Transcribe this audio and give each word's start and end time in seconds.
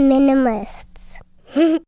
minimalists. 0.00 1.20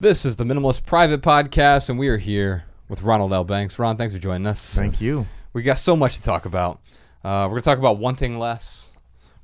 This 0.00 0.24
is 0.24 0.36
the 0.36 0.44
Minimalist 0.44 0.86
Private 0.86 1.22
Podcast, 1.22 1.88
and 1.88 1.98
we 1.98 2.06
are 2.06 2.18
here 2.18 2.62
with 2.88 3.02
Ronald 3.02 3.32
L. 3.32 3.42
Banks. 3.42 3.80
Ron, 3.80 3.96
thanks 3.96 4.14
for 4.14 4.20
joining 4.20 4.46
us. 4.46 4.72
Thank 4.72 5.00
you. 5.00 5.26
We 5.52 5.64
got 5.64 5.76
so 5.76 5.96
much 5.96 6.14
to 6.18 6.22
talk 6.22 6.44
about. 6.46 6.80
Uh, 7.24 7.46
we're 7.50 7.54
going 7.54 7.62
to 7.62 7.64
talk 7.64 7.78
about 7.78 7.98
wanting 7.98 8.38
less. 8.38 8.92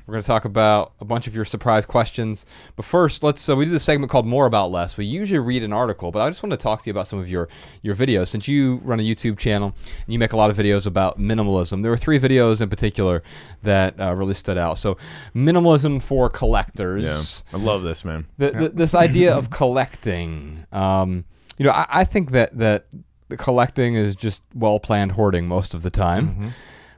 We're 0.06 0.12
going 0.12 0.22
to 0.22 0.27
talk 0.27 0.45
about 0.45 0.93
a 1.01 1.04
bunch 1.04 1.27
of 1.27 1.35
your 1.35 1.46
surprise 1.46 1.87
questions. 1.87 2.45
But 2.77 2.85
first, 2.85 3.22
let's. 3.22 3.49
Uh, 3.49 3.56
we 3.56 3.65
do 3.65 3.71
this 3.71 3.85
segment 3.85 4.11
called 4.12 4.26
More 4.26 4.44
About 4.44 4.71
Less. 4.71 4.99
We 4.99 5.06
usually 5.06 5.38
read 5.38 5.62
an 5.62 5.72
article, 5.72 6.11
but 6.12 6.21
I 6.21 6.29
just 6.29 6.42
want 6.42 6.51
to 6.51 6.58
talk 6.58 6.83
to 6.83 6.87
you 6.87 6.90
about 6.90 7.06
some 7.06 7.19
of 7.19 7.29
your 7.29 7.49
your 7.80 7.97
videos. 7.97 8.29
Since 8.29 8.47
you 8.47 8.76
run 8.85 9.01
a 9.01 9.03
YouTube 9.03 9.38
channel 9.38 9.75
and 10.04 10.12
you 10.12 10.19
make 10.19 10.35
a 10.35 10.37
lot 10.37 10.51
of 10.51 10.58
videos 10.58 10.85
about 10.85 11.19
minimalism, 11.19 11.80
there 11.80 11.90
were 11.90 11.97
three 11.97 12.19
videos 12.19 12.61
in 12.61 12.69
particular 12.69 13.22
that 13.62 13.98
uh, 13.98 14.15
really 14.15 14.35
stood 14.35 14.58
out. 14.58 14.79
So, 14.79 14.98
minimalism 15.35 16.02
for 16.02 16.29
collectors. 16.29 17.05
Yeah, 17.05 17.59
I 17.59 17.62
love 17.62 17.83
this, 17.83 18.05
man. 18.05 18.27
The, 18.37 18.51
the, 18.51 18.69
this 18.69 18.95
idea 18.95 19.34
of 19.34 19.48
collecting. 19.48 20.66
Um, 20.71 21.25
you 21.57 21.65
know, 21.65 21.73
I, 21.73 21.87
I 21.89 22.05
think 22.05 22.33
that 22.33 22.59
that 22.59 22.87
the 23.29 23.39
collecting 23.39 23.95
is 23.95 24.15
just 24.15 24.43
well 24.55 24.79
planned 24.79 25.12
hoarding 25.12 25.48
most 25.48 25.73
of 25.73 25.83
the 25.83 25.91
time. 25.91 26.29
Mm-hmm. 26.29 26.48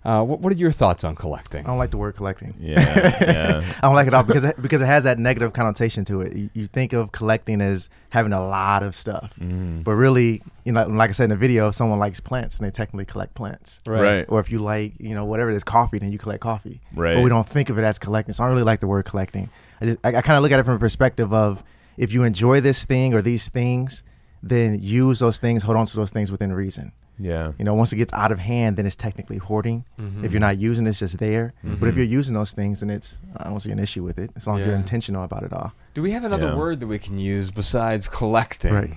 Uh, 0.07 0.23
what, 0.23 0.39
what 0.39 0.53
are 0.53 0.57
your 0.57 0.71
thoughts 0.71 1.03
on 1.03 1.17
collecting? 1.17 1.65
I 1.67 1.69
don't 1.69 1.79
like 1.79 1.91
the 1.91 1.97
word 1.97 2.15
collecting. 2.15 2.55
Yeah, 2.61 2.79
yeah. 3.21 3.63
I 3.83 3.87
don't 3.87 3.97
like 3.97 4.07
it 4.07 4.15
all 4.15 4.23
because 4.23 4.45
it, 4.45 4.63
because 4.63 4.81
it 4.81 4.87
has 4.87 5.03
that 5.03 5.19
negative 5.19 5.53
connotation 5.53 6.05
to 6.05 6.21
it. 6.21 6.37
You, 6.37 6.51
you 6.55 6.67
think 6.69 6.93
of 6.93 7.11
collecting 7.11 7.61
as 7.61 7.91
having 8.11 8.33
a 8.33 8.41
lot 8.47 8.85
of 8.85 8.95
stuff, 8.95 9.35
Mm. 9.41 9.83
but 9.83 9.93
really, 9.97 10.43
you 10.65 10.71
know, 10.71 10.87
like 10.87 11.11
I 11.11 11.13
said 11.13 11.25
in 11.25 11.31
the 11.31 11.37
video, 11.37 11.69
if 11.69 11.75
someone 11.75 11.99
likes 11.99 12.21
plants 12.21 12.57
and 12.59 12.65
they 12.67 12.71
technically 12.71 13.05
collect 13.05 13.35
plants. 13.35 13.81
Right. 13.85 14.25
Or 14.29 14.39
if 14.39 14.49
you 14.49 14.61
like, 14.61 14.93
you 15.01 15.15
know, 15.17 15.25
whatever 15.25 15.51
it 15.51 15.57
is, 15.57 15.65
coffee, 15.65 15.99
then 15.99 16.13
you 16.13 16.19
collect 16.19 16.41
coffee. 16.41 16.81
Right. 16.95 17.17
But 17.17 17.25
we 17.25 17.29
don't 17.29 17.49
think 17.49 17.69
of 17.69 17.77
it 17.77 17.83
as 17.83 17.99
collecting. 17.99 18.33
So 18.33 18.45
I 18.45 18.47
don't 18.47 18.55
really 18.55 18.65
like 18.65 18.79
the 18.79 18.87
word 18.87 19.07
collecting. 19.07 19.51
I 19.81 19.85
just 19.87 19.99
I, 20.05 20.09
I 20.11 20.23
kind 20.23 20.37
of 20.37 20.43
look 20.45 20.53
at 20.53 20.61
it 20.61 20.65
from 20.65 20.75
a 20.75 20.79
perspective 20.79 21.33
of 21.35 21.65
if 21.97 22.13
you 22.13 22.23
enjoy 22.23 22.61
this 22.61 22.85
thing 22.85 23.13
or 23.13 23.23
these 23.23 23.49
things, 23.49 24.05
then 24.43 24.79
use 24.81 25.19
those 25.19 25.39
things, 25.39 25.63
hold 25.63 25.77
on 25.77 25.87
to 25.87 25.97
those 25.97 26.11
things 26.11 26.31
within 26.31 26.53
reason. 26.53 26.93
Yeah. 27.19 27.53
You 27.59 27.65
know, 27.65 27.73
once 27.75 27.93
it 27.93 27.97
gets 27.97 28.13
out 28.13 28.31
of 28.31 28.39
hand, 28.39 28.77
then 28.77 28.85
it's 28.87 28.95
technically 28.97 29.39
hoarding. 29.39 29.85
Mm-hmm. 29.99 30.25
If 30.25 30.33
you're 30.33 30.41
not 30.41 30.59
using 30.59 30.87
it, 30.87 30.91
it's 30.91 30.99
just 30.99 31.19
there. 31.19 31.55
But 31.65 31.89
if 31.89 31.97
you're 31.97 32.05
using 32.05 32.35
those 32.35 32.53
things, 32.53 32.81
then 32.81 32.91
it's 32.91 33.21
I 33.39 33.45
don't 33.45 33.61
see 33.61 33.71
an 33.71 33.79
issue 33.79 34.03
with 34.03 34.19
it 34.19 34.31
as 34.37 34.47
long 34.47 34.61
as 34.61 34.67
you're 34.67 34.77
intentional 34.77 35.25
about 35.25 35.43
it 35.43 35.53
all. 35.53 35.73
Do 35.95 36.03
we 36.03 36.11
have 36.11 36.25
another 36.25 36.49
Yeah. 36.49 36.57
word 36.57 36.81
that 36.81 36.87
we 36.87 36.99
can 36.99 37.19
use 37.19 37.51
besides 37.51 38.07
collecting? 38.07 38.75
Right. 38.75 38.95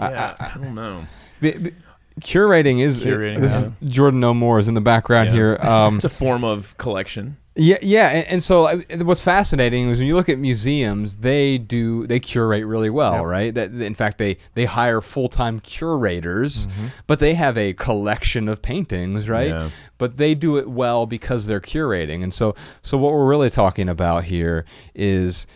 I- 0.00 0.10
Yeah, 0.10 0.34
I- 0.40 0.46
I, 0.46 0.58
don't 0.64 0.74
know. 0.74 1.04
B- 1.42 1.58
b- 1.58 1.72
curating 2.20 2.80
is 2.80 3.00
Curating, 3.00 3.40
this 3.40 3.52
yeah. 3.60 3.70
is 3.82 3.90
Jordan 3.90 4.20
No 4.20 4.32
More 4.32 4.58
is 4.58 4.68
in 4.68 4.74
the 4.74 4.80
background 4.80 5.28
Yeah. 5.28 5.34
here. 5.34 5.56
Um, 5.62 5.96
It's 5.96 6.04
a 6.06 6.08
form 6.08 6.44
of 6.44 6.76
collection. 6.78 7.36
Yeah, 7.54 7.76
yeah, 7.82 8.08
and, 8.08 8.26
and 8.28 8.42
so 8.42 8.78
what's 9.02 9.20
fascinating 9.20 9.90
is 9.90 9.98
when 9.98 10.06
you 10.06 10.14
look 10.14 10.30
at 10.30 10.38
museums, 10.38 11.16
they 11.16 11.58
do 11.58 12.06
they 12.06 12.18
curate 12.18 12.64
really 12.64 12.88
well, 12.88 13.16
Yep. 13.16 13.24
right? 13.24 13.54
That 13.54 13.72
in 13.72 13.94
fact 13.94 14.16
they 14.16 14.38
they 14.54 14.64
hire 14.64 15.02
full 15.02 15.28
time 15.28 15.60
curators, 15.60 16.66
Mm-hmm. 16.66 16.86
but 17.06 17.18
they 17.18 17.34
have 17.34 17.58
a 17.58 17.74
collection 17.74 18.48
of 18.48 18.62
paintings, 18.62 19.28
right? 19.28 19.48
Yeah. 19.48 19.70
But 19.98 20.16
they 20.16 20.34
do 20.34 20.56
it 20.56 20.66
well 20.70 21.04
because 21.04 21.44
they're 21.46 21.60
curating, 21.60 22.22
and 22.22 22.32
so 22.32 22.54
so 22.80 22.96
what 22.96 23.12
we're 23.12 23.26
really 23.28 23.50
talking 23.50 23.88
about 23.88 24.24
here 24.24 24.64
is 24.94 25.46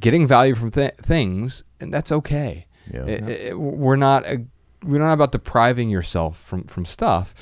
getting 0.00 0.26
value 0.26 0.54
from 0.54 0.70
th- 0.70 0.96
things, 1.00 1.64
and 1.80 1.92
that's 1.94 2.12
okay. 2.12 2.66
Yeah. 2.92 3.06
It- 3.06 3.28
it- 3.28 3.58
we're 3.58 3.96
not 3.96 4.26
uh, 4.26 4.36
we're 4.84 4.98
not 5.00 5.14
about 5.14 5.32
depriving 5.32 5.88
yourself 5.88 6.38
from 6.38 6.64
from 6.64 6.84
stuff. 6.84 7.34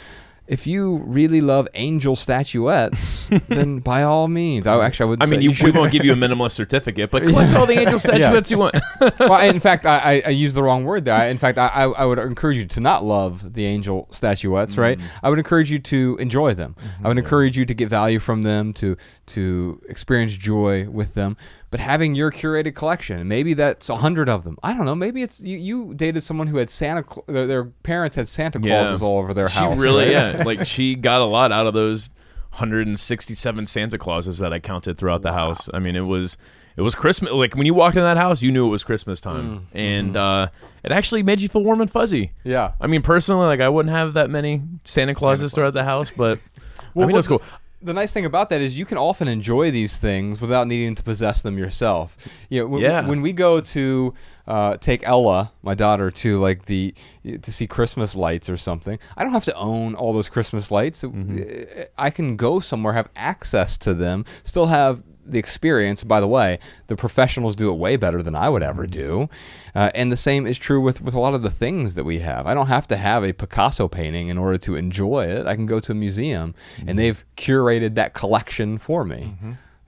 If 0.48 0.66
you 0.66 0.98
really 0.98 1.40
love 1.40 1.68
angel 1.74 2.14
statuettes, 2.14 3.30
then 3.48 3.80
by 3.80 4.02
all 4.04 4.28
means, 4.28 4.66
I 4.66 4.84
actually 4.84 5.06
I 5.06 5.10
would. 5.10 5.22
I 5.22 5.26
mean, 5.26 5.42
you, 5.42 5.52
we 5.62 5.70
won't 5.70 5.92
give 5.92 6.04
you 6.04 6.12
a 6.12 6.16
minimalist 6.16 6.52
certificate, 6.52 7.10
but 7.10 7.22
collect 7.22 7.54
all 7.54 7.66
the 7.66 7.78
angel 7.78 7.98
statuettes 7.98 8.50
you 8.50 8.58
want. 8.58 8.76
well, 9.18 9.48
in 9.48 9.60
fact, 9.60 9.86
I, 9.86 9.98
I, 9.98 10.22
I 10.26 10.30
used 10.30 10.54
the 10.54 10.62
wrong 10.62 10.84
word 10.84 11.04
there. 11.04 11.14
I, 11.14 11.26
in 11.26 11.38
fact, 11.38 11.58
I, 11.58 11.68
I 11.68 11.84
I 11.86 12.04
would 12.04 12.18
encourage 12.18 12.58
you 12.58 12.66
to 12.66 12.80
not 12.80 13.04
love 13.04 13.54
the 13.54 13.64
angel 13.64 14.08
statuettes, 14.10 14.76
mm. 14.76 14.78
right? 14.78 15.00
I 15.22 15.30
would 15.30 15.38
encourage 15.38 15.70
you 15.70 15.78
to 15.80 16.16
enjoy 16.20 16.54
them. 16.54 16.76
I 16.78 17.08
would 17.08 17.16
mm-hmm. 17.16 17.18
encourage 17.18 17.58
you 17.58 17.66
to 17.66 17.74
get 17.74 17.88
value 17.88 18.18
from 18.18 18.42
them, 18.42 18.72
to 18.74 18.96
to 19.26 19.82
experience 19.88 20.32
joy 20.32 20.88
with 20.88 21.14
them. 21.14 21.36
But 21.70 21.80
having 21.80 22.14
your 22.14 22.30
curated 22.30 22.74
collection, 22.74 23.26
maybe 23.26 23.52
that's 23.54 23.88
a 23.88 23.96
hundred 23.96 24.28
of 24.28 24.44
them. 24.44 24.56
I 24.62 24.72
don't 24.72 24.86
know. 24.86 24.94
Maybe 24.94 25.22
it's 25.22 25.40
you, 25.40 25.58
you 25.58 25.94
dated 25.94 26.22
someone 26.22 26.46
who 26.46 26.58
had 26.58 26.70
Santa. 26.70 27.02
Cla- 27.02 27.24
Their, 27.26 27.64
parents 27.64 28.14
had 28.16 28.28
Santa 28.28 28.60
Yeah. 28.62 28.96
All 29.02 29.18
over 29.18 29.34
their 29.34 29.48
house. 29.48 29.52
she 29.52 29.58
house. 29.58 29.76
really, 29.76 30.04
right? 30.04 30.36
yeah, 30.36 30.42
like 30.44 30.66
she 30.74 30.94
got 30.94 31.20
a 31.20 31.24
lot 31.24 31.50
out 31.50 31.66
of 31.66 31.74
those 31.74 32.08
167 32.52 33.66
Santa 33.66 33.98
Clauses 33.98 34.38
that 34.38 34.52
I 34.52 34.58
counted 34.58 34.98
throughout 34.98 35.22
the 35.22 35.32
house. 35.32 35.68
I 35.74 35.78
mean, 35.78 35.96
it 35.96 36.06
was 36.06 36.38
it 36.76 36.82
was 36.82 36.94
Christmas. 36.94 37.32
Like 37.32 37.54
when 37.56 37.66
you 37.66 37.74
walked 37.74 37.96
in 37.96 38.02
that 38.02 38.16
house, 38.16 38.42
you 38.42 38.52
knew 38.52 38.66
it 38.66 38.70
was 38.70 38.84
Christmas 38.84 39.20
time, 39.20 39.66
and 39.72 40.16
uh, 40.16 40.48
it 40.84 40.92
actually 40.92 41.22
made 41.22 41.40
you 41.40 41.48
feel 41.48 41.62
warm 41.64 41.80
and 41.80 41.90
fuzzy. 41.90 42.32
Yeah. 42.44 42.72
I 42.80 42.86
mean, 42.86 43.02
personally, 43.02 43.46
like 43.46 43.60
I 43.60 43.68
wouldn't 43.68 43.94
have 43.94 44.14
that 44.14 44.30
many 44.30 44.62
Santa 44.84 45.14
Clauses 45.14 45.52
throughout 45.54 45.72
the 45.72 45.84
house, 45.84 46.10
but 46.10 46.38
I 46.96 47.06
mean, 47.06 47.12
that's 47.14 47.26
cool. 47.26 47.42
The 47.82 47.92
nice 47.92 48.12
thing 48.12 48.24
about 48.24 48.50
that 48.50 48.60
is 48.62 48.78
you 48.78 48.86
can 48.86 48.96
often 48.98 49.28
enjoy 49.28 49.70
these 49.70 49.96
things 49.98 50.40
without 50.40 50.66
needing 50.66 50.94
to 50.94 51.02
possess 51.02 51.42
them 51.42 51.58
yourself. 51.58 52.16
You 52.48 52.60
know, 52.60 52.66
when, 52.68 52.82
Yeah. 52.82 53.06
when 53.06 53.20
we 53.20 53.32
go 53.32 53.60
to 53.60 54.14
uh, 54.46 54.76
take 54.78 55.06
Ella, 55.06 55.52
my 55.62 55.74
daughter, 55.74 56.10
to 56.10 56.38
like 56.38 56.64
the 56.66 56.94
to 57.42 57.52
see 57.52 57.66
Christmas 57.66 58.14
lights 58.14 58.48
or 58.48 58.56
something, 58.56 58.98
I 59.16 59.24
don't 59.24 59.32
have 59.32 59.44
to 59.44 59.54
own 59.56 59.94
all 59.94 60.12
those 60.12 60.28
Christmas 60.28 60.70
lights. 60.70 61.02
Mm-hmm. 61.02 61.82
I 61.98 62.10
can 62.10 62.36
go 62.36 62.60
somewhere, 62.60 62.94
have 62.94 63.10
access 63.16 63.76
to 63.78 63.92
them, 63.92 64.24
still 64.44 64.66
have 64.66 65.02
the 65.30 65.38
experience. 65.38 66.04
By 66.04 66.20
the 66.20 66.26
way, 66.28 66.58
the 66.86 66.96
professionals 66.96 67.54
do 67.56 67.70
it 67.70 67.74
way 67.78 67.96
better 67.96 68.22
than 68.22 68.34
I 68.34 68.48
would 68.48 68.62
ever 68.62 68.84
Mm-hmm. 68.84 68.90
do, 69.00 69.28
uh, 69.74 69.90
and 69.94 70.10
the 70.12 70.16
same 70.16 70.46
is 70.46 70.58
true 70.58 70.80
with 70.80 71.00
with 71.02 71.14
a 71.14 71.20
lot 71.20 71.34
of 71.34 71.42
the 71.42 71.50
things 71.50 71.94
that 71.94 72.04
we 72.04 72.18
have. 72.20 72.46
I 72.46 72.54
don't 72.54 72.68
have 72.68 72.86
to 72.88 72.96
have 72.96 73.24
a 73.24 73.32
Picasso 73.32 73.88
painting 73.88 74.28
in 74.28 74.38
order 74.38 74.58
to 74.58 74.74
enjoy 74.76 75.26
it. 75.26 75.46
I 75.46 75.54
can 75.54 75.66
go 75.66 75.80
to 75.80 75.92
a 75.92 75.94
museum, 75.94 76.54
Mm-hmm. 76.78 76.88
and 76.88 76.98
they've 76.98 77.24
curated 77.36 77.94
that 77.96 78.14
collection 78.14 78.78
for 78.78 79.04
me. 79.04 79.34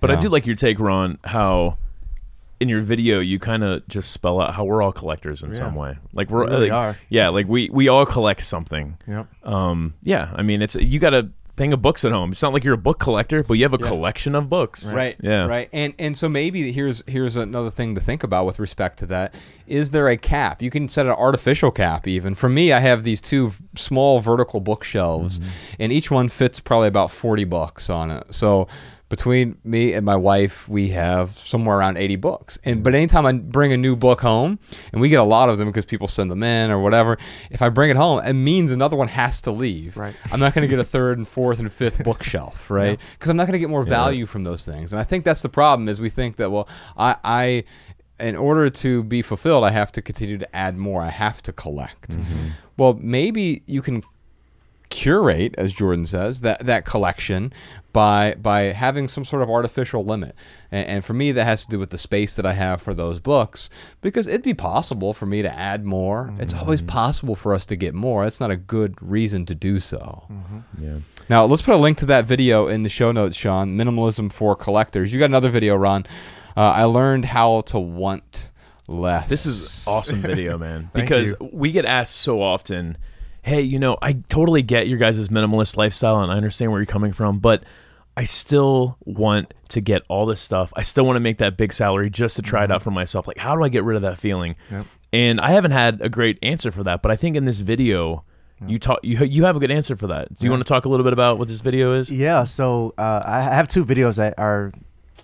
But 0.01 0.11
I 0.11 0.17
do 0.17 0.29
like 0.29 0.47
your 0.47 0.57
take, 0.57 0.79
Ron, 0.79 1.19
how 1.25 1.79
in 2.61 2.69
your 2.69 2.81
video 2.81 3.21
you 3.21 3.39
kind 3.39 3.63
of 3.63 3.87
just 3.87 4.11
spell 4.11 4.41
out 4.41 4.53
how 4.55 4.65
we're 4.65 4.83
all 4.83 4.91
collectors 4.93 5.43
in 5.45 5.55
some 5.55 5.77
way. 5.77 5.97
Like 6.13 6.29
we're 6.29 6.45
We 6.45 6.51
really 6.51 6.71
like, 6.71 6.73
are. 6.73 6.97
Yeah, 7.09 7.29
like 7.29 7.47
we 7.49 7.69
we 7.71 7.87
all 7.89 8.05
collect 8.05 8.45
something. 8.45 8.97
Yep. 9.07 9.27
Um, 9.45 9.95
yeah, 10.03 10.33
I 10.35 10.43
mean, 10.43 10.61
it's 10.63 10.75
you 10.75 10.99
got 10.99 11.15
a 11.15 11.31
thing 11.59 11.73
of 11.73 11.83
books 11.83 12.05
at 12.05 12.13
home. 12.13 12.33
It's 12.33 12.41
not 12.41 12.53
like 12.55 12.65
you're 12.65 12.75
a 12.75 12.79
book 12.79 12.99
collector, 12.99 13.43
but 13.43 13.55
you 13.55 13.65
have 13.65 13.75
a 13.75 13.79
collection 13.79 14.35
of 14.35 14.49
books. 14.49 14.93
Right. 14.93 15.17
Yeah. 15.21 15.47
Right. 15.47 15.69
And 15.73 15.95
and 15.99 16.17
so 16.17 16.29
maybe 16.29 16.73
here's 16.73 17.03
here's 17.07 17.37
another 17.37 17.71
thing 17.71 17.95
to 17.97 18.01
think 18.01 18.23
about 18.23 18.47
with 18.47 18.59
respect 18.59 18.99
to 19.01 19.07
that. 19.07 19.35
Is 19.67 19.91
there 19.91 20.09
a 20.09 20.17
cap? 20.17 20.63
You 20.63 20.71
can 20.71 20.89
set 20.89 21.05
an 21.05 21.13
artificial 21.13 21.71
cap 21.71 22.09
even. 22.09 22.35
For 22.35 22.49
me, 22.49 22.73
I 22.73 22.81
have 22.81 23.05
these 23.05 23.21
two 23.21 23.51
v- 23.51 23.65
small 23.77 24.21
vertical 24.21 24.61
bookshelves, 24.61 25.41
mm-hmm. 25.41 25.51
and 25.81 25.93
each 25.93 26.11
one 26.11 26.31
fits 26.31 26.61
probably 26.61 26.89
about 26.89 27.11
forty 27.11 27.45
books 27.45 27.91
on 27.91 28.11
it. 28.11 28.35
So 28.35 28.69
between 29.09 29.57
me 29.65 29.95
and 29.95 30.05
my 30.05 30.17
wife, 30.17 30.69
we 30.69 30.89
have 30.89 31.39
somewhere 31.39 31.79
around 31.79 31.97
80 31.97 32.17
books. 32.17 32.59
And 32.65 32.83
but 32.83 32.93
mm. 32.93 32.97
anytime 32.97 33.25
I 33.25 33.33
bring 33.33 33.73
a 33.73 33.77
new 33.77 33.97
book 33.97 34.21
home, 34.21 34.59
and 34.93 35.01
we 35.01 35.09
get 35.09 35.19
a 35.19 35.25
lot 35.25 35.49
of 35.49 35.59
them 35.59 35.69
because 35.69 35.85
people 35.85 36.09
send 36.09 36.31
them 36.31 36.43
in 36.43 36.71
or 36.71 36.81
whatever, 36.81 37.17
if 37.51 37.63
I 37.63 37.71
bring 37.71 37.91
it 37.91 37.97
home, 37.97 38.23
it 38.25 38.35
means 38.35 38.71
another 38.71 38.97
one 38.97 39.09
has 39.09 39.41
to 39.43 39.51
leave. 39.51 39.97
Right. 39.97 40.15
I'm 40.31 40.41
not 40.41 40.55
going 40.55 40.63
to 40.63 40.69
get 40.69 40.79
a 40.79 40.85
third 40.89 41.19
and 41.19 41.27
fourth 41.27 41.59
and 41.59 41.73
fifth 41.73 42.05
bookshelf, 42.05 42.71
right? 42.71 42.99
Because 43.13 43.31
I'm 43.31 43.37
not 43.37 43.47
going 43.47 43.55
to 43.55 43.59
get 43.59 43.71
more 43.71 43.83
value 43.83 44.27
from 44.27 44.45
those 44.45 44.65
things. 44.65 44.93
And 44.93 45.01
I 45.01 45.05
think 45.05 45.25
that's 45.25 45.43
the 45.43 45.49
problem 45.49 45.89
is 45.89 46.01
we 46.01 46.11
think 46.11 46.37
that 46.37 46.51
well, 46.51 46.69
I, 46.97 47.17
I 47.25 47.65
in 48.21 48.37
order 48.37 48.69
to 48.69 49.05
be 49.05 49.23
fulfilled, 49.23 49.65
I 49.65 49.71
have 49.71 49.93
to 49.93 50.03
continue 50.03 50.39
to 50.39 50.57
add 50.57 50.77
more. 50.77 51.03
I 51.03 51.11
have 51.11 51.41
to 51.43 51.53
collect. 51.53 52.11
Mm-hmm. 52.11 52.49
Well, 52.77 52.95
maybe 52.95 53.63
you 53.67 53.81
can 53.81 54.03
curate, 54.91 55.55
as 55.59 55.73
Jordan 55.73 56.07
says, 56.07 56.41
that 56.43 56.67
that 56.67 56.85
collection 56.85 57.53
by 57.93 58.35
by 58.41 58.63
having 58.63 59.09
some 59.09 59.25
sort 59.25 59.43
of 59.43 59.51
artificial 59.51 60.05
limit. 60.05 60.35
And, 60.71 60.89
and 60.89 61.05
for 61.05 61.15
me, 61.15 61.33
that 61.33 61.45
has 61.45 61.65
to 61.65 61.71
do 61.71 61.79
with 61.79 61.91
the 61.91 61.99
space 61.99 62.35
that 62.35 62.47
I 62.47 62.53
have 62.53 62.83
for 62.83 62.95
those 62.95 63.21
books, 63.21 63.71
because 64.01 64.27
it'd 64.27 64.43
be 64.43 64.55
possible 64.55 65.13
for 65.15 65.27
me 65.27 65.43
to 65.43 65.53
add 65.53 65.85
more. 65.85 66.33
It's 66.39 66.55
always 66.55 66.83
possible 66.83 67.35
for 67.35 67.55
us 67.55 67.67
to 67.67 67.77
get 67.77 67.95
more. 67.95 68.25
That's 68.25 68.41
not 68.41 68.51
a 68.51 68.57
good 68.57 68.97
reason 69.01 69.47
to 69.47 69.55
do 69.55 69.81
so. 69.81 70.25
Yeah. 70.81 70.99
Now, 71.29 71.45
let's 71.45 71.63
put 71.63 71.75
a 71.75 71.79
link 71.79 71.99
to 71.99 72.07
that 72.07 72.25
video 72.25 72.69
in 72.69 72.83
the 72.83 72.89
show 72.89 73.13
notes, 73.13 73.37
Sean. 73.37 73.77
Minimalism 73.77 74.33
for 74.33 74.57
collectors. 74.57 75.13
You 75.13 75.19
got 75.19 75.27
another 75.27 75.51
video, 75.51 75.77
Ron. 75.77 76.07
Uh, 76.57 76.61
I 76.61 76.85
learned 76.85 77.25
how 77.27 77.61
to 77.63 77.79
want 77.79 78.49
less. 78.89 79.29
This 79.29 79.47
is 79.47 79.85
awesome 79.87 80.23
video, 80.23 80.59
man. 80.59 80.91
Thank 80.95 81.07
because 81.07 81.35
you. 81.41 81.51
we 81.53 81.71
get 81.71 81.85
asked 81.85 82.17
so 82.17 82.43
often, 82.43 82.97
"Hey, 83.49 83.63
you 83.63 83.79
know, 83.79 83.97
I 84.03 84.13
totally 84.29 84.63
get 84.63 84.89
your 84.89 84.99
guys' 84.99 85.29
minimalist 85.29 85.77
lifestyle 85.77 86.21
and 86.21 86.31
I 86.31 86.37
understand 86.37 86.71
where 86.71 86.81
you're 86.81 86.87
coming 86.87 87.13
from, 87.13 87.39
but 87.39 87.65
I 88.17 88.25
still 88.25 88.97
want 89.05 89.55
to 89.71 89.81
get 89.81 90.03
all 90.09 90.27
this 90.27 90.41
stuff. 90.41 90.73
I 90.77 90.83
still 90.83 91.05
want 91.05 91.17
to 91.17 91.21
make 91.21 91.39
that 91.39 91.57
big 91.57 91.73
salary 91.73 92.11
just 92.11 92.37
to 92.37 92.43
try 92.43 92.65
it 92.65 92.71
out 92.71 92.83
for 92.83 92.91
myself. 92.91 93.27
Like, 93.27 93.39
how 93.39 93.57
do 93.57 93.63
I 93.63 93.69
get 93.69 93.85
rid 93.85 93.97
of 93.97 94.03
that 94.03 94.19
feeling?" 94.19 94.57
Yep. 94.71 94.87
And 95.13 95.41
I 95.41 95.51
haven't 95.51 95.71
had 95.71 96.01
a 96.03 96.09
great 96.09 96.39
answer 96.43 96.71
for 96.71 96.83
that, 96.85 97.01
but 97.01 97.11
I 97.11 97.17
think 97.17 97.37
in 97.37 97.45
this 97.47 97.61
video, 97.61 98.25
you 98.67 98.79
talk 98.79 99.01
you 99.03 99.23
you 99.25 99.45
have 99.45 99.57
a 99.57 99.61
good 99.61 99.71
answer 99.71 99.97
for 99.97 100.09
that. 100.09 100.37
Do 100.37 100.45
you 100.45 100.51
want 100.51 100.61
to 100.61 100.69
talk 100.69 100.85
a 100.85 100.89
little 100.89 101.05
bit 101.05 101.13
about 101.13 101.39
what 101.39 101.49
this 101.49 101.61
video 101.61 101.95
is? 101.95 102.11
Yeah, 102.11 102.45
so 102.45 102.95
uh, 102.99 103.23
I 103.25 103.41
have 103.41 103.69
two 103.69 103.85
videos 103.85 104.17
that 104.17 104.35
are 104.37 104.73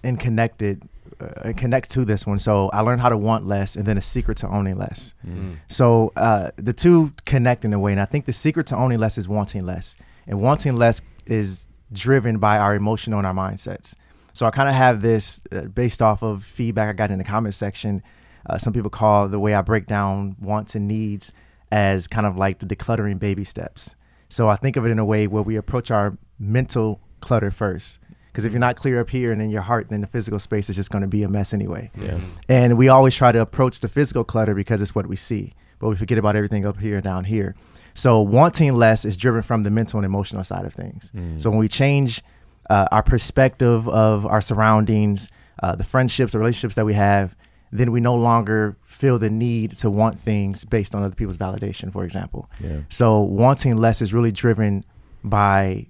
in 0.02 0.16
connected 0.16 0.82
uh, 1.20 1.52
connect 1.56 1.90
to 1.92 2.04
this 2.04 2.26
one. 2.26 2.38
So 2.38 2.70
I 2.72 2.80
learned 2.80 3.00
how 3.00 3.08
to 3.08 3.16
want 3.16 3.46
less, 3.46 3.76
and 3.76 3.86
then 3.86 3.98
a 3.98 4.02
secret 4.02 4.38
to 4.38 4.48
owning 4.48 4.76
less. 4.76 5.14
Mm. 5.26 5.58
So 5.68 6.12
uh, 6.16 6.50
the 6.56 6.72
two 6.72 7.12
connect 7.24 7.64
in 7.64 7.72
a 7.72 7.78
way, 7.78 7.92
and 7.92 8.00
I 8.00 8.04
think 8.04 8.26
the 8.26 8.32
secret 8.32 8.66
to 8.68 8.76
owning 8.76 8.98
less 8.98 9.18
is 9.18 9.28
wanting 9.28 9.64
less, 9.64 9.96
and 10.26 10.40
wanting 10.40 10.76
less 10.76 11.00
is 11.26 11.66
driven 11.92 12.38
by 12.38 12.58
our 12.58 12.74
emotional 12.74 13.18
and 13.18 13.26
our 13.26 13.34
mindsets. 13.34 13.94
So 14.32 14.46
I 14.46 14.50
kind 14.50 14.68
of 14.68 14.74
have 14.74 15.00
this 15.00 15.42
uh, 15.52 15.62
based 15.62 16.02
off 16.02 16.22
of 16.22 16.44
feedback 16.44 16.88
I 16.88 16.92
got 16.92 17.10
in 17.10 17.18
the 17.18 17.24
comment 17.24 17.54
section. 17.54 18.02
Uh, 18.46 18.58
some 18.58 18.72
people 18.72 18.90
call 18.90 19.28
the 19.28 19.38
way 19.38 19.54
I 19.54 19.62
break 19.62 19.86
down 19.86 20.36
wants 20.40 20.74
and 20.74 20.88
needs 20.88 21.32
as 21.70 22.06
kind 22.06 22.26
of 22.26 22.36
like 22.36 22.58
the 22.58 22.66
decluttering 22.66 23.18
baby 23.18 23.44
steps. 23.44 23.94
So 24.28 24.48
I 24.48 24.56
think 24.56 24.76
of 24.76 24.84
it 24.84 24.90
in 24.90 24.98
a 24.98 25.04
way 25.04 25.26
where 25.26 25.42
we 25.42 25.56
approach 25.56 25.90
our 25.90 26.18
mental 26.38 27.00
clutter 27.20 27.50
first. 27.50 28.00
Because 28.34 28.44
if 28.44 28.50
you're 28.50 28.58
not 28.58 28.74
clear 28.74 28.98
up 28.98 29.10
here 29.10 29.30
and 29.30 29.40
in 29.40 29.48
your 29.48 29.62
heart, 29.62 29.90
then 29.90 30.00
the 30.00 30.08
physical 30.08 30.40
space 30.40 30.68
is 30.68 30.74
just 30.74 30.90
going 30.90 31.02
to 31.02 31.08
be 31.08 31.22
a 31.22 31.28
mess 31.28 31.54
anyway. 31.54 31.88
Yeah. 31.96 32.18
And 32.48 32.76
we 32.76 32.88
always 32.88 33.14
try 33.14 33.30
to 33.30 33.40
approach 33.40 33.78
the 33.78 33.86
physical 33.86 34.24
clutter 34.24 34.56
because 34.56 34.82
it's 34.82 34.92
what 34.92 35.06
we 35.06 35.14
see, 35.14 35.52
but 35.78 35.88
we 35.88 35.94
forget 35.94 36.18
about 36.18 36.34
everything 36.34 36.66
up 36.66 36.80
here 36.80 36.96
and 36.96 37.04
down 37.04 37.22
here. 37.22 37.54
So 37.94 38.20
wanting 38.20 38.74
less 38.74 39.04
is 39.04 39.16
driven 39.16 39.42
from 39.42 39.62
the 39.62 39.70
mental 39.70 40.00
and 40.00 40.04
emotional 40.04 40.42
side 40.42 40.64
of 40.64 40.74
things. 40.74 41.12
So 41.36 41.48
when 41.48 41.60
we 41.60 41.68
change 41.68 42.24
uh, 42.68 42.88
our 42.90 43.04
perspective 43.04 43.88
of 43.88 44.26
our 44.26 44.40
surroundings, 44.40 45.28
uh, 45.62 45.76
the 45.76 45.84
friendships, 45.84 46.32
the 46.32 46.40
relationships 46.40 46.74
that 46.74 46.84
we 46.84 46.94
have, 46.94 47.36
then 47.70 47.92
we 47.92 48.00
no 48.00 48.16
longer 48.16 48.76
feel 48.84 49.16
the 49.20 49.30
need 49.30 49.76
to 49.78 49.90
want 49.90 50.20
things 50.20 50.64
based 50.64 50.92
on 50.92 51.04
other 51.04 51.14
people's 51.14 51.36
validation, 51.36 51.92
for 51.92 52.04
example. 52.04 52.50
Yeah. 52.60 52.80
So 52.88 53.20
wanting 53.20 53.76
less 53.76 54.02
is 54.02 54.12
really 54.12 54.32
driven 54.32 54.84
by, 55.22 55.86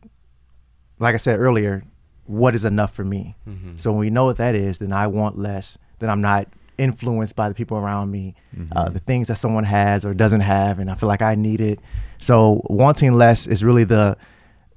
like 0.99 1.14
I 1.14 1.19
said 1.19 1.41
earlier, 1.41 1.82
what 2.26 2.54
is 2.54 2.64
enough 2.64 2.94
for 2.94 3.04
me. 3.04 3.36
Mm-hmm. 3.48 3.76
So 3.76 3.90
when 3.90 4.00
we 4.00 4.10
know 4.10 4.24
what 4.26 4.36
that 4.38 4.54
is, 4.54 4.78
then 4.78 4.92
I 4.92 5.06
want 5.06 5.38
less. 5.38 5.78
Then 5.98 6.10
I'm 6.10 6.20
not 6.20 6.48
influenced 6.76 7.36
by 7.36 7.48
the 7.48 7.54
people 7.54 7.76
around 7.76 8.10
me, 8.10 8.34
uh, 8.74 8.88
the 8.88 8.98
things 8.98 9.28
that 9.28 9.36
someone 9.36 9.64
has 9.64 10.04
or 10.04 10.12
doesn't 10.14 10.40
have, 10.40 10.78
and 10.80 10.90
I 10.90 10.94
feel 10.94 11.08
like 11.08 11.22
I 11.22 11.34
need 11.34 11.60
it. 11.60 11.78
So 12.18 12.62
wanting 12.68 13.12
less 13.14 13.46
is 13.46 13.62
really 13.62 13.84
the 13.84 14.16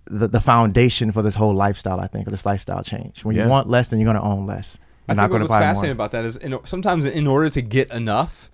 the, 0.10 0.28
the 0.30 0.40
foundation 0.40 1.12
for 1.12 1.22
this 1.22 1.36
whole 1.36 1.54
lifestyle. 1.54 2.00
I 2.00 2.08
think, 2.08 2.28
or 2.28 2.32
this 2.32 2.46
lifestyle 2.46 2.82
change. 2.84 3.26
When 3.26 3.36
Yeah. 3.36 3.44
you 3.44 3.50
want 3.50 3.68
less, 3.70 3.90
then 3.90 4.00
you're 4.00 4.06
going 4.12 4.22
to 4.22 4.24
own 4.24 4.46
less. 4.46 4.80
I 5.10 5.14
You're 5.14 5.16
not 5.18 5.32
think 5.32 5.42
what's 5.42 5.52
fascinating 5.54 5.98
more. 5.98 6.06
about 6.06 6.12
that 6.12 6.26
is 6.26 6.40
know, 6.44 6.62
sometimes 6.66 7.06
in 7.06 7.28
order 7.28 7.50
to 7.50 7.62
get 7.62 7.92
enough, 7.92 8.50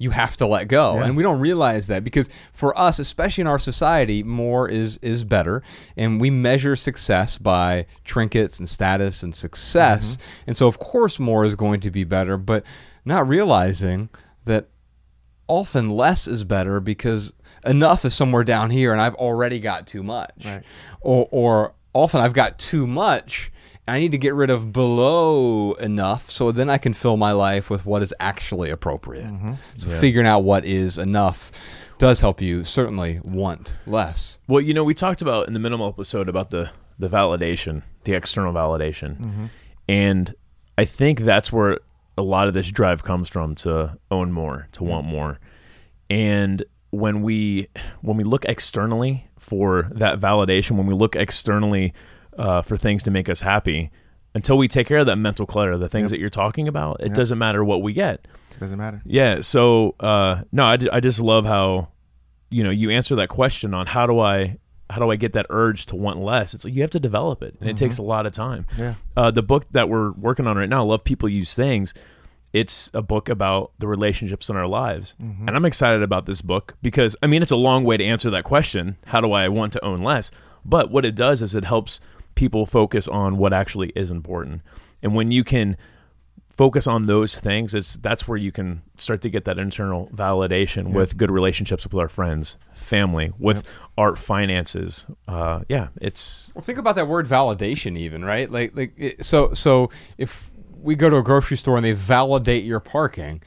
you 0.00 0.10
have 0.10 0.36
to 0.36 0.46
let 0.46 0.68
go, 0.68 0.94
Yeah. 0.96 1.06
and 1.06 1.16
we 1.16 1.22
don't 1.24 1.40
realize 1.40 1.88
that 1.88 2.04
because 2.04 2.28
for 2.52 2.78
us, 2.78 2.98
especially 3.00 3.42
in 3.42 3.46
our 3.48 3.58
society, 3.58 4.22
more 4.22 4.68
is 4.68 4.98
is 5.02 5.24
better, 5.24 5.62
and 5.96 6.20
we 6.20 6.30
measure 6.30 6.76
success 6.76 7.36
by 7.38 7.86
trinkets 8.04 8.58
and 8.60 8.68
status 8.68 9.22
and 9.22 9.34
success, 9.34 10.16
Mm-hmm. 10.16 10.44
and 10.48 10.56
so 10.56 10.68
of 10.68 10.78
course 10.78 11.18
more 11.18 11.44
is 11.44 11.56
going 11.56 11.80
to 11.80 11.90
be 11.90 12.04
better, 12.04 12.36
but 12.36 12.62
not 13.04 13.26
realizing 13.28 14.08
that 14.44 14.68
often 15.48 15.90
less 15.90 16.26
is 16.26 16.44
better 16.44 16.78
because 16.80 17.32
enough 17.66 18.04
is 18.04 18.14
somewhere 18.14 18.44
down 18.44 18.70
here 18.70 18.92
and 18.92 19.00
I've 19.00 19.14
already 19.14 19.58
got 19.60 19.86
too 19.86 20.02
much. 20.02 20.44
Right. 20.44 20.62
Or 21.00 21.26
or 21.30 21.74
often 21.94 22.20
I've 22.20 22.34
got 22.34 22.58
too 22.58 22.86
much 22.86 23.50
I 23.88 23.98
need 23.98 24.12
to 24.12 24.18
get 24.18 24.34
rid 24.34 24.50
of 24.50 24.72
below 24.72 25.72
enough 25.74 26.30
so 26.30 26.52
then 26.52 26.68
I 26.70 26.78
can 26.78 26.92
fill 26.94 27.16
my 27.16 27.32
life 27.32 27.70
with 27.70 27.84
what 27.86 28.02
is 28.02 28.14
actually 28.20 28.70
appropriate. 28.70 29.26
Mm-hmm. 29.26 29.52
So 29.78 29.88
Yeah. 29.88 30.00
figuring 30.00 30.26
out 30.26 30.40
what 30.44 30.64
is 30.64 30.98
enough 30.98 31.50
does 31.98 32.20
help 32.20 32.40
you 32.40 32.62
certainly 32.64 33.20
want 33.24 33.74
less. 33.86 34.38
Well, 34.46 34.60
you 34.60 34.72
know, 34.74 34.84
we 34.84 34.94
talked 34.94 35.20
about 35.22 35.48
in 35.48 35.54
the 35.54 35.60
minimal 35.60 35.88
episode 35.88 36.28
about 36.28 36.50
the 36.50 36.70
the 37.00 37.08
validation, 37.08 37.82
the 38.04 38.12
external 38.14 38.52
validation, 38.52 39.50
and 39.88 40.34
I 40.76 40.84
think 40.84 41.20
that's 41.20 41.52
where 41.52 41.78
a 42.16 42.22
lot 42.22 42.48
of 42.48 42.54
this 42.54 42.70
drive 42.72 43.04
comes 43.04 43.28
from 43.28 43.54
to 43.56 43.96
own 44.10 44.32
more, 44.32 44.66
to 44.72 44.82
want 44.84 45.06
more, 45.06 45.38
and 46.10 46.64
when 46.90 47.22
we 47.22 47.68
when 48.00 48.16
we 48.16 48.24
look 48.24 48.44
externally 48.46 49.28
for 49.38 49.88
that 49.92 50.18
validation, 50.20 50.72
when 50.72 50.86
we 50.86 50.94
look 50.94 51.14
externally 51.16 51.92
uh, 52.38 52.62
for 52.62 52.76
things 52.76 53.02
to 53.04 53.10
make 53.10 53.28
us 53.28 53.40
happy, 53.40 53.90
until 54.34 54.56
we 54.56 54.68
take 54.68 54.86
care 54.86 54.98
of 54.98 55.06
that 55.06 55.16
mental 55.16 55.46
clutter, 55.46 55.76
the 55.76 55.88
things 55.88 56.04
Yep. 56.04 56.10
that 56.10 56.20
you're 56.20 56.30
talking 56.30 56.68
about, 56.68 57.00
it 57.00 57.08
Yep. 57.08 57.14
doesn't 57.16 57.38
matter 57.38 57.64
what 57.64 57.82
we 57.82 57.92
get. 57.92 58.26
Doesn't 58.60 58.78
matter. 58.78 59.02
Yeah. 59.04 59.40
So 59.40 59.94
uh, 60.00 60.42
no, 60.52 60.64
I, 60.64 60.78
I 60.92 61.00
just 61.00 61.20
love 61.20 61.44
how 61.46 61.88
you 62.50 62.64
know 62.64 62.70
you 62.70 62.90
answer 62.90 63.14
that 63.16 63.28
question 63.28 63.74
on 63.74 63.86
how 63.86 64.06
do 64.06 64.18
I 64.20 64.58
how 64.90 65.00
do 65.00 65.10
I 65.10 65.16
get 65.16 65.34
that 65.34 65.46
urge 65.50 65.86
to 65.86 65.96
want 65.96 66.18
less? 66.18 66.54
It's 66.54 66.64
like 66.64 66.72
you 66.74 66.80
have 66.82 66.90
to 66.92 67.00
develop 67.00 67.42
it, 67.42 67.56
and 67.60 67.68
it 67.68 67.76
takes 67.76 67.98
a 67.98 68.02
lot 68.02 68.24
of 68.26 68.32
time. 68.32 68.66
Yeah. 68.78 68.94
Uh, 69.16 69.30
the 69.30 69.42
book 69.42 69.66
that 69.72 69.88
we're 69.90 70.12
working 70.12 70.46
on 70.46 70.56
right 70.56 70.68
now, 70.68 70.82
"Love 70.84 71.04
People 71.04 71.28
Use 71.28 71.54
Things," 71.54 71.92
it's 72.54 72.90
a 72.94 73.02
book 73.02 73.28
about 73.28 73.72
the 73.78 73.86
relationships 73.86 74.48
in 74.48 74.56
our 74.56 74.66
lives, 74.66 75.14
and 75.20 75.50
I'm 75.50 75.64
excited 75.66 76.02
about 76.02 76.24
this 76.26 76.40
book 76.40 76.74
because 76.82 77.14
I 77.22 77.26
mean 77.26 77.42
it's 77.42 77.50
a 77.50 77.56
long 77.56 77.84
way 77.84 77.96
to 77.98 78.04
answer 78.04 78.30
that 78.30 78.44
question: 78.44 78.96
How 79.06 79.20
do 79.20 79.32
I 79.32 79.48
want 79.48 79.72
to 79.74 79.84
own 79.84 80.02
less? 80.02 80.30
But 80.64 80.90
what 80.90 81.04
it 81.04 81.14
does 81.14 81.42
is 81.42 81.54
it 81.54 81.64
helps 81.64 82.00
people 82.38 82.66
focus 82.66 83.08
on 83.08 83.36
what 83.36 83.52
actually 83.52 83.92
is 83.96 84.10
important, 84.10 84.62
and 85.02 85.12
when 85.14 85.32
you 85.32 85.42
can 85.42 85.76
focus 86.50 86.88
on 86.88 87.06
those 87.06 87.38
things 87.38 87.72
it's 87.72 87.94
that's 87.94 88.26
where 88.26 88.36
you 88.36 88.50
can 88.50 88.82
start 88.96 89.22
to 89.22 89.30
get 89.30 89.44
that 89.44 89.58
internal 89.60 90.08
validation 90.12 90.90
with 90.92 91.16
good 91.16 91.30
relationships 91.30 91.84
with 91.84 91.94
our 91.94 92.08
friends 92.08 92.56
family 92.74 93.32
with 93.38 93.64
our 93.96 94.16
finances 94.16 95.06
uh, 95.28 95.60
yeah 95.68 95.86
it's 96.00 96.50
Well, 96.56 96.64
think 96.64 96.78
about 96.80 96.96
that 96.96 97.06
word 97.06 97.28
validation, 97.28 97.96
even 97.96 98.24
right? 98.24 98.50
Like, 98.50 98.76
like 98.76 98.92
it, 98.96 99.24
so. 99.24 99.54
So 99.54 99.90
if 100.16 100.50
we 100.80 100.96
go 100.96 101.08
to 101.08 101.16
a 101.16 101.22
grocery 101.22 101.56
store 101.56 101.76
and 101.76 101.84
they 101.84 101.92
validate 101.92 102.64
your 102.64 102.80
parking, 102.80 103.40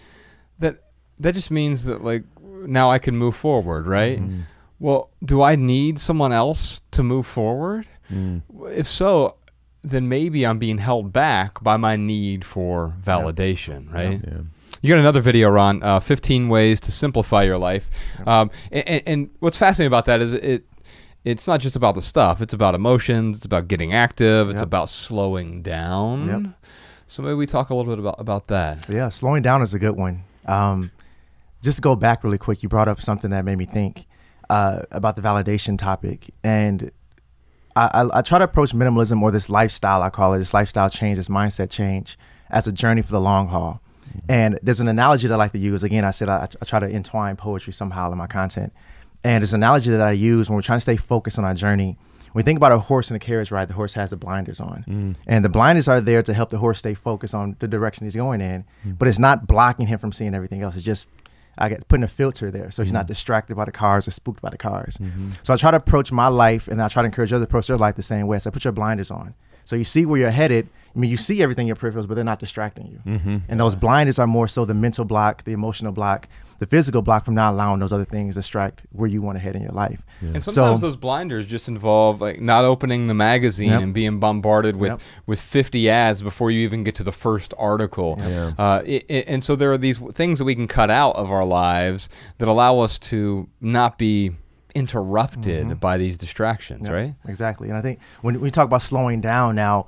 that 0.60 0.84
that 1.20 1.34
just 1.34 1.52
means 1.52 1.84
that 1.86 2.04
like 2.04 2.24
now 2.42 2.90
I 2.90 3.00
can 3.00 3.18
move 3.18 3.36
forward, 3.36 3.88
right? 3.88 4.22
Well, 4.80 5.10
do 5.24 5.42
I 5.42 5.56
need 5.56 6.00
someone 6.00 6.32
else 6.32 6.82
to 6.92 7.04
move 7.04 7.28
forward? 7.28 7.88
If 8.68 8.88
so, 8.88 9.36
then 9.84 10.10
maybe 10.10 10.46
I'm 10.46 10.60
being 10.60 10.78
held 10.78 11.12
back 11.12 11.64
by 11.64 11.78
my 11.78 11.96
need 11.96 12.46
for 12.46 12.94
validation, 13.04 13.92
right? 13.92 14.22
yeah 14.24 14.42
You 14.82 14.90
got 14.90 15.00
another 15.00 15.22
video, 15.22 15.50
Ron. 15.50 15.82
Uh, 15.84 16.00
15 16.00 16.50
ways 16.50 16.80
to 16.82 16.92
simplify 16.92 17.44
your 17.44 17.58
life. 17.58 17.90
Um, 18.26 18.52
and, 18.72 19.02
and, 19.06 19.30
what's 19.40 19.58
fascinating 19.58 19.88
about 19.88 20.06
that 20.06 20.22
is 20.22 20.34
it. 20.34 20.66
It's 21.24 21.48
not 21.48 21.60
just 21.60 21.76
about 21.76 21.94
the 21.94 22.02
stuff. 22.02 22.42
It's 22.42 22.54
about 22.54 22.74
emotions. 22.74 23.38
It's 23.38 23.46
about 23.46 23.68
getting 23.68 23.94
active. 23.94 24.50
It's 24.50 24.64
about 24.64 24.90
slowing 24.90 25.62
down. 25.62 26.28
Yep. 26.28 26.54
So 27.06 27.22
maybe 27.22 27.36
we 27.36 27.46
talk 27.46 27.70
a 27.70 27.76
little 27.76 27.92
bit 27.92 28.00
about 28.00 28.16
about 28.20 28.48
that. 28.48 28.88
Yeah, 28.90 29.10
slowing 29.10 29.44
down 29.44 29.62
is 29.62 29.74
a 29.74 29.80
good 29.80 29.98
one. 29.98 30.24
Um, 30.46 30.90
just 31.62 31.76
to 31.76 31.82
go 31.82 31.96
back 31.96 32.24
really 32.24 32.38
quick, 32.38 32.64
you 32.64 32.70
brought 32.70 32.88
up 32.88 33.00
something 33.00 33.30
that 33.32 33.46
made 33.46 33.58
me 33.58 33.66
think 33.66 34.08
uh, 34.50 34.84
about 34.92 35.16
the 35.16 35.22
validation 35.22 35.78
topic, 35.78 36.34
and 36.44 36.90
I, 37.76 37.86
I, 37.94 38.20
I 38.20 38.22
try 38.22 38.38
to 38.38 38.46
approach 38.46 38.74
minimalism 38.74 39.22
or 39.22 39.32
this 39.32 39.50
lifestyle 39.50 40.02
I 40.02 40.10
call 40.10 40.34
it, 40.34 40.40
this 40.40 40.54
lifestyle 40.54 40.90
change, 40.90 41.18
this 41.18 41.28
mindset 41.28 41.70
change, 41.70 42.18
as 42.50 42.68
a 42.68 42.72
journey 42.72 43.02
for 43.02 43.12
the 43.12 43.22
long 43.22 43.48
haul. 43.48 43.82
Mm-hmm. 44.08 44.32
And 44.32 44.60
there's 44.62 44.80
an 44.80 44.88
analogy 44.88 45.28
that 45.28 45.34
I 45.34 45.38
like 45.38 45.54
to 45.54 45.60
use. 45.60 45.84
Again, 45.84 46.04
I 46.04 46.12
said 46.12 46.30
I, 46.30 46.48
I 46.62 46.66
try 46.66 46.80
to 46.80 46.90
entwine 46.90 47.36
poetry 47.38 47.74
somehow 47.74 48.12
in 48.12 48.18
my 48.18 48.28
content, 48.28 48.74
and 49.24 49.42
there's 49.42 49.54
an 49.54 49.60
analogy 49.60 49.92
that 49.92 50.02
I 50.02 50.12
use 50.12 50.50
when 50.50 50.56
we're 50.56 50.64
trying 50.64 50.78
to 50.78 50.82
stay 50.82 50.98
focused 50.98 51.38
on 51.38 51.46
our 51.46 51.54
journey. 51.54 51.98
When 52.32 52.44
we 52.44 52.46
think 52.46 52.58
about 52.58 52.72
a 52.72 52.80
horse 52.80 53.10
in 53.10 53.16
a 53.16 53.20
carriage 53.20 53.52
ride, 53.52 53.68
the 53.68 53.74
horse 53.74 53.94
has 53.96 54.12
the 54.12 54.16
blinders 54.16 54.62
on. 54.62 54.86
Mm. 54.88 55.16
And 55.28 55.44
the 55.44 55.50
blinders 55.50 55.90
are 55.90 56.00
there 56.00 56.24
to 56.24 56.34
help 56.34 56.50
the 56.50 56.60
horse 56.60 56.80
stay 56.80 56.94
focused 56.94 57.34
on 57.34 57.58
the 57.60 57.68
direction 57.68 58.06
he's 58.06 58.16
going 58.16 58.40
in, 58.40 58.64
mm. 58.88 58.98
but 58.98 59.10
it's 59.10 59.20
not 59.20 59.48
blocking 59.48 59.88
him 59.88 60.00
from 60.00 60.14
seeing 60.14 60.34
everything 60.34 60.62
else. 60.62 60.78
It's 60.78 60.86
just 60.86 61.08
I 61.58 61.70
get 61.70 61.88
putting 61.88 62.04
a 62.04 62.08
filter 62.08 62.50
there 62.50 62.72
so 62.72 62.84
he's 62.84 62.94
not 62.94 63.02
mm-hmm. 63.02 63.08
distracted 63.08 63.56
by 63.56 63.66
the 63.66 63.72
cars 63.72 64.08
or 64.08 64.12
spooked 64.12 64.42
by 64.42 64.50
the 64.50 64.58
cars. 64.58 64.98
Mm-hmm. 64.98 65.32
So 65.42 65.54
I 65.54 65.58
try 65.58 65.72
to 65.72 65.78
approach 65.78 66.12
my 66.12 66.28
life 66.28 66.68
and 66.68 66.82
I 66.82 66.88
try 66.88 67.04
to 67.04 67.06
encourage 67.06 67.34
others 67.34 67.46
to 67.46 67.50
approach 67.50 67.68
their 67.68 67.78
life 67.78 67.96
the 67.96 68.04
same 68.04 68.28
way. 68.28 68.40
So 68.40 68.50
I 68.50 68.54
put 68.54 68.64
your 68.64 68.74
blinders 68.74 69.12
on. 69.12 69.36
So 69.72 69.78
you 69.78 69.86
see 69.86 70.06
where 70.06 70.20
you're 70.20 70.32
headed. 70.32 70.68
I 70.94 71.00
mean, 71.00 71.10
you 71.10 71.16
see 71.16 71.42
everything 71.42 71.64
in 71.64 71.68
your 71.68 71.78
peripherals, 71.78 72.06
but 72.06 72.16
they're 72.16 72.26
not 72.26 72.40
distracting 72.40 72.88
you. 72.88 73.42
And 73.48 73.58
those 73.58 73.74
blinders 73.74 74.20
are 74.20 74.28
more 74.28 74.50
so 74.50 74.66
the 74.66 74.74
mental 74.74 75.06
block, 75.06 75.46
the 75.46 75.54
emotional 75.54 75.94
block, 75.94 76.28
the 76.60 76.66
physical 76.66 77.02
block 77.02 77.24
from 77.24 77.36
not 77.36 77.54
allowing 77.54 77.80
those 77.80 77.94
other 77.94 78.04
things 78.04 78.36
to 78.36 78.40
distract 78.42 78.82
where 78.92 79.08
you 79.08 79.22
want 79.22 79.38
to 79.38 79.40
head 79.40 79.56
in 79.56 79.62
your 79.62 79.72
life. 79.72 80.02
And 80.20 80.44
So- 80.44 80.52
sometimes 80.52 80.82
those 80.82 80.98
blinders 80.98 81.48
just 81.48 81.70
involve 81.70 82.20
like 82.20 82.42
not 82.42 82.66
opening 82.66 83.08
the 83.08 83.14
magazine 83.14 83.70
Yep. 83.70 83.82
and 83.82 83.94
being 83.94 84.20
bombarded 84.20 84.76
with, 84.76 84.90
Yep. 84.92 85.00
with 85.26 85.40
50 85.40 85.90
ads 85.90 86.22
before 86.22 86.52
you 86.52 86.60
even 86.66 86.84
get 86.84 86.96
to 86.96 87.04
the 87.04 87.14
first 87.14 87.54
article. 87.58 88.20
Yeah. 88.20 88.52
Uh, 88.60 88.82
i 88.86 89.02
i 89.10 89.14
and 89.26 89.42
so 89.46 89.56
there 89.56 89.72
are 89.72 89.78
these 89.78 90.00
things 90.14 90.38
that 90.40 90.46
we 90.46 90.54
can 90.56 90.68
cut 90.68 90.90
out 90.92 91.16
of 91.16 91.32
our 91.32 91.46
lives 91.46 92.10
that 92.40 92.50
allow 92.50 92.80
us 92.80 93.00
to 93.00 93.48
not 93.62 93.98
be 93.98 94.32
interrupted 94.76 95.80
by 95.80 95.98
these 95.98 96.18
distractions, 96.18 96.84
Yep, 96.84 96.94
right? 96.94 97.14
Exactly. 97.28 97.70
And 97.70 97.78
I 97.78 97.82
think 97.82 98.00
when 98.22 98.40
we 98.40 98.52
talk 98.52 98.66
about 98.66 98.82
slowing 98.82 99.22
down 99.22 99.56
now, 99.56 99.86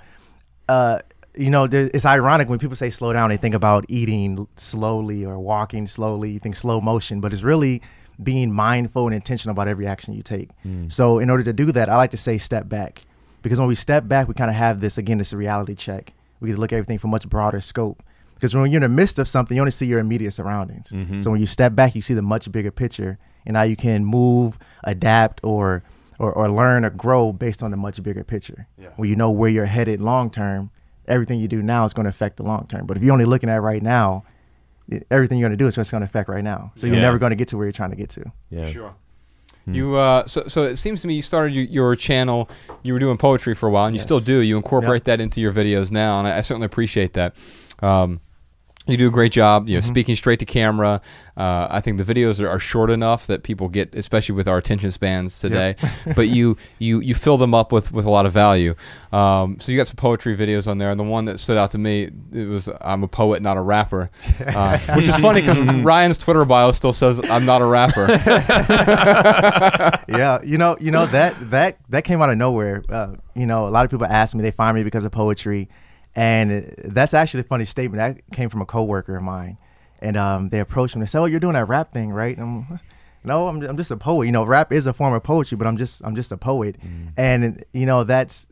uh, 0.70 1.00
you 1.36 1.50
know, 1.50 1.68
there, 1.68 1.90
it's 1.94 2.06
ironic 2.06 2.48
when 2.50 2.60
people 2.60 2.76
say 2.76 2.90
slow 2.90 3.12
down, 3.14 3.30
they 3.30 3.38
think 3.38 3.56
about 3.56 3.86
eating 3.90 4.48
slowly 4.56 5.26
or 5.26 5.40
walking 5.40 5.88
slowly, 5.88 6.32
you 6.32 6.40
think 6.40 6.56
slow 6.56 6.80
motion, 6.80 7.22
but 7.22 7.34
it's 7.34 7.42
really 7.42 7.82
being 8.22 8.54
mindful 8.54 9.08
and 9.08 9.16
intentional 9.16 9.54
about 9.54 9.68
every 9.68 9.88
action 9.88 10.14
you 10.14 10.22
take. 10.22 10.50
So, 10.88 11.18
in 11.20 11.30
order 11.32 11.44
to 11.44 11.54
do 11.54 11.72
that, 11.72 11.90
I 11.90 11.98
like 11.98 12.12
to 12.12 12.18
say 12.18 12.38
step 12.38 12.70
back 12.70 13.06
because 13.42 13.60
when 13.60 13.68
we 13.68 13.76
step 13.76 14.08
back, 14.08 14.28
we 14.28 14.36
kind 14.36 14.50
of 14.52 14.56
have 14.56 14.80
this 14.80 14.98
again, 14.98 15.18
this 15.18 15.34
a 15.34 15.38
reality 15.38 15.74
check. 15.76 16.14
we 16.40 16.50
get 16.50 16.56
to 16.56 16.62
look 16.62 16.72
at 16.72 16.78
everything 16.78 17.00
from 17.00 17.10
much 17.10 17.28
broader 17.28 17.60
scope. 17.62 18.04
Because 18.36 18.54
when 18.54 18.72
you're 18.72 18.84
in 18.84 18.92
the 18.92 18.96
midst 18.96 19.20
of 19.20 19.28
something, 19.28 19.56
you 19.56 19.62
only 19.62 19.72
see 19.72 19.86
your 19.86 20.00
immediate 20.00 20.32
surroundings. 20.32 20.90
Mm-hmm. 20.90 21.22
So 21.22 21.32
when 21.32 21.40
you 21.40 21.46
step 21.46 21.74
back, 21.76 21.96
you 21.96 22.02
see 22.02 22.14
the 22.14 22.22
much 22.22 22.52
bigger 22.52 22.72
picture, 22.72 23.18
and 23.46 23.56
how 23.58 23.64
you 23.64 23.76
can 23.76 24.06
move, 24.06 24.58
adapt, 24.84 25.42
or 25.44 25.84
or, 26.20 26.32
or 26.32 26.50
learn 26.50 26.86
or 26.86 26.90
grow 26.92 27.34
based 27.34 27.64
on 27.64 27.72
the 27.72 27.78
much 27.78 28.02
bigger 28.04 28.24
picture. 28.24 28.68
Yeah. 28.78 28.90
When 28.98 29.10
you 29.10 29.16
know 29.16 29.32
where 29.32 29.50
you're 29.50 29.66
headed 29.66 30.00
long 30.00 30.30
term, 30.30 30.70
everything 31.08 31.40
you 31.40 31.48
do 31.48 31.62
now 31.62 31.86
is 31.86 31.94
going 31.94 32.04
to 32.06 32.10
affect 32.10 32.38
the 32.38 32.44
long 32.44 32.68
term. 32.68 32.86
But 32.86 32.98
if 32.98 33.04
you're 33.04 33.12
only 33.14 33.26
looking 33.26 33.50
at 33.50 33.62
right 33.62 33.82
now, 33.82 34.24
everything 35.10 35.40
you're 35.40 35.50
going 35.50 35.58
to 35.58 35.62
do 35.64 35.68
is 35.68 35.76
just 35.76 35.92
going 35.92 36.02
to 36.02 36.06
affect 36.06 36.30
right 36.30 36.44
now. 36.44 36.72
So 36.76 36.88
you're 36.88 36.96
Yeah. 36.98 37.02
never 37.02 37.18
going 37.18 37.32
to 37.32 37.36
get 37.36 37.48
to 37.50 37.58
where 37.58 37.66
you're 37.66 37.72
trying 37.74 37.90
to 37.90 37.96
get 37.96 38.10
to. 38.12 38.32
Yeah. 38.50 38.70
Sure. 38.70 38.94
You 39.66 39.96
uh, 39.96 40.28
so 40.28 40.44
so 40.50 40.64
it 40.64 40.76
seems 40.76 41.02
to 41.02 41.08
me 41.08 41.14
you 41.14 41.22
started 41.22 41.56
your, 41.56 41.64
your 41.66 41.96
channel. 41.96 42.50
You 42.84 42.92
were 42.92 43.00
doing 43.00 43.18
poetry 43.18 43.56
for 43.56 43.68
a 43.68 43.72
while, 43.72 43.86
and 43.86 43.96
you 43.96 44.02
still 44.02 44.20
do. 44.20 44.42
You 44.42 44.58
incorporate 44.58 45.06
that 45.06 45.22
into 45.22 45.40
your 45.40 45.54
videos 45.54 45.90
now, 45.90 46.20
and 46.20 46.28
I, 46.28 46.38
I 46.40 46.42
certainly 46.42 46.66
appreciate 46.66 47.14
that. 47.14 47.34
Um, 47.80 48.20
you 48.88 48.98
do 48.98 49.08
a 49.08 49.12
great 49.12 49.32
job, 49.32 49.70
you 49.70 49.76
know, 49.76 49.82
speaking 49.82 50.16
straight 50.16 50.40
to 50.40 50.46
camera. 50.46 51.02
Uh, 51.36 51.68
I 51.70 51.82
think 51.82 51.98
the 51.98 52.04
videos 52.04 52.40
are, 52.40 52.50
are 52.50 52.60
short 52.60 52.90
enough 52.90 53.28
that 53.28 53.42
people 53.42 53.70
get, 53.70 53.96
especially 53.96 54.36
with 54.36 54.48
our 54.48 54.58
attention 54.58 54.92
spans 54.92 55.40
today. 55.40 55.76
but 56.16 56.28
you 56.28 56.58
you 56.80 57.00
you 57.00 57.16
fill 57.16 57.38
them 57.38 57.54
up 57.54 57.72
with 57.72 57.92
with 57.92 58.06
a 58.06 58.10
lot 58.10 58.26
of 58.26 58.34
value. 58.34 58.76
Um, 59.12 59.58
so 59.60 59.72
you 59.72 59.78
got 59.78 59.88
some 59.88 59.96
poetry 59.96 60.36
videos 60.36 60.68
on 60.68 60.78
there, 60.78 60.90
and 60.90 61.00
the 61.00 61.04
one 61.04 61.26
that 61.26 61.40
stood 61.40 61.58
out 61.58 61.72
to 61.72 61.78
me 61.78 62.12
it 62.32 62.48
was 62.48 62.70
I'm 62.82 63.04
a 63.04 63.08
poet, 63.08 63.42
not 63.42 63.58
a 63.58 63.62
rapper, 63.62 64.12
uh, 64.40 64.78
which 64.96 65.08
is 65.08 65.16
funny 65.18 65.42
because 65.42 65.84
Ryan's 65.84 66.18
Twitter 66.18 66.46
bio 66.46 66.72
still 66.74 66.94
says 66.94 67.20
I'm 67.30 67.46
not 67.46 67.62
a 67.62 67.66
rapper. 67.66 68.08
yeah, 70.10 70.42
you 70.44 70.58
know, 70.58 70.76
you 70.80 70.92
know 70.92 71.06
that 71.08 71.52
that 71.52 71.78
that 71.90 72.04
came 72.04 72.22
out 72.22 72.30
of 72.30 72.38
nowhere. 72.38 72.84
Uh, 72.90 73.16
you 73.34 73.46
know, 73.46 73.68
a 73.68 73.72
lot 73.72 73.86
of 73.86 73.92
people 73.92 74.06
ask 74.06 74.36
me 74.36 74.42
they 74.42 74.52
find 74.52 74.76
me 74.76 74.84
because 74.84 75.06
of 75.06 75.12
poetry, 75.12 75.70
and 76.16 76.74
that's 76.86 77.14
actually 77.14 77.42
a 77.42 77.46
funny 77.46 77.66
statement. 77.66 77.98
That 77.98 78.36
came 78.36 78.50
from 78.50 78.62
a 78.62 78.66
coworker 78.66 79.16
of 79.16 79.24
mine, 79.24 79.58
and 80.00 80.18
um, 80.18 80.50
they 80.50 80.60
approached 80.60 80.96
me. 80.96 81.02
and 81.02 81.10
said, 81.10 81.20
"Oh, 81.20 81.26
you're 81.26 81.40
doing 81.40 81.54
that 81.54 81.68
rap 81.68 81.92
thing, 81.94 82.12
right?" 82.12 82.38
And 82.38 82.66
I'm, 82.70 82.80
no, 83.24 83.48
I'm, 83.48 83.62
I'm 83.64 83.78
just 83.78 83.92
a 83.92 83.98
poet. 83.98 84.26
You 84.26 84.32
know, 84.32 84.44
rap 84.44 84.72
is 84.72 84.86
a 84.86 84.94
form 84.94 85.14
of 85.14 85.24
poetry, 85.24 85.58
but 85.58 85.68
I'm 85.68 85.78
just 85.78 86.02
I'm 86.04 86.16
just 86.16 86.32
a 86.32 86.38
poet, 86.38 86.76
and 87.18 87.64
you 87.74 87.86
know 87.86 88.04
that's 88.04 88.48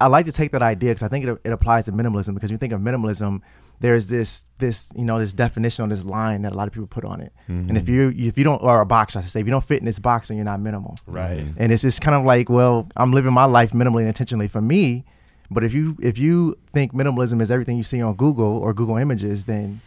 I 0.00 0.08
like 0.08 0.26
to 0.26 0.32
take 0.32 0.52
that 0.52 0.62
idea 0.62 0.90
because 0.90 1.02
I 1.02 1.08
think 1.08 1.26
it, 1.26 1.38
it 1.44 1.52
applies 1.52 1.86
to 1.86 1.92
minimalism. 1.92 2.34
Because 2.34 2.50
when 2.50 2.54
you 2.54 2.58
think 2.58 2.72
of 2.72 2.80
minimalism, 2.80 3.40
there's 3.80 4.08
this 4.08 4.44
this 4.58 4.88
you 4.96 5.04
know 5.04 5.18
this 5.18 5.32
definition 5.32 5.82
on 5.84 5.88
this 5.90 6.04
line 6.04 6.42
that 6.42 6.52
a 6.52 6.56
lot 6.56 6.66
of 6.66 6.72
people 6.72 6.86
put 6.86 7.04
on 7.04 7.20
it. 7.20 7.32
And 7.46 7.76
if 7.78 7.88
you 7.88 8.12
if 8.16 8.36
you 8.36 8.44
don't 8.44 8.62
or 8.62 8.80
a 8.80 8.86
box, 8.86 9.16
I 9.16 9.20
should 9.20 9.30
say, 9.30 9.40
if 9.40 9.46
you 9.46 9.52
don't 9.52 9.64
fit 9.64 9.78
in 9.78 9.86
this 9.86 9.98
box, 9.98 10.28
then 10.28 10.36
you're 10.38 10.44
not 10.44 10.60
minimal. 10.60 10.96
Right. 11.06 11.46
And 11.56 11.70
it's 11.72 11.82
just 11.82 12.00
kind 12.00 12.14
of 12.14 12.24
like, 12.24 12.48
well, 12.48 12.88
I'm 12.96 13.12
living 13.12 13.32
my 13.32 13.44
life 13.44 13.72
minimally 13.72 14.00
and 14.00 14.08
intentionally 14.08 14.48
for 14.48 14.60
me. 14.60 15.04
But 15.50 15.64
if 15.64 15.72
you 15.74 15.96
if 16.00 16.18
you 16.18 16.56
think 16.72 16.92
minimalism 16.92 17.40
is 17.40 17.50
everything 17.50 17.76
you 17.76 17.82
see 17.84 18.02
on 18.02 18.14
Google 18.14 18.58
or 18.58 18.72
Google 18.74 18.96
Images, 18.96 19.46
then 19.46 19.80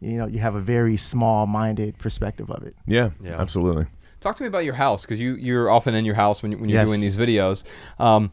you 0.00 0.18
know 0.18 0.26
you 0.26 0.38
have 0.40 0.54
a 0.54 0.60
very 0.60 0.96
small 0.96 1.46
minded 1.46 1.98
perspective 1.98 2.50
of 2.50 2.62
it. 2.64 2.74
Yeah. 2.86 3.10
Yeah. 3.22 3.40
Absolutely. 3.40 3.86
Talk 4.20 4.36
to 4.36 4.42
me 4.42 4.48
about 4.48 4.64
your 4.64 4.74
house 4.74 5.02
because 5.02 5.20
you 5.20 5.34
you're 5.36 5.70
often 5.70 5.94
in 5.94 6.04
your 6.04 6.14
house 6.14 6.42
when 6.42 6.52
you, 6.52 6.58
when 6.58 6.68
you're 6.68 6.80
Yes. 6.80 6.88
doing 6.88 7.00
these 7.00 7.16
videos. 7.16 7.64
Um, 7.98 8.24
m- 8.24 8.30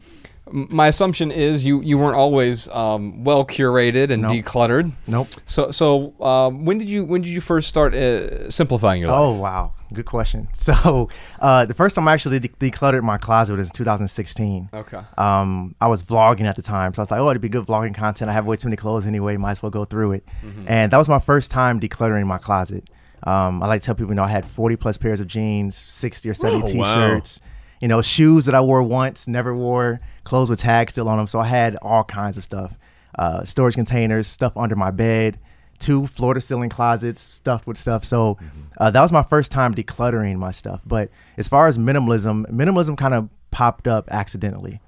my 0.50 0.88
assumption 0.88 1.30
is 1.30 1.64
you 1.64 1.80
you 1.80 1.96
weren't 1.96 2.16
always 2.16 2.68
um, 2.68 3.24
well 3.24 3.44
curated 3.46 4.10
and 4.10 4.22
Nope. 4.22 4.32
decluttered. 4.32 4.92
Nope. 5.06 5.28
So 5.46 5.70
so 5.70 6.12
um, 6.22 6.64
when 6.64 6.78
did 6.78 6.88
you 6.90 7.04
when 7.04 7.22
did 7.22 7.30
you 7.30 7.40
first 7.40 7.68
start 7.68 7.94
uh, 7.94 8.50
simplifying 8.50 9.00
your 9.00 9.10
life? 9.10 9.18
Oh 9.20 9.32
wow, 9.38 9.72
good 9.94 10.04
question. 10.06 10.48
So 10.54 11.08
uh, 11.40 11.64
the 11.66 11.74
first 11.74 11.94
time 11.94 12.06
I 12.08 12.12
actually 12.12 12.40
de- 12.40 12.48
decluttered 12.70 13.02
my 13.02 13.16
closet 13.18 13.56
was 13.56 13.68
in 13.68 13.72
2016. 13.74 14.68
Okay. 14.74 15.00
Um, 15.16 15.74
I 15.80 15.86
was 15.86 16.02
vlogging 16.02 16.44
at 16.44 16.56
the 16.56 16.62
time, 16.62 16.92
so 16.92 17.00
I 17.00 17.02
was 17.04 17.10
like, 17.10 17.20
"Oh, 17.20 17.30
it'd 17.30 17.40
be 17.42 17.48
good 17.48 17.64
vlogging 17.66 17.94
content. 17.94 18.30
I 18.30 18.34
have 18.34 18.46
way 18.46 18.56
too 18.56 18.68
many 18.68 18.76
clothes 18.76 19.06
anyway. 19.06 19.36
Might 19.38 19.52
as 19.52 19.62
well 19.62 19.70
go 19.70 19.84
through 19.84 20.12
it." 20.12 20.24
And 20.66 20.92
that 20.92 20.98
was 20.98 21.08
my 21.08 21.18
first 21.20 21.50
time 21.50 21.80
decluttering 21.80 22.26
my 22.26 22.38
closet. 22.38 22.88
Um, 23.22 23.62
I 23.62 23.66
like 23.68 23.80
to 23.80 23.86
tell 23.86 23.94
people, 23.94 24.10
you 24.10 24.16
know, 24.16 24.24
I 24.24 24.28
had 24.28 24.44
40 24.44 24.76
plus 24.76 24.98
pairs 24.98 25.18
of 25.20 25.26
jeans, 25.26 25.74
60 25.76 26.28
or 26.28 26.34
70 26.34 26.62
Oh, 26.62 26.66
t-shirts, 26.66 27.40
you 27.80 27.88
know, 27.88 28.02
shoes 28.02 28.44
that 28.44 28.54
I 28.54 28.60
wore 28.60 28.82
once, 28.82 29.26
never 29.26 29.54
wore, 29.56 30.00
clothes 30.24 30.50
with 30.50 30.60
tags 30.60 30.92
still 30.92 31.08
on 31.08 31.18
them. 31.18 31.26
So 31.26 31.38
I 31.38 31.46
had 31.46 31.76
all 31.76 32.04
kinds 32.04 32.36
of 32.36 32.44
stuff, 32.44 32.76
uh, 33.18 33.44
storage 33.44 33.74
containers, 33.74 34.26
stuff 34.26 34.52
under 34.56 34.76
my 34.76 34.90
bed, 34.90 35.38
two 35.78 36.06
floor 36.06 36.34
to 36.34 36.40
ceiling 36.40 36.70
closets 36.70 37.20
stuffed 37.20 37.66
with 37.66 37.76
stuff. 37.76 38.04
So 38.04 38.38
uh, 38.78 38.90
that 38.90 39.02
was 39.02 39.12
my 39.12 39.22
first 39.22 39.52
time 39.52 39.74
decluttering 39.74 40.36
my 40.36 40.50
stuff. 40.50 40.80
But 40.86 41.10
as 41.36 41.48
far 41.48 41.66
as 41.68 41.78
minimalism, 41.78 42.46
minimalism 42.50 42.96
kind 42.96 43.14
of 43.14 43.28
popped 43.50 43.86
up 43.86 44.08
accidentally, 44.10 44.80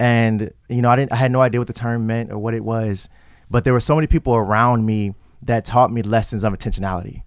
and 0.00 0.50
you 0.68 0.82
know, 0.82 0.90
I 0.90 0.96
didn't, 0.96 1.12
I 1.12 1.16
had 1.16 1.30
no 1.30 1.40
idea 1.40 1.60
what 1.60 1.68
the 1.68 1.72
term 1.72 2.06
meant 2.06 2.32
or 2.32 2.38
what 2.38 2.54
it 2.54 2.64
was, 2.64 3.08
but 3.50 3.64
there 3.64 3.72
were 3.72 3.80
so 3.80 3.94
many 3.94 4.06
people 4.06 4.34
around 4.34 4.84
me 4.86 5.14
that 5.42 5.64
taught 5.64 5.92
me 5.92 6.02
lessons 6.02 6.42
of 6.44 6.52
intentionality. 6.52 7.22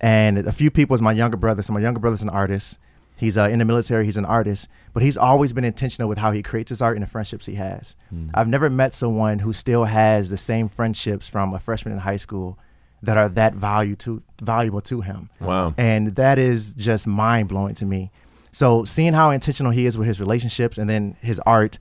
And 0.00 0.38
a 0.38 0.52
few 0.52 0.70
people 0.70 0.94
is 0.94 1.00
my 1.00 1.12
younger 1.12 1.38
brother. 1.38 1.62
So 1.62 1.72
my 1.72 1.80
younger 1.80 1.98
brother's 1.98 2.20
an 2.20 2.28
artist. 2.28 2.78
He's 3.24 3.38
uh, 3.38 3.48
in 3.48 3.58
the 3.58 3.64
military. 3.64 4.04
He's 4.04 4.16
an 4.16 4.24
artist, 4.24 4.68
but 4.92 5.02
he's 5.02 5.16
always 5.16 5.52
been 5.52 5.64
intentional 5.64 6.08
with 6.08 6.18
how 6.18 6.30
he 6.30 6.42
creates 6.42 6.68
his 6.68 6.82
art 6.82 6.96
and 6.96 7.02
the 7.02 7.10
friendships 7.10 7.46
he 7.46 7.54
has. 7.54 7.96
I've 8.34 8.48
never 8.48 8.68
met 8.70 8.92
someone 8.94 9.38
who 9.40 9.52
still 9.52 9.84
has 9.84 10.30
the 10.30 10.38
same 10.38 10.68
friendships 10.68 11.26
from 11.26 11.54
a 11.54 11.58
freshman 11.58 11.92
in 11.92 12.00
high 12.00 12.18
school 12.18 12.58
that 13.02 13.16
are 13.16 13.28
that 13.30 13.54
value 13.54 13.96
to 13.96 14.22
valuable 14.40 14.80
to 14.82 15.00
him. 15.00 15.30
Wow. 15.40 15.74
And 15.76 16.16
that 16.16 16.38
is 16.38 16.74
just 16.74 17.06
mind 17.06 17.48
blowing 17.48 17.74
to 17.76 17.84
me. 17.84 18.10
So 18.50 18.84
seeing 18.84 19.14
how 19.14 19.30
intentional 19.30 19.72
he 19.72 19.86
is 19.86 19.98
with 19.98 20.06
his 20.06 20.20
relationships 20.20 20.78
and 20.78 20.88
then 20.88 21.16
his 21.20 21.40
art, 21.40 21.78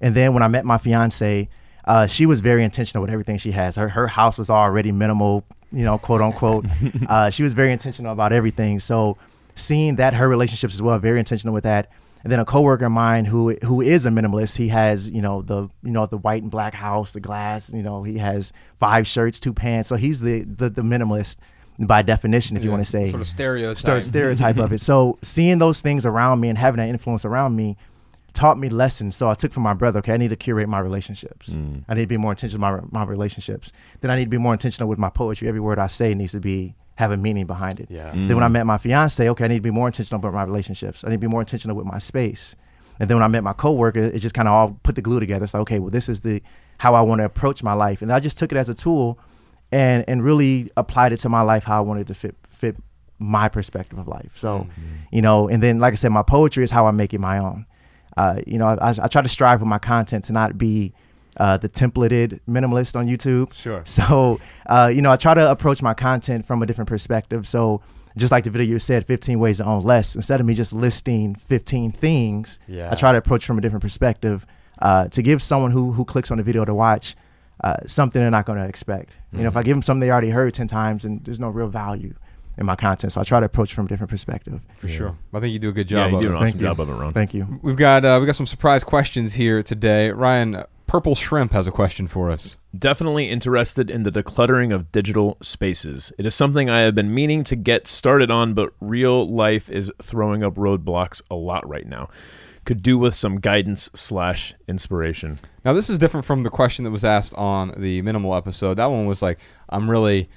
and 0.00 0.14
then 0.14 0.34
when 0.34 0.42
I 0.42 0.48
met 0.48 0.64
my 0.64 0.78
fiance, 0.78 1.48
uh, 1.84 2.06
she 2.06 2.26
was 2.26 2.40
very 2.40 2.64
intentional 2.64 3.02
with 3.02 3.10
everything 3.10 3.38
she 3.38 3.52
has. 3.52 3.76
Her 3.76 3.88
her 3.88 4.08
house 4.08 4.36
was 4.38 4.50
already 4.50 4.92
minimal, 4.92 5.44
you 5.70 5.84
know, 5.84 5.98
quote 5.98 6.20
unquote. 6.20 6.66
uh, 7.08 7.30
she 7.30 7.42
was 7.42 7.52
very 7.52 7.70
intentional 7.70 8.12
about 8.12 8.32
everything. 8.32 8.80
So 8.80 9.16
seeing 9.56 9.96
that 9.96 10.14
her 10.14 10.28
relationships 10.28 10.74
as 10.74 10.82
well, 10.82 10.98
very 10.98 11.18
intentional 11.18 11.52
with 11.52 11.64
that. 11.64 11.90
And 12.22 12.32
then 12.32 12.40
a 12.40 12.44
coworker 12.44 12.86
of 12.86 12.92
mine 12.92 13.24
who 13.24 13.56
who 13.62 13.80
is 13.80 14.04
a 14.04 14.10
minimalist, 14.10 14.56
he 14.56 14.68
has 14.68 15.10
you 15.10 15.22
know 15.22 15.42
the 15.42 15.68
you 15.82 15.92
know 15.92 16.06
the 16.06 16.18
white 16.18 16.42
and 16.42 16.50
black 16.50 16.74
house, 16.74 17.12
the 17.12 17.20
glass. 17.20 17.72
You 17.72 17.82
know 17.82 18.02
he 18.02 18.18
has 18.18 18.52
five 18.78 19.06
shirts, 19.06 19.38
two 19.38 19.52
pants. 19.52 19.88
So 19.88 19.96
he's 19.96 20.20
the 20.20 20.42
the, 20.42 20.68
the 20.68 20.82
minimalist 20.82 21.36
by 21.78 22.02
definition, 22.02 22.56
if 22.56 22.64
you 22.64 22.70
want 22.70 22.84
to 22.84 22.90
say 22.90 23.10
sort 23.10 23.20
of 23.20 23.28
stereotype. 23.28 23.76
stere- 23.76 24.02
stereotype 24.02 24.58
of 24.58 24.72
it. 24.72 24.80
So 24.86 25.18
seeing 25.22 25.58
those 25.58 25.82
things 25.82 26.06
around 26.06 26.40
me 26.40 26.48
and 26.48 26.56
having 26.56 26.78
that 26.78 26.88
influence 26.88 27.24
around 27.24 27.54
me 27.54 27.76
taught 28.32 28.58
me 28.58 28.68
lessons. 28.68 29.16
So 29.16 29.28
I 29.28 29.34
took 29.34 29.52
from 29.52 29.62
my 29.62 29.74
brother, 29.74 29.98
okay, 29.98 30.12
I 30.12 30.16
need 30.16 30.28
to 30.30 30.36
curate 30.36 30.68
my 30.68 30.78
relationships. 30.78 31.50
Mm. 31.50 31.84
I 31.88 31.94
need 31.94 32.02
to 32.02 32.06
be 32.06 32.18
more 32.18 32.32
intentional 32.32 32.70
with 32.70 32.92
my, 32.92 33.04
my 33.04 33.10
relationships. 33.10 33.72
Then 34.00 34.10
I 34.10 34.16
need 34.16 34.24
to 34.24 34.30
be 34.30 34.38
more 34.38 34.52
intentional 34.52 34.88
with 34.88 34.98
my 34.98 35.10
poetry. 35.10 35.48
Every 35.48 35.60
word 35.60 35.78
I 35.78 35.86
say 35.86 36.14
needs 36.14 36.32
to 36.32 36.40
be 36.40 36.74
have 36.96 37.12
a 37.12 37.16
meaning 37.16 37.46
behind 37.46 37.80
it. 37.80 37.88
Yeah. 37.90 38.10
Then 38.12 38.34
when 38.34 38.42
I 38.42 38.48
met 38.48 38.66
my 38.66 38.78
fiance, 38.78 39.28
okay, 39.28 39.44
I 39.44 39.48
need 39.48 39.56
to 39.56 39.60
be 39.62 39.70
more 39.70 39.86
intentional 39.86 40.18
about 40.18 40.34
my 40.34 40.44
relationships. 40.44 41.04
I 41.04 41.08
need 41.08 41.16
to 41.16 41.20
be 41.20 41.26
more 41.26 41.40
intentional 41.40 41.76
with 41.76 41.86
my 41.86 41.98
space. 41.98 42.56
And 42.98 43.08
then 43.08 43.18
when 43.18 43.24
I 43.24 43.28
met 43.28 43.44
my 43.44 43.52
coworker, 43.52 44.00
it 44.00 44.18
just 44.18 44.34
kind 44.34 44.48
of 44.48 44.54
all 44.54 44.80
put 44.82 44.94
the 44.94 45.02
glue 45.02 45.20
together. 45.20 45.44
It's 45.44 45.54
like, 45.54 45.60
okay, 45.62 45.78
well, 45.78 45.90
this 45.90 46.08
is 46.08 46.22
the 46.22 46.42
how 46.78 46.94
I 46.94 47.02
want 47.02 47.20
to 47.20 47.24
approach 47.24 47.62
my 47.62 47.74
life. 47.74 48.02
And 48.02 48.12
I 48.12 48.20
just 48.20 48.38
took 48.38 48.52
it 48.52 48.58
as 48.58 48.68
a 48.68 48.74
tool 48.74 49.18
and 49.70 50.04
and 50.08 50.24
really 50.24 50.70
applied 50.76 51.12
it 51.12 51.18
to 51.18 51.28
my 51.28 51.42
life 51.42 51.64
how 51.64 51.78
I 51.78 51.80
wanted 51.80 52.06
to 52.06 52.14
fit 52.14 52.34
fit 52.46 52.76
my 53.18 53.48
perspective 53.48 53.98
of 53.98 54.08
life. 54.08 54.32
So, 54.34 54.66
you 55.10 55.22
know, 55.22 55.48
and 55.48 55.62
then 55.62 55.78
like 55.78 55.92
I 55.92 55.96
said, 55.96 56.12
my 56.12 56.22
poetry 56.22 56.64
is 56.64 56.70
how 56.70 56.86
I 56.86 56.90
make 56.90 57.14
it 57.14 57.20
my 57.20 57.38
own. 57.38 57.66
Uh, 58.16 58.40
you 58.46 58.58
know, 58.58 58.66
I, 58.66 58.94
I 59.02 59.08
try 59.08 59.20
to 59.20 59.28
strive 59.28 59.60
with 59.60 59.68
my 59.68 59.78
content 59.78 60.24
to 60.24 60.32
not 60.32 60.56
be 60.56 60.94
uh, 61.38 61.56
the 61.56 61.68
templated 61.68 62.40
minimalist 62.48 62.96
on 62.96 63.06
YouTube. 63.06 63.52
Sure. 63.54 63.82
So, 63.84 64.40
uh, 64.66 64.90
you 64.94 65.02
know, 65.02 65.10
I 65.10 65.16
try 65.16 65.34
to 65.34 65.50
approach 65.50 65.82
my 65.82 65.94
content 65.94 66.46
from 66.46 66.62
a 66.62 66.66
different 66.66 66.88
perspective. 66.88 67.46
So, 67.46 67.82
just 68.16 68.32
like 68.32 68.44
the 68.44 68.50
video 68.50 68.66
you 68.66 68.78
said, 68.78 69.06
15 69.06 69.38
ways 69.38 69.58
to 69.58 69.64
own 69.64 69.82
less, 69.84 70.16
instead 70.16 70.40
of 70.40 70.46
me 70.46 70.54
just 70.54 70.72
listing 70.72 71.34
15 71.34 71.92
things, 71.92 72.58
Yeah. 72.66 72.88
I 72.90 72.94
try 72.94 73.12
to 73.12 73.18
approach 73.18 73.44
from 73.44 73.58
a 73.58 73.60
different 73.60 73.82
perspective 73.82 74.46
uh, 74.80 75.08
to 75.08 75.20
give 75.22 75.42
someone 75.42 75.70
who, 75.70 75.92
who 75.92 76.04
clicks 76.06 76.30
on 76.30 76.38
the 76.38 76.42
video 76.42 76.64
to 76.64 76.74
watch 76.74 77.14
uh, 77.62 77.76
something 77.86 78.20
they're 78.20 78.30
not 78.30 78.46
going 78.46 78.58
to 78.58 78.66
expect. 78.66 79.10
You 79.32 79.42
know, 79.42 79.48
if 79.48 79.56
I 79.56 79.62
give 79.62 79.74
them 79.74 79.82
something 79.82 80.00
they 80.00 80.10
already 80.10 80.30
heard 80.30 80.54
10 80.54 80.66
times 80.66 81.04
and 81.04 81.22
there's 81.24 81.40
no 81.40 81.48
real 81.50 81.68
value 81.68 82.14
in 82.58 82.64
my 82.64 82.74
content. 82.76 83.12
So 83.12 83.20
I 83.20 83.24
try 83.24 83.38
to 83.40 83.44
approach 83.46 83.74
from 83.74 83.84
a 83.84 83.88
different 83.88 84.08
perspective. 84.10 84.60
For 84.78 84.88
sure. 84.88 85.14
I 85.34 85.40
think 85.40 85.52
you 85.52 85.58
do 85.58 85.68
a 85.68 85.72
good 85.72 85.90
Yeah, 85.90 86.04
job. 86.04 86.10
you 86.12 86.16
of 86.16 86.22
do 86.22 86.28
it. 86.28 86.32
an 86.32 86.38
Thank 86.38 86.48
awesome 86.48 86.60
you. 86.60 86.66
job 86.66 86.80
of 86.80 86.88
it, 86.88 86.92
Ron. 86.94 87.12
Thank 87.12 87.34
you. 87.34 87.60
We've 87.62 87.76
got 87.76 88.04
uh, 88.06 88.16
we 88.18 88.24
got 88.26 88.34
some 88.36 88.46
surprise 88.46 88.82
questions 88.82 89.34
here 89.34 89.62
today. 89.62 90.10
Ryan, 90.10 90.64
Purple 90.86 91.16
Shrimp 91.16 91.52
has 91.52 91.66
a 91.66 91.72
question 91.72 92.06
for 92.06 92.30
us. 92.30 92.56
Definitely 92.78 93.28
interested 93.28 93.90
in 93.90 94.04
the 94.04 94.12
decluttering 94.12 94.72
of 94.72 94.92
digital 94.92 95.36
spaces. 95.42 96.12
It 96.16 96.26
is 96.26 96.34
something 96.34 96.70
I 96.70 96.80
have 96.80 96.94
been 96.94 97.12
meaning 97.12 97.42
to 97.44 97.56
get 97.56 97.88
started 97.88 98.30
on, 98.30 98.54
but 98.54 98.72
real 98.80 99.28
life 99.28 99.68
is 99.68 99.90
throwing 100.00 100.44
up 100.44 100.54
roadblocks 100.54 101.22
a 101.30 101.34
lot 101.34 101.68
right 101.68 101.86
now. 101.86 102.08
Could 102.64 102.82
do 102.82 102.98
with 102.98 103.14
some 103.14 103.40
guidance 103.40 103.90
slash 103.94 104.54
inspiration. 104.68 105.40
Now 105.64 105.72
this 105.72 105.90
is 105.90 105.98
different 105.98 106.24
from 106.24 106.44
the 106.44 106.50
question 106.50 106.84
that 106.84 106.92
was 106.92 107.04
asked 107.04 107.34
on 107.34 107.74
the 107.76 108.00
minimal 108.02 108.34
episode. 108.36 108.74
That 108.74 108.90
one 108.90 109.06
was 109.06 109.22
like, 109.22 109.38
I'm 109.68 109.90
really, 109.90 110.28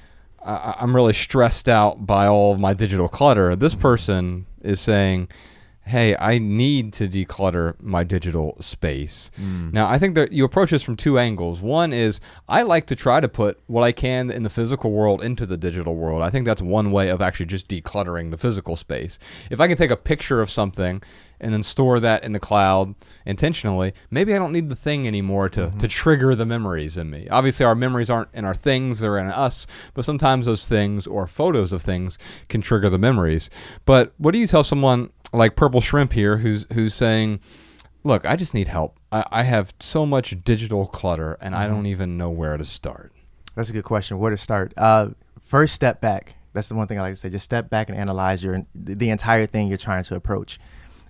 I'm 0.44 0.96
really 0.96 1.14
stressed 1.14 1.70
out 1.70 2.08
by 2.08 2.26
all 2.26 2.54
of 2.54 2.60
my 2.60 2.74
digital 2.74 3.08
clutter. 3.08 3.56
This 3.56 3.76
person 3.76 4.48
is 4.64 4.80
saying, 4.80 5.30
hey, 5.86 6.16
I 6.18 6.38
need 6.38 6.94
to 6.94 7.08
declutter 7.08 7.74
my 7.82 8.04
digital 8.04 8.56
space. 8.62 9.32
Hmm. 9.36 9.72
Now, 9.72 9.90
I 9.90 9.98
think 9.98 10.14
that 10.16 10.32
you 10.32 10.46
approach 10.46 10.70
this 10.70 10.84
from 10.84 10.96
two 10.96 11.18
angles. 11.18 11.62
One 11.62 11.94
is 11.94 12.22
I 12.48 12.62
like 12.62 12.86
to 12.88 12.96
try 12.96 13.20
to 13.20 13.28
put 13.28 13.60
what 13.66 13.84
I 13.84 13.92
can 13.92 14.30
in 14.30 14.44
the 14.44 14.52
physical 14.52 14.92
world 14.92 15.24
into 15.24 15.48
the 15.48 15.58
digital 15.58 15.96
world. 15.96 16.22
I 16.22 16.30
think 16.30 16.46
that's 16.46 16.62
one 16.62 16.92
way 16.92 17.10
of 17.10 17.22
actually 17.22 17.48
just 17.48 17.68
decluttering 17.68 18.30
the 18.30 18.38
physical 18.38 18.76
space. 18.76 19.18
If 19.50 19.60
I 19.60 19.68
can 19.68 19.78
take 19.78 19.92
a 19.92 19.98
picture 19.98 20.42
of 20.42 20.52
something 20.52 21.02
and 21.42 21.54
then 21.54 21.64
store 21.64 22.00
that 22.02 22.24
in 22.24 22.34
the 22.34 22.40
cloud 22.40 22.94
intentionally, 23.26 23.94
maybe 24.12 24.36
I 24.36 24.38
don't 24.38 24.52
need 24.52 24.70
the 24.70 24.76
thing 24.76 25.08
anymore 25.08 25.50
to, 25.50 25.62
to 25.62 25.68
mm-hmm. 25.68 25.86
trigger 25.88 26.36
the 26.36 26.46
memories 26.46 26.98
in 26.98 27.10
me. 27.10 27.28
Obviously, 27.30 27.66
our 27.66 27.76
memories 27.76 28.10
aren't 28.10 28.30
in 28.34 28.46
our 28.46 28.54
things, 28.54 29.00
they're 29.00 29.18
in 29.18 29.28
us, 29.28 29.66
but 29.94 30.06
sometimes 30.06 30.46
those 30.46 30.68
things 30.68 31.08
or 31.08 31.28
photos 31.28 31.72
of 31.72 31.82
things 31.82 32.18
can 32.50 32.62
trigger 32.62 32.90
the 32.90 32.98
memories. 32.98 33.50
But 33.86 34.14
what 34.18 34.32
do 34.32 34.38
you 34.38 34.48
tell 34.48 34.64
someone 34.64 35.12
like 35.34 35.56
Purple 35.56 35.82
Shrimp 35.82 36.14
here 36.14 36.38
who's, 36.38 36.66
who's 36.74 36.94
saying, 36.94 37.40
Look, 38.04 38.26
I 38.26 38.38
just 38.38 38.54
need 38.54 38.70
help. 38.70 38.98
I, 39.12 39.26
I 39.30 39.44
have 39.44 39.74
so 39.80 40.06
much 40.06 40.44
digital 40.44 40.88
clutter 40.88 41.38
and 41.42 41.54
I 41.54 41.68
don't 41.68 41.86
even 41.86 42.18
know 42.18 42.30
where 42.30 42.56
to 42.56 42.64
start. 42.64 43.12
That's 43.56 43.70
a 43.70 43.74
good 43.74 43.84
question. 43.84 44.20
Where 44.20 44.32
to 44.32 44.38
start? 44.38 44.74
Uh, 44.78 45.10
first, 45.42 45.76
step 45.76 46.00
back. 46.00 46.36
That's 46.54 46.70
the 46.70 46.76
one 46.76 46.88
thing 46.88 46.98
I 46.98 47.02
like 47.02 47.14
to 47.14 47.20
say. 47.20 47.30
Just 47.30 47.46
step 47.46 47.70
back 47.70 47.90
and 47.90 47.98
analyze 47.98 48.44
your 48.44 48.66
the 48.74 49.10
entire 49.10 49.46
thing 49.46 49.68
you're 49.68 49.78
trying 49.78 50.04
to 50.04 50.16
approach, 50.16 50.60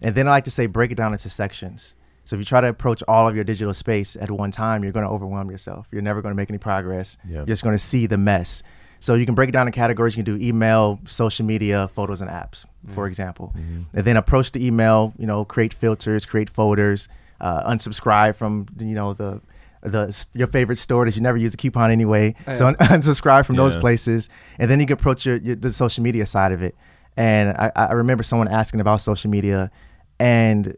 and 0.01 0.15
then 0.15 0.27
I 0.27 0.31
like 0.31 0.45
to 0.45 0.51
say 0.51 0.65
break 0.65 0.91
it 0.91 0.95
down 0.95 1.13
into 1.13 1.29
sections. 1.29 1.95
So 2.25 2.35
if 2.35 2.39
you 2.39 2.45
try 2.45 2.61
to 2.61 2.67
approach 2.67 3.01
all 3.07 3.27
of 3.27 3.35
your 3.35 3.43
digital 3.43 3.73
space 3.73 4.15
at 4.15 4.29
one 4.29 4.51
time, 4.51 4.83
you're 4.83 4.91
going 4.91 5.05
to 5.05 5.11
overwhelm 5.11 5.49
yourself. 5.49 5.87
You're 5.91 6.01
never 6.01 6.21
going 6.21 6.31
to 6.31 6.35
make 6.35 6.49
any 6.49 6.59
progress. 6.59 7.17
Yeah. 7.27 7.37
You're 7.37 7.45
just 7.45 7.63
going 7.63 7.75
to 7.75 7.83
see 7.83 8.05
the 8.05 8.17
mess. 8.17 8.61
So 8.99 9.15
you 9.15 9.25
can 9.25 9.33
break 9.35 9.49
it 9.49 9.51
down 9.53 9.65
in 9.67 9.71
categories. 9.73 10.15
You 10.17 10.23
can 10.23 10.37
do 10.37 10.45
email, 10.45 10.99
social 11.05 11.45
media, 11.45 11.87
photos, 11.89 12.19
and 12.21 12.29
apps, 12.29 12.65
for 12.89 13.07
example. 13.07 13.53
And 13.93 14.05
then 14.05 14.17
approach 14.17 14.51
the 14.51 14.65
email. 14.65 15.13
You 15.17 15.25
know, 15.27 15.45
create 15.45 15.73
filters, 15.73 16.25
create 16.25 16.49
folders, 16.49 17.07
uh, 17.39 17.69
unsubscribe 17.71 18.35
from 18.35 18.67
you 18.79 18.95
know 18.95 19.13
the 19.13 19.41
the 19.81 20.25
your 20.33 20.47
favorite 20.47 20.77
store 20.77 21.05
that 21.05 21.15
you 21.15 21.21
never 21.21 21.37
use 21.37 21.53
a 21.53 21.57
coupon 21.57 21.91
anyway. 21.91 22.35
So 22.55 22.67
un- 22.67 22.75
unsubscribe 22.79 23.45
from 23.45 23.55
those 23.55 23.75
places, 23.81 24.29
and 24.59 24.69
then 24.69 24.79
you 24.81 24.85
can 24.85 24.95
approach 24.95 25.25
your, 25.25 25.37
your 25.37 25.55
the 25.55 25.71
social 25.71 26.03
media 26.03 26.25
side 26.25 26.51
of 26.51 26.61
it. 26.61 26.75
And 27.15 27.49
I, 27.57 27.71
I 27.75 27.91
remember 27.93 28.23
someone 28.23 28.47
asking 28.49 28.81
about 28.81 28.99
social 29.01 29.29
media, 29.31 29.71
and 30.19 30.75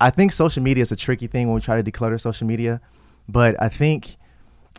I 0.00 0.10
think 0.10 0.32
social 0.32 0.62
media 0.62 0.82
is 0.82 0.92
a 0.92 0.96
tricky 0.96 1.26
thing 1.26 1.48
when 1.48 1.54
we 1.56 1.60
try 1.60 1.80
to 1.80 1.90
declutter 1.90 2.20
social 2.20 2.46
media. 2.46 2.80
But 3.28 3.60
I 3.62 3.68
think 3.68 4.16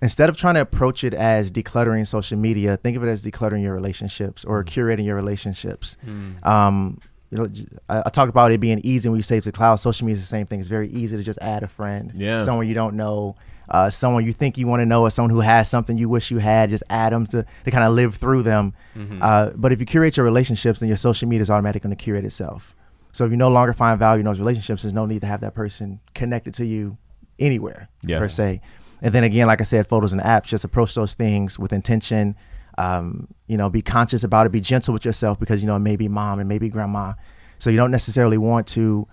instead 0.02 0.30
of 0.30 0.38
trying 0.38 0.56
to 0.56 0.62
approach 0.62 1.04
it 1.04 1.14
as 1.14 1.52
decluttering 1.52 2.06
social 2.08 2.38
media, 2.38 2.78
think 2.78 2.98
of 2.98 3.04
it 3.04 3.10
as 3.10 3.24
decluttering 3.26 3.62
your 3.64 3.74
relationships 3.74 4.44
or 4.46 4.64
curating 4.64 5.06
your 5.06 5.16
relationships. 5.16 5.98
Um, 6.44 7.00
you 7.32 7.38
know, 7.40 7.48
I, 7.90 8.04
I 8.06 8.10
talked 8.10 8.30
about 8.30 8.52
it 8.52 8.60
being 8.60 8.80
easy 8.84 9.10
when 9.10 9.18
you 9.18 9.24
save 9.24 9.44
to 9.44 9.50
the 9.50 9.56
cloud. 9.58 9.76
Social 9.78 10.06
media 10.06 10.18
is 10.18 10.22
the 10.24 10.28
same 10.28 10.46
thing. 10.46 10.60
It's 10.60 10.70
very 10.70 10.90
easy 10.90 11.18
to 11.18 11.24
just 11.24 11.40
add 11.42 11.64
a 11.64 11.68
friend, 11.68 12.12
Yeah. 12.16 12.38
someone 12.44 12.68
you 12.68 12.74
don't 12.76 12.96
know, 12.96 13.36
uh, 13.68 13.90
someone 13.90 14.26
you 14.26 14.32
think 14.34 14.58
you 14.58 14.68
want 14.68 14.82
to 14.82 14.86
know, 14.86 15.02
or 15.02 15.10
someone 15.10 15.32
who 15.32 15.40
has 15.40 15.68
something 15.70 15.98
you 15.98 16.08
wish 16.08 16.30
you 16.30 16.38
had. 16.38 16.70
Just 16.70 16.84
add 16.90 17.14
them 17.14 17.26
to, 17.28 17.46
to 17.64 17.72
kind 17.72 17.84
of 17.84 17.94
live 17.94 18.16
through 18.16 18.44
them. 18.44 18.74
Uh, 19.22 19.50
but 19.56 19.72
if 19.72 19.80
you 19.80 19.86
curate 19.86 20.16
your 20.18 20.24
relationships, 20.24 20.80
then 20.82 20.88
your 20.88 20.98
social 20.98 21.28
media 21.28 21.42
is 21.42 21.50
automatically 21.50 21.88
going 21.88 21.98
to 21.98 22.02
curate 22.04 22.26
itself. 22.26 22.76
So 23.12 23.26
if 23.26 23.32
you 23.32 23.38
no 23.38 23.50
longer 23.50 23.74
find 23.74 23.98
value 23.98 24.20
in 24.20 24.26
those 24.26 24.40
relationships, 24.40 24.84
there's 24.84 24.94
no 24.94 25.06
need 25.06 25.22
to 25.22 25.28
have 25.28 25.42
that 25.42 25.56
person 25.56 26.00
connected 26.14 26.54
to 26.56 26.66
you 26.66 26.98
anywhere 27.40 27.90
Yeah. 28.04 28.20
per 28.20 28.30
se. 28.30 28.62
And 29.02 29.14
then 29.14 29.24
again, 29.24 29.48
like 29.48 29.62
I 29.62 29.64
said, 29.66 29.88
photos 29.88 30.12
and 30.14 30.22
apps, 30.22 30.44
just 30.46 30.64
approach 30.64 30.96
those 30.96 31.14
things 31.14 31.60
with 31.60 31.74
intention. 31.74 32.36
Um, 32.78 33.28
you 33.48 33.58
know, 33.58 33.70
be 33.70 33.82
conscious 33.82 34.24
about 34.24 34.46
it. 34.46 34.52
Be 34.52 34.60
gentle 34.60 34.94
with 34.94 35.06
yourself 35.06 35.40
because 35.40 35.62
you 35.62 35.68
know 35.68 35.76
it 35.76 35.80
may 35.80 35.96
be 35.96 36.08
mom 36.08 36.40
and 36.40 36.50
maybe 36.50 36.70
grandma. 36.70 37.14
So 37.60 37.70
you 37.70 37.78
don't 37.78 37.92
necessarily 37.92 38.38
want 38.38 38.68
to. 38.68 39.08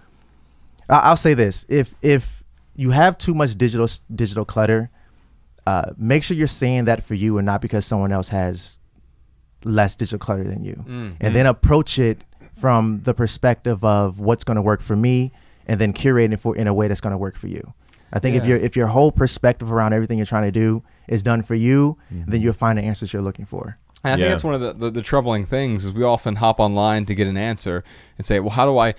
I- 0.88 0.98
I'll 1.00 1.16
say 1.16 1.34
this: 1.34 1.64
if 1.68 1.94
if 2.02 2.42
you 2.74 2.90
have 2.90 3.18
too 3.18 3.34
much 3.34 3.54
digital 3.56 3.86
digital 4.14 4.44
clutter, 4.44 4.90
uh, 5.66 5.92
make 5.96 6.22
sure 6.24 6.36
you're 6.36 6.46
saying 6.48 6.86
that 6.86 7.04
for 7.04 7.14
you 7.14 7.38
and 7.38 7.46
not 7.46 7.60
because 7.60 7.86
someone 7.86 8.10
else 8.12 8.28
has 8.28 8.78
less 9.64 9.94
digital 9.94 10.18
clutter 10.18 10.44
than 10.44 10.64
you. 10.64 10.74
And 11.20 11.36
then 11.36 11.46
approach 11.46 11.98
it 11.98 12.24
from 12.56 13.00
the 13.04 13.14
perspective 13.14 13.84
of 13.84 14.18
what's 14.20 14.42
going 14.44 14.56
to 14.56 14.62
work 14.62 14.80
for 14.80 14.96
me, 14.96 15.32
and 15.66 15.80
then 15.80 15.92
curate 15.92 16.32
it 16.32 16.38
for 16.40 16.56
in 16.56 16.66
a 16.66 16.74
way 16.74 16.88
that's 16.88 17.00
going 17.00 17.12
to 17.12 17.18
work 17.18 17.36
for 17.36 17.46
you. 17.48 17.72
I 18.12 18.18
think 18.18 18.36
if 18.36 18.46
your 18.46 18.58
if 18.58 18.76
your 18.76 18.88
whole 18.88 19.10
perspective 19.10 19.72
around 19.72 19.92
everything 19.92 20.18
you're 20.18 20.26
trying 20.26 20.44
to 20.44 20.52
do 20.52 20.82
is 21.08 21.22
done 21.22 21.42
for 21.42 21.54
you, 21.54 21.96
mm-hmm. 22.12 22.30
then 22.30 22.40
you'll 22.42 22.52
find 22.52 22.78
the 22.78 22.82
answers 22.82 23.12
you're 23.12 23.22
looking 23.22 23.46
for. 23.46 23.78
And 24.04 24.14
I 24.14 24.16
Yeah. 24.16 24.24
think 24.24 24.32
that's 24.32 24.44
one 24.44 24.54
of 24.54 24.60
the, 24.60 24.72
the, 24.72 24.90
the 24.90 25.02
troubling 25.02 25.46
things 25.46 25.84
is 25.84 25.92
we 25.92 26.02
often 26.02 26.36
hop 26.36 26.60
online 26.60 27.06
to 27.06 27.14
get 27.14 27.26
an 27.26 27.36
answer 27.36 27.84
and 28.18 28.26
say, 28.26 28.40
well, 28.40 28.50
how 28.50 28.66
do 28.66 28.76
I 28.76 28.94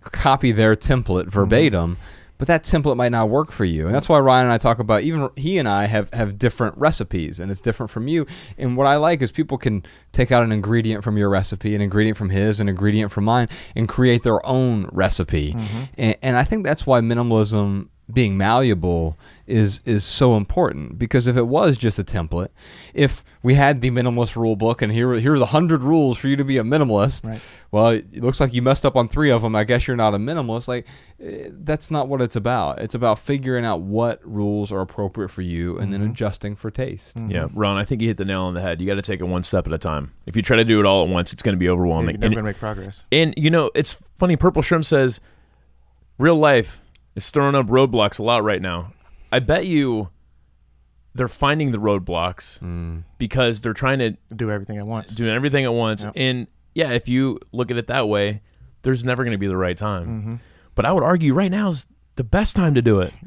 copy 0.00 0.52
their 0.52 0.74
template 0.74 1.22
mm-hmm. 1.22 1.30
verbatim? 1.30 1.96
But 2.36 2.46
that 2.46 2.62
template 2.62 2.96
might 2.96 3.10
not 3.10 3.30
work 3.30 3.50
for 3.50 3.64
you. 3.64 3.86
And 3.86 3.94
that's 3.94 4.08
why 4.08 4.20
Ryan 4.20 4.46
and 4.46 4.52
I 4.52 4.58
talk 4.58 4.78
about 4.78 5.02
even 5.02 5.28
he 5.34 5.58
and 5.58 5.66
I 5.68 5.86
have, 5.86 6.12
have 6.14 6.38
different 6.38 6.78
recipes 6.78 7.40
and 7.40 7.50
it's 7.50 7.60
different 7.60 7.90
from 7.90 8.06
you. 8.06 8.26
And 8.56 8.76
what 8.76 8.86
I 8.86 8.94
like 8.94 9.22
is 9.22 9.32
people 9.32 9.58
can 9.58 9.84
take 10.12 10.30
out 10.30 10.44
an 10.44 10.52
ingredient 10.52 11.02
from 11.02 11.16
your 11.16 11.28
recipe, 11.30 11.74
an 11.74 11.80
ingredient 11.80 12.16
from 12.16 12.30
his, 12.30 12.60
an 12.60 12.68
ingredient 12.68 13.10
from 13.10 13.24
mine, 13.24 13.48
and 13.74 13.88
create 13.88 14.22
their 14.22 14.44
own 14.46 14.88
recipe. 14.92 15.52
Mm-hmm. 15.52 15.82
And, 15.96 16.16
and 16.22 16.36
I 16.36 16.44
think 16.44 16.64
that's 16.64 16.86
why 16.86 17.00
minimalism 17.00 17.88
being 18.10 18.38
malleable 18.38 19.18
is 19.46 19.80
is 19.84 20.02
so 20.02 20.36
important 20.36 20.98
because 20.98 21.26
if 21.26 21.36
it 21.36 21.46
was 21.46 21.76
just 21.76 21.98
a 21.98 22.04
template, 22.04 22.48
if 22.94 23.22
we 23.42 23.52
had 23.54 23.80
the 23.82 23.90
minimalist 23.90 24.34
rule 24.36 24.56
book 24.56 24.80
and 24.82 24.90
here 24.92 25.12
here 25.14 25.34
are 25.34 25.38
the 25.38 25.46
hundred 25.46 25.82
rules 25.82 26.16
for 26.16 26.28
you 26.28 26.36
to 26.36 26.44
be 26.44 26.56
a 26.58 26.62
minimalist, 26.62 27.26
Right. 27.28 27.40
well, 27.70 27.88
it 27.90 28.22
looks 28.22 28.40
like 28.40 28.54
you 28.54 28.62
messed 28.62 28.86
up 28.86 28.96
on 28.96 29.08
three 29.08 29.30
of 29.30 29.42
them. 29.42 29.54
I 29.54 29.64
guess 29.64 29.86
you're 29.86 29.96
not 29.96 30.14
a 30.14 30.18
minimalist. 30.18 30.68
Like 30.68 30.86
eh, 31.20 31.48
that's 31.50 31.90
not 31.90 32.08
what 32.08 32.22
it's 32.22 32.36
about. 32.36 32.78
It's 32.80 32.94
about 32.94 33.18
figuring 33.18 33.66
out 33.66 33.82
what 33.82 34.20
rules 34.24 34.72
are 34.72 34.80
appropriate 34.80 35.28
for 35.30 35.42
you 35.42 35.76
and 35.78 35.92
then 35.92 36.00
adjusting 36.02 36.56
for 36.56 36.70
taste. 36.70 37.18
Yeah, 37.28 37.48
Ron, 37.52 37.76
I 37.76 37.84
think 37.84 38.00
you 38.00 38.08
hit 38.08 38.16
the 38.16 38.24
nail 38.24 38.42
on 38.44 38.54
the 38.54 38.62
head. 38.62 38.80
You 38.80 38.86
got 38.86 38.94
to 38.94 39.02
take 39.02 39.20
it 39.20 39.24
one 39.24 39.42
step 39.42 39.66
at 39.66 39.72
a 39.74 39.78
time. 39.78 40.12
If 40.24 40.34
you 40.34 40.40
try 40.42 40.56
to 40.56 40.64
do 40.64 40.80
it 40.80 40.86
all 40.86 41.04
at 41.04 41.10
once, 41.10 41.32
it's 41.34 41.42
going 41.42 41.54
to 41.56 41.58
be 41.60 41.68
overwhelming. 41.68 42.14
You're 42.14 42.20
never 42.20 42.34
going 42.36 42.44
to 42.44 42.50
make 42.50 42.58
progress. 42.58 43.04
And 43.12 43.34
you 43.36 43.50
know, 43.50 43.70
it's 43.74 43.98
funny. 44.18 44.36
Purple 44.36 44.62
Shrimp 44.62 44.84
says, 44.86 45.20
"Real 46.18 46.36
life 46.36 46.80
is 47.18 47.30
throwing 47.30 47.54
up 47.54 47.66
roadblocks 47.66 48.18
a 48.18 48.22
lot 48.22 48.42
right 48.44 48.62
now." 48.62 48.92
I 49.30 49.40
bet 49.40 49.66
you 49.66 50.08
they're 51.14 51.28
finding 51.28 51.72
the 51.72 51.78
roadblocks 51.78 53.02
because 53.18 53.60
they're 53.60 53.74
trying 53.74 53.98
to 53.98 54.16
Do 54.34 54.50
everything 54.50 54.78
at 54.78 54.86
once. 54.86 55.10
do 55.10 55.28
everything 55.28 55.64
at 55.64 55.74
once. 55.74 56.04
Yep. 56.04 56.12
And 56.16 56.46
yeah, 56.74 56.90
if 56.92 57.08
you 57.08 57.40
look 57.52 57.70
at 57.70 57.76
it 57.76 57.88
that 57.88 58.08
way, 58.08 58.40
there's 58.82 59.04
never 59.04 59.24
going 59.24 59.32
to 59.32 59.38
be 59.38 59.48
the 59.48 59.56
right 59.56 59.76
time. 59.76 60.06
Mm-hmm. 60.06 60.34
But 60.74 60.86
I 60.86 60.92
would 60.92 61.02
argue 61.02 61.34
right 61.34 61.50
now 61.50 61.68
is 61.68 61.86
the 62.14 62.24
best 62.24 62.54
time 62.56 62.74
to 62.74 62.82
do 62.82 63.00
it. 63.00 63.12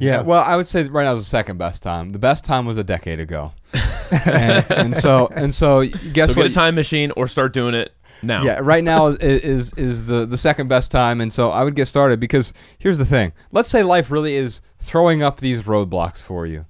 Yeah, 0.00 0.20
well, 0.20 0.44
I 0.44 0.54
would 0.54 0.68
say 0.68 0.84
right 0.84 1.02
now 1.02 1.14
is 1.14 1.24
the 1.24 1.28
second 1.28 1.58
best 1.58 1.82
time. 1.82 2.12
The 2.12 2.20
best 2.20 2.44
time 2.44 2.66
was 2.66 2.76
a 2.76 2.84
decade 2.84 3.18
ago, 3.18 3.50
and, 4.12 4.64
and 4.70 4.96
so 4.96 5.28
and 5.34 5.52
so. 5.52 5.84
Guess 5.84 6.28
so 6.30 6.36
what? 6.36 6.42
get 6.44 6.46
a 6.52 6.54
time 6.54 6.76
machine 6.76 7.10
or 7.16 7.26
start 7.26 7.52
doing 7.52 7.74
it 7.74 7.92
now. 8.22 8.42
Yeah, 8.42 8.60
right 8.62 8.84
now 8.84 9.08
is, 9.08 9.18
is 9.18 9.72
is 9.74 10.04
the 10.04 10.26
the 10.26 10.38
second 10.38 10.68
best 10.68 10.90
time, 10.90 11.20
and 11.20 11.32
so 11.32 11.50
I 11.50 11.64
would 11.64 11.74
get 11.74 11.86
started 11.86 12.20
because 12.20 12.52
here's 12.78 12.98
the 12.98 13.06
thing. 13.06 13.32
Let's 13.52 13.68
say 13.68 13.82
life 13.82 14.10
really 14.10 14.34
is 14.34 14.60
throwing 14.78 15.22
up 15.22 15.40
these 15.40 15.62
roadblocks 15.62 16.20
for 16.20 16.46
you. 16.46 16.66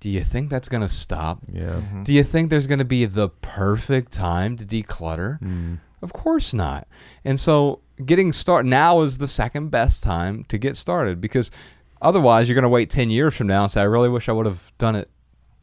Do 0.00 0.08
you 0.08 0.24
think 0.24 0.50
that's 0.50 0.68
gonna 0.68 0.88
stop? 0.88 1.40
Yeah. 1.52 1.62
Mm-hmm. 1.62 2.02
Do 2.04 2.12
you 2.12 2.24
think 2.24 2.50
there's 2.50 2.66
gonna 2.66 2.84
be 2.84 3.04
the 3.04 3.28
perfect 3.28 4.12
time 4.12 4.56
to 4.56 4.64
declutter? 4.64 5.40
Mm. 5.40 5.78
Of 6.02 6.12
course 6.12 6.52
not. 6.52 6.88
And 7.24 7.38
so 7.38 7.80
getting 8.04 8.32
start 8.32 8.66
now 8.66 9.02
is 9.02 9.18
the 9.18 9.28
second 9.28 9.70
best 9.70 10.02
time 10.02 10.44
to 10.48 10.58
get 10.58 10.76
started 10.76 11.20
because 11.20 11.52
otherwise 12.00 12.48
you're 12.48 12.56
gonna 12.56 12.68
wait 12.68 12.90
ten 12.90 13.10
years 13.10 13.34
from 13.34 13.46
now 13.46 13.62
and 13.62 13.70
say, 13.70 13.80
I 13.80 13.84
really 13.84 14.08
wish 14.08 14.28
I 14.28 14.32
would 14.32 14.46
have 14.46 14.72
done 14.78 14.96
it 14.96 15.08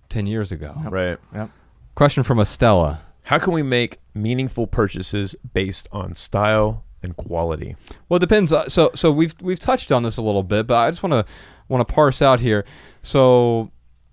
ten 0.08 0.26
years 0.26 0.52
ago. 0.52 0.74
Right. 0.90 1.18
Yep. 1.34 1.50
Question 1.96 2.24
from 2.24 2.40
Estella. 2.40 3.02
How 3.24 3.38
can 3.40 3.54
we 3.54 3.64
make 3.64 4.00
meaningful 4.14 4.68
purchases 4.68 5.36
based 5.54 5.88
on 5.92 6.16
style 6.16 6.84
and 7.04 7.16
quality? 7.16 7.76
Well, 8.08 8.18
it 8.18 8.22
depends. 8.22 8.52
Uh, 8.52 8.68
So, 8.70 8.92
so 8.96 9.12
we've 9.12 9.36
we've 9.42 9.60
touched 9.60 9.92
on 9.92 10.04
this 10.04 10.18
a 10.18 10.22
little 10.22 10.44
bit, 10.44 10.68
but 10.68 10.76
I 10.78 10.90
just 10.90 11.04
want 11.04 11.14
to 11.14 11.26
want 11.68 11.88
to 11.88 11.94
parse 11.94 12.22
out 12.22 12.40
here. 12.40 12.66
So, 13.02 13.72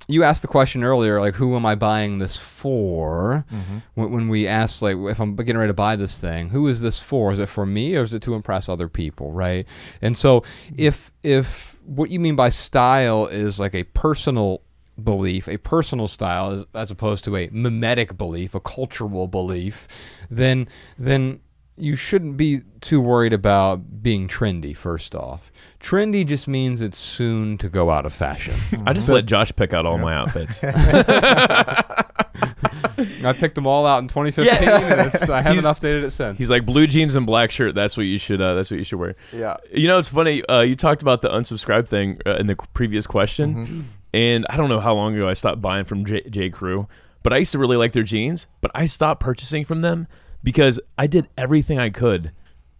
you 0.08 0.22
asked 0.22 0.42
the 0.42 0.48
question 0.48 0.84
earlier, 0.84 1.18
like, 1.20 1.34
who 1.34 1.56
am 1.56 1.66
I 1.66 1.74
buying 1.74 2.18
this 2.18 2.36
for? 2.36 3.44
When, 3.94 4.12
when 4.12 4.28
we 4.28 4.46
asked, 4.46 4.82
like, 4.82 4.96
if 4.96 5.18
I'm 5.20 5.34
getting 5.34 5.56
ready 5.56 5.70
to 5.70 5.74
buy 5.74 5.96
this 5.96 6.16
thing, 6.18 6.50
who 6.50 6.68
is 6.68 6.80
this 6.80 7.00
for? 7.00 7.32
Is 7.32 7.38
it 7.40 7.48
for 7.48 7.66
me 7.66 7.96
or 7.96 8.02
is 8.04 8.12
it 8.14 8.22
to 8.22 8.34
impress 8.34 8.68
other 8.68 8.88
people, 8.88 9.32
right? 9.32 9.66
And 10.02 10.16
so, 10.16 10.44
if 10.76 11.10
if 11.22 11.76
what 11.86 12.10
you 12.10 12.20
mean 12.20 12.36
by 12.36 12.50
style 12.50 13.26
is 13.26 13.58
like 13.58 13.74
a 13.74 13.84
personal 13.84 14.60
belief, 15.02 15.48
a 15.48 15.58
personal 15.58 16.08
style, 16.08 16.50
as, 16.52 16.64
as 16.74 16.90
opposed 16.90 17.24
to 17.24 17.36
a 17.36 17.48
mimetic 17.52 18.16
belief, 18.16 18.54
a 18.54 18.60
cultural 18.60 19.26
belief, 19.28 19.86
then 20.30 20.68
then 20.98 21.40
you 21.78 21.94
shouldn't 21.94 22.38
be 22.38 22.60
too 22.80 22.98
worried 23.02 23.34
about 23.34 24.02
being 24.02 24.26
trendy. 24.28 24.74
First 24.74 25.14
off, 25.14 25.52
trendy 25.78 26.24
just 26.26 26.48
means 26.48 26.80
it's 26.80 26.96
soon 26.98 27.58
to 27.58 27.68
go 27.68 27.90
out 27.90 28.06
of 28.06 28.14
fashion. 28.14 28.54
I 28.86 28.94
just 28.94 29.10
let 29.10 29.26
Josh 29.26 29.52
pick 29.54 29.74
out 29.74 29.84
all 29.84 29.98
my 29.98 30.14
outfits. 30.14 30.64
I 33.22 33.34
picked 33.34 33.54
them 33.56 33.66
all 33.66 33.84
out 33.86 33.98
in 33.98 34.08
2015, 34.08 34.68
and 34.68 35.12
it's, 35.14 35.28
I 35.28 35.42
haven't 35.42 35.64
He's- 35.64 35.78
updated 35.78 36.04
it 36.04 36.10
since. 36.12 36.38
He's 36.38 36.48
like 36.50 36.64
blue 36.64 36.86
jeans 36.86 37.14
and 37.14 37.26
black 37.26 37.50
shirt. 37.50 37.74
That's 37.74 37.96
what 37.96 38.04
you 38.04 38.16
should. 38.18 38.40
Uh, 38.40 38.54
that's 38.54 38.70
what 38.70 38.78
you 38.78 38.84
should 38.84 38.98
wear. 38.98 39.16
yeah. 39.32 39.56
You 39.72 39.88
know, 39.88 39.98
it's 39.98 40.08
funny. 40.08 40.42
Uh, 40.46 40.60
you 40.60 40.76
talked 40.76 41.02
about 41.02 41.20
the 41.22 41.28
unsubscribe 41.28 41.88
thing 41.88 42.18
uh, 42.26 42.36
in 42.36 42.46
the 42.46 42.56
previous 42.74 43.06
question, 43.06 43.54
Mm-hmm. 43.54 43.80
And 44.16 44.46
I 44.48 44.56
don't 44.56 44.68
know 44.68 44.80
how 44.80 44.94
long 44.94 45.14
ago 45.14 45.28
I 45.28 45.34
stopped 45.34 45.60
buying 45.60 45.84
from 45.84 46.04
J, 46.04 46.22
J. 46.30 46.48
Crew, 46.50 46.88
but 47.22 47.32
I 47.32 47.36
used 47.38 47.52
to 47.52 47.58
really 47.58 47.76
like 47.76 47.92
their 47.92 48.02
jeans. 48.02 48.46
But 48.62 48.70
I 48.74 48.86
stopped 48.86 49.20
purchasing 49.20 49.64
from 49.64 49.82
them 49.82 50.06
because 50.42 50.80
I 50.96 51.06
did 51.06 51.28
everything 51.36 51.78
I 51.78 51.90
could 51.90 52.32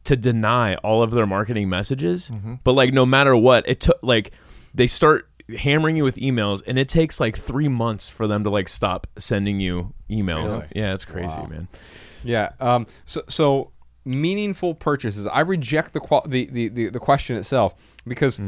to 0.05 0.16
deny 0.16 0.77
all 0.77 1.03
of 1.03 1.11
their 1.11 1.27
marketing 1.27 1.68
messages. 1.68 2.31
Mm-hmm. 2.31 2.55
But 2.64 2.72
like, 2.72 2.92
no 2.92 3.05
matter 3.05 3.37
what, 3.37 3.68
it 3.68 3.81
took 3.81 3.99
like 4.03 4.33
they 4.75 4.87
start 4.87 5.29
hammering 5.59 5.96
you 5.96 6.05
with 6.05 6.16
emails, 6.16 6.62
and 6.66 6.79
it 6.79 6.88
takes 6.88 7.20
like 7.20 7.37
three 7.38 7.68
months 7.68 8.09
for 8.11 8.27
them 8.27 8.44
to 8.44 8.51
like 8.51 8.68
stop 8.68 9.07
sending 9.18 9.61
you 9.61 9.92
emails. 10.11 10.57
Really? 10.59 10.66
Yeah, 10.75 10.94
it's 10.94 11.05
crazy, 11.05 11.37
Wow. 11.37 11.46
man. 11.51 11.68
Yeah. 12.25 12.51
Um, 12.61 12.87
so, 13.05 13.22
so 13.29 13.70
meaningful 14.05 14.75
purchases. 14.75 15.27
I 15.27 15.40
reject 15.40 15.92
the, 15.92 16.01
qual- 16.01 16.25
the, 16.27 16.46
the, 16.46 16.68
the, 16.68 16.88
the 16.90 16.99
question 17.01 17.37
itself 17.37 17.75
because 18.07 18.40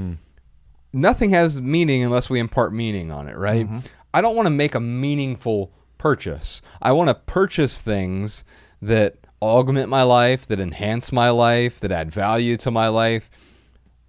nothing 1.01 1.31
has 1.31 1.61
meaning 1.61 2.03
unless 2.03 2.29
we 2.29 2.39
impart 2.39 2.73
meaning 2.73 3.11
on 3.11 3.29
it, 3.29 3.37
right? 3.37 3.67
Mm-hmm. 3.67 3.79
I 4.13 4.21
don't 4.21 4.37
want 4.37 4.47
to 4.47 4.51
make 4.51 4.75
a 4.75 4.81
meaningful 4.81 5.73
purchase. 5.99 6.63
I 6.81 6.93
want 6.93 7.09
to 7.09 7.15
purchase 7.15 7.81
things 7.81 8.45
that 8.83 9.17
augment 9.43 9.89
my 9.89 10.03
life, 10.03 10.47
that 10.47 10.61
enhance 10.61 11.13
my 11.13 11.31
life, 11.31 11.81
that 11.81 11.93
add 11.93 12.11
value 12.11 12.57
to 12.59 12.71
my 12.71 12.89
life. 12.89 13.31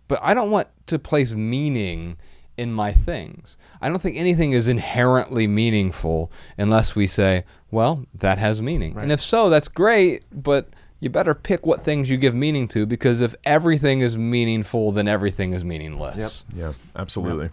But 0.07 0.19
I 0.21 0.33
don't 0.33 0.51
want 0.51 0.67
to 0.87 0.97
place 0.97 1.33
meaning 1.33 2.17
in 2.57 2.73
my 2.73 2.91
things. 2.91 3.57
I 3.81 3.89
don't 3.89 4.01
think 4.01 4.17
anything 4.17 4.51
is 4.51 4.67
inherently 4.67 5.47
meaningful 5.47 6.31
unless 6.57 6.95
we 6.95 7.07
say, 7.07 7.45
well, 7.71 8.05
that 8.13 8.37
has 8.37 8.61
meaning. 8.61 8.97
And 8.97 9.11
if 9.11 9.21
so, 9.21 9.49
that's 9.49 9.67
great, 9.67 10.23
but 10.31 10.69
you 10.99 11.09
better 11.09 11.33
pick 11.33 11.65
what 11.65 11.83
things 11.83 12.09
you 12.09 12.17
give 12.17 12.35
meaning 12.35 12.67
to 12.69 12.85
because 12.85 13.21
if 13.21 13.35
everything 13.45 14.01
is 14.01 14.17
meaningful, 14.17 14.91
then 14.91 15.07
everything 15.07 15.53
is 15.53 15.63
meaningless. 15.63 16.45
Yeah, 16.53 16.73
absolutely. 16.95 17.49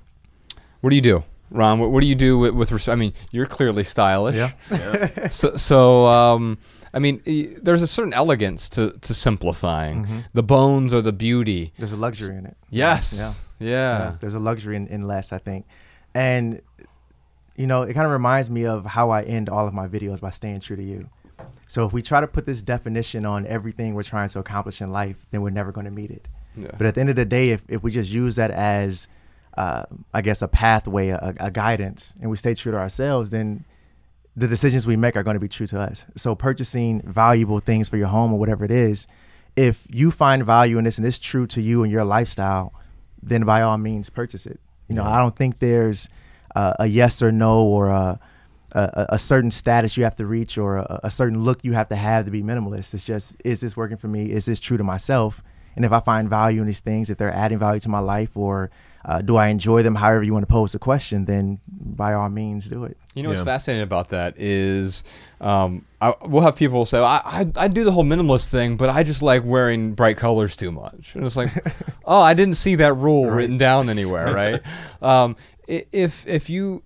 What 0.81 0.91
do 0.91 0.97
you 0.97 1.03
do? 1.03 1.25
Ron, 1.51 1.79
what, 1.79 1.91
what 1.93 2.01
do 2.01 2.07
you 2.09 2.17
do 2.17 2.39
with, 2.39 2.55
with 2.55 2.73
respect? 2.73 2.93
I 2.93 2.97
mean, 2.97 3.13
you're 3.31 3.47
clearly 3.47 3.85
stylish. 3.85 4.37
Yeah. 4.37 5.29
So, 5.31 5.57
so 5.57 6.07
um, 6.07 6.59
I 6.93 6.99
mean, 6.99 7.21
there's 7.63 7.83
a 7.83 7.87
certain 7.87 8.13
elegance 8.13 8.69
to, 8.71 8.91
to 8.91 9.15
simplifying. 9.15 10.25
The 10.33 10.43
bones 10.43 10.93
are 10.95 11.03
the 11.03 11.13
beauty. 11.13 11.73
There's 11.79 11.93
a 11.93 11.97
luxury 11.97 12.37
in 12.37 12.47
it. 12.47 12.57
Yes. 12.71 13.15
Yeah. 13.17 13.33
Yeah. 13.59 13.69
Yeah, 13.99 14.17
there's 14.21 14.35
a 14.35 14.39
luxury 14.39 14.77
in, 14.77 14.87
in 14.89 15.07
less, 15.07 15.33
I 15.33 15.39
think. 15.39 15.67
And, 16.15 16.61
you 17.57 17.67
know, 17.67 17.83
it 17.83 17.95
kind 17.95 18.07
of 18.07 18.13
reminds 18.13 18.51
me 18.51 18.67
of 18.67 18.85
how 18.85 19.11
I 19.11 19.23
end 19.23 19.49
all 19.49 19.67
of 19.67 19.75
my 19.75 19.87
videos 19.87 20.21
by 20.21 20.31
staying 20.31 20.61
true 20.61 20.77
to 20.77 20.83
you. 20.83 21.09
So 21.67 21.85
if 21.85 21.93
we 21.93 22.03
try 22.03 22.21
to 22.21 22.27
put 22.27 22.47
this 22.47 22.63
definition 22.63 23.27
on 23.27 23.47
everything 23.47 23.95
we're 23.95 24.05
trying 24.05 24.29
to 24.29 24.39
accomplish 24.39 24.81
in 24.81 24.93
life, 24.93 25.17
then 25.31 25.43
we're 25.43 25.51
never 25.51 25.73
going 25.73 25.87
to 25.87 25.91
meet 25.91 26.11
it. 26.11 26.29
Yeah. 26.57 26.71
But 26.79 26.87
at 26.87 26.95
the 26.95 27.01
end 27.01 27.11
of 27.11 27.17
the 27.17 27.25
day, 27.25 27.51
if, 27.51 27.63
if 27.69 27.83
we 27.83 27.91
just 27.91 28.11
use 28.11 28.37
that 28.37 28.51
as, 28.51 29.09
uh, 29.57 29.85
I 30.15 30.23
guess, 30.23 30.43
a 30.43 30.49
pathway, 30.49 31.09
a, 31.09 31.35
a 31.41 31.51
guidance, 31.51 32.15
and 32.21 32.31
we 32.31 32.37
stay 32.37 32.55
true 32.55 32.73
to 32.73 32.79
ourselves, 32.79 33.31
then 33.31 33.65
the 34.37 34.47
decisions 34.47 34.87
we 34.87 34.97
make 34.97 35.17
are 35.17 35.23
going 35.23 35.35
to 35.35 35.41
be 35.41 35.49
true 35.49 35.67
to 35.67 35.81
us. 35.81 36.05
So 36.15 36.35
purchasing 36.35 37.01
valuable 37.03 37.61
things 37.61 37.89
for 37.89 37.97
your 37.97 38.09
home 38.09 38.33
or 38.33 38.39
whatever 38.39 38.65
it 38.65 38.71
is, 38.71 39.07
if 39.57 39.87
you 39.91 40.11
find 40.11 40.45
value 40.45 40.79
in 40.79 40.85
this 40.85 40.99
and 40.99 41.07
it's 41.07 41.19
true 41.19 41.47
to 41.49 41.63
you 41.63 41.83
and 41.83 41.91
your 41.91 42.05
lifestyle, 42.05 42.75
then 43.23 43.45
by 43.45 43.63
all 43.63 43.79
means 43.79 44.11
purchase 44.11 44.47
it. 44.47 44.61
You 44.89 44.95
know, 44.95 45.05
I 45.05 45.17
don't 45.17 45.35
think 45.35 45.59
there's 45.59 46.09
uh, 46.55 46.75
a 46.79 46.87
yes 46.87 47.23
or 47.23 47.33
no 47.33 47.65
or 47.65 47.89
a, 47.89 48.21
a, 48.73 49.07
a 49.11 49.19
certain 49.19 49.51
status 49.51 49.97
you 49.97 50.05
have 50.05 50.17
to 50.17 50.27
reach 50.27 50.59
or 50.59 50.77
a, 50.77 51.01
a 51.05 51.11
certain 51.11 51.43
look 51.43 51.65
you 51.65 51.73
have 51.73 51.89
to 51.89 51.97
have 51.97 52.25
to 52.25 52.31
be 52.31 52.43
minimalist. 52.43 52.95
It's 52.95 53.05
just, 53.05 53.37
is 53.45 53.61
this 53.61 53.77
working 53.77 53.97
for 53.97 54.09
me? 54.09 54.31
Is 54.31 54.47
this 54.47 54.61
true 54.61 54.77
to 54.77 54.85
myself? 54.85 55.43
And 55.77 55.85
if 55.85 55.93
I 55.93 56.01
find 56.01 56.29
value 56.29 56.61
in 56.61 56.67
these 56.67 56.81
things, 56.81 57.11
if 57.11 57.19
they're 57.19 57.33
adding 57.33 57.59
value 57.59 57.81
to 57.81 57.89
my 57.89 57.99
life 57.99 58.37
or 58.37 58.71
uh, 59.05 59.21
do 59.23 59.37
I 59.37 59.49
enjoy 59.49 59.83
them, 59.83 59.95
however 59.95 60.25
you 60.25 60.33
want 60.33 60.43
to 60.43 60.53
pose 60.53 60.73
the 60.73 60.81
question, 60.81 61.27
then 61.27 61.61
by 61.69 62.15
all 62.15 62.29
means 62.29 62.69
do 62.69 62.85
it. 62.85 62.97
You 63.15 63.23
know 63.23 63.29
what's 63.29 63.43
fascinating 63.43 63.83
about 63.83 64.09
that 64.09 64.35
is 64.37 65.05
um, 65.41 65.85
I, 66.01 66.15
we'll 66.23 66.43
have 66.43 66.57
people 66.57 66.85
say, 66.87 66.99
I, 66.99 67.19
I, 67.19 67.53
I 67.55 67.69
do 67.69 67.85
the 67.85 67.93
whole 67.93 68.05
minimalist 68.05 68.47
thing, 68.47 68.77
but 68.77 68.91
I 68.91 69.05
just 69.05 69.23
like 69.23 69.45
wearing 69.45 69.93
bright 69.95 70.17
colors 70.17 70.57
too 70.57 70.73
much. 70.73 71.15
And 71.15 71.25
it's 71.25 71.37
like, 71.37 71.51
oh, 72.05 72.21
I 72.21 72.35
didn't 72.35 72.57
see 72.57 72.75
that 72.77 72.95
rule 72.95 73.31
written 73.31 73.59
down 73.59 73.89
anywhere, 73.91 74.35
right? 74.35 74.61
um, 75.03 75.37
if, 75.69 76.27
if 76.27 76.51
you, 76.51 76.83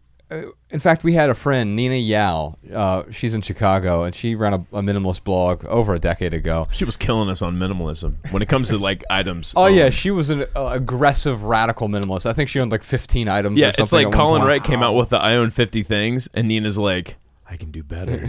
in 0.71 0.79
fact, 0.81 1.03
we 1.05 1.14
had 1.14 1.31
a 1.31 1.35
friend, 1.35 1.75
Nina 1.77 1.97
Yau. 1.97 2.57
Uh, 2.73 3.03
she's 3.11 3.35
in 3.35 3.40
Chicago, 3.40 4.03
and 4.05 4.14
she 4.14 4.35
ran 4.35 4.53
a, 4.55 4.57
a 4.73 4.83
minimalist 4.83 5.25
blog 5.25 5.64
over 5.64 5.95
a 5.95 5.99
decade 5.99 6.35
ago. 6.35 6.69
She 6.73 6.85
was 6.85 6.97
killing 6.97 7.29
us 7.29 7.43
on 7.43 7.57
minimalism 7.59 8.14
when 8.33 8.43
it 8.43 8.49
comes 8.49 8.69
to 8.69 8.79
like 8.79 9.05
items. 9.11 9.53
Oh 9.57 9.64
um, 9.64 9.75
yeah, 9.75 9.90
she 9.90 10.11
was 10.11 10.31
an 10.31 10.45
uh, 10.55 10.66
aggressive 10.66 11.45
radical 11.45 11.88
minimalist. 11.88 12.27
I 12.27 12.33
think 12.33 12.49
she 12.49 12.61
owned 12.61 12.71
like 12.73 12.83
15 12.83 13.29
items. 13.29 13.59
or 13.59 13.61
yeah. 13.61 13.73
It's 13.77 13.93
like 13.93 14.12
Colin. 14.12 14.43
Wright 14.43 14.62
came 14.62 14.83
out 14.83 14.95
with 14.95 15.11
the 15.11 15.19
I 15.19 15.35
own 15.35 15.51
fifty 15.51 15.83
things, 15.83 16.29
and 16.35 16.49
Nina's 16.49 16.79
like, 16.79 17.16
I 17.49 17.57
can 17.57 17.73
do 17.73 17.83
better. 17.83 18.21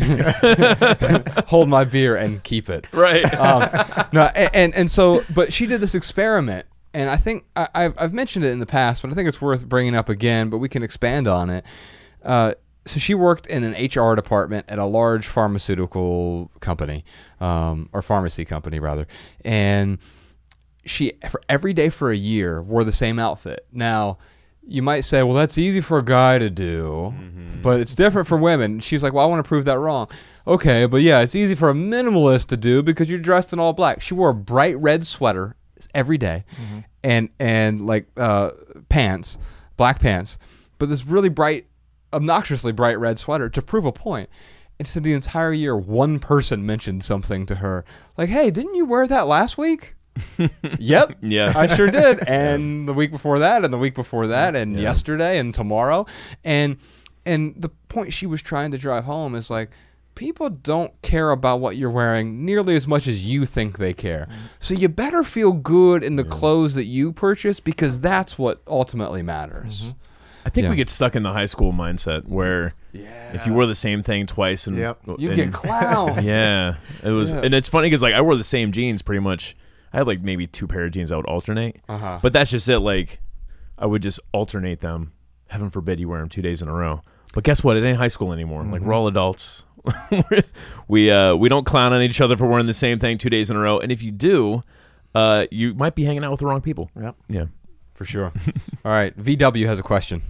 Hold 1.48 1.70
my 1.70 1.84
beer 1.86 2.16
and 2.16 2.42
keep 2.44 2.70
it. 2.70 2.88
right. 2.92 3.24
um, 3.36 3.70
no, 4.12 4.24
a- 4.24 4.56
and 4.56 4.74
and 4.74 4.90
so, 4.90 5.24
but 5.34 5.54
she 5.54 5.68
did 5.68 5.80
this 5.82 5.94
experiment, 5.94 6.66
and 6.94 7.10
I 7.10 7.18
think 7.18 7.46
I, 7.56 7.68
I've 7.74 7.94
I've 7.98 8.14
mentioned 8.14 8.46
it 8.46 8.50
in 8.50 8.60
the 8.60 8.66
past, 8.66 9.02
but 9.02 9.12
I 9.12 9.14
think 9.14 9.28
it's 9.28 9.42
worth 9.42 9.68
bringing 9.68 9.96
up 9.96 10.10
again. 10.10 10.50
But 10.50 10.58
we 10.58 10.70
can 10.70 10.84
expand 10.84 11.28
on 11.28 11.50
it. 11.50 11.66
Uh, 12.24 12.54
so 12.86 13.00
she 13.00 13.14
worked 13.14 13.46
in 13.48 13.64
an 13.64 13.74
HR 13.74 14.16
department 14.16 14.66
at 14.68 14.80
a 14.80 14.86
large 14.86 15.28
pharmaceutical 15.28 16.50
company, 16.62 17.06
um, 17.40 17.90
or 17.94 18.02
pharmacy 18.02 18.44
company 18.44 18.80
rather, 18.80 19.08
and 19.46 20.00
she 20.86 21.14
for 21.30 21.42
every 21.48 21.74
day 21.74 21.90
for 21.90 22.10
a 22.10 22.16
year 22.16 22.62
wore 22.62 22.84
the 22.84 22.92
same 22.92 23.20
outfit. 23.20 23.66
Now, 23.72 24.18
you 24.68 24.82
might 24.82 25.02
say, 25.02 25.24
well, 25.24 25.34
that's 25.34 25.58
easy 25.58 25.82
for 25.82 26.00
a 26.00 26.04
guy 26.04 26.40
to 26.40 26.50
do, 26.50 27.14
but 27.62 27.80
it's 27.80 27.96
different 27.96 28.28
for 28.28 28.38
women. 28.38 28.80
She's 28.80 29.04
like, 29.04 29.14
well, 29.14 29.26
I 29.26 29.30
want 29.30 29.44
to 29.44 29.48
prove 29.48 29.66
that 29.66 29.80
wrong. 29.80 30.08
Okay, 30.48 30.88
but 30.88 31.02
yeah, 31.02 31.22
it's 31.22 31.36
easy 31.36 31.54
for 31.54 31.70
a 31.70 31.74
minimalist 31.74 32.48
to 32.48 32.58
do 32.58 32.82
because 32.82 33.10
you're 33.10 33.20
dressed 33.20 33.54
in 33.54 33.60
all 33.60 33.74
black. 33.74 34.02
She 34.02 34.16
wore 34.16 34.30
a 34.30 34.36
bright 34.36 34.78
red 34.80 35.06
sweater 35.06 35.56
every 35.94 36.17
day 36.17 36.44
and 37.04 37.30
and 37.39 37.86
like 37.86 38.08
uh, 38.17 38.52
pants, 38.89 39.38
black 39.78 40.00
pants, 40.00 40.38
but 40.78 40.89
this 40.89 41.06
really 41.06 41.30
bright, 41.30 41.65
obnoxiously 42.13 42.72
bright 42.72 43.00
red 43.00 43.17
sweater 43.20 43.50
to 43.50 43.62
prove 43.62 43.86
a 43.86 43.91
point. 43.91 44.30
And 44.80 44.88
so 44.88 45.00
the 45.00 45.13
entire 45.13 45.54
year, 45.54 45.78
one 45.78 46.17
person 46.20 46.65
mentioned 46.65 47.04
something 47.04 47.46
to 47.46 47.56
her, 47.56 47.86
like, 48.17 48.30
"Hey, 48.30 48.50
didn't 48.50 48.74
you 48.76 48.86
wear 48.86 49.06
that 49.08 49.28
last 49.28 49.58
week?" 49.58 49.96
yep. 50.80 51.17
Yeah. 51.22 51.54
I 51.56 51.67
sure 51.67 51.89
did. 51.89 52.20
And 52.28 52.88
the 52.88 52.94
week 52.94 53.12
before 53.12 53.39
that, 53.39 53.63
and 53.63 53.72
the 53.74 53.78
week 53.78 53.96
before 53.96 54.28
that, 54.28 54.56
and 54.56 54.76
Yeah. 54.76 54.82
yesterday, 54.82 55.38
and 55.38 55.54
tomorrow, 55.54 56.06
and 56.44 56.78
and 57.26 57.54
the 57.56 57.70
point 57.89 58.12
she 58.13 58.26
was 58.26 58.41
trying 58.41 58.72
to 58.72 58.78
drive 58.80 59.04
home 59.04 59.36
is 59.36 59.50
like, 59.52 59.70
people 60.15 60.50
don't 60.50 61.00
care 61.02 61.32
about 61.32 61.60
what 61.60 61.78
you're 61.78 61.89
wearing 61.91 62.45
nearly 62.45 62.76
as 62.76 62.88
much 62.88 63.08
as 63.08 63.26
you 63.26 63.45
think 63.45 63.78
they 63.78 63.93
care. 63.93 64.28
Mm. 64.30 64.36
So 64.60 64.74
you 64.74 64.89
better 64.89 65.24
feel 65.24 65.54
good 65.54 66.04
in 66.04 66.15
the 66.15 66.24
clothes 66.24 66.76
that 66.76 66.86
you 66.86 67.12
purchase 67.13 67.60
because 67.60 68.00
that's 68.00 68.38
what 68.38 68.62
ultimately 68.67 69.21
matters. 69.21 69.82
Mm-hmm. 69.84 69.91
I 70.45 70.50
think 70.50 70.63
Yeah. 70.65 70.69
we 70.71 70.76
get 70.76 70.89
stuck 70.89 71.15
in 71.15 71.24
the 71.24 71.32
high 71.32 71.45
school 71.45 71.71
mindset 71.71 72.26
where 72.28 72.74
if 72.93 73.45
you 73.45 73.54
wore 73.54 73.65
the 73.67 73.76
same 73.76 74.02
thing 74.04 74.26
twice 74.26 74.67
and 74.67 74.76
Yep. 74.78 75.00
You 75.19 75.30
and- 75.30 75.36
get 75.36 75.54
clown. 75.54 76.24
yeah, 76.24 76.76
it 77.04 77.12
was, 77.12 77.32
Yeah. 77.32 77.41
and 77.41 77.54
it's 77.54 77.69
funny 77.69 77.89
because 77.89 78.02
like 78.02 78.13
I 78.15 78.21
wore 78.21 78.36
the 78.36 78.43
same 78.43 78.71
jeans 78.71 79.02
pretty 79.02 79.19
much. 79.21 79.56
I 79.93 79.97
had 79.97 80.08
like 80.08 80.21
maybe 80.21 80.47
two 80.47 80.67
pair 80.67 80.86
of 80.86 80.91
jeans 80.91 81.12
I 81.12 81.17
would 81.17 81.26
alternate, 81.26 81.78
Uh-huh. 81.88 82.19
but 82.21 82.34
that's 82.34 82.50
just 82.50 82.67
it. 82.69 82.80
Like 82.80 83.19
I 83.78 83.86
would 83.86 84.02
just 84.02 84.19
alternate 84.34 84.82
them. 84.82 85.13
Heaven 85.47 85.69
forbid 85.69 86.00
you 86.00 86.08
wear 86.10 86.19
them 86.19 86.30
two 86.30 86.41
days 86.41 86.62
in 86.62 86.67
a 86.67 86.74
row. 86.74 87.02
But 87.34 87.43
guess 87.43 87.63
what? 87.63 87.78
It 87.78 87.84
ain't 87.86 87.97
high 87.97 88.08
school 88.10 88.34
anymore. 88.34 88.63
Like 88.63 88.82
mm-hmm. 88.82 88.88
we're 88.88 88.93
all 88.93 89.08
adults. 89.08 89.65
we 90.88 91.10
uh 91.12 91.36
we 91.36 91.50
don't 91.50 91.65
clown 91.65 91.94
on 91.94 92.02
each 92.02 92.22
other 92.22 92.38
for 92.38 92.48
wearing 92.48 92.65
the 92.67 92.74
same 92.74 93.00
thing 93.00 93.17
two 93.17 93.30
days 93.30 93.50
in 93.50 93.56
a 93.56 93.60
row. 93.60 93.80
And 93.80 93.91
if 93.91 94.04
you 94.04 94.12
do, 94.12 94.63
uh 95.15 95.46
you 95.52 95.74
might 95.74 95.96
be 95.96 96.04
hanging 96.04 96.24
out 96.24 96.32
with 96.32 96.39
the 96.39 96.46
wrong 96.46 96.62
people. 96.62 96.89
Yep. 97.00 97.15
Yeah. 97.30 97.46
For 97.94 98.06
sure. 98.06 98.32
All 98.86 98.91
right. 98.91 99.17
VW 99.17 99.65
has 99.67 99.80
a 99.80 99.84
question. 99.84 100.22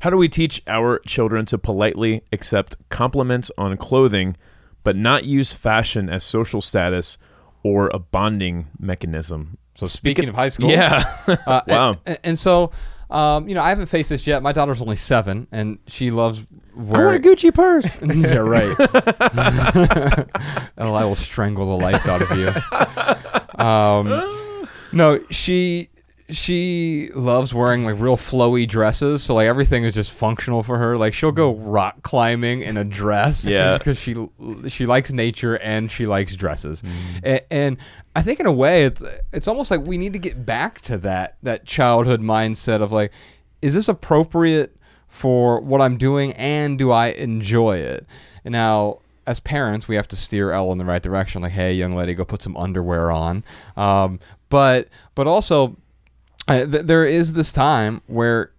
How 0.00 0.10
do 0.10 0.16
we 0.16 0.28
teach 0.28 0.62
our 0.66 0.98
children 1.00 1.46
to 1.46 1.58
politely 1.58 2.22
accept 2.32 2.76
compliments 2.90 3.50
on 3.56 3.76
clothing, 3.76 4.36
but 4.84 4.94
not 4.94 5.24
use 5.24 5.52
fashion 5.52 6.08
as 6.10 6.22
social 6.22 6.60
status 6.60 7.16
or 7.62 7.90
a 7.94 7.98
bonding 7.98 8.68
mechanism? 8.78 9.56
So 9.74 9.86
speaking 9.86 10.28
of 10.28 10.34
high 10.34 10.50
school, 10.50 10.70
Yeah. 10.70 11.16
Uh, 11.26 11.62
wow. 11.66 11.96
And, 12.04 12.18
and 12.24 12.38
so, 12.38 12.72
um, 13.10 13.48
you 13.48 13.54
know, 13.54 13.62
I 13.62 13.68
haven't 13.68 13.86
faced 13.86 14.10
this 14.10 14.26
yet. 14.26 14.42
My 14.42 14.52
daughter's 14.52 14.80
only 14.80 14.96
seven, 14.96 15.46
and 15.52 15.78
she 15.86 16.10
loves 16.10 16.44
I 16.76 16.80
want 16.80 17.16
a. 17.16 17.28
Gucci 17.28 17.54
purse. 17.54 18.00
yeah, 18.02 18.36
right. 18.36 18.76
oh, 20.78 20.94
I 20.94 21.04
will 21.04 21.16
strangle 21.16 21.78
the 21.78 21.84
life 21.84 22.06
out 22.06 22.22
of 22.22 22.36
you. 22.36 23.64
Um, 23.64 24.68
no, 24.92 25.20
she 25.30 25.90
she 26.28 27.10
loves 27.14 27.54
wearing 27.54 27.84
like 27.84 27.98
real 28.00 28.16
flowy 28.16 28.68
dresses, 28.68 29.22
so 29.22 29.34
like 29.34 29.46
everything 29.46 29.84
is 29.84 29.94
just 29.94 30.10
functional 30.12 30.62
for 30.62 30.78
her. 30.78 30.96
Like 30.96 31.14
she'll 31.14 31.32
go 31.32 31.54
rock 31.54 32.02
climbing 32.02 32.62
in 32.62 32.76
a 32.76 32.84
dress, 32.84 33.44
Yeah. 33.44 33.78
because 33.78 33.98
she 33.98 34.14
she 34.68 34.86
likes 34.86 35.12
nature 35.12 35.56
and 35.58 35.90
she 35.90 36.06
likes 36.06 36.34
dresses, 36.36 36.82
and, 37.22 37.40
and 37.50 37.76
I 38.16 38.22
think 38.22 38.40
in 38.40 38.46
a 38.46 38.52
way 38.52 38.84
it's 38.86 39.02
it's 39.32 39.46
almost 39.48 39.70
like 39.70 39.82
we 39.82 39.98
need 39.98 40.12
to 40.14 40.18
get 40.18 40.44
back 40.44 40.80
to 40.82 40.98
that 40.98 41.36
that 41.42 41.64
childhood 41.64 42.20
mindset 42.20 42.82
of 42.82 42.90
like, 42.92 43.12
is 43.62 43.74
this 43.74 43.88
appropriate 43.88 44.76
for 45.08 45.60
what 45.60 45.80
I'm 45.80 45.96
doing 45.96 46.32
and 46.34 46.78
do 46.78 46.90
I 46.90 47.08
enjoy 47.08 47.78
it? 47.78 48.06
And 48.44 48.52
now 48.52 48.98
as 49.28 49.40
parents, 49.40 49.88
we 49.88 49.96
have 49.96 50.06
to 50.08 50.16
steer 50.16 50.52
Elle 50.52 50.70
in 50.72 50.78
the 50.78 50.84
right 50.84 51.02
direction. 51.02 51.42
Like, 51.42 51.50
hey, 51.52 51.72
young 51.72 51.94
lady, 51.96 52.14
go 52.14 52.24
put 52.24 52.42
some 52.42 52.56
underwear 52.56 53.10
on. 53.10 53.42
Um, 53.76 54.20
but 54.50 54.88
but 55.16 55.26
also, 55.26 55.76
th- 56.48 56.86
there 56.86 57.04
is 57.04 57.32
this 57.32 57.52
time 57.52 58.02
where 58.06 58.52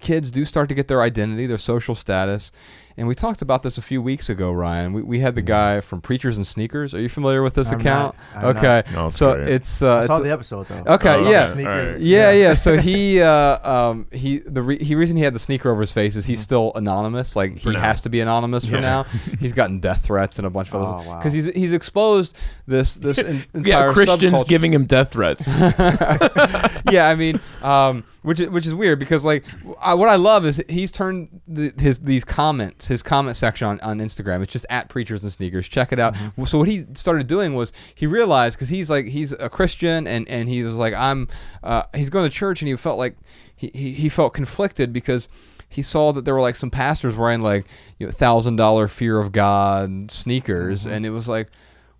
kids 0.00 0.30
do 0.30 0.44
start 0.44 0.68
to 0.68 0.74
get 0.74 0.88
their 0.88 1.02
identity, 1.02 1.46
their 1.46 1.58
social 1.58 1.94
status. 1.94 2.50
And 2.98 3.06
we 3.06 3.14
talked 3.14 3.42
about 3.42 3.62
this 3.62 3.78
a 3.78 3.82
few 3.82 4.02
weeks 4.02 4.28
ago, 4.28 4.50
Ryan. 4.52 4.92
We, 4.92 5.02
we 5.02 5.18
had 5.20 5.36
the 5.36 5.40
guy 5.42 5.80
from 5.80 6.00
Preachers 6.00 6.36
and 6.36 6.44
Sneakers. 6.44 6.94
Are 6.94 7.00
you 7.00 7.08
familiar 7.08 7.44
with 7.44 7.54
this 7.54 7.70
I'm 7.70 7.78
account? 7.80 8.16
not. 8.34 8.44
I'm 8.44 8.56
okay, 8.56 8.82
not. 8.86 8.92
No, 8.92 9.06
it's 9.06 9.16
so 9.16 9.34
great. 9.34 9.48
it's 9.50 9.80
uh, 9.82 9.94
I 9.98 10.00
saw 10.06 10.14
it's- 10.16 10.22
the 10.24 10.32
episode 10.32 10.66
though. 10.66 10.94
Okay, 10.94 11.08
I 11.10 11.16
saw 11.46 11.54
the 11.54 11.62
yeah. 11.62 11.96
yeah, 11.98 12.30
yeah. 12.32 12.54
So 12.54 12.76
he, 12.76 13.20
uh, 13.20 13.70
um, 13.72 14.08
he, 14.10 14.38
the 14.38 14.62
re- 14.62 14.82
he 14.82 14.96
reason 14.96 15.16
he 15.16 15.22
had 15.22 15.32
the 15.32 15.38
sneaker 15.38 15.70
over 15.70 15.80
his 15.80 15.92
face 15.92 16.16
is 16.16 16.24
Mm-hmm. 16.24 16.32
he's 16.32 16.40
still 16.40 16.72
anonymous. 16.74 17.36
Like 17.36 17.56
he 17.58 17.70
now. 17.70 17.80
has 17.80 18.02
to 18.02 18.08
be 18.08 18.18
anonymous 18.20 18.66
for 18.66 18.80
now. 18.80 19.04
He's 19.38 19.52
gotten 19.52 19.78
death 19.78 20.04
threats 20.04 20.38
and 20.38 20.46
a 20.46 20.50
bunch 20.50 20.68
of 20.70 20.74
Oh, 20.74 20.84
others 20.84 21.06
wow. 21.06 21.18
because 21.18 21.32
he's 21.32 21.44
he's 21.46 21.72
exposed 21.72 22.36
this 22.66 22.94
this 22.94 23.18
en- 23.20 23.44
entire 23.54 23.86
yeah, 23.86 23.92
Christians 23.92 24.42
subculture. 24.42 24.48
giving 24.48 24.74
him 24.74 24.86
death 24.86 25.12
threats. 25.12 25.46
yeah, 26.90 27.08
I 27.08 27.14
mean, 27.16 27.40
um, 27.62 28.04
which 28.22 28.40
is, 28.40 28.48
which 28.48 28.66
is 28.66 28.74
weird 28.74 28.98
because 28.98 29.24
like 29.24 29.44
I, 29.80 29.94
what 29.94 30.08
I 30.08 30.16
love 30.16 30.44
is 30.44 30.62
he's 30.68 30.90
turned 30.90 31.40
the, 31.46 31.72
his 31.78 32.00
these 32.00 32.24
comments, 32.24 32.86
his 32.88 33.02
comment 33.02 33.36
section 33.36 33.68
on, 33.68 33.80
on 33.80 33.98
Instagram. 34.00 34.42
It's 34.42 34.52
just 34.52 34.66
at 34.70 34.88
preachers 34.88 35.22
and 35.22 35.32
sneakers. 35.32 35.68
Check 35.68 35.92
it 35.92 35.98
out. 35.98 36.14
Mm-hmm. 36.14 36.44
So 36.44 36.58
what 36.58 36.68
he 36.68 36.86
started 36.94 37.26
doing 37.26 37.54
was 37.54 37.72
he 37.94 38.06
realized 38.06 38.56
because 38.56 38.68
he's 38.68 38.90
like 38.90 39.06
he's 39.06 39.32
a 39.32 39.48
Christian 39.48 40.06
and 40.06 40.28
and 40.28 40.48
he 40.48 40.64
was 40.64 40.74
like 40.76 40.94
I'm 40.94 41.28
uh, 41.62 41.84
he's 41.94 42.10
going 42.10 42.28
to 42.28 42.34
church 42.34 42.60
and 42.62 42.68
he 42.68 42.76
felt 42.76 42.98
like 42.98 43.16
he, 43.56 43.70
he, 43.74 43.92
he 43.92 44.08
felt 44.08 44.34
conflicted 44.34 44.92
because 44.92 45.28
he 45.68 45.82
saw 45.82 46.12
that 46.12 46.24
there 46.24 46.34
were 46.34 46.40
like 46.40 46.56
some 46.56 46.70
pastors 46.70 47.14
wearing 47.14 47.42
like 47.42 47.66
you 47.98 48.06
know 48.06 48.12
thousand 48.12 48.56
dollar 48.56 48.88
fear 48.88 49.18
of 49.20 49.32
God 49.32 50.10
sneakers 50.10 50.82
Mm-hmm. 50.84 50.92
and 50.92 51.06
it 51.06 51.10
was 51.10 51.28
like 51.28 51.48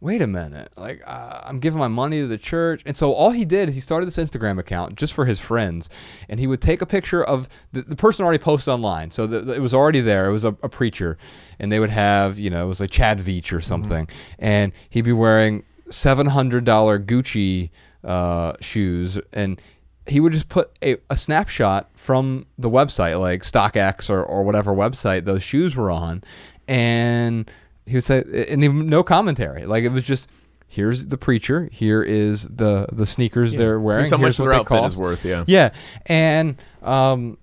wait 0.01 0.23
a 0.23 0.27
minute 0.27 0.71
like 0.77 1.03
uh, 1.07 1.41
i'm 1.45 1.59
giving 1.59 1.79
my 1.79 1.89
money 1.89 2.21
to 2.21 2.27
the 2.29 2.39
church. 2.39 2.83
And 2.87 2.97
so 2.97 3.13
all 3.13 3.31
he 3.31 3.45
did 3.45 3.69
is 3.69 3.75
he 3.75 3.81
started 3.81 4.07
this 4.07 4.17
instagram 4.17 4.59
account 4.59 4.95
just 4.95 5.13
for 5.13 5.25
his 5.25 5.41
friends 5.41 5.89
and 6.29 6.39
he 6.39 6.47
would 6.47 6.61
take 6.61 6.81
a 6.83 6.87
picture 6.87 7.23
of 7.25 7.49
the, 7.73 7.83
the 7.83 7.97
person 7.97 8.25
already 8.25 8.43
posted 8.43 8.73
online. 8.73 9.11
So 9.11 9.27
the, 9.27 9.41
the- 9.41 9.55
it 9.55 9.61
was 9.61 9.75
already 9.75 10.01
there. 10.01 10.27
It 10.29 10.33
was 10.33 10.45
a, 10.45 10.57
a 10.63 10.69
preacher 10.69 11.19
and 11.59 11.73
they 11.73 11.81
would 11.81 11.91
have 11.91 12.39
you 12.39 12.49
know 12.51 12.65
it 12.65 12.69
was 12.69 12.79
like 12.81 12.91
chad 12.91 13.19
veach 13.21 13.53
or 13.53 13.61
something. 13.61 14.09
And 14.39 14.73
he'd 14.91 15.03
be 15.03 15.13
wearing 15.13 15.65
$700 15.91 16.63
gucci 17.07 17.71
uh, 18.05 18.53
shoes 18.61 19.19
and 19.33 19.61
he 20.07 20.21
would 20.21 20.33
just 20.33 20.49
put 20.49 20.71
a, 20.83 20.97
a 21.11 21.17
snapshot 21.17 21.91
from 21.95 22.47
the 22.57 22.71
website 22.71 23.19
like 23.21 23.43
stockx 23.43 24.09
or, 24.09 24.23
or 24.23 24.43
whatever 24.43 24.73
website 24.73 25.25
those 25.25 25.43
shoes 25.43 25.75
were 25.77 25.91
on. 25.91 26.23
And 26.67 27.51
he 27.89 27.97
would 27.97 28.05
say 28.05 28.25
and 28.49 28.63
he, 28.63 28.69
no 28.69 29.03
commentary. 29.03 29.67
Like 29.67 29.85
it 29.85 29.91
was 29.91 30.03
just 30.03 30.29
here's 30.69 31.07
the 31.07 31.19
preacher. 31.19 31.69
Here 31.73 32.03
is 32.03 32.45
the 32.45 32.87
the 32.93 33.07
sneakers 33.07 33.57
they're 33.57 33.81
wearing. 33.81 34.01
Here's 34.01 34.11
how 34.11 34.17
much 34.19 34.25
here's 34.25 34.37
their 34.37 34.53
outfit 34.53 34.67
cost. 34.67 34.95
is 34.95 35.01
worth. 35.01 35.25
Yeah. 35.25 35.45
yeah. 35.47 35.71
And 36.07 36.57
um 36.83 37.39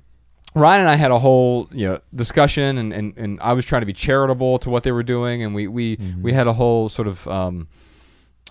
Ryan 0.53 0.81
and 0.81 0.89
I 0.89 0.95
had 0.95 1.12
a 1.12 1.19
whole 1.19 1.67
you 1.71 1.88
know 1.88 1.99
discussion 2.13 2.77
and, 2.77 2.93
and, 2.93 3.17
and 3.17 3.39
I 3.41 3.53
was 3.53 3.65
trying 3.65 3.81
to 3.81 3.86
be 3.86 3.93
charitable 3.93 4.60
to 4.60 4.69
what 4.69 4.84
they 4.84 4.91
were 4.91 5.03
doing. 5.03 5.43
And 5.43 5.53
we 5.53 5.67
we, 5.67 5.99
we 6.21 6.31
had 6.31 6.47
a 6.47 6.53
whole 6.53 6.88
sort 6.88 7.10
of 7.10 7.27
um, 7.27 7.67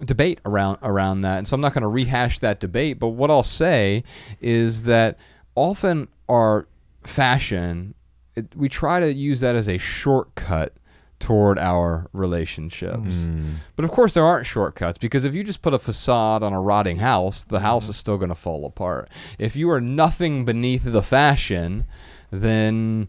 debate 0.04 0.40
around 0.44 0.78
around 0.82 1.22
that. 1.22 1.38
And 1.38 1.48
so 1.48 1.54
I'm 1.54 1.62
not 1.62 1.72
going 1.72 1.82
to 1.82 1.88
rehash 1.88 2.40
that 2.40 2.60
debate. 2.60 2.98
But 2.98 3.08
what 3.08 3.30
I'll 3.30 3.42
say 3.42 4.04
is 4.40 4.82
that 4.82 5.16
often 5.54 6.08
our 6.28 6.66
fashion 7.04 7.94
it, 8.36 8.54
we 8.54 8.68
try 8.68 9.00
to 9.00 9.12
use 9.12 9.40
that 9.40 9.56
as 9.56 9.68
a 9.68 9.78
shortcut 9.78 10.74
toward 11.20 11.58
our 11.58 12.08
relationships. 12.12 13.28
But 13.76 13.84
of 13.84 13.90
course 13.90 14.12
there 14.12 14.24
aren't 14.24 14.46
shortcuts 14.46 14.98
because 14.98 15.24
if 15.24 15.34
you 15.34 15.42
just 15.44 15.62
put 15.62 15.72
a 15.74 15.78
facade 15.78 16.42
on 16.42 16.52
a 16.52 16.60
rotting 16.60 16.98
house 16.98 17.44
the 17.44 17.60
house 17.60 17.88
is 17.88 17.96
still 17.96 18.18
going 18.18 18.28
to 18.28 18.34
fall 18.34 18.66
apart. 18.66 19.08
If 19.38 19.56
you 19.56 19.70
are 19.70 19.80
nothing 19.80 20.44
beneath 20.44 20.82
the 20.84 21.02
fashion 21.02 21.84
then 22.30 23.08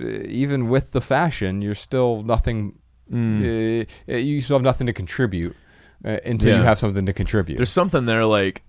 uh, 0.00 0.04
even 0.06 0.68
with 0.68 0.92
the 0.92 1.00
fashion 1.00 1.60
you're 1.62 1.74
still 1.74 2.22
nothing 2.22 2.78
uh, 3.10 3.84
you 4.06 4.40
still 4.40 4.56
have 4.56 4.62
nothing 4.62 4.86
to 4.86 4.92
contribute 4.92 5.56
uh, 6.04 6.18
until 6.24 6.56
you 6.58 6.62
have 6.62 6.78
something 6.78 7.06
to 7.06 7.12
contribute. 7.12 7.56
There's 7.56 7.70
something 7.70 8.06
there 8.06 8.24
like, 8.24 8.62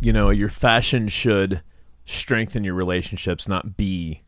you 0.00 0.12
know, 0.12 0.30
your 0.30 0.48
fashion 0.48 1.08
should 1.08 1.60
strengthen 2.06 2.64
your 2.64 2.74
relationships, 2.74 3.48
not 3.48 3.76
be 3.76 4.22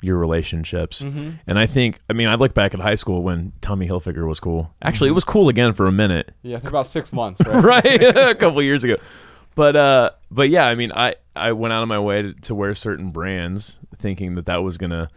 your 0.00 0.16
relationships. 0.16 1.02
Mm-hmm. 1.02 1.30
And 1.46 1.58
I 1.58 1.66
think, 1.66 1.98
I 2.08 2.12
mean, 2.12 2.28
I 2.28 2.34
look 2.36 2.54
back 2.54 2.72
at 2.74 2.80
high 2.80 2.94
school 2.94 3.22
when 3.22 3.52
Tommy 3.60 3.88
Hilfiger 3.88 4.26
was 4.28 4.38
cool. 4.40 4.72
Actually, 4.82 5.10
it 5.10 5.14
was 5.14 5.24
cool 5.24 5.48
again 5.48 5.72
for 5.74 5.86
a 5.86 5.92
minute, 5.92 6.32
yeah 6.42 6.58
for 6.58 6.68
about 6.68 6.86
six 6.86 7.12
months 7.12 7.40
right 7.46 7.84
right? 7.84 8.02
a 8.16 8.34
couple 8.34 8.62
years 8.62 8.84
ago. 8.84 8.96
But 9.54 9.74
uh, 9.76 10.10
but 10.30 10.50
yeah, 10.50 10.66
I 10.68 10.74
mean, 10.76 10.92
I 10.92 11.16
I 11.34 11.52
went 11.52 11.72
out 11.72 11.82
of 11.82 11.88
my 11.88 11.98
way 11.98 12.22
to, 12.22 12.32
to 12.32 12.54
wear 12.54 12.74
certain 12.74 13.10
brands, 13.10 13.80
thinking 13.96 14.36
that 14.36 14.46
that 14.46 14.62
was 14.62 14.78
gonna 14.78 15.08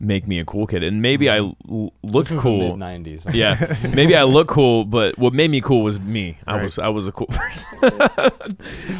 make 0.00 0.26
me 0.26 0.40
a 0.40 0.44
cool 0.44 0.66
kid, 0.66 0.82
and 0.82 1.00
maybe 1.00 1.30
I 1.30 1.36
l- 1.38 1.56
Mm-hmm. 1.68 2.34
Is 2.34 2.40
cool. 2.40 2.76
90s 2.76 3.32
Yeah, 3.34 3.76
maybe 3.94 4.16
I 4.16 4.24
look 4.24 4.48
cool, 4.48 4.84
but 4.84 5.16
what 5.18 5.32
made 5.32 5.50
me 5.50 5.60
cool 5.60 5.82
was 5.82 5.98
me. 6.00 6.38
I 6.46 6.54
Right. 6.54 6.62
was 6.62 6.78
I 6.80 6.88
was 6.88 7.06
a 7.06 7.12
cool 7.12 7.28
person. 7.28 7.68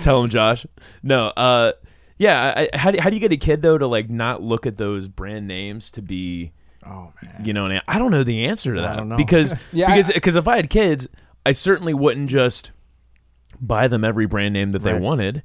Tell 0.00 0.22
him, 0.22 0.30
Josh. 0.30 0.66
No, 1.02 1.26
uh, 1.28 1.72
yeah. 2.18 2.66
I, 2.72 2.76
how 2.76 2.90
do 2.90 3.00
how 3.00 3.10
do 3.10 3.16
you 3.16 3.20
get 3.20 3.32
a 3.32 3.36
kid 3.36 3.62
though 3.62 3.78
to 3.78 3.86
like 3.86 4.08
not 4.10 4.42
look 4.42 4.66
at 4.66 4.76
those 4.76 5.08
brand 5.08 5.46
names 5.48 5.90
to 5.92 6.02
be, 6.02 6.52
Oh 6.86 7.12
man. 7.22 7.44
you 7.44 7.52
know? 7.52 7.66
And 7.66 7.82
I 7.88 7.98
don't 7.98 8.10
know 8.10 8.24
the 8.24 8.44
answer 8.46 8.74
to 8.74 8.80
that 8.82 8.96
don't 8.96 9.08
know. 9.08 9.16
because 9.16 9.54
Yeah, 9.72 9.88
because 9.88 10.10
I- 10.10 10.14
because 10.14 10.36
if 10.36 10.46
I 10.48 10.56
had 10.56 10.70
kids, 10.70 11.08
I 11.46 11.52
certainly 11.52 11.94
wouldn't 11.94 12.28
just 12.30 12.70
buy 13.60 13.88
them 13.88 14.04
every 14.04 14.26
brand 14.26 14.52
name 14.54 14.72
that 14.72 14.82
they 14.82 14.92
Right. 14.92 15.02
wanted. 15.02 15.42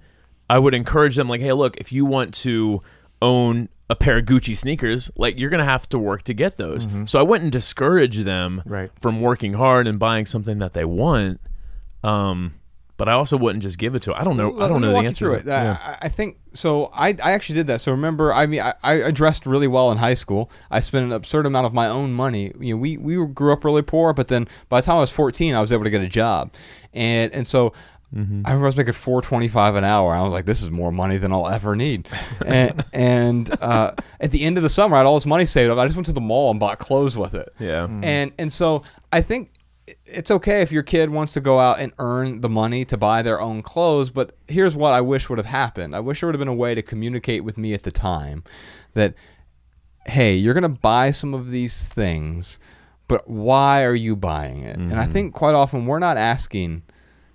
I 0.49 0.57
would 0.59 0.73
encourage 0.73 1.15
them 1.15 1.29
like, 1.29 1.41
hey, 1.41 1.53
look, 1.53 1.77
if 1.77 1.91
you 1.91 2.05
want 2.05 2.33
to 2.35 2.81
own 3.21 3.69
a 3.89 3.95
pair 3.95 4.17
of 4.17 4.25
Gucci 4.25 4.55
sneakers, 4.57 5.11
like 5.15 5.37
you're 5.37 5.49
gonna 5.49 5.63
have 5.65 5.87
to 5.89 5.99
work 5.99 6.23
to 6.23 6.33
get 6.33 6.57
those. 6.57 6.87
So 7.05 7.19
I 7.19 7.23
wouldn't 7.23 7.51
discourage 7.51 8.19
them 8.19 8.59
Mm-hmm. 8.59 8.69
Right. 8.73 8.91
from 8.99 9.21
working 9.21 9.53
hard 9.53 9.87
and 9.87 9.97
buying 9.99 10.25
something 10.25 10.59
that 10.59 10.73
they 10.73 10.85
want. 10.85 11.39
Um, 12.03 12.53
but 12.99 13.07
I 13.07 13.13
also 13.13 13.37
wouldn't 13.37 13.63
just 13.63 13.79
give 13.79 13.95
it 13.95 14.01
to. 14.03 14.13
I 14.13 14.25
don't 14.25 14.35
know. 14.35 14.59
I 14.59 14.67
don't 14.67 14.81
know 14.81 14.91
the 14.91 15.07
answer. 15.07 15.25
through 15.25 15.35
to 15.35 15.39
it. 15.39 15.45
Yeah. 15.47 15.77
I, 15.81 16.07
I 16.07 16.09
think 16.09 16.37
so. 16.53 16.87
I, 16.93 17.15
I 17.23 17.31
actually 17.31 17.55
did 17.55 17.67
that. 17.67 17.79
So 17.79 17.93
remember, 17.93 18.33
I 18.33 18.45
mean, 18.45 18.59
I, 18.59 18.73
I 18.83 19.11
dressed 19.11 19.45
really 19.45 19.69
well 19.69 19.89
in 19.91 19.97
high 19.97 20.15
school. 20.15 20.51
I 20.69 20.81
spent 20.81 21.05
an 21.05 21.13
absurd 21.13 21.45
amount 21.45 21.65
of 21.65 21.73
my 21.73 21.87
own 21.87 22.11
money. 22.11 22.51
You 22.59 22.75
know, 22.75 22.77
we 22.77 22.97
we 22.97 23.25
grew 23.27 23.53
up 23.53 23.63
really 23.63 23.83
poor, 23.83 24.11
but 24.11 24.27
then 24.27 24.49
by 24.67 24.81
the 24.81 24.85
time 24.85 24.97
I 24.97 24.99
was 24.99 25.11
14, 25.11 25.55
I 25.55 25.61
was 25.61 25.71
able 25.71 25.85
to 25.85 25.89
get 25.89 26.01
a 26.01 26.09
job, 26.09 26.53
and 26.93 27.33
and 27.33 27.47
so. 27.47 27.73
Mm-hmm. 28.11 28.41
I 28.43 28.49
remember 28.49 28.65
I 28.65 28.69
was 28.69 28.75
making 28.75 28.93
four 28.93 29.21
twenty 29.21 29.47
five 29.47 29.75
an 29.75 29.83
hour. 29.83 30.15
I 30.15 30.23
was 30.23 30.31
like, 30.31 30.45
"This 30.45 30.63
is 30.63 30.71
more 30.71 30.91
money 30.91 31.17
than 31.17 31.31
I'll 31.31 31.47
ever 31.47 31.75
need." 31.75 32.07
and 32.43 32.83
and 32.91 33.51
uh, 33.61 33.91
at 34.19 34.31
the 34.31 34.41
end 34.45 34.57
of 34.57 34.63
the 34.63 34.69
summer, 34.71 34.95
I 34.95 35.01
had 35.01 35.05
all 35.05 35.13
this 35.13 35.27
money 35.27 35.45
saved 35.45 35.69
up. 35.69 35.77
I 35.77 35.85
just 35.85 35.95
went 35.95 36.07
to 36.07 36.11
the 36.11 36.19
mall 36.19 36.49
and 36.49 36.59
bought 36.59 36.79
clothes 36.79 37.15
with 37.15 37.35
it. 37.35 37.53
Yeah. 37.59 37.87
And 38.01 38.31
and 38.39 38.51
so 38.51 38.81
I 39.11 39.21
think 39.21 39.51
it's 40.11 40.31
okay 40.31 40.61
if 40.61 40.71
your 40.71 40.83
kid 40.83 41.09
wants 41.09 41.33
to 41.33 41.41
go 41.41 41.59
out 41.59 41.79
and 41.79 41.91
earn 41.99 42.41
the 42.41 42.49
money 42.49 42.85
to 42.85 42.97
buy 42.97 43.21
their 43.21 43.39
own 43.39 43.61
clothes, 43.61 44.09
but 44.09 44.35
here's 44.47 44.75
what 44.75 44.93
I 44.93 45.01
wish 45.01 45.29
would 45.29 45.37
have 45.37 45.45
happened. 45.45 45.95
I 45.95 45.99
wish 45.99 46.19
there 46.19 46.27
would 46.27 46.35
have 46.35 46.39
been 46.39 46.47
a 46.47 46.53
way 46.53 46.75
to 46.75 46.81
communicate 46.81 47.43
with 47.43 47.57
me 47.57 47.73
at 47.73 47.83
the 47.83 47.91
time 47.91 48.43
that 48.93 49.13
hey, 50.05 50.35
you're 50.35 50.53
going 50.53 50.63
to 50.63 50.69
buy 50.69 51.11
some 51.11 51.33
of 51.33 51.51
these 51.51 51.83
things, 51.83 52.57
but 53.07 53.29
why 53.29 53.83
are 53.83 53.95
you 53.95 54.15
buying 54.15 54.63
it? 54.63 54.75
And 54.75 54.93
I 54.93 55.03
mm-hmm. 55.03 55.11
think 55.11 55.33
quite 55.33 55.53
often 55.53 55.85
we're 55.85 55.99
not 55.99 56.17
asking 56.17 56.83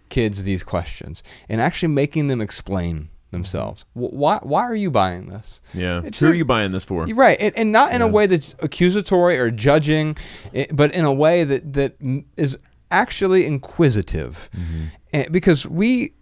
kids 0.08 0.44
these 0.44 0.62
questions 0.62 1.22
and 1.48 1.60
actually 1.60 1.88
making 1.88 2.28
them 2.28 2.40
explain 2.40 3.10
themselves. 3.34 3.84
Why 3.92 4.38
why 4.42 4.62
are 4.62 4.74
you 4.74 4.90
buying 4.90 5.26
this? 5.26 5.60
Yeah. 5.74 6.00
It's 6.04 6.18
Who 6.18 6.28
are 6.28 6.34
you 6.34 6.44
buying 6.44 6.72
this 6.72 6.84
for? 6.84 7.06
Right, 7.06 7.36
and, 7.38 7.56
and 7.56 7.72
not 7.72 7.92
in 7.92 8.00
a 8.00 8.08
way 8.08 8.26
that's 8.26 8.54
accusatory 8.60 9.38
or 9.38 9.50
judging, 9.50 10.16
but 10.72 10.94
in 10.94 11.04
a 11.04 11.12
way 11.12 11.44
that 11.44 11.74
that 11.74 11.96
is 12.36 12.56
actually 12.90 13.44
inquisitive, 13.44 14.48
and, 15.12 15.30
because 15.32 15.66
we 15.66 16.12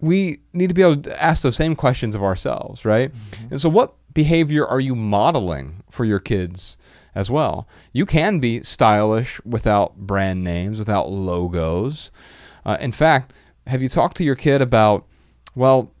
we 0.00 0.40
need 0.52 0.68
to 0.68 0.74
be 0.74 0.82
able 0.82 1.00
to 1.00 1.22
ask 1.22 1.42
those 1.42 1.56
same 1.56 1.74
questions 1.76 2.14
of 2.14 2.22
ourselves, 2.22 2.84
right? 2.84 3.10
And 3.50 3.60
so, 3.60 3.68
what 3.68 3.94
behavior 4.12 4.66
are 4.66 4.80
you 4.80 4.94
modeling 4.94 5.82
for 5.90 6.04
your 6.04 6.18
kids 6.18 6.76
as 7.14 7.30
well? 7.30 7.68
You 7.92 8.04
can 8.04 8.40
be 8.40 8.62
stylish 8.62 9.40
without 9.44 9.96
brand 9.96 10.42
names, 10.44 10.78
without 10.78 11.08
logos. 11.08 12.10
Uh, 12.66 12.76
in 12.80 12.92
fact, 12.92 13.32
have 13.66 13.80
you 13.80 13.88
talked 13.88 14.16
to 14.16 14.24
your 14.24 14.34
kid 14.34 14.60
about, 14.60 15.06
well, 15.54 15.92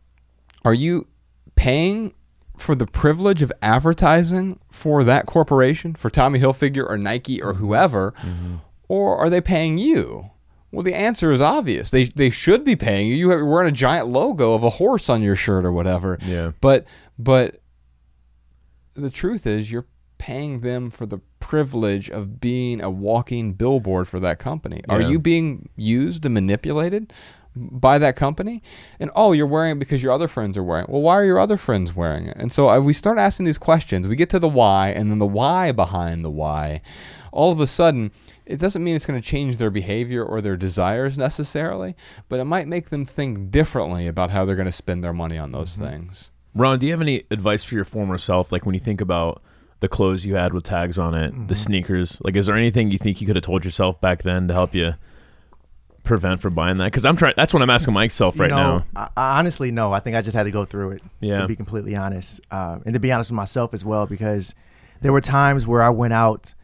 are 0.64 0.74
you 0.74 1.06
paying 1.54 2.14
for 2.56 2.74
the 2.74 2.86
privilege 2.86 3.42
of 3.42 3.52
advertising 3.60 4.58
for 4.70 5.04
that 5.04 5.26
corporation, 5.26 5.94
for 5.94 6.10
Tommy 6.10 6.38
Hilfiger 6.38 6.88
or 6.88 6.96
Nike 6.96 7.42
or 7.42 7.52
mm-hmm. 7.52 7.64
whoever, 7.64 8.14
mm-hmm. 8.18 8.56
or 8.88 9.16
are 9.16 9.28
they 9.28 9.40
paying 9.40 9.78
you? 9.78 10.30
Well, 10.70 10.82
the 10.82 10.94
answer 10.94 11.30
is 11.32 11.40
obvious. 11.40 11.90
They 11.90 12.04
they 12.04 12.30
should 12.30 12.64
be 12.64 12.76
paying 12.76 13.08
you. 13.08 13.14
You 13.14 13.30
have, 13.30 13.46
wearing 13.46 13.68
a 13.68 13.72
giant 13.72 14.08
logo 14.08 14.54
of 14.54 14.64
a 14.64 14.70
horse 14.70 15.10
on 15.10 15.22
your 15.22 15.36
shirt 15.36 15.64
or 15.64 15.72
whatever. 15.72 16.18
Yeah. 16.22 16.52
But 16.60 16.86
but 17.18 17.60
the 18.94 19.10
truth 19.10 19.46
is 19.46 19.70
you're 19.70 19.86
paying 20.16 20.60
them 20.60 20.88
for 20.88 21.04
the 21.04 21.18
privilege 21.40 22.08
of 22.08 22.40
being 22.40 22.80
a 22.80 22.88
walking 22.88 23.52
billboard 23.52 24.08
for 24.08 24.20
that 24.20 24.38
company. 24.38 24.80
Are 24.88 25.00
you 25.00 25.18
being 25.18 25.68
used 25.76 26.24
and 26.24 26.32
manipulated 26.32 27.12
by 27.56 27.98
that 27.98 28.16
company? 28.16 28.62
And 29.00 29.10
oh, 29.14 29.32
you're 29.32 29.46
wearing 29.46 29.72
it 29.72 29.78
because 29.78 30.02
your 30.02 30.12
other 30.12 30.28
friends 30.28 30.56
are 30.56 30.62
wearing 30.62 30.84
it. 30.84 30.90
Well, 30.90 31.02
why 31.02 31.14
are 31.14 31.24
your 31.24 31.38
other 31.38 31.56
friends 31.56 31.94
wearing 31.94 32.26
it? 32.26 32.36
And 32.38 32.50
so 32.52 32.68
uh, 32.68 32.80
we 32.80 32.92
start 32.92 33.18
asking 33.18 33.46
these 33.46 33.58
questions. 33.58 34.08
We 34.08 34.16
get 34.16 34.30
to 34.30 34.38
the 34.38 34.48
why 34.48 34.88
and 34.90 35.10
then 35.10 35.18
the 35.18 35.26
why 35.26 35.72
behind 35.72 36.24
the 36.24 36.30
why. 36.30 36.80
All 37.30 37.50
of 37.52 37.60
a 37.60 37.66
sudden, 37.66 38.10
it 38.44 38.58
doesn't 38.58 38.82
mean 38.84 38.94
it's 38.96 39.06
going 39.06 39.20
to 39.20 39.26
change 39.26 39.56
their 39.58 39.70
behavior 39.70 40.22
or 40.24 40.40
their 40.42 40.56
desires 40.56 41.16
necessarily, 41.16 41.94
but 42.28 42.40
it 42.40 42.44
might 42.44 42.68
make 42.68 42.90
them 42.90 43.06
think 43.06 43.50
differently 43.50 44.06
about 44.06 44.30
how 44.30 44.44
they're 44.44 44.56
going 44.56 44.66
to 44.66 44.72
spend 44.72 45.02
their 45.02 45.12
money 45.14 45.38
on 45.38 45.52
those 45.52 45.76
things. 45.76 46.30
Ron, 46.54 46.78
do 46.78 46.86
you 46.86 46.92
have 46.92 47.00
any 47.00 47.22
advice 47.30 47.64
for 47.64 47.74
your 47.74 47.86
former 47.86 48.18
self? 48.18 48.52
Like 48.52 48.66
when 48.66 48.74
you 48.74 48.80
think 48.80 49.00
about 49.00 49.42
the 49.80 49.88
clothes 49.88 50.26
you 50.26 50.34
had 50.34 50.52
with 50.52 50.64
tags 50.64 50.98
on 50.98 51.14
it, 51.14 51.32
Mm-hmm. 51.32 51.46
the 51.46 51.56
sneakers, 51.56 52.20
like 52.22 52.36
is 52.36 52.46
there 52.46 52.56
anything 52.56 52.90
you 52.90 52.98
think 52.98 53.20
you 53.20 53.26
could 53.26 53.36
have 53.36 53.44
told 53.44 53.64
yourself 53.64 53.98
back 54.00 54.22
then 54.22 54.46
to 54.48 54.54
help 54.54 54.74
you 54.74 54.94
prevent 56.04 56.40
from 56.40 56.54
buying 56.54 56.78
that? 56.78 56.86
Because 56.86 57.04
I'm 57.04 57.16
trying. 57.16 57.34
That's 57.36 57.52
what 57.54 57.62
I'm 57.62 57.70
asking 57.70 57.94
myself 57.94 58.36
You 58.36 58.42
right 58.42 58.50
know, 58.50 58.78
now. 58.78 58.86
I, 58.96 59.08
I 59.16 59.38
honestly 59.38 59.70
no. 59.70 59.92
I 59.92 60.00
think 60.00 60.16
I 60.16 60.22
just 60.22 60.36
had 60.36 60.44
to 60.44 60.50
go 60.50 60.64
through 60.64 60.92
it. 60.92 61.02
Yeah. 61.20 61.40
To 61.40 61.46
be 61.46 61.56
completely 61.56 61.96
honest, 61.96 62.40
um, 62.50 62.82
and 62.84 62.94
to 62.94 63.00
be 63.00 63.12
honest 63.12 63.30
with 63.30 63.36
myself 63.36 63.72
as 63.74 63.84
well, 63.84 64.06
because 64.06 64.54
there 65.00 65.12
were 65.12 65.20
times 65.20 65.66
where 65.66 65.82
I 65.82 65.90
went 65.90 66.12
out 66.12 66.54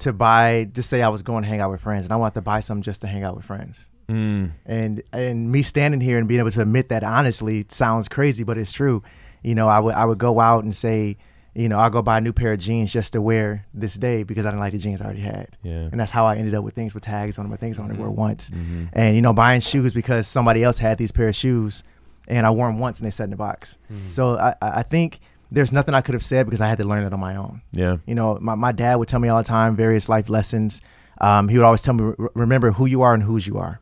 to 0.00 0.12
buy. 0.12 0.68
Just 0.72 0.90
say 0.90 1.02
I 1.02 1.08
was 1.08 1.22
going 1.22 1.42
to 1.42 1.48
hang 1.48 1.60
out 1.60 1.70
with 1.70 1.80
friends, 1.80 2.04
and 2.06 2.12
I 2.12 2.16
wanted 2.16 2.34
to 2.34 2.42
buy 2.42 2.60
something 2.60 2.82
just 2.82 3.00
to 3.02 3.06
hang 3.06 3.22
out 3.22 3.36
with 3.36 3.44
friends. 3.44 3.88
Mm, 4.08 4.50
And 4.66 5.02
and 5.12 5.50
me 5.50 5.62
standing 5.62 6.00
here 6.00 6.18
and 6.18 6.26
being 6.28 6.40
able 6.40 6.50
to 6.50 6.60
admit 6.60 6.88
that 6.90 7.04
honestly 7.04 7.64
sounds 7.68 8.08
crazy, 8.08 8.42
but 8.44 8.58
it's 8.58 8.72
true. 8.72 9.02
You 9.42 9.54
know, 9.54 9.68
I 9.68 9.78
would 9.78 9.94
I 9.94 10.04
would 10.04 10.18
go 10.18 10.40
out 10.40 10.64
and 10.64 10.74
say, 10.74 11.16
you 11.54 11.68
know, 11.68 11.78
I'll 11.78 11.90
go 11.90 12.02
buy 12.02 12.18
a 12.18 12.20
new 12.20 12.32
pair 12.32 12.52
of 12.52 12.60
jeans 12.60 12.92
just 12.92 13.12
to 13.12 13.20
wear 13.20 13.66
this 13.74 13.94
day 13.94 14.22
because 14.22 14.46
I 14.46 14.50
didn't 14.50 14.60
like 14.60 14.72
the 14.72 14.78
jeans 14.78 15.02
I 15.02 15.04
already 15.04 15.20
had. 15.20 15.56
Yeah. 15.62 15.88
And 15.90 16.00
that's 16.00 16.10
how 16.10 16.24
I 16.24 16.36
ended 16.36 16.54
up 16.54 16.64
with 16.64 16.74
things 16.74 16.94
with 16.94 17.02
tags 17.02 17.36
on 17.38 17.44
them, 17.44 17.52
or 17.52 17.56
things 17.56 17.78
I 17.78 17.82
only 17.82 17.96
wore 17.96 18.10
once. 18.10 18.50
Mm-hmm. 18.50 18.86
And 18.94 19.14
you 19.16 19.22
know, 19.22 19.32
buying 19.32 19.60
shoes 19.60 19.92
because 19.92 20.26
somebody 20.26 20.64
else 20.64 20.78
had 20.78 20.98
these 20.98 21.12
pair 21.12 21.28
of 21.28 21.36
shoes, 21.36 21.82
and 22.28 22.46
I 22.46 22.50
wore 22.50 22.68
them 22.68 22.78
once 22.78 23.00
and 23.00 23.06
they 23.06 23.10
sat 23.10 23.24
in 23.24 23.30
the 23.30 23.36
box. 23.36 23.76
So 24.08 24.38
I 24.38 24.54
I 24.62 24.70
I 24.78 24.82
think 24.82 25.20
there's 25.50 25.72
nothing 25.72 25.94
I 25.94 26.00
could 26.00 26.14
have 26.14 26.24
said 26.24 26.46
because 26.46 26.62
I 26.62 26.68
had 26.68 26.78
to 26.78 26.84
learn 26.84 27.04
it 27.04 27.12
on 27.12 27.20
my 27.20 27.36
own. 27.36 27.60
yeah. 27.72 27.98
You 28.06 28.14
know, 28.14 28.38
my, 28.40 28.54
my 28.54 28.72
dad 28.72 28.94
would 28.96 29.08
tell 29.08 29.20
me 29.20 29.28
all 29.28 29.36
the 29.42 29.46
time 29.46 29.76
various 29.76 30.08
life 30.08 30.30
lessons. 30.30 30.80
Um, 31.20 31.48
he 31.48 31.58
would 31.58 31.64
always 31.64 31.82
tell 31.82 31.92
me, 31.92 32.14
remember 32.34 32.70
who 32.70 32.86
you 32.86 33.02
are 33.02 33.12
and 33.12 33.22
whose 33.22 33.46
you 33.46 33.58
are. 33.58 33.78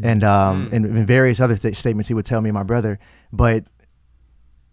And, 0.00 0.22
um, 0.22 0.70
and, 0.72 0.84
and 0.86 1.06
various 1.08 1.40
other 1.40 1.56
th- 1.56 1.74
statements 1.74 2.06
he 2.06 2.14
would 2.14 2.26
tell 2.26 2.40
me 2.40 2.50
and 2.50 2.54
my 2.54 2.62
brother. 2.62 3.00
But 3.32 3.64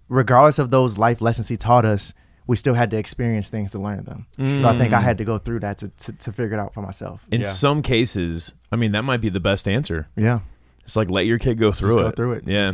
regardless 0.07 0.59
of 0.59 0.69
those 0.69 0.99
life 0.99 1.21
lessons 1.21 1.47
he 1.47 1.57
taught 1.57 1.85
us, 1.85 2.13
we 2.47 2.55
still 2.55 2.73
had 2.73 2.89
to 2.91 2.97
experience 2.97 3.49
things 3.49 3.71
to 3.73 3.79
learn 3.79 4.03
them. 4.05 4.25
So 4.59 4.67
I 4.67 4.77
think 4.77 4.93
I 4.93 5.01
had 5.01 5.17
to 5.19 5.25
go 5.25 5.37
through 5.37 5.59
that 5.61 5.77
to, 5.79 5.89
to, 5.89 6.13
to 6.13 6.31
figure 6.31 6.57
it 6.57 6.59
out 6.59 6.73
for 6.73 6.81
myself. 6.81 7.25
In 7.31 7.41
Yeah. 7.41 7.47
some 7.47 7.81
cases, 7.81 8.53
I 8.71 8.75
mean, 8.77 8.93
that 8.93 9.03
might 9.03 9.21
be 9.21 9.29
the 9.29 9.39
best 9.39 9.67
answer. 9.67 10.07
Yeah. 10.15 10.39
It's 10.83 10.95
like 10.95 11.09
let 11.09 11.25
your 11.25 11.37
kid 11.39 11.59
go 11.59 11.71
through 11.73 11.89
Just 11.95 11.99
it. 11.99 12.03
go 12.03 12.11
through 12.11 12.31
it. 12.33 12.43
Yeah. 12.47 12.71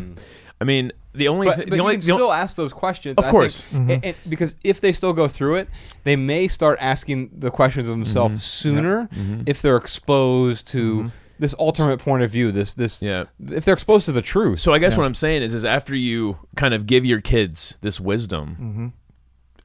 I 0.61 0.65
mean, 0.65 0.91
the 1.13 1.27
only 1.27 1.47
But, 1.47 1.55
thi- 1.57 1.61
but 1.63 1.69
the 1.71 1.75
you 1.77 1.81
only 1.81 1.97
can 1.97 2.05
the 2.05 2.11
only- 2.13 2.21
still 2.21 2.31
ask 2.33 2.55
those 2.55 2.71
questions. 2.71 3.17
Of 3.17 3.25
I 3.25 3.31
course. 3.31 3.63
think, 3.63 3.89
and- 3.91 4.05
and- 4.05 4.15
because 4.29 4.55
if 4.63 4.79
they 4.79 4.93
still 4.93 5.11
go 5.13 5.27
through 5.27 5.55
it, 5.55 5.69
they 6.03 6.15
may 6.15 6.47
start 6.47 6.77
asking 6.79 7.31
the 7.37 7.49
questions 7.51 7.89
of 7.89 7.95
themselves 7.95 8.35
Mm-hmm. 8.35 8.75
sooner 8.77 9.09
if 9.47 9.61
they're 9.61 9.77
exposed 9.77 10.67
to 10.67 11.11
this 11.39 11.53
alternate 11.55 11.99
point 11.99 12.23
of 12.23 12.31
view. 12.31 12.51
This 12.51 12.75
this 12.75 13.01
Yeah. 13.01 13.23
if 13.49 13.65
they're 13.65 13.73
exposed 13.73 14.05
to 14.05 14.11
the 14.11 14.21
truth. 14.21 14.59
So 14.59 14.73
I 14.73 14.77
guess 14.79 14.93
Yeah. 14.93 14.99
what 14.99 15.05
I'm 15.05 15.15
saying 15.15 15.41
is, 15.41 15.53
is 15.53 15.65
after 15.65 15.95
you 15.95 16.37
kind 16.55 16.73
of 16.75 16.85
give 16.85 17.05
your 17.05 17.19
kids 17.19 17.77
this 17.81 17.99
wisdom, 17.99 18.49
Mm-hmm. 18.61 18.87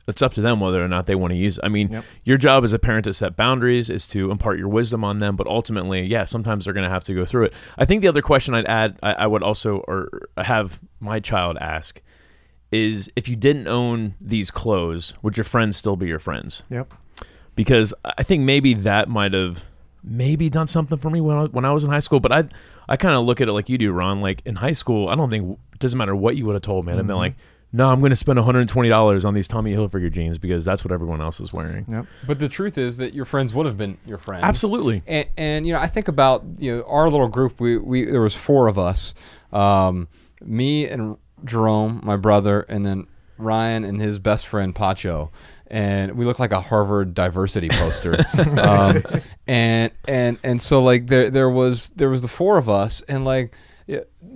It's 0.08 0.22
up 0.22 0.34
to 0.34 0.40
them 0.40 0.58
whether 0.60 0.84
or 0.84 0.88
not 0.88 1.06
they 1.06 1.14
want 1.14 1.30
to 1.32 1.36
use. 1.36 1.58
it. 1.58 1.64
I 1.64 1.68
mean, 1.68 1.90
Yep. 1.90 2.04
your 2.24 2.38
job 2.38 2.64
as 2.64 2.72
a 2.72 2.78
parent 2.78 3.04
to 3.04 3.12
set 3.12 3.36
boundaries 3.36 3.90
is 3.90 4.08
to 4.08 4.30
impart 4.30 4.58
your 4.58 4.68
wisdom 4.68 5.04
on 5.04 5.20
them, 5.20 5.36
but 5.36 5.46
ultimately, 5.46 6.06
yeah, 6.06 6.24
sometimes 6.24 6.64
they're 6.64 6.74
going 6.74 6.84
to 6.84 6.90
have 6.90 7.04
to 7.04 7.14
go 7.14 7.24
through 7.24 7.44
it. 7.46 7.52
I 7.76 7.84
think 7.84 8.02
the 8.02 8.08
other 8.08 8.22
question 8.22 8.54
I'd 8.54 8.66
add, 8.66 8.98
I, 9.02 9.12
I 9.12 9.26
would 9.26 9.42
also 9.42 9.78
or 9.86 10.28
have 10.36 10.80
my 10.98 11.20
child 11.20 11.58
ask, 11.60 12.00
is 12.72 13.10
if 13.16 13.28
you 13.28 13.36
didn't 13.36 13.68
own 13.68 14.14
these 14.20 14.50
clothes, 14.50 15.14
would 15.22 15.36
your 15.36 15.44
friends 15.44 15.76
still 15.76 15.96
be 15.96 16.06
your 16.06 16.18
friends? 16.18 16.62
Yep. 16.70 16.92
because 17.54 17.92
I 18.04 18.22
think 18.22 18.44
maybe 18.44 18.74
that 18.74 19.08
might 19.08 19.32
have 19.32 19.64
maybe 20.04 20.48
done 20.48 20.68
something 20.68 20.96
for 20.96 21.10
me 21.10 21.20
when 21.20 21.36
I, 21.36 21.44
when 21.46 21.64
I 21.64 21.72
was 21.72 21.82
in 21.84 21.90
high 21.90 21.98
school. 22.00 22.20
But 22.20 22.32
I 22.32 22.44
I 22.88 22.96
kind 22.96 23.14
of 23.14 23.24
look 23.24 23.40
at 23.40 23.48
it 23.48 23.52
like 23.52 23.68
you 23.68 23.78
do, 23.78 23.90
Ron. 23.92 24.20
Like 24.20 24.42
in 24.44 24.54
high 24.54 24.72
school, 24.72 25.08
I 25.08 25.14
don't 25.16 25.28
think 25.28 25.58
it 25.72 25.78
doesn't 25.80 25.98
matter 25.98 26.14
what 26.14 26.36
you 26.36 26.46
would 26.46 26.54
have 26.54 26.62
told 26.62 26.86
me. 26.86 26.92
I'd 26.92 26.98
have 26.98 27.06
been 27.06 27.14
mm-hmm. 27.14 27.20
like, 27.20 27.34
no, 27.72 27.90
I'm 27.90 28.00
going 28.00 28.11
to 28.11 28.16
spend 28.16 28.38
120 28.38 28.88
dollars 28.88 29.24
on 29.24 29.35
these 29.35 29.46
Tommy 29.46 29.74
Hilfiger 29.74 30.11
jeans 30.11 30.38
because 30.38 30.64
that's 30.64 30.85
what 30.85 30.92
everyone 30.92 31.20
else 31.20 31.38
is 31.38 31.52
wearing. 31.52 31.85
Yep. 31.88 32.07
But 32.26 32.38
the 32.38 32.48
truth 32.48 32.78
is 32.78 32.96
that 32.96 33.12
your 33.12 33.26
friends 33.26 33.54
would 33.54 33.66
have 33.66 33.76
been 33.76 33.98
your 34.07 34.16
friends. 34.16 34.44
Absolutely. 34.44 35.02
And, 35.07 35.28
and 35.37 35.66
you 35.66 35.74
know, 35.74 35.81
I 35.81 35.87
think 35.87 36.09
about 36.09 36.44
you 36.59 36.76
know 36.76 36.83
our 36.85 37.11
little 37.11 37.28
group. 37.28 37.61
We 37.61 37.76
we 37.76 38.04
there 38.07 38.22
was 38.22 38.35
four 38.35 38.68
of 38.68 38.78
us, 38.78 39.12
um, 39.52 40.09
me 40.42 40.88
and 40.88 41.18
Jerome, 41.44 42.00
my 42.02 42.16
brother, 42.16 42.62
and 42.62 42.87
then 42.87 43.07
Ryan 43.37 43.85
and 43.85 44.00
his 44.00 44.18
best 44.18 44.46
friend 44.46 44.74
Pacho. 44.74 45.31
And 45.70 46.12
we 46.12 46.24
look 46.24 46.38
like 46.38 46.52
a 46.52 46.62
Harvard 46.62 47.12
diversity 47.12 47.68
poster, 47.68 48.24
um, 48.59 49.02
and 49.46 49.92
and 50.07 50.38
and 50.42 50.62
so 50.62 50.83
like 50.83 51.09
there 51.09 51.28
there 51.28 51.50
was 51.50 51.90
there 51.90 52.09
was 52.09 52.22
the 52.22 52.28
four 52.28 52.57
of 52.57 52.70
us, 52.70 53.02
and 53.07 53.26
like 53.26 53.52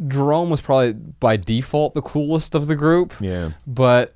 Jerome 0.08 0.50
was 0.50 0.60
probably 0.60 0.92
by 0.92 1.36
default 1.36 1.94
the 1.94 2.02
coolest 2.02 2.54
of 2.54 2.66
the 2.66 2.76
group, 2.76 3.14
Yeah. 3.20 3.50
but 3.66 4.14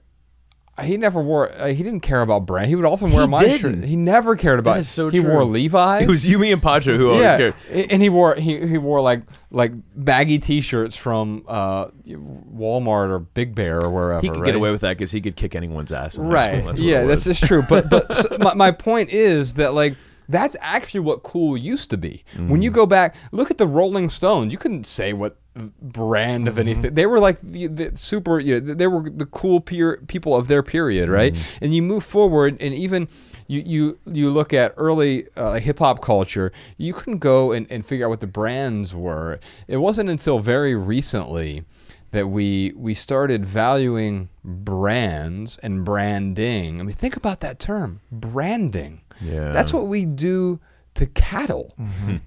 he 0.83 0.99
never 0.99 1.23
wore. 1.23 1.51
Uh, 1.53 1.69
he 1.69 1.83
didn't 1.83 2.01
care 2.01 2.21
about 2.21 2.45
brand. 2.45 2.69
He 2.69 2.75
would 2.77 2.85
often 2.85 3.11
wear 3.11 3.23
He 3.23 3.29
my 3.29 3.39
didn't. 3.41 3.59
shirt. 3.81 3.85
He 3.85 3.97
never 3.97 4.37
cared 4.37 4.59
about. 4.59 4.75
That 4.75 4.81
is 4.81 4.89
so 4.91 5.09
he 5.09 5.21
true. 5.23 5.33
wore 5.33 5.43
Levi's. 5.45 6.03
It 6.05 6.09
was 6.09 6.29
you, 6.29 6.39
me, 6.39 6.53
and 6.53 6.63
Pacho 6.63 6.97
who 6.99 7.09
always 7.09 7.23
yeah, 7.23 7.37
cared. 7.39 7.55
and 7.91 8.03
he 8.03 8.11
wore 8.11 8.35
he, 8.35 8.67
he 8.67 8.77
wore 8.77 9.01
like 9.01 9.23
like 9.51 9.73
baggy 9.95 10.39
T-shirts 10.39 10.95
from 10.95 11.45
uh, 11.49 11.87
Walmart 12.07 13.09
or 13.09 13.21
Big 13.21 13.55
Bear 13.55 13.83
or 13.83 13.91
wherever. 13.91 14.21
He 14.21 14.29
could 14.29 14.41
right? 14.41 14.47
get 14.47 14.55
away 14.55 14.71
with 14.71 14.83
that 14.83 14.97
because 14.99 15.11
he 15.11 15.21
could 15.23 15.35
kick 15.37 15.55
anyone's 15.55 15.93
ass. 15.93 16.19
In 16.19 16.27
right. 16.27 16.63
That's 16.65 16.81
yeah, 16.81 17.05
that's 17.05 17.25
just 17.25 17.45
true. 17.45 17.63
But 17.67 17.89
but 17.89 18.15
so 18.17 18.37
my, 18.39 18.55
my 18.55 18.71
point 18.71 19.11
is 19.11 19.55
that 19.55 19.73
like 19.75 19.97
that's 20.29 20.57
actually 20.61 21.01
what 21.01 21.23
cool 21.23 21.57
used 21.57 21.91
to 21.91 21.97
be. 21.97 22.25
When 22.37 22.61
Mm. 22.61 22.65
you 22.65 22.71
go 22.71 22.87
back, 22.87 23.15
look 23.33 23.51
at 23.51 23.59
the 23.59 23.67
Rolling 23.67 24.09
Stones. 24.09 24.53
You 24.53 24.59
couldn't 24.59 24.87
say 24.87 25.13
what 25.13 25.39
brand 25.81 26.45
Mm-hmm. 26.45 26.49
of 26.49 26.59
anything. 26.59 26.95
They 26.95 27.07
were 27.07 27.19
like 27.19 27.39
the, 27.43 27.67
the 27.69 27.97
super. 27.97 28.39
You 28.41 28.61
know, 28.61 28.75
they 28.75 28.87
were 28.87 29.09
the 29.09 29.27
cool 29.27 29.61
peer, 29.61 30.03
people 30.07 30.35
of 30.37 30.49
their 30.49 30.63
period, 30.63 31.09
right? 31.09 31.33
Mm-hmm. 31.33 31.65
And 31.65 31.75
you 31.75 31.83
move 31.83 32.05
forward, 32.05 32.57
and 32.61 32.75
even. 32.75 33.09
You, 33.49 33.63
you 33.65 33.99
you 34.07 34.31
look 34.31 34.53
at 34.53 34.75
early 34.77 35.29
uh, 35.37 35.61
hip 35.61 35.79
hop 35.79 36.03
culture, 36.03 36.51
you 36.79 36.93
couldn't 36.93 37.19
go 37.21 37.53
and, 37.53 37.65
and 37.71 37.87
figure 37.87 38.05
out 38.07 38.09
what 38.09 38.19
the 38.21 38.27
brands 38.27 38.93
were. 38.93 39.39
It 39.69 39.77
wasn't 39.77 40.11
until 40.11 40.41
very 40.41 40.75
recently 40.75 41.63
that 42.11 42.27
we 42.27 42.73
we 42.75 42.93
started 42.93 43.47
valuing 43.47 44.31
brands 44.43 45.59
and 45.63 45.85
branding. 45.85 46.81
I 46.81 46.83
mean, 46.83 46.97
think 46.97 47.15
about 47.17 47.39
that 47.41 47.61
term, 47.61 48.01
branding. 48.11 49.03
Yeah. 49.21 49.53
That's 49.53 49.73
what 49.73 49.87
we 49.87 50.05
do 50.05 50.61
to 50.95 51.07
cattle, 51.07 51.77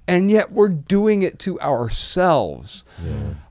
and 0.08 0.30
yet 0.30 0.52
we're 0.52 0.70
doing 0.70 1.24
it 1.24 1.40
to 1.40 1.60
ourselves. 1.60 2.84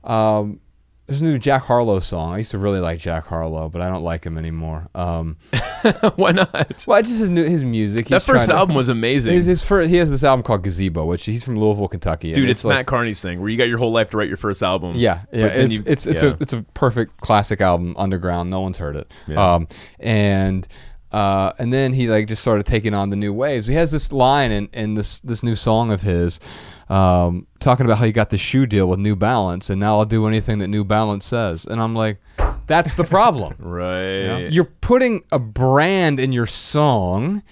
Um, 0.03 0.59
there's 1.07 1.21
a 1.21 1.25
new 1.25 1.39
Jack 1.39 1.63
Harlow 1.63 1.99
song. 2.01 2.35
I 2.35 2.37
used 2.37 2.51
to 2.51 2.59
really 2.59 2.79
like 2.79 2.99
Jack 2.99 3.25
Harlow, 3.25 3.67
but 3.67 3.81
I 3.81 3.89
don't 3.89 4.03
like 4.03 4.23
him 4.23 4.37
anymore. 4.37 4.87
Um, 4.93 5.37
Why 6.15 6.33
not? 6.33 6.85
well, 6.87 7.01
just 7.01 7.17
his 7.19 7.29
new 7.29 7.43
his 7.43 7.63
music. 7.63 8.07
That 8.09 8.17
He's 8.17 8.25
trying 8.25 8.37
first 8.37 8.49
to- 8.49 8.55
album 8.55 8.75
was 8.75 8.89
amazing. 8.89 9.33
His, 9.33 9.45
his 9.47 9.63
first, 9.63 9.89
he 9.89 9.95
has 9.97 10.11
this 10.11 10.23
album 10.23 10.43
called 10.43 10.61
Gazebo, 10.61 11.05
which 11.05 11.25
he's 11.25 11.43
from 11.43 11.55
Louisville, 11.57 11.87
Kentucky. 11.87 12.31
Dude, 12.31 12.47
it's, 12.47 12.63
like- 12.63 12.75
Matt 12.77 12.85
Carney's 12.85 13.21
thing 13.23 13.39
where 13.41 13.49
you 13.49 13.57
got 13.57 13.67
your 13.67 13.79
whole 13.79 13.91
life 13.91 14.11
to 14.11 14.17
write 14.17 14.27
your 14.27 14.37
first 14.37 14.61
album. 14.61 14.93
Yeah, 14.95 15.21
yeah, 15.33 15.47
it's 15.47 15.73
you- 15.73 15.83
it's 15.87 16.05
it's 16.05 16.21
yeah. 16.21 16.29
a 16.29 16.37
it's 16.39 16.53
a 16.53 16.61
perfect 16.75 17.17
classic 17.21 17.59
album, 17.59 17.95
underground. 17.97 18.51
No 18.51 18.61
one's 18.61 18.77
heard 18.77 18.95
it. 18.95 19.11
Yeah. 19.27 19.55
Um, 19.55 19.67
and 19.99 20.67
uh, 21.11 21.53
and 21.57 21.73
then 21.73 21.93
he 21.93 22.07
like 22.07 22.27
just 22.27 22.41
started 22.41 22.65
taking 22.65 22.93
on 22.93 23.09
the 23.09 23.15
new 23.15 23.33
waves. 23.33 23.65
He 23.65 23.73
has 23.73 23.91
this 23.91 24.11
line 24.11 24.51
in 24.51 24.69
in 24.73 24.93
this 24.93 25.19
this 25.21 25.41
new 25.43 25.55
song 25.55 25.91
of 25.91 26.01
his, 26.01 26.39
um, 26.89 27.47
talking 27.59 27.85
about 27.85 27.97
how 27.97 28.05
he 28.05 28.11
got 28.11 28.29
the 28.29 28.37
shoe 28.37 28.65
deal 28.65 28.87
with 28.87 28.99
New 28.99 29.15
Balance, 29.15 29.69
and 29.69 29.79
now 29.79 29.97
I'll 29.97 30.05
do 30.05 30.27
anything 30.27 30.59
that 30.59 30.67
New 30.67 30.83
Balance 30.83 31.25
says. 31.25 31.65
And 31.65 31.81
I'm 31.81 31.95
like, 31.95 32.19
that's 32.67 32.93
the 32.93 33.03
problem. 33.03 33.55
Right. 33.59 34.49
You're 34.51 34.65
putting 34.65 35.23
a 35.31 35.39
brand 35.39 36.19
in 36.19 36.31
your 36.31 36.47
song, 36.47 37.43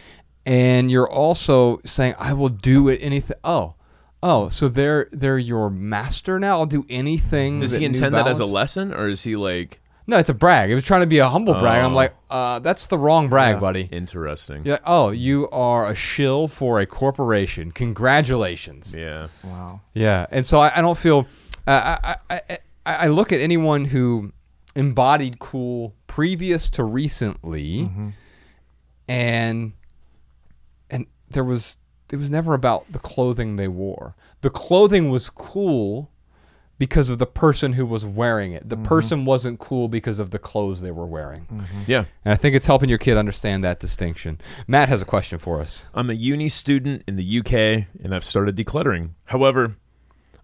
and 0.45 0.91
you're 0.91 1.10
also 1.10 1.80
saying, 1.86 2.16
"I 2.18 2.34
will 2.34 2.49
do 2.49 2.88
it 2.89 2.99
anything." 3.01 3.38
Oh, 3.43 3.76
oh, 4.22 4.49
so 4.49 4.68
they're 4.68 5.10
they're 5.12 5.38
your 5.38 5.70
master 5.70 6.39
now. 6.39 6.60
I'll 6.60 6.66
do 6.66 6.86
anything. 6.89 7.60
Does 7.60 7.74
he 7.74 7.86
intend 7.86 8.14
that 8.16 8.28
as 8.28 8.39
a 8.39 8.45
lesson, 8.45 8.93
or 8.93 9.10
is 9.10 9.24
he 9.24 9.36
like? 9.36 9.82
No, 10.10 10.18
it's 10.18 10.30
a 10.30 10.34
brag. 10.34 10.72
It 10.72 10.76
was 10.76 10.86
trying 10.86 11.01
to 11.01 11.08
be 11.08 11.18
a 11.20 11.28
humble 11.28 11.53
brag. 11.53 11.84
I'm 11.84 11.91
Oh. 11.91 11.95
like, 11.95 12.16
uh, 12.30 12.60
that's 12.60 12.86
the 12.88 12.97
wrong 12.97 13.28
brag, 13.28 13.55
Yeah. 13.55 13.60
buddy. 13.60 13.89
Interesting. 13.91 14.64
You're 14.64 14.76
like, 14.76 14.84
oh, 14.86 15.10
you 15.10 15.49
are 15.51 15.86
a 15.88 15.95
shill 15.95 16.47
for 16.47 16.80
a 16.80 16.86
corporation. 16.86 17.72
Congratulations. 17.74 18.93
Yeah. 18.95 19.28
Wow. 19.43 19.82
Yeah, 19.93 20.26
and 20.32 20.45
so 20.45 20.60
I, 20.62 20.72
I 20.78 20.82
don't 20.82 20.97
feel. 20.97 21.28
Uh, 21.68 21.97
I, 22.03 22.16
I, 22.30 22.41
I 22.49 22.58
I 22.86 23.08
look 23.08 23.34
at 23.34 23.41
anyone 23.41 23.84
who 23.84 24.32
embodied 24.76 25.39
cool 25.39 25.93
previous 26.08 26.70
to 26.72 26.86
recently, 26.86 27.80
Mm-hmm. 27.84 28.10
and 29.10 29.74
and 30.89 31.05
there 31.30 31.43
was 31.43 31.78
it 32.12 32.16
was 32.16 32.32
never 32.32 32.53
about 32.53 32.89
the 32.91 32.99
clothing 32.99 33.58
they 33.58 33.68
wore. 33.68 34.16
The 34.41 34.49
clothing 34.49 35.10
was 35.10 35.30
cool 35.30 36.10
because 36.80 37.09
of 37.09 37.17
the 37.17 37.25
person 37.25 37.73
who 37.73 37.86
was 37.86 38.05
wearing 38.05 38.51
it. 38.53 38.67
The 38.69 38.75
Mm-hmm. 38.75 38.86
person 38.86 39.25
wasn't 39.25 39.59
cool 39.59 39.88
because 39.88 40.19
of 40.19 40.30
the 40.32 40.39
clothes 40.39 40.82
they 40.82 40.91
were 40.91 41.05
wearing. 41.07 41.47
Yeah. 41.88 42.05
And 42.23 42.34
I 42.34 42.36
think 42.36 42.55
it's 42.55 42.65
helping 42.67 42.89
your 42.89 42.97
kid 42.99 43.17
understand 43.17 43.63
that 43.63 43.80
distinction. 43.80 44.39
Matt 44.67 44.88
has 44.89 45.01
a 45.01 45.05
question 45.05 45.39
for 45.39 45.59
us. 45.59 45.84
I'm 45.93 46.09
a 46.09 46.13
uni 46.13 46.49
student 46.49 47.03
in 47.07 47.15
the 47.15 47.39
UK 47.39 47.88
and 48.03 48.13
I've 48.13 48.23
started 48.23 48.55
decluttering. 48.55 49.11
However, 49.25 49.75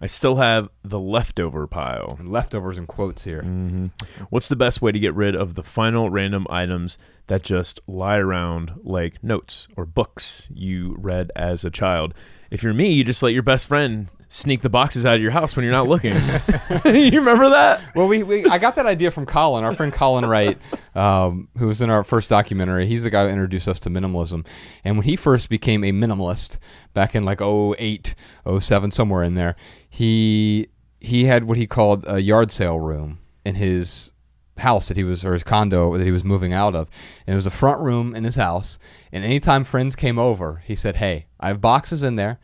I 0.01 0.07
still 0.07 0.36
have 0.36 0.67
the 0.84 0.99
leftover 0.99 1.65
pile. 1.67 2.17
Leftovers 2.21 2.77
in 2.77 2.88
quotes 2.88 3.23
here. 3.23 3.41
Mm. 3.43 3.91
What's 4.31 4.49
the 4.49 4.55
best 4.57 4.81
way 4.81 4.91
to 4.91 4.99
get 4.99 5.13
rid 5.13 5.34
of 5.36 5.53
the 5.55 5.63
final 5.63 6.09
random 6.09 6.45
items 6.49 6.97
that 7.27 7.41
just 7.43 7.79
lie 7.88 8.17
around 8.17 8.73
like 8.84 9.23
notes 9.23 9.67
or 9.77 9.86
books 9.86 10.49
you 10.53 10.95
read 10.99 11.31
as 11.38 11.63
a 11.63 11.69
child? 11.69 12.13
If 12.51 12.63
you're 12.63 12.73
me, 12.73 12.91
you 12.91 13.03
just 13.05 13.23
let 13.23 13.34
your 13.34 13.43
best 13.43 13.67
friend 13.67 14.09
sneak 14.34 14.63
the 14.63 14.69
boxes 14.69 15.05
out 15.05 15.15
of 15.15 15.21
your 15.21 15.29
house 15.29 15.55
when 15.55 15.63
you're 15.63 15.71
not 15.71 15.88
looking. 15.88 16.15
you 16.86 17.19
remember 17.19 17.49
that? 17.51 17.81
Well, 17.95 18.07
we, 18.07 18.23
we 18.23 18.45
I 18.45 18.57
got 18.57 18.75
that 18.77 18.88
idea 18.88 19.11
from 19.11 19.27
Colin, 19.27 19.63
our 19.63 19.73
friend 19.73 19.93
Colin 19.93 20.25
Wright, 20.25 20.57
um, 20.95 21.49
who 21.57 21.67
was 21.67 21.81
in 21.81 21.91
our 21.91 22.03
first 22.03 22.31
documentary. 22.31 22.88
He's 22.88 23.03
the 23.03 23.11
guy 23.11 23.25
who 23.25 23.29
introduced 23.29 23.67
us 23.67 23.79
to 23.81 23.91
minimalism. 23.91 24.45
And 24.84 24.97
when 24.97 25.05
he 25.05 25.15
first 25.15 25.49
became 25.49 25.84
a 25.84 25.91
minimalist 25.91 26.57
back 26.95 27.13
in 27.13 27.23
like 27.23 27.41
08, 27.41 28.15
07, 28.59 28.89
somewhere 28.89 29.21
in 29.21 29.36
there, 29.36 29.55
he 29.88 30.67
he 30.99 31.25
had 31.25 31.43
what 31.43 31.57
he 31.57 31.67
called 31.67 32.03
a 32.07 32.19
yard 32.19 32.49
sale 32.49 32.79
room 32.79 33.19
in 33.45 33.53
his 33.53 34.13
house 34.57 34.88
that 34.88 34.97
he 34.97 35.03
was 35.03 35.23
or 35.23 35.34
his 35.34 35.43
condo 35.43 35.95
that 35.95 36.05
he 36.05 36.11
was 36.11 36.23
moving 36.23 36.53
out 36.53 36.73
of. 36.73 36.89
And 37.27 37.36
it 37.36 37.38
was 37.38 37.45
a 37.45 37.51
front 37.51 37.81
room 37.81 38.15
in 38.15 38.23
his 38.23 38.36
house. 38.36 38.79
And 39.11 39.23
anytime 39.23 39.63
friends 39.63 39.95
came 39.95 40.17
over, 40.17 40.63
he 40.65 40.75
said, 40.75 40.95
"Hey, 40.95 41.27
I 41.39 41.49
have 41.49 41.61
boxes 41.61 42.01
in 42.01 42.15
there." 42.15 42.39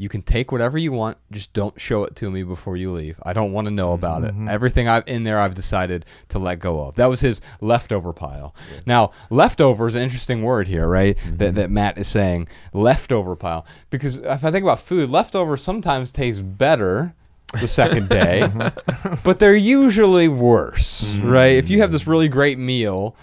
You 0.00 0.08
can 0.08 0.22
take 0.22 0.50
whatever 0.50 0.78
you 0.78 0.92
want, 0.92 1.18
just 1.30 1.52
don't 1.52 1.78
show 1.78 2.04
it 2.04 2.16
to 2.16 2.30
me 2.30 2.42
before 2.42 2.74
you 2.74 2.90
leave. 2.90 3.20
I 3.22 3.34
don't 3.34 3.52
want 3.52 3.68
to 3.68 3.74
know 3.74 3.92
about 3.92 4.24
it. 4.24 4.30
Mm-hmm. 4.30 4.48
Everything 4.48 4.88
I've 4.88 5.06
in 5.06 5.24
there, 5.24 5.38
I've 5.38 5.54
decided 5.54 6.06
to 6.30 6.38
let 6.38 6.58
go 6.58 6.80
of. 6.80 6.94
That 6.94 7.10
was 7.10 7.20
his 7.20 7.42
leftover 7.60 8.14
pile. 8.14 8.54
Now, 8.86 9.12
leftover 9.28 9.86
is 9.88 9.96
an 9.96 10.00
interesting 10.00 10.42
word 10.42 10.68
here, 10.68 10.88
right? 10.88 11.18
That, 11.36 11.48
mm-hmm. 11.48 11.54
that 11.56 11.70
Matt 11.70 11.98
is 11.98 12.08
saying 12.08 12.48
leftover 12.72 13.36
pile 13.36 13.66
because 13.90 14.16
if 14.16 14.42
I 14.42 14.50
think 14.50 14.62
about 14.62 14.80
food, 14.80 15.10
leftover 15.10 15.58
sometimes 15.58 16.12
taste 16.12 16.40
better 16.56 17.14
the 17.60 17.68
second 17.68 18.08
day, 18.08 18.40
mm-hmm. 18.44 19.16
but 19.22 19.38
they're 19.38 19.54
usually 19.54 20.28
worse, 20.28 21.14
right? 21.16 21.56
If 21.58 21.68
you 21.68 21.82
have 21.82 21.92
this 21.92 22.06
really 22.06 22.28
great 22.28 22.58
meal 22.58 23.16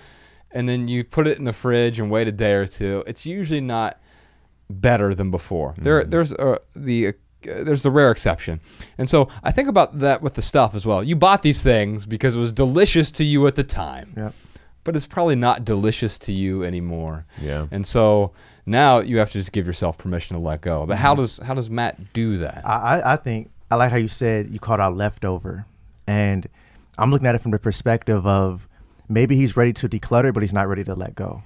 and 0.51 0.69
then 0.69 0.87
you 0.87 1.03
put 1.03 1.25
it 1.25 1.39
in 1.39 1.45
the 1.45 1.53
fridge 1.53 1.99
and 1.99 2.11
wait 2.11 2.27
a 2.27 2.31
day 2.31 2.53
or 2.53 2.67
two, 2.67 3.03
it's 3.07 3.25
usually 3.25 3.61
not 3.61 3.99
better 4.69 5.13
than 5.15 5.31
before. 5.31 5.73
There, 5.77 6.03
there's 6.03 6.33
uh, 6.33 6.57
the 6.75 7.07
uh, 7.07 7.11
there's 7.43 7.83
the 7.83 7.91
rare 7.91 8.11
exception, 8.11 8.59
and 8.97 9.09
so 9.09 9.29
I 9.43 9.51
think 9.51 9.69
about 9.69 9.99
that 9.99 10.21
with 10.21 10.33
the 10.33 10.41
stuff 10.41 10.75
as 10.75 10.85
well. 10.85 11.03
You 11.03 11.15
bought 11.15 11.43
these 11.43 11.61
things 11.63 12.05
because 12.05 12.35
it 12.35 12.39
was 12.39 12.51
delicious 12.51 13.11
to 13.11 13.23
you 13.23 13.45
at 13.47 13.55
the 13.55 13.63
time, 13.63 14.13
Yep. 14.17 14.33
but 14.83 14.95
it's 14.95 15.05
probably 15.05 15.35
not 15.35 15.63
delicious 15.63 16.17
to 16.19 16.31
you 16.31 16.63
anymore. 16.63 17.25
Yeah. 17.41 17.67
And 17.71 17.85
so 17.85 18.33
now 18.65 18.99
you 18.99 19.19
have 19.19 19.29
to 19.29 19.37
just 19.37 19.51
give 19.51 19.65
yourself 19.67 19.97
permission 19.97 20.35
to 20.35 20.41
let 20.41 20.61
go. 20.61 20.85
But 20.85 20.97
how 20.97 21.15
does 21.15 21.37
how 21.37 21.53
does 21.53 21.69
Matt 21.69 22.11
do 22.13 22.37
that? 22.37 22.63
I, 22.65 22.73
I, 22.99 23.13
I 23.13 23.15
think 23.15 23.51
I 23.71 23.75
like 23.75 23.91
how 23.91 23.97
you 23.97 24.07
said 24.09 24.49
you 24.49 24.59
called 24.59 24.79
out 24.79 24.95
leftover, 24.97 25.65
and 26.07 26.47
I'm 26.97 27.11
looking 27.11 27.27
at 27.27 27.35
it 27.35 27.39
from 27.41 27.51
the 27.51 27.59
perspective 27.59 28.25
of 28.25 28.67
maybe 29.07 29.35
he's 29.35 29.55
ready 29.55 29.71
to 29.73 29.87
declutter, 29.87 30.33
but 30.33 30.41
he's 30.43 30.53
not 30.53 30.67
ready 30.67 30.83
to 30.85 30.95
let 30.95 31.15
go. 31.15 31.43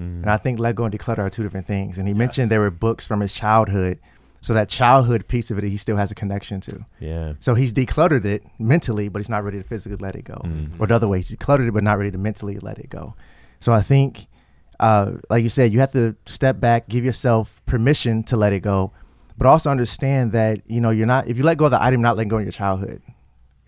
Mm-hmm. 0.00 0.22
And 0.22 0.30
I 0.30 0.36
think 0.38 0.58
let 0.58 0.74
go 0.74 0.84
and 0.84 0.98
declutter 0.98 1.18
are 1.18 1.30
two 1.30 1.42
different 1.42 1.66
things. 1.66 1.98
And 1.98 2.08
he 2.08 2.14
mentioned 2.14 2.50
there 2.50 2.60
were 2.60 2.70
books 2.70 3.04
from 3.04 3.20
his 3.20 3.34
childhood, 3.34 3.98
so 4.40 4.54
that 4.54 4.70
childhood 4.70 5.28
piece 5.28 5.50
of 5.50 5.58
it 5.58 5.64
he 5.64 5.76
still 5.76 5.96
has 5.96 6.10
a 6.10 6.14
connection 6.14 6.60
to. 6.62 6.86
Yeah. 6.98 7.34
So 7.40 7.54
he's 7.54 7.72
decluttered 7.74 8.24
it 8.24 8.42
mentally, 8.58 9.08
but 9.08 9.18
he's 9.18 9.28
not 9.28 9.44
ready 9.44 9.58
to 9.58 9.64
physically 9.64 9.98
let 9.98 10.14
it 10.16 10.24
go. 10.24 10.42
Or 10.78 10.86
the 10.86 10.94
other 10.94 11.08
way, 11.08 11.18
he's 11.18 11.30
decluttered 11.30 11.68
it, 11.68 11.72
but 11.72 11.84
not 11.84 11.98
ready 11.98 12.10
to 12.10 12.18
mentally 12.18 12.58
let 12.58 12.78
it 12.78 12.88
go. 12.88 13.14
So 13.60 13.72
I 13.74 13.82
think, 13.82 14.26
uh, 14.78 15.12
like 15.28 15.42
you 15.42 15.50
said, 15.50 15.72
you 15.72 15.80
have 15.80 15.92
to 15.92 16.16
step 16.24 16.58
back, 16.58 16.88
give 16.88 17.04
yourself 17.04 17.60
permission 17.66 18.22
to 18.24 18.36
let 18.38 18.54
it 18.54 18.60
go, 18.60 18.92
but 19.36 19.46
also 19.46 19.68
understand 19.70 20.32
that 20.32 20.60
you 20.66 20.80
know 20.80 20.88
you're 20.90 21.06
not. 21.06 21.28
If 21.28 21.36
you 21.36 21.44
let 21.44 21.58
go 21.58 21.66
of 21.66 21.72
the 21.72 21.82
item, 21.82 22.00
not 22.00 22.16
letting 22.16 22.28
go 22.30 22.38
of 22.38 22.42
your 22.42 22.52
childhood, 22.52 23.02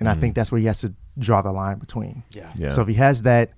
and 0.01 0.09
I 0.09 0.15
think 0.15 0.35
that's 0.35 0.51
where 0.51 0.61
he 0.61 0.67
has 0.67 0.81
to 0.81 0.95
draw 1.19 1.43
the 1.43 1.53
line 1.53 1.79
between. 1.79 2.23
yeah. 2.31 2.51
Yeah. 2.57 2.71
So 2.71 2.81
if 2.81 2.89
he 2.89 2.95
has 2.95 3.23
that 3.23 3.51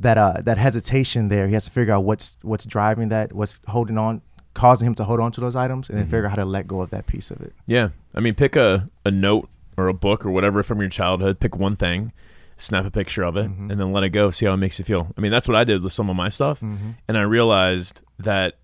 that 0.00 0.18
uh 0.18 0.34
that 0.42 0.58
hesitation 0.58 1.28
there, 1.28 1.46
he 1.46 1.54
has 1.54 1.64
to 1.66 1.70
figure 1.70 1.94
out 1.94 2.04
what's 2.04 2.38
what's 2.42 2.64
driving 2.64 3.08
that, 3.10 3.32
what's 3.32 3.60
holding 3.68 3.98
on, 3.98 4.22
causing 4.54 4.86
him 4.88 4.94
to 4.96 5.04
hold 5.04 5.20
on 5.20 5.30
to 5.32 5.40
those 5.40 5.54
items, 5.56 5.88
and 5.88 5.98
then 5.98 6.06
figure 6.06 6.24
out 6.26 6.30
how 6.30 6.36
to 6.36 6.44
let 6.44 6.66
go 6.66 6.80
of 6.80 6.90
that 6.90 7.06
piece 7.06 7.30
of 7.30 7.40
it. 7.42 7.52
Yeah. 7.66 7.90
I 8.14 8.20
mean, 8.20 8.34
pick 8.34 8.56
a, 8.56 8.88
a 9.04 9.10
note 9.10 9.48
or 9.76 9.86
a 9.88 9.94
book 9.94 10.26
or 10.26 10.30
whatever 10.30 10.62
from 10.62 10.80
your 10.80 10.88
childhood. 10.90 11.38
Pick 11.38 11.54
one 11.54 11.76
thing, 11.76 12.12
snap 12.56 12.84
a 12.84 12.90
picture 12.90 13.22
of 13.22 13.36
it, 13.36 13.46
Mm-hmm. 13.46 13.70
and 13.70 13.78
then 13.80 13.92
let 13.92 14.02
it 14.02 14.08
go. 14.10 14.30
See 14.30 14.46
how 14.46 14.54
it 14.54 14.56
makes 14.58 14.78
you 14.78 14.84
feel. 14.84 15.08
I 15.16 15.20
mean, 15.20 15.30
that's 15.30 15.46
what 15.46 15.56
I 15.56 15.64
did 15.64 15.82
with 15.82 15.92
some 15.92 16.10
of 16.10 16.16
my 16.16 16.28
stuff. 16.28 16.60
Mm-hmm. 16.60 16.90
And 17.06 17.16
I 17.18 17.22
realized 17.22 18.00
that 18.18 18.54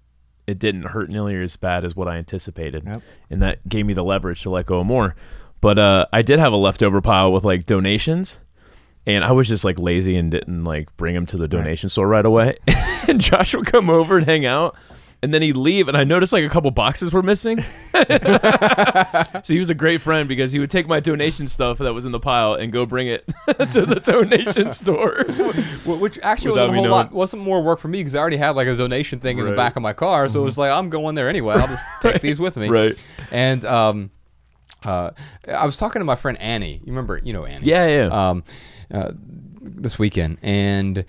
it 0.47 0.59
didn't 0.59 0.83
hurt 0.85 1.09
nearly 1.11 1.41
as 1.43 1.57
bad 1.57 1.85
as 1.85 1.95
what 1.97 2.09
I 2.09 2.17
anticipated. 2.17 2.85
Yep. 2.87 3.03
And 3.31 3.43
that 3.43 3.69
gave 3.69 3.85
me 3.87 3.95
the 3.95 4.05
leverage 4.05 4.43
to 4.43 4.51
let 4.51 4.67
go 4.67 4.81
of 4.81 4.87
more. 4.87 5.15
But 5.61 5.79
uh, 5.79 6.07
I 6.13 6.23
did 6.23 6.39
have 6.39 6.53
a 6.53 6.57
leftover 6.57 7.01
pile 7.01 7.33
with 7.33 7.45
like 7.45 7.67
donations. 7.67 8.39
And 9.07 9.25
I 9.25 9.33
was 9.33 9.47
just 9.47 9.65
like 9.65 9.79
lazy 9.79 10.17
and 10.17 10.31
didn't 10.31 10.65
like 10.65 10.95
bring 10.97 11.15
him 11.15 11.27
to 11.27 11.37
the 11.37 11.47
donation 11.47 11.89
store 11.89 12.09
right 12.09 12.27
away. 12.27 12.59
and 13.09 13.21
Josh 13.21 13.55
would 13.55 13.67
come 13.67 13.89
over 13.89 14.17
and 14.17 14.27
hang 14.27 14.47
out. 14.47 14.77
And 15.23 15.33
then 15.33 15.41
he'd 15.41 15.57
leave, 15.57 15.89
and 15.89 15.97
I 15.97 16.05
noticed 16.05 16.35
like 16.35 16.45
a 16.45 16.49
couple 16.49 16.71
boxes 16.71 17.11
were 17.11 17.23
missing. 17.23 17.65
so 17.95 19.43
he 19.47 19.59
was 19.59 19.71
a 19.71 19.75
great 19.75 20.03
friend 20.03 20.29
because 20.29 20.53
he 20.53 20.59
would 20.59 20.71
take 20.71 20.87
my 20.87 21.01
donation 21.01 21.49
stuff 21.49 21.79
that 21.79 21.95
was 21.95 22.05
in 22.05 22.13
the 22.13 22.21
pile 22.21 22.53
and 22.53 22.71
go 22.71 22.85
bring 22.85 23.09
it 23.09 23.27
to 23.71 23.87
the 23.87 23.99
donation 24.05 24.71
store. 24.71 25.25
Which 25.87 26.19
actually 26.23 26.51
wasn't 26.51 26.77
a 26.77 26.81
whole 26.81 26.91
lot, 26.91 27.13
wasn't 27.13 27.43
more 27.43 27.63
work 27.63 27.79
for 27.79 27.89
me 27.89 28.01
because 28.01 28.15
I 28.15 28.19
already 28.19 28.37
had 28.37 28.57
like 28.57 28.69
a 28.69 28.77
donation 28.77 29.19
thing 29.19 29.39
in 29.39 29.47
the 29.47 29.57
back 29.57 29.75
of 29.75 29.83
my 29.83 29.95
car, 29.95 30.29
so 30.29 30.43
it 30.43 30.45
was 30.45 30.59
like 30.59 30.71
I'm 30.71 30.91
going 30.91 31.15
there 31.15 31.31
anyway. 31.31 31.55
I'll 31.55 31.67
just 31.67 31.87
take 32.03 32.21
these 32.21 32.39
with 32.39 32.57
me. 32.57 32.69
Right. 32.69 33.03
And 33.31 33.65
um, 33.65 34.11
uh, 34.85 35.13
I 35.49 35.65
was 35.65 35.79
talking 35.79 36.01
to 36.01 36.05
my 36.05 36.17
friend 36.17 36.39
Annie. 36.41 36.75
You 36.85 36.93
remember, 36.93 37.21
you 37.25 37.33
know 37.33 37.47
Annie? 37.47 37.67
Yeah, 37.67 37.87
yeah. 37.89 38.29
Um, 38.31 38.45
uh, 38.93 39.13
this 39.61 39.99
weekend, 39.99 40.39
and 40.43 41.05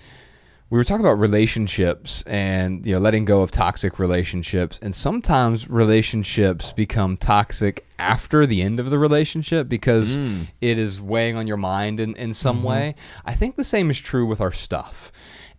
we 0.70 0.76
were 0.76 0.84
talking 0.84 1.04
about 1.04 1.18
relationships 1.18 2.22
and 2.26 2.84
you 2.84 2.94
know 2.94 3.00
letting 3.00 3.24
go 3.24 3.40
of 3.42 3.50
toxic 3.50 3.98
relationships, 3.98 4.78
and 4.82 4.94
sometimes 4.94 5.68
relationships 5.68 6.72
become 6.72 7.16
toxic 7.16 7.86
after 7.98 8.46
the 8.46 8.62
end 8.62 8.78
of 8.78 8.90
the 8.90 8.98
relationship 8.98 9.68
because 9.68 10.18
it 10.60 10.78
is 10.78 11.00
weighing 11.00 11.36
on 11.36 11.46
your 11.46 11.56
mind 11.56 12.00
in, 12.00 12.14
in 12.16 12.34
some 12.34 12.62
way. 12.62 12.94
I 13.24 13.34
think 13.34 13.56
the 13.56 13.64
same 13.64 13.90
is 13.90 13.98
true 13.98 14.26
with 14.26 14.40
our 14.40 14.52
stuff, 14.52 15.10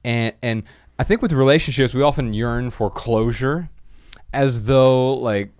and 0.03 0.33
and 0.41 0.63
I 0.99 1.03
think 1.03 1.21
with 1.21 1.31
relationships 1.31 1.93
we 1.93 2.01
often 2.01 2.33
yearn 2.33 2.69
for 2.69 2.91
closure, 2.91 3.69
as 4.33 4.65
though 4.65 5.13
like 5.15 5.51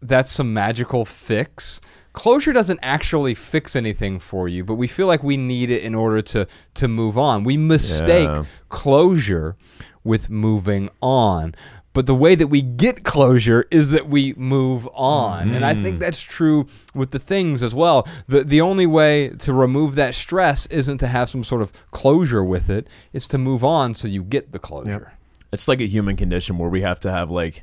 that's 0.00 0.30
some 0.30 0.52
magical 0.54 1.04
fix. 1.04 1.80
Closure 2.18 2.52
doesn't 2.52 2.80
actually 2.82 3.32
fix 3.32 3.76
anything 3.76 4.18
for 4.18 4.48
you, 4.48 4.64
but 4.64 4.74
we 4.74 4.88
feel 4.88 5.06
like 5.06 5.22
we 5.22 5.36
need 5.36 5.70
it 5.70 5.84
in 5.84 5.94
order 5.94 6.20
to 6.20 6.48
to 6.74 6.88
move 6.88 7.16
on. 7.16 7.44
We 7.44 7.56
mistake 7.56 8.28
Yeah. 8.28 8.44
closure 8.68 9.54
with 10.02 10.28
moving 10.28 10.90
on. 11.00 11.54
But 11.92 12.06
the 12.06 12.16
way 12.16 12.34
that 12.34 12.48
we 12.48 12.60
get 12.60 13.04
closure 13.04 13.66
is 13.70 13.90
that 13.90 14.08
we 14.08 14.34
move 14.36 14.88
on. 14.94 15.50
And 15.50 15.64
I 15.64 15.74
think 15.74 15.96
mm. 15.96 16.00
that's 16.00 16.20
true 16.20 16.66
with 16.92 17.12
the 17.12 17.20
things 17.20 17.62
as 17.62 17.72
well. 17.72 18.08
The 18.26 18.42
the 18.42 18.60
only 18.62 18.88
way 18.88 19.28
to 19.38 19.52
remove 19.52 19.94
that 19.94 20.16
stress 20.16 20.66
isn't 20.66 20.98
to 20.98 21.06
have 21.06 21.28
some 21.28 21.44
sort 21.44 21.62
of 21.62 21.72
closure 21.92 22.42
with 22.42 22.68
it. 22.68 22.88
It's 23.12 23.28
to 23.28 23.38
move 23.38 23.62
on 23.62 23.94
so 23.94 24.08
you 24.08 24.24
get 24.24 24.50
the 24.50 24.58
closure. 24.58 25.12
it's 25.52 25.68
like 25.68 25.80
a 25.80 25.86
human 25.86 26.16
condition 26.16 26.58
where 26.58 26.68
we 26.68 26.82
have 26.82 26.98
to 27.00 27.12
have 27.12 27.30
like 27.30 27.62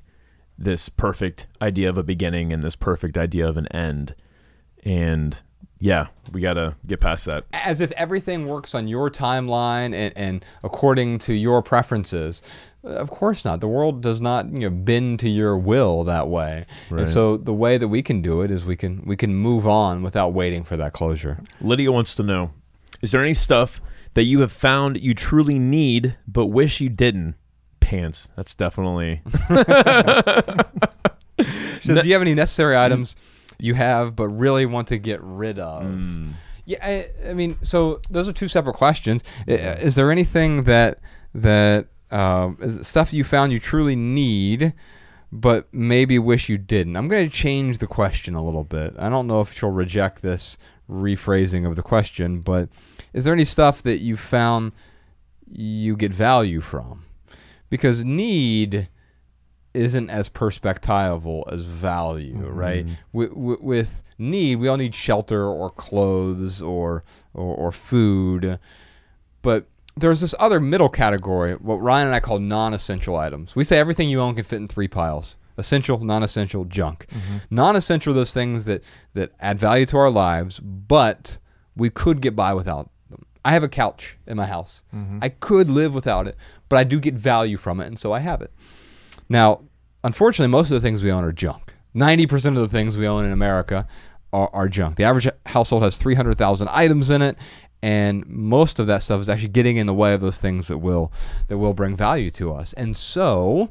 this 0.57 0.87
perfect 0.87 1.47
idea 1.61 1.89
of 1.89 1.97
a 1.97 2.03
beginning 2.03 2.53
and 2.53 2.63
this 2.63 2.77
perfect 2.77 3.17
idea 3.17 3.45
of 3.45 3.57
an 3.57 3.67
end. 3.67 4.15
And 4.85 5.37
yeah, 5.79 6.07
we 6.31 6.41
got 6.41 6.53
to 6.53 6.75
get 6.87 7.01
past 7.01 7.25
that. 7.25 7.45
as 7.51 7.81
if 7.81 7.91
everything 7.93 8.47
works 8.47 8.73
on 8.73 8.87
your 8.87 9.09
timeline 9.09 9.93
and, 9.93 10.13
and 10.15 10.45
according 10.63 11.19
to 11.19 11.33
your 11.33 11.61
preferences. 11.61 12.41
Of 12.83 13.09
course 13.09 13.43
not. 13.43 13.61
The 13.61 13.67
world 13.67 14.01
does 14.01 14.21
not 14.21 14.45
you 14.51 14.59
know, 14.59 14.69
bend 14.69 15.19
to 15.21 15.29
your 15.29 15.57
will 15.57 16.03
that 16.03 16.27
way. 16.27 16.65
Right. 16.89 17.01
And 17.01 17.09
so 17.09 17.35
the 17.35 17.53
way 17.53 17.77
that 17.77 17.87
we 17.87 18.03
can 18.03 18.21
do 18.21 18.41
it 18.41 18.51
is 18.51 18.63
we 18.63 18.75
can 18.75 19.01
we 19.05 19.15
can 19.15 19.33
move 19.35 19.67
on 19.67 20.03
without 20.03 20.33
waiting 20.33 20.63
for 20.63 20.77
that 20.77 20.93
closure. 20.93 21.39
Lydia 21.61 21.91
wants 21.91 22.13
to 22.15 22.23
know 22.23 22.51
Is 23.01 23.11
there 23.11 23.21
any 23.21 23.33
stuff 23.33 23.81
that 24.13 24.23
you 24.23 24.39
have 24.41 24.51
found 24.51 25.01
you 25.01 25.13
truly 25.13 25.59
need 25.59 26.15
but 26.27 26.47
wish 26.47 26.79
you 26.79 26.89
didn't. 26.89 27.35
Pants. 27.79 28.29
That's 28.35 28.55
definitely. 28.55 29.21
She 31.81 31.89
says, 31.89 32.01
do 32.01 32.07
you 32.07 32.13
have 32.13 32.21
any 32.21 32.33
necessary 32.33 32.77
items 32.85 33.15
you 33.59 33.73
have 33.73 34.15
but 34.15 34.27
really 34.29 34.65
want 34.65 34.87
to 34.89 34.97
get 34.97 35.21
rid 35.21 35.59
of? 35.59 35.83
Mm. 35.83 36.33
Yeah, 36.65 36.79
I, 36.81 37.29
I 37.29 37.33
mean, 37.33 37.57
so 37.61 38.01
those 38.09 38.27
are 38.27 38.33
two 38.33 38.47
separate 38.47 38.75
questions. 38.75 39.23
Is, 39.47 39.95
there 39.95 40.11
anything 40.11 40.63
that 40.63 40.99
that 41.35 41.87
um, 42.09 42.57
is 42.59 42.87
stuff 42.87 43.13
you 43.13 43.23
found 43.23 43.51
you 43.51 43.59
truly 43.59 43.95
need, 43.95 44.73
but 45.31 45.67
maybe 45.71 46.17
wish 46.17 46.49
you 46.49 46.57
didn't? 46.57 46.95
I'm 46.95 47.07
going 47.07 47.29
to 47.29 47.35
change 47.35 47.77
the 47.77 47.87
question 47.87 48.33
a 48.33 48.43
little 48.43 48.63
bit. 48.63 48.95
I 48.97 49.09
don't 49.09 49.27
know 49.27 49.41
if 49.41 49.53
she'll 49.53 49.69
reject 49.69 50.23
this 50.23 50.57
rephrasing 50.89 51.67
of 51.67 51.75
the 51.75 51.83
question, 51.83 52.39
but 52.39 52.69
is 53.13 53.25
there 53.25 53.33
any 53.33 53.45
stuff 53.45 53.83
that 53.83 53.97
you 53.97 54.17
found 54.17 54.71
you 55.51 55.95
get 55.95 56.11
value 56.11 56.61
from? 56.61 57.05
Because 57.69 58.03
need 58.03 58.87
isn't 59.75 60.09
as 60.09 60.29
perspectival 60.29 61.43
as 61.51 61.63
value, 61.63 62.35
mm-hmm. 62.35 62.57
right? 62.57 62.85
With, 63.13 63.33
with, 63.33 63.61
with 63.61 64.03
need, 64.17 64.55
we 64.55 64.67
all 64.67 64.77
need 64.77 64.95
shelter 64.95 65.45
or 65.45 65.69
clothes 65.69 66.61
or, 66.61 67.03
or 67.33 67.55
or 67.55 67.71
food, 67.71 68.59
but 69.41 69.67
there's 69.97 70.21
this 70.21 70.35
other 70.39 70.59
middle 70.59 70.89
category, 70.89 71.53
what 71.53 71.75
Ryan 71.75 72.07
and 72.07 72.15
I 72.15 72.19
call 72.19 72.39
non-essential 72.39 73.15
items. 73.15 73.55
We 73.55 73.63
say 73.63 73.77
everything 73.77 74.09
you 74.09 74.19
own 74.19 74.35
can 74.35 74.43
fit 74.43 74.57
in 74.57 74.67
three 74.67 74.87
piles: 74.87 75.37
essential, 75.57 76.03
non-essential, 76.03 76.65
junk. 76.65 77.07
Mm-hmm. 77.09 77.37
Non-essential 77.49 78.11
are 78.11 78.15
those 78.15 78.33
things 78.33 78.65
that 78.65 78.83
that 79.13 79.31
add 79.39 79.59
value 79.59 79.85
to 79.87 79.97
our 79.97 80.11
lives, 80.11 80.59
but 80.59 81.37
we 81.75 81.89
could 81.89 82.21
get 82.21 82.35
by 82.35 82.53
without 82.53 82.89
them. 83.09 83.25
I 83.43 83.53
have 83.53 83.63
a 83.63 83.69
couch 83.69 84.17
in 84.27 84.37
my 84.37 84.45
house. 84.45 84.81
Mm-hmm. 84.93 85.19
I 85.21 85.29
could 85.29 85.69
live 85.69 85.93
without 85.93 86.27
it, 86.27 86.35
but 86.67 86.77
I 86.77 86.83
do 86.83 86.99
get 86.99 87.13
value 87.13 87.57
from 87.57 87.79
it, 87.79 87.87
and 87.87 87.99
so 87.99 88.11
I 88.11 88.19
have 88.19 88.41
it. 88.41 88.51
Now, 89.29 89.61
unfortunately, 90.03 90.51
most 90.51 90.69
of 90.71 90.75
the 90.75 90.81
things 90.81 91.01
we 91.01 91.11
own 91.11 91.23
are 91.23 91.31
junk. 91.31 91.75
90% 91.95 92.47
of 92.47 92.55
the 92.55 92.67
things 92.67 92.97
we 92.97 93.07
own 93.07 93.25
in 93.25 93.31
America 93.31 93.87
are, 94.33 94.49
are 94.53 94.67
junk. 94.67 94.97
The 94.97 95.05
average 95.05 95.29
household 95.45 95.83
has 95.83 95.97
300,000 95.97 96.67
items 96.69 97.09
in 97.09 97.21
it, 97.21 97.37
and 97.81 98.25
most 98.27 98.79
of 98.79 98.87
that 98.87 99.03
stuff 99.03 99.21
is 99.21 99.29
actually 99.29 99.49
getting 99.49 99.77
in 99.77 99.87
the 99.87 99.93
way 99.93 100.13
of 100.13 100.21
those 100.21 100.39
things 100.39 100.67
that 100.67 100.79
will 100.79 101.11
that 101.47 101.57
will 101.57 101.73
bring 101.73 101.95
value 101.95 102.31
to 102.31 102.53
us. 102.53 102.73
And 102.73 102.97
so, 102.97 103.69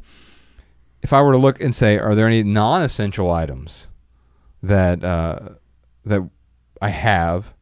if 1.02 1.12
I 1.12 1.20
were 1.20 1.32
to 1.32 1.38
look 1.38 1.60
and 1.60 1.74
say, 1.74 1.98
are 1.98 2.14
there 2.14 2.26
any 2.26 2.42
non-essential 2.42 3.30
items 3.30 3.88
that 4.62 5.04
uh, 5.04 5.50
that 6.04 6.28
I 6.80 6.88
have, 6.88 7.52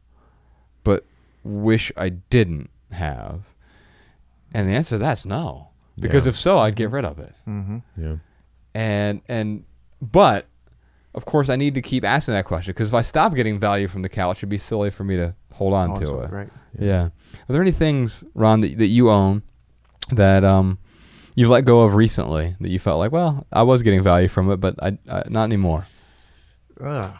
but 0.83 1.05
wish 1.43 1.91
I 1.97 2.09
didn't 2.09 2.69
have? 2.91 3.41
And 4.53 4.69
the 4.69 4.73
answer 4.73 4.95
to 4.95 4.99
that's 4.99 5.25
no. 5.25 5.69
Because 5.99 6.25
Yeah. 6.25 6.29
if 6.31 6.37
so, 6.37 6.57
I'd 6.57 6.75
get 6.75 6.89
rid 6.91 7.05
of 7.05 7.19
it 7.19 7.33
Mm-hmm. 7.47 7.77
Yeah. 7.97 8.15
and 8.73 9.21
and 9.29 9.63
but 10.01 10.47
of 11.15 11.25
course 11.25 11.49
I 11.49 11.55
need 11.55 11.75
to 11.75 11.81
keep 11.81 12.03
asking 12.03 12.33
that 12.33 12.45
question 12.45 12.71
because 12.71 12.89
if 12.89 12.93
I 12.95 13.01
stop 13.03 13.35
getting 13.35 13.59
value 13.59 13.87
from 13.87 14.01
the 14.01 14.09
couch, 14.09 14.37
it'd 14.39 14.49
be 14.49 14.57
silly 14.57 14.89
for 14.89 15.03
me 15.03 15.15
to 15.17 15.35
hold 15.53 15.73
on 15.73 15.93
to 15.99 16.19
it. 16.21 16.31
Right. 16.31 16.49
Yeah. 16.79 17.03
Are 17.05 17.11
there 17.53 17.61
any 17.61 17.71
things, 17.71 18.23
Ron, 18.33 18.61
that, 18.61 18.77
that 18.79 18.87
you 18.87 19.11
own 19.11 19.43
that 20.11 20.43
um 20.43 20.79
you've 21.35 21.49
let 21.49 21.65
go 21.65 21.81
of 21.81 21.93
recently 21.95 22.55
that 22.59 22.69
you 22.69 22.79
felt 22.79 22.97
like, 22.99 23.11
well, 23.11 23.45
I 23.51 23.61
was 23.63 23.81
getting 23.83 24.01
value 24.03 24.27
from 24.27 24.49
it, 24.51 24.57
but 24.57 24.75
I, 24.81 24.97
I 25.09 25.23
not 25.29 25.43
anymore. 25.43 25.85
Ugh. 26.81 27.11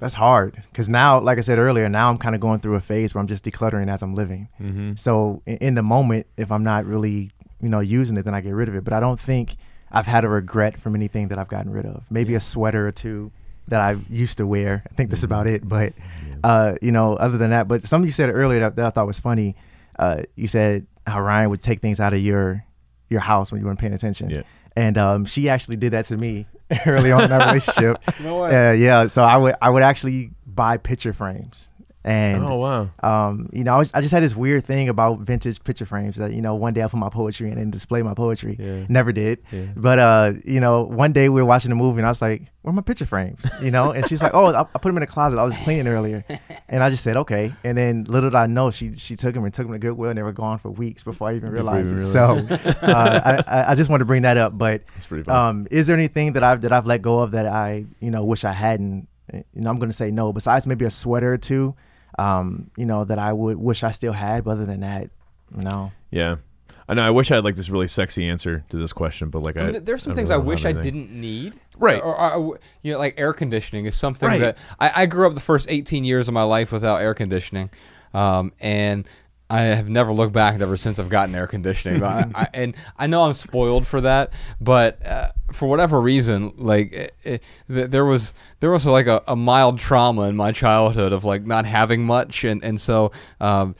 That's 0.00 0.14
hard 0.14 0.62
because 0.70 0.88
now, 0.90 1.18
like 1.20 1.38
I 1.38 1.40
said 1.40 1.58
earlier, 1.58 1.88
now 1.88 2.10
I'm 2.10 2.18
kind 2.18 2.34
of 2.34 2.40
going 2.40 2.60
through 2.60 2.74
a 2.74 2.80
phase 2.80 3.14
where 3.14 3.20
I'm 3.22 3.26
just 3.28 3.44
decluttering 3.44 3.90
as 3.90 4.02
I'm 4.02 4.14
living. 4.14 4.48
Mm-hmm. 4.60 4.96
So 4.96 5.42
in, 5.46 5.56
in 5.58 5.74
the 5.76 5.82
moment, 5.82 6.26
if 6.36 6.52
I'm 6.52 6.62
not 6.64 6.84
really, 6.84 7.30
you 7.64 7.70
know, 7.70 7.80
using 7.80 8.16
it, 8.16 8.24
then 8.24 8.34
I 8.34 8.40
get 8.40 8.52
rid 8.54 8.68
of 8.68 8.74
it. 8.74 8.84
But 8.84 8.92
I 8.92 9.00
don't 9.00 9.18
think 9.18 9.56
I've 9.90 10.06
had 10.06 10.24
a 10.24 10.28
regret 10.28 10.78
from 10.80 10.94
anything 10.94 11.28
that 11.28 11.38
I've 11.38 11.48
gotten 11.48 11.72
rid 11.72 11.86
of. 11.86 12.04
Maybe 12.10 12.34
a 12.34 12.40
sweater 12.40 12.86
or 12.86 12.92
two 12.92 13.32
that 13.68 13.80
I 13.80 13.96
used 14.10 14.38
to 14.38 14.46
wear. 14.46 14.84
I 14.90 14.94
think 14.94 15.10
that's 15.10 15.22
about 15.22 15.46
it. 15.46 15.66
But 15.66 15.94
uh, 16.42 16.74
you 16.82 16.92
know, 16.92 17.14
other 17.14 17.38
than 17.38 17.50
that, 17.50 17.66
but 17.68 17.86
something 17.86 18.06
you 18.06 18.12
said 18.12 18.28
earlier 18.28 18.60
that, 18.60 18.76
that 18.76 18.86
I 18.86 18.90
thought 18.90 19.06
was 19.06 19.18
funny. 19.18 19.56
Uh, 19.98 20.22
you 20.36 20.46
said 20.46 20.86
how 21.06 21.20
Ryan 21.20 21.50
would 21.50 21.62
take 21.62 21.80
things 21.80 22.00
out 22.00 22.12
of 22.12 22.20
your 22.20 22.64
your 23.08 23.20
house 23.20 23.50
when 23.50 23.60
you 23.60 23.66
weren't 23.66 23.78
paying 23.78 23.94
attention. 23.94 24.30
Yeah. 24.30 24.42
And 24.76 24.98
um, 24.98 25.24
she 25.24 25.48
actually 25.48 25.76
did 25.76 25.92
that 25.92 26.06
to 26.06 26.16
me 26.16 26.46
early 26.86 27.12
on 27.12 27.24
in 27.24 27.32
our 27.32 27.46
relationship. 27.46 27.98
No 28.20 28.44
Uh, 28.44 28.72
yeah, 28.72 29.06
so 29.06 29.22
I 29.22 29.36
would 29.36 29.54
I 29.62 29.70
would 29.70 29.82
actually 29.82 30.30
buy 30.46 30.76
picture 30.76 31.12
frames, 31.12 31.70
and 32.04 32.44
Oh 32.44 32.56
wow. 32.56 32.90
um, 33.02 33.48
you 33.52 33.64
know, 33.64 33.74
I, 33.74 33.78
was, 33.78 33.90
I 33.94 34.00
just 34.02 34.12
had 34.12 34.22
this 34.22 34.36
weird 34.36 34.64
thing 34.64 34.88
about 34.90 35.20
vintage 35.20 35.62
picture 35.64 35.86
frames 35.86 36.16
that, 36.16 36.32
you 36.34 36.42
know, 36.42 36.54
one 36.54 36.74
day 36.74 36.82
I 36.82 36.88
put 36.88 36.98
my 36.98 37.08
poetry 37.08 37.50
in 37.50 37.56
and 37.58 37.72
display 37.72 38.02
my 38.02 38.12
poetry. 38.12 38.56
Yeah. 38.60 38.84
Never 38.88 39.10
did. 39.12 39.42
Yeah. 39.50 39.66
But, 39.74 39.98
uh, 39.98 40.32
you 40.44 40.60
know, 40.60 40.82
one 40.82 41.12
day 41.12 41.28
we 41.30 41.40
were 41.40 41.46
watching 41.46 41.72
a 41.72 41.74
movie 41.74 41.98
and 42.00 42.06
I 42.06 42.10
was 42.10 42.20
like, 42.20 42.42
where 42.62 42.70
are 42.72 42.74
my 42.74 42.82
picture 42.82 43.06
frames? 43.06 43.46
You 43.62 43.70
know? 43.70 43.90
And 43.92 44.06
she's 44.08 44.22
like, 44.22 44.32
oh, 44.34 44.52
I, 44.52 44.60
I 44.60 44.64
put 44.64 44.84
them 44.84 44.96
in 44.98 45.00
the 45.00 45.06
closet. 45.06 45.38
I 45.38 45.44
was 45.44 45.56
cleaning 45.58 45.88
earlier. 45.88 46.24
And 46.68 46.82
I 46.82 46.90
just 46.90 47.02
said, 47.04 47.16
okay. 47.16 47.54
And 47.64 47.76
then 47.76 48.04
little 48.04 48.28
did 48.30 48.36
I 48.36 48.46
know, 48.46 48.70
she 48.70 48.96
she 48.96 49.16
took 49.16 49.34
them 49.34 49.44
and 49.44 49.52
took 49.54 49.66
them 49.66 49.72
to 49.72 49.78
Goodwill 49.78 50.10
and 50.10 50.18
they 50.18 50.22
were 50.22 50.32
gone 50.32 50.58
for 50.58 50.70
weeks 50.70 51.02
before 51.02 51.28
I 51.30 51.36
even 51.36 51.50
realized 51.50 51.88
it. 51.90 51.92
even 51.92 52.06
So 52.06 52.46
uh, 52.82 53.42
I, 53.46 53.72
I- 53.72 53.74
just 53.74 53.88
wanted 53.90 54.00
to 54.00 54.06
bring 54.06 54.22
that 54.22 54.36
up. 54.36 54.56
But 54.56 54.82
That's 54.94 55.06
pretty 55.06 55.24
funny. 55.24 55.38
um, 55.38 55.66
is 55.70 55.86
there 55.86 55.96
anything 55.96 56.34
that 56.34 56.42
I've 56.44 56.60
that 56.62 56.72
I've 56.72 56.86
let 56.86 57.02
go 57.02 57.18
of 57.20 57.30
that 57.32 57.46
I 57.46 57.86
you 58.00 58.10
know 58.10 58.24
wish 58.24 58.44
I 58.44 58.52
hadn't? 58.52 59.08
You 59.32 59.42
know, 59.54 59.70
I'm 59.70 59.76
going 59.76 59.88
to 59.90 59.96
say 59.96 60.10
no. 60.10 60.32
Besides 60.32 60.66
maybe 60.66 60.84
a 60.84 60.90
sweater 60.90 61.32
or 61.32 61.38
two, 61.38 61.74
um, 62.18 62.70
you 62.76 62.86
know, 62.86 63.04
that 63.04 63.18
I 63.18 63.32
would 63.32 63.56
wish 63.56 63.82
I 63.82 63.90
still 63.90 64.12
had. 64.12 64.44
But 64.44 64.52
other 64.52 64.66
than 64.66 64.80
that, 64.80 65.10
no. 65.54 65.92
yeah. 66.10 66.36
I 66.86 66.92
know. 66.92 67.02
I 67.02 67.08
wish 67.10 67.30
I 67.30 67.36
had 67.36 67.44
like 67.44 67.56
this 67.56 67.70
really 67.70 67.88
sexy 67.88 68.28
answer 68.28 68.62
to 68.68 68.76
this 68.76 68.92
question, 68.92 69.30
but 69.30 69.42
like 69.42 69.56
I, 69.56 69.62
I 69.62 69.72
mean, 69.72 69.84
there's 69.84 70.02
some 70.02 70.12
I 70.12 70.16
things 70.16 70.28
really 70.28 70.42
I 70.42 70.44
wish 70.44 70.64
I 70.66 70.72
didn't 70.72 71.10
need. 71.10 71.54
Right. 71.78 71.98
Or, 72.02 72.14
or, 72.14 72.32
or, 72.34 72.60
you 72.82 72.92
know, 72.92 72.98
like 72.98 73.14
air 73.18 73.32
conditioning 73.32 73.86
is 73.86 73.96
something 73.96 74.28
Right. 74.28 74.40
that 74.40 74.58
I, 74.78 74.92
I 74.94 75.06
grew 75.06 75.26
up 75.26 75.32
the 75.32 75.40
first 75.40 75.66
18 75.70 76.04
years 76.04 76.28
of 76.28 76.34
my 76.34 76.42
life 76.42 76.72
without 76.72 77.00
air 77.00 77.14
conditioning, 77.14 77.70
um, 78.12 78.52
and 78.60 79.08
I 79.50 79.62
have 79.62 79.88
never 79.88 80.12
looked 80.12 80.32
back 80.32 80.58
ever 80.60 80.76
since 80.76 80.98
I've 80.98 81.08
gotten 81.10 81.34
air 81.34 81.46
conditioning. 81.46 82.00
But 82.00 82.08
I, 82.08 82.30
I, 82.34 82.48
and 82.54 82.76
I 82.98 83.06
know 83.06 83.24
I'm 83.24 83.34
spoiled 83.34 83.86
for 83.86 84.00
that, 84.00 84.32
but 84.60 85.04
uh, 85.04 85.28
for 85.52 85.68
whatever 85.68 86.00
reason, 86.00 86.54
like 86.56 86.92
it, 86.92 87.14
it, 87.22 87.42
there 87.68 88.04
was 88.06 88.32
there 88.60 88.70
was 88.70 88.86
like 88.86 89.06
a, 89.06 89.22
a 89.28 89.36
mild 89.36 89.78
trauma 89.78 90.22
in 90.22 90.36
my 90.36 90.50
childhood 90.52 91.12
of 91.12 91.24
like 91.24 91.44
not 91.44 91.66
having 91.66 92.04
much, 92.04 92.42
and 92.44 92.64
and 92.64 92.80
so 92.80 93.12
um, 93.40 93.74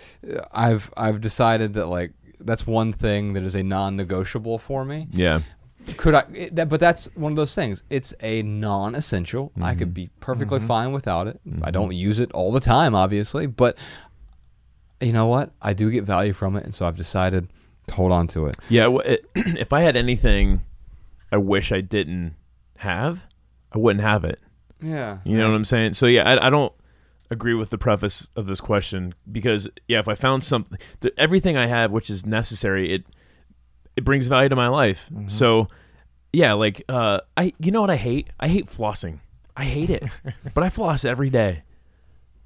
I've 0.53 0.93
I've 0.97 1.21
decided 1.21 1.73
that 1.75 1.87
like 1.87 2.13
that's 2.41 2.67
one 2.67 2.93
thing 2.93 3.33
that 3.33 3.43
is 3.43 3.55
a 3.55 3.63
non-negotiable 3.63 4.59
for 4.59 4.85
me 4.85 5.09
Yeah. 5.11 5.41
could 5.97 6.15
I? 6.15 6.25
It, 6.35 6.57
that, 6.57 6.69
but 6.69 6.79
that's 6.79 7.07
one 7.15 7.33
of 7.33 7.37
those 7.37 7.55
things. 7.55 7.83
It's 7.89 8.13
a 8.21 8.43
non-essential. 8.43 9.51
I 9.63 9.75
could 9.75 9.95
be 9.95 10.11
perfectly 10.21 10.61
fine 10.61 10.93
without 10.93 11.27
it. 11.27 11.41
I 11.63 11.71
don't 11.71 11.93
use 11.95 12.19
it 12.21 12.31
all 12.33 12.53
the 12.53 12.61
time, 12.61 12.95
obviously, 12.95 13.47
but 13.47 13.77
you 15.01 15.13
know 15.13 15.27
what? 15.27 15.53
I 15.61 15.73
do 15.73 15.91
get 15.91 16.05
value 16.05 16.33
from 16.33 16.57
it, 16.57 16.65
and 16.65 16.75
so 16.75 16.87
I've 16.87 16.97
decided 16.97 17.49
to 17.89 17.95
hold 17.95 18.13
on 18.13 18.27
to 18.29 18.47
it. 18.47 18.57
Yeah. 18.69 18.97
It, 19.05 19.27
if 19.35 19.73
I 19.73 19.81
had 19.81 19.97
anything, 19.97 20.63
I 21.31 21.37
wish 21.37 21.73
I 21.73 21.81
didn't 21.81 22.35
have, 22.79 23.25
I 23.73 23.79
wouldn't 23.79 24.05
have 24.05 24.25
it. 24.25 24.41
Yeah. 24.81 25.19
You 25.25 25.39
know 25.39 25.49
what 25.49 25.57
I'm 25.57 25.65
saying? 25.65 25.95
So 25.95 26.07
yeah, 26.07 26.29
I, 26.29 26.47
I 26.47 26.51
don't 26.51 26.73
agree 27.31 27.55
with 27.55 27.71
the 27.71 27.79
preface 27.79 28.29
of 28.37 28.47
this 28.47 28.61
question 28.61 29.15
because 29.31 29.69
yeah, 29.89 29.99
if 29.99 30.09
I 30.09 30.15
found 30.15 30.45
something, 30.45 30.79
everything 31.17 31.57
I 31.57 31.67
have 31.67 31.91
which 31.91 32.11
is 32.11 32.27
necessary, 32.27 32.93
it 32.93 33.05
it 33.97 34.05
brings 34.05 34.27
value 34.27 34.49
to 34.49 34.57
my 34.57 34.69
life. 34.69 35.09
So 35.29 35.69
yeah, 36.33 36.53
like 36.55 36.83
uh, 36.89 37.21
I 37.37 37.55
you 37.59 37.71
know 37.71 37.81
what 37.81 37.91
I 37.91 37.97
hate? 37.97 38.29
I 38.39 38.49
hate 38.49 38.67
flossing. 38.67 39.21
I 39.57 39.65
hate 39.65 39.91
it, 39.91 40.05
but 40.55 40.65
I 40.65 40.69
floss 40.69 41.05
every 41.05 41.31
day. 41.31 41.63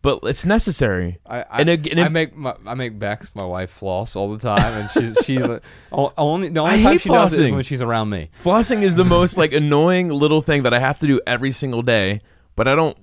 But 0.00 0.20
it's 0.22 0.44
necessary. 0.44 1.18
I, 1.26 1.40
I, 1.42 1.60
And 1.60 1.68
it- 1.68 1.86
and 1.88 1.98
it- 1.98 2.06
I 2.06 2.08
make 2.08 2.36
my, 2.36 2.54
I 2.64 2.74
make 2.74 2.98
Bex 2.98 3.34
my 3.34 3.44
wife 3.44 3.70
floss 3.70 4.14
all 4.14 4.30
the 4.32 4.38
time, 4.38 4.88
and 4.96 5.16
she 5.16 5.24
she 5.24 5.38
only 5.92 6.48
the 6.48 6.62
I 6.62 6.72
only 6.72 6.82
time 6.82 6.92
hate 6.92 7.00
she 7.00 7.08
does 7.08 7.38
it 7.38 7.46
is 7.46 7.52
when 7.52 7.64
she's 7.64 7.82
around 7.82 8.10
me. 8.10 8.30
Flossing 8.42 8.82
is 8.82 8.94
the 8.94 9.04
most 9.04 9.36
like 9.36 9.52
annoying 9.52 10.08
little 10.10 10.40
thing 10.40 10.62
that 10.62 10.72
I 10.72 10.78
have 10.78 11.00
to 11.00 11.06
do 11.06 11.20
every 11.26 11.50
single 11.50 11.82
day, 11.82 12.20
but 12.54 12.68
I 12.68 12.74
don't 12.76 12.96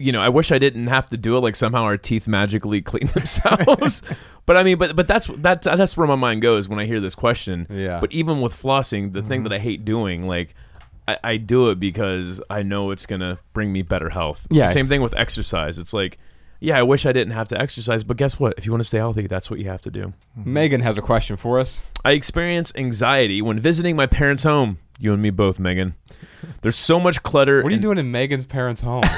you 0.00 0.12
know, 0.12 0.22
I 0.22 0.30
wish 0.30 0.50
I 0.50 0.58
didn't 0.58 0.86
have 0.86 1.10
to 1.10 1.18
do 1.18 1.36
it 1.36 1.40
like 1.40 1.54
somehow 1.54 1.82
our 1.82 1.98
teeth 1.98 2.26
magically 2.26 2.80
clean 2.90 3.08
themselves. 3.08 4.02
but 4.46 4.56
I 4.56 4.62
mean, 4.62 4.78
but 4.78 4.96
but 4.96 5.06
that's 5.06 5.26
that's 5.36 5.66
that's 5.66 5.96
where 5.96 6.06
my 6.08 6.14
mind 6.14 6.40
goes 6.40 6.68
when 6.68 6.78
I 6.78 6.86
hear 6.86 7.00
this 7.00 7.14
question. 7.14 7.66
Yeah. 7.68 8.00
But 8.00 8.10
even 8.10 8.40
with 8.40 8.54
flossing, 8.54 9.12
the 9.12 9.22
thing 9.22 9.40
mm-hmm. 9.40 9.48
that 9.48 9.52
I 9.52 9.58
hate 9.58 9.84
doing, 9.84 10.26
like 10.26 10.54
I, 11.08 11.18
I 11.24 11.36
do 11.38 11.70
it 11.70 11.80
because 11.80 12.40
I 12.50 12.62
know 12.62 12.90
it's 12.90 13.06
gonna 13.06 13.38
bring 13.52 13.72
me 13.72 13.82
better 13.82 14.08
health. 14.10 14.46
It's 14.50 14.58
Yeah. 14.58 14.66
the 14.66 14.72
same 14.72 14.88
thing 14.88 15.02
with 15.02 15.14
exercise. 15.16 15.78
It's 15.78 15.92
like, 15.92 16.18
yeah, 16.60 16.78
I 16.78 16.82
wish 16.82 17.06
I 17.06 17.12
didn't 17.12 17.32
have 17.32 17.48
to 17.48 17.60
exercise, 17.60 18.04
but 18.04 18.16
guess 18.18 18.38
what? 18.38 18.54
If 18.58 18.66
you 18.66 18.72
want 18.72 18.80
to 18.80 18.84
stay 18.84 18.98
healthy, 18.98 19.26
that's 19.26 19.50
what 19.50 19.58
you 19.60 19.68
have 19.70 19.80
to 19.82 19.90
do. 19.90 20.12
Mm-hmm. 20.38 20.52
Megan 20.52 20.80
has 20.82 20.98
a 20.98 21.02
question 21.02 21.36
for 21.36 21.58
us. 21.58 21.80
I 22.04 22.12
experience 22.12 22.70
anxiety 22.76 23.40
when 23.40 23.58
visiting 23.58 23.96
my 23.96 24.06
parents' 24.06 24.42
home. 24.42 24.78
You 24.98 25.14
and 25.14 25.22
me 25.22 25.30
both, 25.30 25.58
Megan. 25.58 25.94
There's 26.62 26.76
so 26.76 27.00
much 27.00 27.22
clutter. 27.22 27.62
What 27.62 27.72
are 27.72 27.74
you 27.74 27.80
doing 27.80 27.96
in 27.98 28.10
Megan's 28.10 28.44
parents' 28.44 28.82
home? 28.82 29.04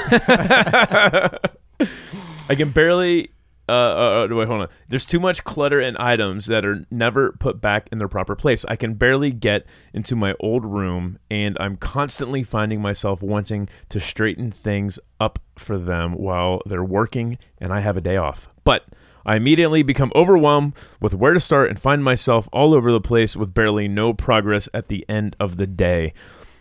I 2.48 2.54
can 2.56 2.70
barely 2.70 3.30
Uh, 3.68 3.72
uh, 3.72 4.28
uh, 4.30 4.34
wait, 4.34 4.48
hold 4.48 4.62
on. 4.62 4.68
There's 4.88 5.06
too 5.06 5.20
much 5.20 5.44
clutter 5.44 5.80
and 5.80 5.96
items 5.98 6.46
that 6.46 6.64
are 6.64 6.84
never 6.90 7.32
put 7.32 7.60
back 7.60 7.88
in 7.92 7.98
their 7.98 8.08
proper 8.08 8.34
place. 8.34 8.64
I 8.66 8.76
can 8.76 8.94
barely 8.94 9.30
get 9.30 9.66
into 9.94 10.16
my 10.16 10.34
old 10.40 10.64
room, 10.64 11.18
and 11.30 11.56
I'm 11.60 11.76
constantly 11.76 12.42
finding 12.42 12.82
myself 12.82 13.22
wanting 13.22 13.68
to 13.90 14.00
straighten 14.00 14.50
things 14.50 14.98
up 15.20 15.38
for 15.56 15.78
them 15.78 16.14
while 16.14 16.60
they're 16.66 16.84
working 16.84 17.38
and 17.58 17.72
I 17.72 17.80
have 17.80 17.96
a 17.96 18.00
day 18.00 18.16
off. 18.16 18.48
But 18.64 18.84
I 19.24 19.36
immediately 19.36 19.82
become 19.82 20.12
overwhelmed 20.14 20.74
with 21.00 21.14
where 21.14 21.32
to 21.32 21.40
start 21.40 21.70
and 21.70 21.80
find 21.80 22.02
myself 22.02 22.48
all 22.52 22.74
over 22.74 22.90
the 22.90 23.00
place 23.00 23.36
with 23.36 23.54
barely 23.54 23.86
no 23.86 24.12
progress 24.12 24.68
at 24.74 24.88
the 24.88 25.04
end 25.08 25.36
of 25.38 25.56
the 25.56 25.66
day. 25.66 26.12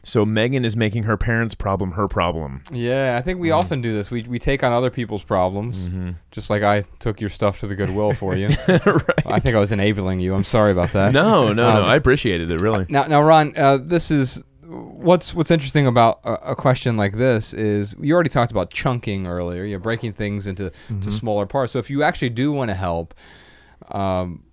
So 0.04 0.26
Megan 0.26 0.66
is 0.66 0.76
making 0.76 1.04
her 1.04 1.16
parents' 1.16 1.54
problem 1.54 1.92
her 1.92 2.08
problem. 2.08 2.64
Yeah, 2.72 3.18
I 3.18 3.22
think 3.22 3.40
we 3.40 3.52
often 3.52 3.82
do 3.82 3.94
this. 3.94 4.10
We 4.10 4.24
we 4.24 4.40
take 4.40 4.64
on 4.64 4.72
other 4.72 4.90
people's 4.90 5.24
problems, 5.24 5.88
just 6.32 6.50
like 6.50 6.64
I 6.64 6.82
took 7.00 7.22
your 7.22 7.30
stuff 7.30 7.60
to 7.60 7.68
the 7.68 7.76
Goodwill 7.76 8.14
for 8.14 8.36
you. 8.36 8.48
right. 8.68 9.26
I 9.26 9.40
think 9.40 9.56
I 9.56 9.60
was 9.60 9.72
enabling 9.72 10.20
you. 10.20 10.34
I'm 10.34 10.44
sorry 10.44 10.72
about 10.72 10.92
that. 10.94 11.14
No, 11.14 11.50
no, 11.50 11.54
no. 11.54 11.84
Um, 11.84 11.86
I 11.86 11.96
appreciated 11.96 12.50
it 12.50 12.62
really. 12.62 12.86
Now, 12.90 13.06
now, 13.06 13.22
Ron, 13.22 13.54
uh, 13.56 13.78
this 13.78 14.10
is 14.10 14.42
what's 14.64 15.34
what's 15.34 15.52
interesting 15.52 15.86
about 15.86 16.20
a, 16.24 16.52
a 16.52 16.56
question 16.56 16.98
like 16.98 17.18
this 17.18 17.54
is 17.54 17.94
you 18.00 18.14
already 18.14 18.30
talked 18.30 18.52
about 18.52 18.72
chunking 18.72 19.28
earlier. 19.28 19.66
You're 19.66 19.80
breaking 19.80 20.14
things 20.14 20.48
into 20.48 20.72
to 21.02 21.12
smaller 21.12 21.46
parts. 21.46 21.74
So 21.74 21.80
if 21.80 21.90
you 21.90 22.04
actually 22.04 22.30
do 22.30 22.52
want 22.52 22.70
to 22.70 22.76
help, 22.76 23.14
um, 23.90 24.44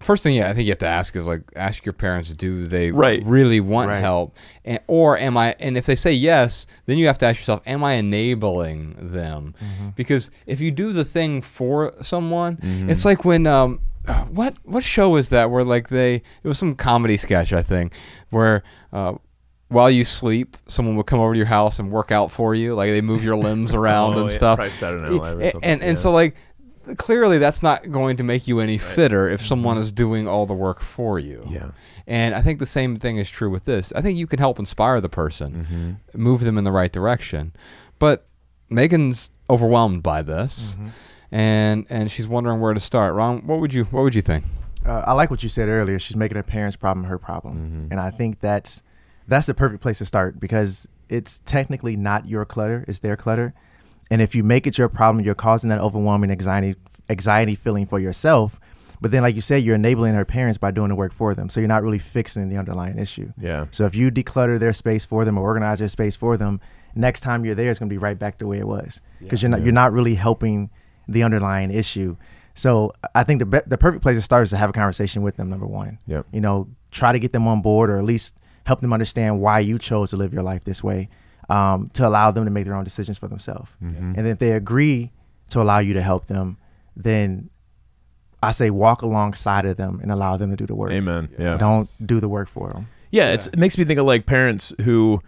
first 0.00 0.22
thing, 0.22 0.34
yeah, 0.34 0.48
I 0.48 0.54
think 0.54 0.64
you 0.66 0.72
have 0.72 0.78
to 0.78 0.86
ask 0.86 1.14
is 1.16 1.26
like 1.26 1.42
ask 1.56 1.84
your 1.84 1.92
parents, 1.92 2.32
do 2.32 2.66
they 2.66 2.90
Right. 2.90 3.22
really 3.24 3.60
want 3.60 3.88
Right. 3.88 4.00
help, 4.00 4.34
and, 4.64 4.78
or 4.86 5.16
am 5.18 5.36
I? 5.36 5.54
And 5.60 5.76
if 5.78 5.86
they 5.86 5.94
say 5.94 6.12
yes, 6.12 6.66
then 6.86 6.98
you 6.98 7.06
have 7.06 7.18
to 7.18 7.26
ask 7.26 7.38
yourself, 7.38 7.60
am 7.66 7.84
I 7.84 7.94
enabling 7.94 8.96
them? 9.12 9.54
Because 9.96 10.30
if 10.46 10.60
you 10.60 10.70
do 10.70 10.92
the 10.92 11.04
thing 11.04 11.42
for 11.42 11.92
someone, 12.02 12.58
it's 12.88 13.04
like 13.04 13.24
when 13.24 13.46
um, 13.46 13.80
uh, 14.06 14.24
what 14.24 14.54
what 14.64 14.82
show 14.82 15.16
is 15.16 15.28
that 15.28 15.50
where 15.50 15.62
like 15.64 15.88
they 15.88 16.14
it 16.16 16.48
was 16.48 16.58
some 16.58 16.74
comedy 16.74 17.16
sketch 17.18 17.52
I 17.52 17.62
think 17.62 17.92
where 18.30 18.62
uh, 18.94 19.14
while 19.68 19.90
you 19.90 20.04
sleep 20.04 20.56
someone 20.66 20.96
would 20.96 21.06
come 21.06 21.20
over 21.20 21.34
to 21.34 21.36
your 21.36 21.46
house 21.46 21.78
and 21.78 21.92
work 21.92 22.10
out 22.10 22.30
for 22.32 22.54
you 22.54 22.74
like 22.74 22.90
they 22.90 23.02
move 23.02 23.22
your 23.22 23.36
limbs 23.36 23.74
around 23.80 24.14
Oh, 24.16 24.20
and 24.22 24.30
yeah, 24.30 24.36
stuff 24.36 24.56
probably 24.56 24.70
Saturday 24.70 25.02
Night 25.02 25.20
Live 25.20 25.38
or 25.38 25.40
and, 25.42 25.50
something, 25.52 25.70
and, 25.70 25.82
and 25.82 25.96
yeah. 25.98 26.02
so 26.02 26.10
like 26.12 26.34
clearly 26.98 27.38
that's 27.38 27.62
not 27.62 27.90
going 27.90 28.16
to 28.16 28.22
make 28.24 28.46
you 28.48 28.60
any 28.60 28.78
fitter 28.78 29.28
if 29.28 29.40
someone 29.44 29.78
is 29.78 29.90
doing 29.92 30.26
all 30.28 30.46
the 30.46 30.54
work 30.54 30.80
for 30.80 31.18
you 31.18 31.38
Mm-hmm. 31.40 31.54
Yeah. 31.54 31.70
and 32.06 32.34
I 32.34 32.42
think 32.42 32.58
the 32.58 32.66
same 32.66 32.98
thing 32.98 33.16
is 33.18 33.28
true 33.30 33.50
with 33.50 33.64
this 33.64 33.92
I 33.96 34.00
think 34.02 34.18
you 34.18 34.26
can 34.26 34.38
help 34.38 34.58
inspire 34.58 35.00
the 35.00 35.08
person 35.08 35.66
Mm-hmm. 36.12 36.22
move 36.22 36.40
them 36.44 36.58
in 36.58 36.64
the 36.64 36.72
right 36.72 36.92
direction 36.92 37.52
but 37.98 38.26
Megan's 38.68 39.30
overwhelmed 39.48 40.02
by 40.02 40.22
this 40.22 40.74
Mm-hmm. 40.74 40.88
and 41.32 41.86
and 41.90 42.10
she's 42.10 42.26
wondering 42.28 42.60
where 42.60 42.74
to 42.74 42.80
start 42.80 43.14
Ron 43.14 43.46
what 43.46 43.60
would 43.60 43.72
you 43.74 43.84
what 43.84 44.02
would 44.02 44.14
you 44.14 44.22
think 44.22 44.44
uh, 44.86 45.04
I 45.06 45.12
like 45.12 45.30
what 45.30 45.42
you 45.42 45.50
said 45.50 45.68
earlier. 45.68 45.98
She's 45.98 46.16
making 46.16 46.36
her 46.36 46.42
parents' 46.42 46.74
problem 46.74 47.04
her 47.04 47.18
problem, 47.18 47.54
Mm-hmm. 47.58 47.86
and 47.92 48.00
I 48.00 48.08
think 48.10 48.40
that's 48.40 48.82
that's 49.28 49.46
the 49.46 49.52
perfect 49.52 49.82
place 49.82 49.98
to 49.98 50.06
start 50.06 50.40
because 50.40 50.88
it's 51.10 51.42
technically 51.44 51.96
not 51.96 52.26
your 52.26 52.46
clutter; 52.46 52.86
it's 52.88 53.00
their 53.00 53.14
clutter. 53.14 53.52
And 54.10 54.20
if 54.20 54.34
you 54.34 54.42
make 54.42 54.66
it 54.66 54.76
your 54.78 54.88
problem, 54.88 55.24
you're 55.24 55.34
causing 55.34 55.70
that 55.70 55.80
overwhelming 55.80 56.30
anxiety 56.30 56.74
anxiety 57.08 57.54
feeling 57.54 57.86
for 57.86 57.98
yourself. 57.98 58.58
But 59.00 59.10
then, 59.12 59.22
like 59.22 59.34
you 59.34 59.40
said, 59.40 59.62
you're 59.62 59.76
enabling 59.76 60.14
her 60.14 60.24
parents 60.26 60.58
by 60.58 60.70
doing 60.72 60.90
the 60.90 60.94
work 60.94 61.12
for 61.14 61.34
them. 61.34 61.48
So 61.48 61.58
you're 61.60 61.68
not 61.68 61.82
really 61.82 61.98
fixing 61.98 62.48
the 62.50 62.58
underlying 62.58 62.98
issue. 62.98 63.32
Yeah. 63.38 63.66
So 63.70 63.86
if 63.86 63.94
you 63.94 64.10
declutter 64.10 64.58
their 64.58 64.74
space 64.74 65.04
for 65.06 65.24
them 65.24 65.38
or 65.38 65.42
organize 65.42 65.78
their 65.78 65.88
space 65.88 66.14
for 66.16 66.36
them, 66.36 66.60
next 66.94 67.20
time 67.20 67.44
you're 67.44 67.54
there, 67.54 67.70
it's 67.70 67.78
going 67.78 67.88
to 67.88 67.92
be 67.94 67.98
right 67.98 68.18
back 68.18 68.38
the 68.38 68.46
way 68.46 68.58
it 68.58 68.66
was 68.66 69.00
because 69.20 69.42
you're 69.42 69.48
not 69.48 69.62
you're 69.62 69.72
not 69.72 69.92
really 69.92 70.14
helping 70.16 70.70
the 71.08 71.22
underlying 71.22 71.70
issue. 71.70 72.16
So 72.54 72.92
I 73.14 73.22
think 73.24 73.38
the 73.38 73.46
be- 73.46 73.60
the 73.66 73.78
perfect 73.78 74.02
place 74.02 74.16
to 74.16 74.22
start 74.22 74.42
is 74.44 74.50
to 74.50 74.56
have 74.58 74.68
a 74.70 74.72
conversation 74.74 75.22
with 75.22 75.36
them. 75.36 75.48
Number 75.48 75.66
one, 75.66 75.98
Yep. 76.06 76.26
you 76.32 76.40
know, 76.42 76.68
try 76.90 77.12
to 77.12 77.18
get 77.18 77.32
them 77.32 77.46
on 77.48 77.62
board 77.62 77.90
or 77.90 77.96
at 77.96 78.04
least 78.04 78.34
help 78.66 78.80
them 78.80 78.92
understand 78.92 79.40
why 79.40 79.60
you 79.60 79.78
chose 79.78 80.10
to 80.10 80.16
live 80.16 80.34
your 80.34 80.42
life 80.42 80.64
this 80.64 80.84
way, 80.84 81.08
um, 81.50 81.90
to 81.94 82.06
allow 82.08 82.30
them 82.30 82.44
to 82.44 82.50
make 82.50 82.64
their 82.64 82.74
own 82.74 82.84
decisions 82.84 83.18
for 83.18 83.28
themselves. 83.28 83.70
And 83.80 84.14
then 84.16 84.26
if 84.26 84.38
they 84.38 84.52
agree 84.52 85.10
to 85.50 85.60
allow 85.60 85.80
you 85.80 85.92
to 85.94 86.00
help 86.02 86.26
them, 86.26 86.56
then 86.96 87.50
I 88.42 88.52
say 88.52 88.70
walk 88.70 89.02
alongside 89.02 89.66
of 89.66 89.76
them 89.76 89.98
and 90.02 90.10
allow 90.10 90.36
them 90.36 90.50
to 90.50 90.56
do 90.56 90.66
the 90.66 90.74
work. 90.74 90.92
Amen. 90.92 91.28
Yeah. 91.38 91.56
Don't 91.58 91.88
do 92.06 92.20
the 92.20 92.28
work 92.28 92.48
for 92.48 92.70
them. 92.72 92.88
Yeah, 93.10 93.32
It's, 93.32 93.48
it 93.48 93.58
makes 93.58 93.76
me 93.76 93.84
think 93.84 93.98
of 93.98 94.06
like 94.06 94.24
parents 94.26 94.72
who, 94.82 95.20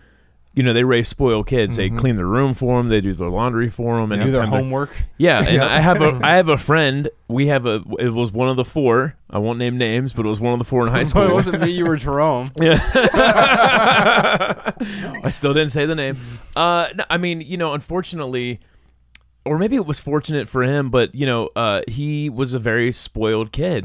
you 0.55 0.63
know, 0.63 0.73
they 0.75 0.85
raise 0.85 1.09
spoiled 1.09 1.47
kids. 1.47 1.77
They 1.77 1.89
clean 1.89 2.17
their 2.17 2.27
room 2.27 2.53
for 2.55 2.77
them. 2.79 2.89
They 2.91 3.01
do 3.01 3.15
their 3.15 3.29
laundry 3.31 3.71
for 3.71 3.99
them, 4.01 4.13
and 4.13 4.23
do 4.23 4.31
their 4.31 4.45
homework 4.47 4.91
Yeah, 5.17 5.43
and. 5.43 5.63
I 5.63 5.81
have 5.81 6.01
a 6.03 6.21
I 6.23 6.35
have 6.37 6.49
a 6.49 6.59
friend. 6.59 7.09
We 7.29 7.47
have 7.47 7.65
a. 7.67 7.83
It 7.99 8.11
was 8.11 8.31
one 8.33 8.49
of 8.51 8.57
the 8.57 8.65
four. 8.65 9.17
I 9.31 9.39
won't 9.39 9.59
name 9.59 9.79
names, 9.79 10.13
but 10.13 10.27
it 10.27 10.29
was 10.29 10.41
one 10.41 10.53
of 10.53 10.59
the 10.59 10.65
four 10.67 10.87
in 10.87 10.93
high 10.93 11.05
school. 11.11 11.23
it 11.23 11.33
wasn't 11.33 11.63
me 11.63 11.71
you 11.71 11.87
were 11.87 11.97
Jerome 11.97 12.49
Yeah. 12.61 12.79
I 15.25 15.31
still 15.31 15.55
didn't 15.55 15.71
say 15.71 15.87
the 15.87 15.95
name. 15.95 16.19
Uh, 16.57 16.89
no, 16.95 17.05
I 17.11 17.19
mean, 17.19 17.41
you 17.41 17.57
know, 17.57 17.75
unfortunately, 17.75 18.61
or 19.45 19.59
maybe 19.59 19.77
it 19.77 19.87
was 19.87 20.01
fortunate 20.01 20.49
for 20.49 20.63
him, 20.63 20.91
but 20.91 21.15
you 21.15 21.27
know, 21.27 21.49
uh, 21.57 21.83
he 21.89 22.29
was 22.31 22.55
a 22.55 22.59
very 22.59 22.93
spoiled 22.93 23.53
kid, 23.53 23.85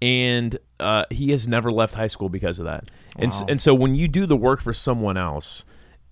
and 0.00 0.58
uh, 0.80 1.04
he 1.10 1.30
has 1.32 1.48
never 1.48 1.72
left 1.72 1.94
high 1.94 2.06
school 2.06 2.28
because 2.28 2.58
of 2.58 2.66
that. 2.66 2.84
And 3.16 3.28
s- 3.32 3.42
and 3.48 3.60
so 3.60 3.74
when 3.74 3.94
you 3.94 4.06
do 4.06 4.26
the 4.26 4.36
work 4.36 4.60
for 4.60 4.72
someone 4.72 5.16
else. 5.16 5.64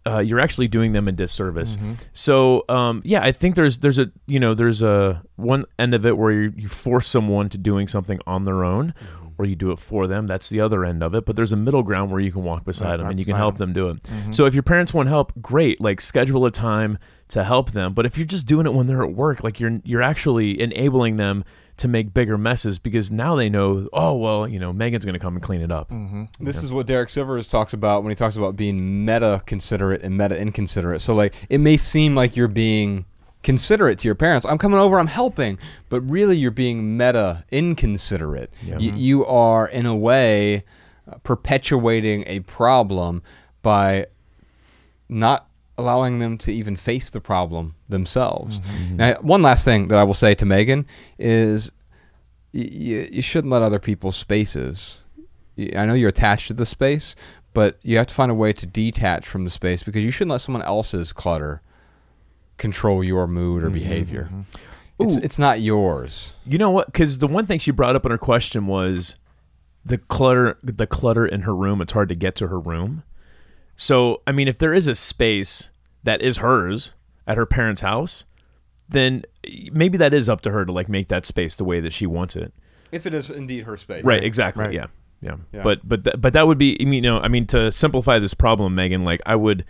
Uh, 0.07 0.19
you're 0.21 0.39
actually 0.41 0.69
doing 0.69 0.93
them 0.93 1.09
a 1.09 1.13
disservice. 1.13 1.77
So 2.13 2.65
um, 2.69 3.03
yeah, 3.05 3.23
I 3.23 3.33
think 3.33 3.57
there's 3.57 3.79
there's 3.79 3.99
a 3.99 4.11
you 4.27 4.39
know 4.41 4.55
there's 4.55 4.83
a 4.83 5.23
one 5.37 5.65
end 5.79 5.95
of 5.95 6.07
it 6.07 6.17
where 6.17 6.33
you, 6.33 6.53
you 6.57 6.69
force 6.69 7.09
someone 7.09 7.49
to 7.51 7.59
doing 7.59 7.89
something 7.89 8.21
on 8.27 8.45
their 8.45 8.65
own, 8.65 8.95
or 9.39 9.45
you 9.47 9.57
do 9.57 9.71
it 9.73 9.79
for 9.79 10.07
them. 10.07 10.27
That's 10.27 10.49
the 10.49 10.61
other 10.61 10.85
end 10.85 11.03
of 11.03 11.15
it. 11.15 11.25
But 11.27 11.37
there's 11.37 11.53
a 11.53 11.57
middle 11.57 11.83
ground 11.83 12.11
where 12.11 12.21
you 12.21 12.31
can 12.33 12.45
walk 12.45 12.65
beside 12.65 12.85
Right, 12.91 12.97
them 12.99 13.07
right 13.07 13.11
and 13.11 13.19
you 13.19 13.25
can 13.27 13.37
help 13.37 13.57
them. 13.59 13.73
them 13.73 13.83
do 13.85 13.91
it. 13.91 14.35
So 14.35 14.47
if 14.47 14.55
your 14.55 14.63
parents 14.63 14.95
want 14.95 15.09
help, 15.09 15.33
great. 15.43 15.81
Like 15.81 16.01
schedule 16.01 16.47
a 16.47 16.51
time 16.51 16.99
to 17.29 17.43
help 17.43 17.73
them. 17.73 17.93
But 17.93 18.07
if 18.07 18.17
you're 18.17 18.27
just 18.27 18.47
doing 18.47 18.67
it 18.67 18.73
when 18.75 18.87
they're 18.87 19.03
at 19.03 19.13
work, 19.13 19.43
like 19.43 19.59
you're 19.61 19.81
you're 19.85 20.03
actually 20.03 20.61
enabling 20.61 21.17
them 21.17 21.45
to 21.79 21.89
make 21.89 22.15
bigger 22.15 22.39
messes 22.39 22.79
because 22.79 23.11
now 23.11 23.35
they 23.37 23.49
know. 23.49 23.89
Oh 23.93 24.15
well, 24.17 24.49
you 24.49 24.59
know 24.59 24.73
Megan's 24.73 25.05
going 25.05 25.13
to 25.15 25.19
come 25.19 25.35
and 25.35 25.43
clean 25.43 25.61
it 25.61 25.71
up. 25.71 25.91
This 26.41 26.63
is 26.63 26.73
what 26.73 26.87
Derek 26.87 27.09
Sivers 27.09 27.49
talks 27.51 27.73
about 27.73 28.03
when 28.03 28.11
he 28.11 28.15
talks 28.15 28.37
about 28.37 28.57
being 28.57 29.05
meta 29.05 29.43
considerate 29.47 30.03
and 30.03 30.17
meta 30.17 30.39
inconsiderate. 30.41 31.03
So 31.03 31.15
like 31.15 31.35
it 31.49 31.59
may 31.59 31.77
seem 31.77 32.15
like 32.15 32.37
you're 32.37 32.49
being 32.49 33.05
considerate 33.43 33.99
to 34.01 34.09
your 34.09 34.15
parents. 34.15 34.45
I'm 34.47 34.59
coming 34.59 34.79
over, 34.81 34.99
I'm 34.99 35.07
helping, 35.07 35.59
but 35.89 36.01
really 36.01 36.37
you're 36.37 36.51
being 36.51 36.97
meta 36.97 37.45
inconsiderate. 37.53 38.53
Yeah. 38.65 38.77
Y- 38.79 38.93
you 38.95 39.25
are 39.27 39.69
in 39.69 39.87
a 39.87 39.95
way 39.95 40.65
uh, 41.09 41.19
perpetuating 41.23 42.25
a 42.27 42.41
problem 42.41 43.23
by 43.63 44.07
not 45.09 45.49
allowing 45.79 46.19
them 46.19 46.39
to 46.39 46.53
even 46.53 46.77
face 46.77 47.11
the 47.11 47.21
problem 47.21 47.75
themselves. 47.89 48.61
Mm-hmm. 48.61 48.77
Mm-hmm. 48.77 48.97
Now, 48.97 49.15
one 49.21 49.43
last 49.43 49.65
thing 49.65 49.89
that 49.89 49.99
I 49.99 50.05
will 50.05 50.15
say 50.15 50.35
to 50.35 50.45
Megan 50.47 50.87
is 51.19 51.71
y- 52.53 52.63
y- 52.63 53.09
you 53.13 53.23
shouldn't 53.23 53.53
let 53.53 53.63
other 53.63 53.79
people's 53.79 54.17
spaces. 54.17 54.99
I 55.59 55.87
know 55.87 55.95
you're 55.95 56.11
attached 56.11 56.49
to 56.49 56.55
the 56.55 56.67
space, 56.67 57.17
but 57.55 57.79
you 57.83 57.97
have 57.97 58.07
to 58.09 58.15
find 58.15 58.31
a 58.31 58.35
way 58.35 58.53
to 58.53 58.67
detach 58.67 59.27
from 59.27 59.45
the 59.45 59.51
space 59.51 59.83
because 59.83 60.05
you 60.05 60.11
shouldn't 60.11 60.33
let 60.33 60.43
someone 60.43 60.63
else's 60.63 61.13
clutter 61.13 61.63
control 62.59 63.03
your 63.05 63.27
mood 63.27 63.63
or 63.63 63.67
mm-hmm. 63.67 63.75
behavior. 63.75 64.31
It's 64.99 65.17
it's 65.17 65.39
not 65.39 65.61
yours. 65.61 66.33
You 66.47 66.59
know 66.59 66.71
what? 66.71 66.87
Because 66.87 67.19
the 67.19 67.27
one 67.27 67.47
thing 67.47 67.59
she 67.59 67.71
brought 67.71 67.97
up 67.97 68.07
in 68.07 68.11
her 68.11 68.19
question 68.19 68.67
was 68.67 69.17
the 69.85 69.99
clutter. 69.99 70.59
The 70.63 70.87
clutter 70.87 71.27
in 71.27 71.43
her 71.43 71.55
room. 71.55 71.83
It's 71.83 71.93
hard 71.93 72.09
to 72.09 72.15
get 72.15 72.35
to 72.37 72.49
her 72.49 72.59
room. 72.59 73.03
So 73.77 74.23
I 74.27 74.33
mean, 74.33 74.49
if 74.49 74.59
there 74.59 74.75
is 74.75 74.87
a 74.87 74.95
space 74.95 75.71
that 76.05 76.23
is 76.23 76.39
hers 76.39 76.95
at 77.27 77.37
her 77.37 77.47
parents' 77.47 77.83
house, 77.83 78.25
then 78.89 79.23
maybe 79.73 79.99
that 79.99 80.15
is 80.15 80.29
up 80.29 80.41
to 80.43 80.51
her 80.51 80.65
to 80.65 80.73
like 80.73 80.89
make 80.89 81.09
that 81.09 81.27
space 81.27 81.57
the 81.57 81.65
way 81.65 81.81
that 81.81 81.93
she 81.93 82.07
wants 82.07 82.37
it. 82.37 82.53
If 82.93 83.07
it 83.07 83.15
is 83.15 83.31
indeed 83.31 83.65
her 83.65 83.77
space. 83.77 84.05
Right. 84.05 84.23
Exactly. 84.23 84.65
Right. 84.65 84.73
Yeah. 84.73 84.87
yeah. 85.21 85.37
Yeah. 85.53 85.63
But 85.63 85.87
but 85.87 86.05
th- 86.05 86.17
but 86.19 86.33
that 86.33 86.47
would 86.47 86.59
be. 86.59 86.77
I 86.81 86.85
mean, 86.85 86.95
you 86.95 87.01
know. 87.03 87.19
I 87.19 87.29
mean, 87.29 87.47
to 87.49 87.71
simplify 87.73 88.19
this 88.19 88.35
problem, 88.35 88.75
Megan, 88.75 89.05
like 89.05 89.21
I 89.27 89.37
would. 89.37 89.65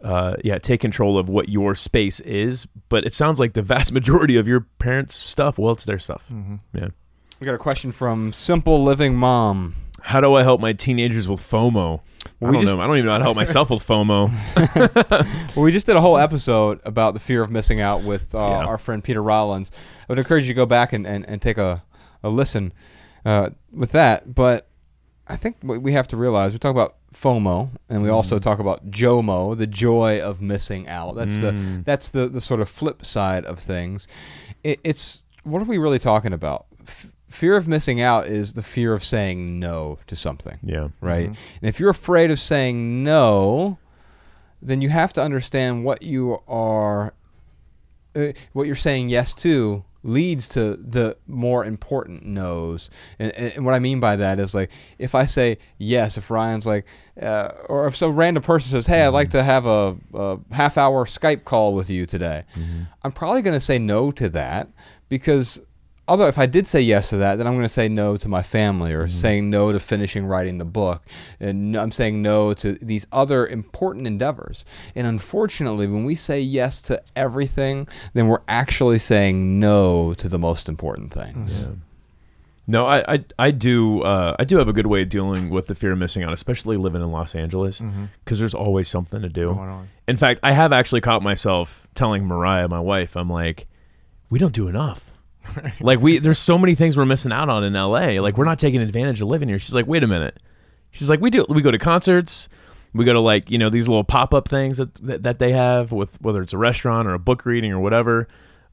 Uh, 0.00 0.36
yeah, 0.44 0.58
take 0.58 0.80
control 0.80 1.18
of 1.18 1.28
what 1.28 1.48
your 1.48 1.74
space 1.74 2.20
is, 2.20 2.68
but 2.88 3.04
it 3.04 3.12
sounds 3.12 3.40
like 3.40 3.54
the 3.54 3.62
vast 3.62 3.90
majority 3.98 4.36
of 4.36 4.46
your 4.46 4.60
parents' 4.78 5.16
stuff. 5.16 5.58
Well, 5.58 5.72
it's 5.72 5.84
their 5.84 5.98
stuff. 5.98 6.30
Yeah. 6.72 6.90
We 7.40 7.44
got 7.44 7.54
a 7.54 7.58
question 7.58 7.90
from 7.90 8.32
Simple 8.32 8.84
Living 8.84 9.16
Mom. 9.16 9.74
How 10.00 10.20
do 10.20 10.34
I 10.34 10.42
help 10.42 10.60
my 10.60 10.72
teenagers 10.72 11.28
with 11.28 11.40
FOMO? 11.40 12.00
I 12.40 12.46
we 12.46 12.52
don't 12.52 12.62
just- 12.64 12.76
know. 12.76 12.82
I 12.82 12.86
don't 12.86 12.96
even 12.96 13.06
know 13.06 13.12
how 13.12 13.18
to 13.18 13.24
help 13.24 13.36
myself 13.36 13.70
with 13.70 13.86
FOMO. 13.86 14.30
Well, 15.56 15.64
we 15.64 15.72
just 15.72 15.86
did 15.86 15.96
a 15.96 16.00
whole 16.00 16.18
episode 16.18 16.80
about 16.84 17.14
the 17.14 17.20
fear 17.20 17.42
of 17.42 17.50
missing 17.50 17.80
out 17.80 18.02
with 18.04 18.32
uh, 18.34 18.38
Yeah. 18.38 18.64
our 18.66 18.78
friend 18.78 19.02
Peter 19.02 19.22
Rollins. 19.22 19.70
I 20.02 20.04
would 20.08 20.18
encourage 20.18 20.44
you 20.44 20.48
to 20.50 20.56
go 20.56 20.66
back 20.66 20.92
and, 20.92 21.06
and, 21.06 21.28
and 21.28 21.42
take 21.42 21.58
a, 21.58 21.82
a 22.22 22.28
listen 22.30 22.72
uh, 23.24 23.50
with 23.72 23.90
that. 23.92 24.34
But 24.34 24.68
I 25.26 25.36
think 25.36 25.56
what 25.62 25.82
we 25.82 25.92
have 25.92 26.06
to 26.08 26.16
realize 26.16 26.52
we 26.52 26.58
talk 26.58 26.70
about 26.70 26.94
FOMO 27.12 27.70
and 27.88 28.02
we 28.02 28.08
also 28.08 28.38
talk 28.38 28.60
about 28.60 28.90
JOMO, 28.90 29.56
the 29.56 29.66
joy 29.66 30.20
of 30.20 30.40
missing 30.40 30.86
out. 30.88 31.16
That's 31.16 31.38
the 31.38 31.82
that's 31.84 32.10
the, 32.10 32.28
the 32.28 32.40
sort 32.40 32.60
of 32.60 32.68
flip 32.68 33.04
side 33.04 33.44
of 33.46 33.58
things. 33.58 34.06
It, 34.62 34.78
it's 34.84 35.24
what 35.42 35.60
are 35.60 35.64
we 35.64 35.78
really 35.78 35.98
talking 35.98 36.32
about? 36.32 36.66
F- 36.86 37.06
fear 37.28 37.56
of 37.56 37.68
missing 37.68 38.00
out 38.00 38.26
is 38.26 38.54
the 38.54 38.62
fear 38.62 38.94
of 38.94 39.04
saying 39.04 39.58
no 39.60 39.98
to 40.06 40.16
something, 40.16 40.58
Yeah. 40.62 40.88
right? 41.00 41.26
And 41.28 41.36
if 41.62 41.78
you're 41.78 41.90
afraid 41.90 42.30
of 42.30 42.38
saying 42.40 43.04
no, 43.04 43.78
then 44.62 44.80
you 44.82 44.88
have 44.88 45.12
to 45.14 45.22
understand 45.22 45.84
what 45.84 46.02
you 46.02 46.38
are, 46.48 47.12
uh, 48.16 48.28
what 48.52 48.66
you're 48.66 48.74
saying 48.76 49.08
yes 49.08 49.34
to 49.34 49.84
leads 50.04 50.48
to 50.48 50.76
the 50.76 51.16
more 51.26 51.64
important 51.64 52.24
no's. 52.24 52.88
And, 53.18 53.32
and 53.34 53.64
what 53.64 53.74
I 53.74 53.78
mean 53.80 54.00
by 54.00 54.16
that 54.16 54.38
is 54.38 54.54
like 54.54 54.70
if 54.98 55.14
I 55.14 55.26
say 55.26 55.58
yes, 55.76 56.16
if 56.16 56.30
Ryan's 56.30 56.66
like, 56.66 56.86
uh, 57.20 57.48
or 57.68 57.86
if 57.88 57.96
some 57.96 58.14
random 58.16 58.42
person 58.42 58.70
says, 58.70 58.86
"Hey, 58.86 59.02
I'd 59.02 59.08
like 59.08 59.30
to 59.30 59.42
have 59.42 59.66
a, 59.66 59.96
a 60.14 60.38
half 60.52 60.78
hour 60.78 61.04
Skype 61.04 61.44
call 61.44 61.74
with 61.74 61.90
you 61.90 62.06
today," 62.06 62.44
I'm 63.02 63.12
probably 63.12 63.42
going 63.42 63.56
to 63.58 63.64
say 63.64 63.78
no 63.78 64.10
to 64.12 64.28
that 64.30 64.68
because. 65.08 65.60
Although 66.08 66.26
if 66.26 66.38
I 66.38 66.46
did 66.46 66.66
say 66.66 66.80
yes 66.80 67.10
to 67.10 67.18
that, 67.18 67.36
then 67.36 67.46
I'm 67.46 67.52
going 67.52 67.66
to 67.66 67.68
say 67.68 67.88
no 67.88 68.16
to 68.16 68.28
my 68.28 68.42
family, 68.42 68.94
or 68.94 69.08
saying 69.08 69.50
no 69.50 69.72
to 69.72 69.78
finishing 69.78 70.24
writing 70.24 70.56
the 70.56 70.64
book, 70.64 71.02
and 71.38 71.76
I'm 71.76 71.92
saying 71.92 72.22
no 72.22 72.54
to 72.54 72.72
these 72.80 73.06
other 73.12 73.46
important 73.46 74.06
endeavors. 74.06 74.64
And 74.94 75.06
unfortunately, 75.06 75.86
when 75.86 76.04
we 76.04 76.14
say 76.14 76.40
yes 76.40 76.80
to 76.82 77.02
everything, 77.14 77.86
then 78.14 78.26
we're 78.28 78.40
actually 78.48 78.98
saying 78.98 79.60
no 79.60 80.14
to 80.14 80.28
the 80.30 80.38
most 80.38 80.66
important 80.68 81.12
things. 81.12 81.68
No, 82.66 82.86
I, 82.86 83.14
I, 83.14 83.24
I 83.38 83.50
do, 83.50 84.02
uh, 84.02 84.36
I 84.38 84.44
do 84.44 84.58
have 84.58 84.68
a 84.68 84.74
good 84.74 84.86
way 84.86 85.00
of 85.02 85.08
dealing 85.08 85.48
with 85.48 85.68
the 85.68 85.74
fear 85.74 85.92
of 85.92 85.98
missing 85.98 86.22
out, 86.22 86.32
especially 86.34 86.76
living 86.76 87.00
in 87.02 87.10
Los 87.10 87.34
Angeles, 87.34 87.82
because 88.24 88.38
there's 88.38 88.54
always 88.54 88.88
something 88.88 89.22
to 89.22 89.28
do. 89.28 89.54
Going 89.54 89.68
on. 89.70 89.88
In 90.06 90.16
fact, 90.16 90.40
I 90.42 90.52
have 90.52 90.72
actually 90.72 91.00
caught 91.00 91.22
myself 91.22 91.86
telling 91.94 92.26
Mariah, 92.26 92.68
my 92.68 92.80
wife, 92.80 93.16
I'm 93.16 93.30
like, 93.30 93.66
we 94.30 94.38
don't 94.38 94.54
do 94.54 94.68
enough. 94.68 95.12
like 95.80 96.00
we, 96.00 96.18
there's 96.18 96.38
so 96.38 96.58
many 96.58 96.74
things 96.74 96.96
we're 96.96 97.06
missing 97.06 97.32
out 97.32 97.48
on 97.48 97.64
in 97.64 97.72
LA. 97.72 98.20
Like 98.20 98.36
we're 98.36 98.44
not 98.44 98.58
taking 98.58 98.80
advantage 98.80 99.20
of 99.22 99.28
living 99.28 99.48
here. 99.48 99.58
She's 99.58 99.74
like, 99.74 99.86
wait 99.86 100.02
a 100.02 100.06
minute. 100.06 100.38
She's 100.90 101.10
like, 101.10 101.20
we 101.20 101.30
do. 101.30 101.44
We 101.48 101.62
go 101.62 101.70
to 101.70 101.78
concerts. 101.78 102.48
We 102.94 103.04
go 103.04 103.12
to 103.12 103.20
like 103.20 103.50
you 103.50 103.58
know 103.58 103.70
these 103.70 103.88
little 103.88 104.04
pop 104.04 104.32
up 104.32 104.48
things 104.48 104.78
that, 104.78 104.94
that 104.96 105.22
that 105.24 105.38
they 105.38 105.52
have 105.52 105.92
with 105.92 106.20
whether 106.22 106.40
it's 106.40 106.52
a 106.52 106.58
restaurant 106.58 107.06
or 107.06 107.14
a 107.14 107.18
book 107.18 107.44
reading 107.44 107.72
or 107.72 107.80
whatever. 107.80 108.28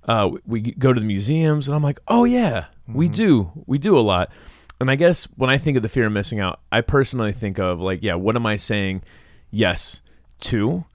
Uh, 0.08 0.30
we 0.46 0.62
go 0.62 0.94
to 0.94 1.00
the 1.00 1.06
museums, 1.06 1.68
and 1.68 1.76
I'm 1.76 1.84
like, 1.84 2.00
oh 2.08 2.24
yeah, 2.24 2.66
we 2.88 3.10
do. 3.10 3.52
We 3.66 3.78
do 3.78 3.98
a 3.98 4.02
lot. 4.02 4.32
And 4.80 4.92
I 4.92 4.96
guess 4.96 5.24
when 5.36 5.50
I 5.50 5.58
think 5.58 5.78
of 5.78 5.84
the 5.84 5.90
fear 5.90 6.06
of 6.06 6.12
missing 6.12 6.40
out, 6.40 6.60
I 6.72 6.82
personally 6.82 7.32
think 7.32 7.60
of 7.60 7.80
like, 7.80 8.04
yeah, 8.04 8.16
what 8.16 8.36
am 8.36 8.46
I 8.46 8.58
saying 8.58 9.04
yes 9.50 10.02
to? 10.42 10.86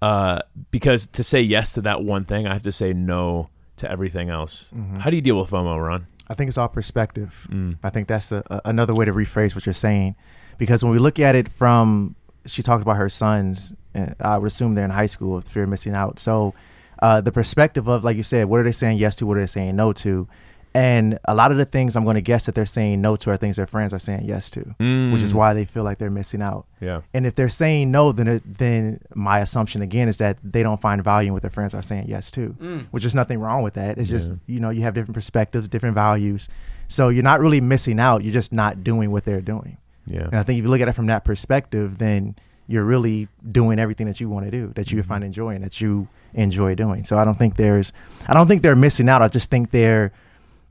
Uh, 0.00 0.40
because 0.70 1.06
to 1.06 1.24
say 1.24 1.40
yes 1.40 1.72
to 1.74 1.82
that 1.82 2.02
one 2.02 2.24
thing, 2.24 2.46
I 2.46 2.52
have 2.52 2.62
to 2.62 2.72
say 2.72 2.92
no 2.92 3.50
to 3.78 3.90
everything 3.90 4.30
else. 4.30 4.70
How 4.98 5.10
do 5.10 5.16
you 5.16 5.22
deal 5.22 5.38
with 5.38 5.50
FOMO, 5.50 5.82
Ron? 5.86 6.06
I 6.28 6.34
think 6.34 6.48
it's 6.48 6.58
all 6.58 6.68
perspective. 6.68 7.46
I 7.82 7.90
think 7.90 8.08
that's 8.08 8.32
a, 8.32 8.42
a, 8.50 8.60
another 8.64 8.94
way 8.94 9.04
to 9.04 9.12
rephrase 9.12 9.54
what 9.54 9.66
you're 9.66 9.72
saying, 9.72 10.16
because 10.58 10.82
when 10.82 10.92
we 10.92 10.98
look 10.98 11.18
at 11.18 11.34
it 11.34 11.48
from, 11.48 12.16
she 12.46 12.62
talked 12.62 12.82
about 12.82 12.96
her 12.96 13.08
sons. 13.08 13.74
And 13.94 14.14
I 14.20 14.36
would 14.38 14.46
assume 14.48 14.74
they're 14.74 14.84
in 14.84 14.90
high 14.90 15.06
school, 15.06 15.40
fear 15.40 15.62
of 15.62 15.68
missing 15.68 15.94
out. 15.94 16.18
So, 16.18 16.54
uh, 17.00 17.20
the 17.20 17.32
perspective 17.32 17.88
of, 17.88 18.04
like 18.04 18.16
you 18.16 18.22
said, 18.22 18.46
what 18.46 18.60
are 18.60 18.62
they 18.62 18.72
saying 18.72 18.98
yes 18.98 19.16
to? 19.16 19.26
What 19.26 19.36
are 19.36 19.40
they 19.40 19.46
saying 19.46 19.76
no 19.76 19.92
to? 19.94 20.28
And 20.76 21.18
a 21.24 21.34
lot 21.34 21.52
of 21.52 21.56
the 21.56 21.64
things 21.64 21.96
I'm 21.96 22.04
going 22.04 22.16
to 22.16 22.20
guess 22.20 22.44
that 22.44 22.54
they're 22.54 22.66
saying 22.66 23.00
no 23.00 23.16
to 23.16 23.30
are 23.30 23.38
things 23.38 23.56
their 23.56 23.66
friends 23.66 23.94
are 23.94 23.98
saying 23.98 24.26
yes 24.26 24.50
to, 24.50 24.60
which 24.60 25.22
is 25.22 25.32
mm. 25.32 25.36
why 25.36 25.54
they 25.54 25.64
feel 25.64 25.84
like 25.84 25.96
they're 25.96 26.10
missing 26.10 26.42
out. 26.42 26.66
Yeah. 26.82 27.00
And 27.14 27.24
if 27.24 27.34
they're 27.34 27.48
saying 27.48 27.90
no, 27.90 28.12
then 28.12 28.28
it, 28.28 28.58
then 28.58 29.00
my 29.14 29.38
assumption 29.38 29.80
again 29.80 30.06
is 30.06 30.18
that 30.18 30.36
they 30.44 30.62
don't 30.62 30.78
find 30.78 31.02
value 31.02 31.28
in 31.28 31.32
what 31.32 31.40
their 31.40 31.50
friends 31.50 31.72
are 31.72 31.80
saying 31.80 32.08
yes 32.08 32.30
to, 32.32 32.54
mm. 32.60 32.86
which 32.90 33.06
is 33.06 33.14
nothing 33.14 33.40
wrong 33.40 33.62
with 33.62 33.72
that. 33.72 33.96
It's 33.96 34.10
just 34.10 34.34
you 34.46 34.60
know 34.60 34.68
you 34.68 34.82
have 34.82 34.92
different 34.92 35.14
perspectives, 35.14 35.66
different 35.66 35.94
values, 35.94 36.46
so 36.88 37.08
you're 37.08 37.22
not 37.22 37.40
really 37.40 37.62
missing 37.62 37.98
out. 37.98 38.22
You're 38.22 38.34
just 38.34 38.52
not 38.52 38.84
doing 38.84 39.10
what 39.10 39.24
they're 39.24 39.40
doing. 39.40 39.78
Yeah. 40.04 40.24
And 40.24 40.36
I 40.36 40.42
think 40.42 40.58
if 40.58 40.64
you 40.64 40.70
look 40.70 40.82
at 40.82 40.88
it 40.88 40.92
from 40.92 41.06
that 41.06 41.24
perspective, 41.24 41.96
then 41.96 42.36
you're 42.68 42.84
really 42.84 43.28
doing 43.50 43.78
everything 43.78 44.08
that 44.08 44.20
you 44.20 44.28
want 44.28 44.44
to 44.44 44.50
do, 44.50 44.72
that 44.74 44.92
you 44.92 44.98
mm-hmm. 44.98 45.08
find 45.08 45.24
enjoy 45.24 45.54
and 45.54 45.64
that 45.64 45.80
you 45.80 46.08
enjoy 46.34 46.74
doing. 46.74 47.04
So 47.04 47.16
I 47.16 47.24
don't 47.24 47.38
think 47.38 47.56
there's, 47.56 47.92
I 48.26 48.34
don't 48.34 48.46
think 48.46 48.60
they're 48.60 48.76
missing 48.76 49.08
out. 49.08 49.22
I 49.22 49.28
just 49.28 49.48
think 49.48 49.70
they're, 49.70 50.12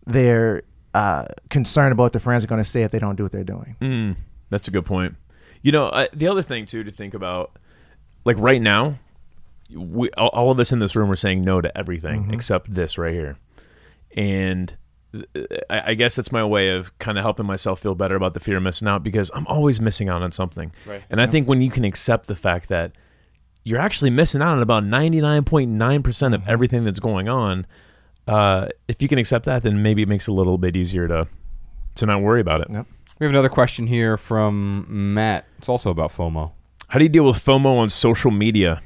they're 0.06 0.64
uh, 0.94 1.26
concerned 1.50 1.92
about 1.92 2.04
what 2.04 2.14
their 2.14 2.22
friends 2.22 2.44
are 2.44 2.48
going 2.48 2.64
to 2.64 2.70
say 2.70 2.84
if 2.84 2.92
they 2.92 3.00
don't 3.00 3.16
do 3.16 3.24
what 3.24 3.32
they're 3.32 3.44
doing. 3.44 3.76
Mm, 3.82 4.16
that's 4.50 4.68
a 4.68 4.72
good 4.72 4.86
point. 4.86 5.16
You 5.62 5.72
know, 5.72 5.90
I, 5.92 6.10
the 6.14 6.28
other 6.28 6.42
thing 6.42 6.66
too 6.66 6.84
to 6.84 6.92
think 6.92 7.14
about, 7.14 7.58
like 8.24 8.38
right 8.40 8.62
now, 8.62 9.00
we 9.74 10.10
all, 10.12 10.30
all 10.30 10.52
of 10.52 10.60
us 10.60 10.72
in 10.72 10.80
this 10.80 10.96
room 10.96 11.12
are 11.12 11.16
saying 11.16 11.44
no 11.44 11.60
to 11.60 11.76
everything 11.78 12.32
except 12.34 12.74
this 12.74 12.98
right 12.98 13.14
here, 13.14 13.38
and 14.16 14.76
uh, 15.14 15.44
I, 15.70 15.82
I 15.88 15.94
guess 15.96 16.18
it's 16.18 16.32
my 16.32 16.44
way 16.46 16.70
of 16.70 16.98
kind 17.00 17.18
of 17.18 17.24
helping 17.24 17.46
myself 17.46 17.82
feel 17.82 17.96
better 17.96 18.16
about 18.16 18.34
the 18.34 18.40
fear 18.40 18.58
of 18.58 18.64
missing 18.64 18.88
out 18.88 19.04
because 19.04 19.32
I'm 19.34 19.48
always 19.48 19.82
missing 19.82 20.08
out 20.08 20.22
on 20.22 20.32
something. 20.32 20.72
Right. 20.86 21.04
And 21.10 21.22
I 21.22 21.28
think 21.28 21.48
when 21.48 21.62
you 21.62 21.72
can 21.72 21.84
accept 21.84 22.28
the 22.28 22.36
fact 22.36 22.70
that 22.70 22.92
you're 23.64 23.80
actually 23.80 24.12
missing 24.12 24.42
out 24.42 24.50
on 24.50 24.62
about 24.62 24.84
99.9% 24.84 26.36
of 26.36 26.48
everything 26.48 26.84
that's 26.84 27.00
going 27.00 27.28
on, 27.28 27.66
uh, 28.28 28.68
if 28.88 29.02
you 29.02 29.08
can 29.08 29.18
accept 29.18 29.46
that, 29.46 29.64
then 29.64 29.82
maybe 29.82 30.02
it 30.02 30.08
makes 30.08 30.28
it 30.28 30.32
a 30.32 30.34
little 30.34 30.58
bit 30.58 30.76
easier 30.76 31.08
to 31.08 31.28
to 31.96 32.06
not 32.06 32.22
worry 32.22 32.42
about 32.42 32.62
it. 32.62 32.68
Yep. 32.72 32.88
We 33.20 33.26
have 33.26 33.32
another 33.32 33.50
question 33.50 33.88
here 33.88 34.18
from 34.18 34.86
Matt. 34.90 35.46
It's 35.60 35.70
also 35.70 35.90
about 35.90 36.12
FOMO. 36.12 36.52
How 36.90 37.00
do 37.00 37.06
you 37.06 37.10
deal 37.10 37.26
with 37.26 37.38
FOMO 37.38 37.78
on 37.78 37.90
social 37.90 38.32
media? 38.32 38.82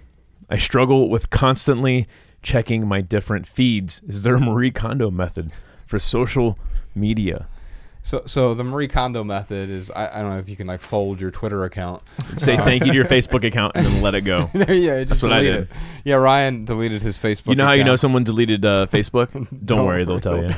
I 0.49 0.57
struggle 0.57 1.09
with 1.09 1.29
constantly 1.31 2.07
checking 2.43 2.87
my 2.87 3.01
different 3.01 3.47
feeds. 3.47 4.01
Is 4.07 4.21
there 4.21 4.35
a 4.35 4.39
Marie 4.39 4.71
Kondo 4.71 5.09
method 5.09 5.51
for 5.87 5.97
social 5.97 6.57
media? 6.93 7.47
So, 8.09 8.23
so 8.25 8.55
the 8.55 8.63
Marie 8.63 8.87
Kondo 8.87 9.23
method 9.23 9.69
is 9.69 9.91
I, 9.91 10.07
I 10.07 10.21
don't 10.23 10.31
know 10.31 10.39
if 10.39 10.49
you 10.49 10.55
can 10.55 10.65
like 10.65 10.81
fold 10.81 11.21
your 11.21 11.29
Twitter 11.29 11.63
account. 11.63 12.01
Say 12.37 12.57
thank 12.57 12.83
you 12.83 12.91
to 12.91 12.95
your 12.95 13.05
Facebook 13.17 13.45
account 13.45 13.73
and 13.75 13.85
then 13.85 14.01
let 14.01 14.15
it 14.15 14.21
go. 14.21 14.49
yeah, 14.55 14.65
just 14.65 15.09
That's 15.09 15.21
what 15.21 15.31
I 15.31 15.43
did. 15.43 15.55
It. 15.55 15.67
Yeah, 16.05 16.15
Ryan 16.15 16.65
deleted 16.65 17.03
his 17.03 17.19
Facebook. 17.19 17.49
You 17.49 17.55
know 17.55 17.67
how 17.67 17.73
you 17.73 17.83
know 17.83 17.95
someone 17.95 18.23
deleted 18.23 18.65
uh, 18.65 18.87
Facebook? 18.91 19.29
Don't, 19.63 19.85
worry, 19.85 20.05
they'll 20.05 20.19
tell 20.19 20.37
you. 20.37 20.49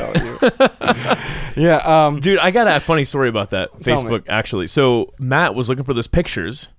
yeah, 1.61 1.75
um, 1.83 2.21
Dude, 2.21 2.39
I 2.39 2.51
got 2.51 2.69
a 2.69 2.79
funny 2.79 3.03
story 3.03 3.27
about 3.27 3.49
that 3.49 3.69
Tell 3.81 4.01
me. 4.01 4.09
Facebook 4.09 4.29
actually. 4.29 4.67
So 4.67 5.13
Matt 5.19 5.53
was 5.53 5.67
looking 5.67 5.83
for 5.83 5.93
those 5.93 6.07
pictures 6.07 6.69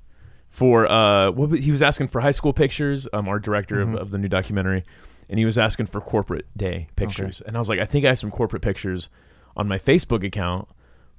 for 0.48 0.90
uh, 0.90 1.32
what 1.32 1.58
he 1.58 1.70
was 1.70 1.82
asking 1.82 2.08
for 2.08 2.22
high 2.22 2.30
school 2.30 2.54
pictures. 2.54 3.06
Um, 3.12 3.28
our 3.28 3.38
director 3.38 3.82
of, 3.82 3.94
of 3.94 4.10
the 4.10 4.16
new 4.16 4.28
documentary, 4.28 4.84
and 5.28 5.38
he 5.38 5.44
was 5.44 5.58
asking 5.58 5.88
for 5.88 6.00
corporate 6.00 6.46
day 6.56 6.88
pictures. 6.96 7.42
And 7.42 7.56
I 7.56 7.58
was 7.58 7.68
like, 7.68 7.78
I 7.78 7.84
think 7.84 8.06
I 8.06 8.08
have 8.08 8.18
some 8.18 8.30
corporate 8.30 8.62
pictures 8.62 9.10
on 9.56 9.68
my 9.68 9.78
Facebook 9.78 10.24
account, 10.24 10.68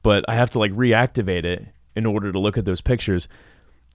but 0.02 0.26
I 0.28 0.36
have 0.36 0.50
to 0.52 0.60
like 0.60 0.72
reactivate 0.72 1.46
it 1.46 1.66
in 1.96 2.06
order 2.06 2.32
to 2.32 2.40
look 2.40 2.58
at 2.58 2.66
those 2.66 2.82
pictures. 2.82 3.28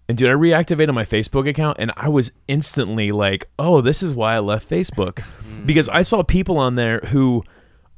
And 0.09 0.17
dude, 0.17 0.31
I 0.31 0.35
reactivated 0.35 0.95
my 0.95 1.05
Facebook 1.05 1.49
account 1.49 1.79
and 1.81 1.93
I 1.97 2.09
was 2.09 2.31
instantly 2.47 3.13
like, 3.13 3.49
oh, 3.59 3.81
this 3.81 4.03
is 4.03 4.15
why 4.15 4.35
I 4.35 4.39
left 4.41 4.69
Facebook. 4.69 5.23
Hmm. 5.49 5.67
Because 5.67 5.89
I 5.89 6.03
saw 6.03 6.23
people 6.23 6.59
on 6.59 6.75
there 6.75 7.01
who 7.01 7.43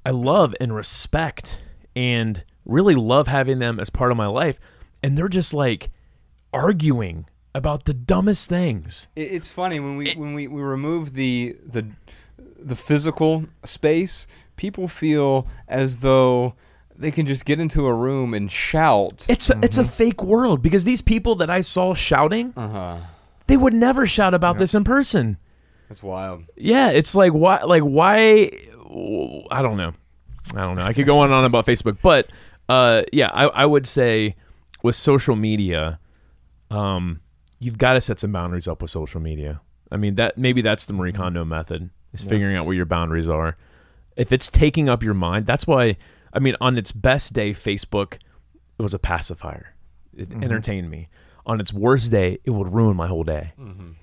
I 0.05 0.11
love 0.11 0.55
and 0.61 0.75
respect 0.75 1.59
and 1.95 2.45
really 2.65 2.95
love 2.95 3.27
having 3.27 3.59
them 3.59 3.81
as 3.81 3.91
part 3.91 4.11
of 4.11 4.17
my 4.17 4.27
life. 4.27 4.59
And 5.03 5.17
they're 5.17 5.29
just 5.29 5.53
like 5.53 5.91
arguing 6.53 7.27
about 7.55 7.85
the 7.85 7.95
dumbest 7.95 8.49
things. 8.49 9.09
It's 9.17 9.51
funny 9.51 9.81
when 9.81 9.97
we 9.97 10.13
when 10.15 10.35
we, 10.35 10.47
we 10.47 10.63
remove 10.63 11.15
the 11.15 11.57
the 11.67 11.87
the 12.59 12.77
physical 12.77 13.47
space, 13.65 14.27
people 14.61 14.87
feel 14.89 15.49
as 15.67 15.99
though 15.99 16.55
they 16.95 17.11
can 17.11 17.25
just 17.25 17.47
get 17.47 17.59
into 17.59 17.87
a 17.87 17.95
room 17.95 18.35
and 18.35 18.53
shout. 18.53 19.25
It's 19.27 19.49
it's 19.63 19.79
a 19.79 19.85
fake 19.85 20.23
world 20.23 20.61
because 20.61 20.85
these 20.85 21.01
people 21.01 21.35
that 21.37 21.49
I 21.49 21.63
saw 21.63 21.95
shouting, 21.95 22.53
Uh 22.57 22.69
huh. 22.69 22.97
they 23.47 23.57
would 23.57 23.73
never 23.73 24.07
shout 24.07 24.35
about 24.35 24.59
this 24.59 24.75
in 24.75 24.85
person. 24.85 25.39
That's 25.89 26.03
wild. 26.03 26.45
Yeah, 26.57 26.91
it's 26.91 27.15
like 27.15 27.33
why 27.33 27.63
like 27.63 27.83
why 27.83 28.51
I 29.51 29.63
don't 29.63 29.79
know. 29.79 29.93
I 30.55 30.61
don't 30.63 30.77
know. 30.77 30.83
I 30.85 30.93
could 30.93 31.07
go 31.07 31.21
on 31.21 31.25
and 31.27 31.35
on 31.35 31.45
about 31.47 31.65
Facebook, 31.65 31.97
but 32.03 32.29
uh 32.69 33.03
yeah, 33.15 33.31
I, 33.33 33.45
I 33.47 33.65
would 33.67 33.87
say 33.87 34.37
with 34.83 34.95
social 34.95 35.37
media, 35.37 35.99
um, 36.71 37.21
you've 37.59 37.79
got 37.79 37.95
to 37.95 38.01
set 38.01 38.21
some 38.21 38.33
boundaries 38.33 38.69
up 38.69 38.83
with 38.83 38.91
social 38.91 39.21
media. 39.21 39.61
I 39.91 39.97
mean 39.97 40.17
that 40.17 40.37
maybe 40.39 40.61
that's 40.63 40.85
the 40.87 40.93
Marie 40.93 41.13
Kondo 41.13 41.45
method 41.45 41.91
is 42.13 42.25
figuring 42.25 42.57
out 42.57 42.67
where 42.67 42.77
your 42.77 42.87
boundaries 42.87 43.29
are. 43.29 43.57
If 44.21 44.33
it's 44.33 44.51
taking 44.51 44.89
up 44.89 45.03
your 45.03 45.15
mind, 45.15 45.47
that's 45.47 45.67
why 45.67 45.97
I 46.33 46.39
mean 46.39 46.55
on 46.61 46.79
its 46.79 46.93
best 46.93 47.33
day, 47.33 47.53
Facebook 47.53 48.19
it 48.81 48.83
was 48.83 48.95
a 48.95 48.99
pacifier. 48.99 49.75
It 50.17 50.33
entertained 50.33 50.91
me. 50.91 51.09
On 51.45 51.61
its 51.61 51.71
worst 51.71 52.11
day, 52.11 52.39
it 52.45 52.51
would 52.51 52.73
ruin 52.73 52.97
my 52.97 53.07
whole 53.07 53.25
day. 53.25 53.53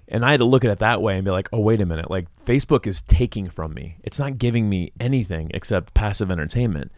And 0.08 0.24
I 0.24 0.32
had 0.32 0.38
to 0.38 0.46
look 0.46 0.64
at 0.64 0.70
it 0.70 0.80
that 0.80 1.02
way 1.02 1.16
and 1.16 1.26
be 1.26 1.32
like, 1.32 1.50
oh, 1.52 1.60
wait 1.60 1.82
a 1.82 1.86
minute. 1.86 2.12
Like, 2.12 2.28
Facebook 2.46 2.86
is 2.86 3.02
taking 3.02 3.50
from 3.50 3.74
me. 3.74 3.98
It's 4.04 4.20
not 4.20 4.38
giving 4.38 4.70
me 4.70 4.92
anything 5.00 5.50
except 5.54 5.96
passive 5.96 6.30
entertainment. 6.30 6.92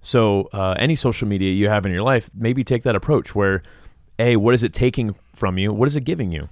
So, 0.00 0.48
uh, 0.54 0.74
any 0.78 0.94
social 0.94 1.28
media 1.28 1.52
you 1.52 1.68
have 1.68 1.84
in 1.84 1.92
your 1.92 2.02
life, 2.02 2.30
maybe 2.34 2.64
take 2.64 2.82
that 2.84 2.96
approach 2.96 3.34
where, 3.34 3.62
A, 4.18 4.36
what 4.36 4.54
is 4.54 4.62
it 4.62 4.72
taking 4.72 5.14
from 5.34 5.58
you? 5.58 5.70
What 5.70 5.86
is 5.86 5.96
it 5.96 6.04
giving 6.04 6.32
you? 6.32 6.48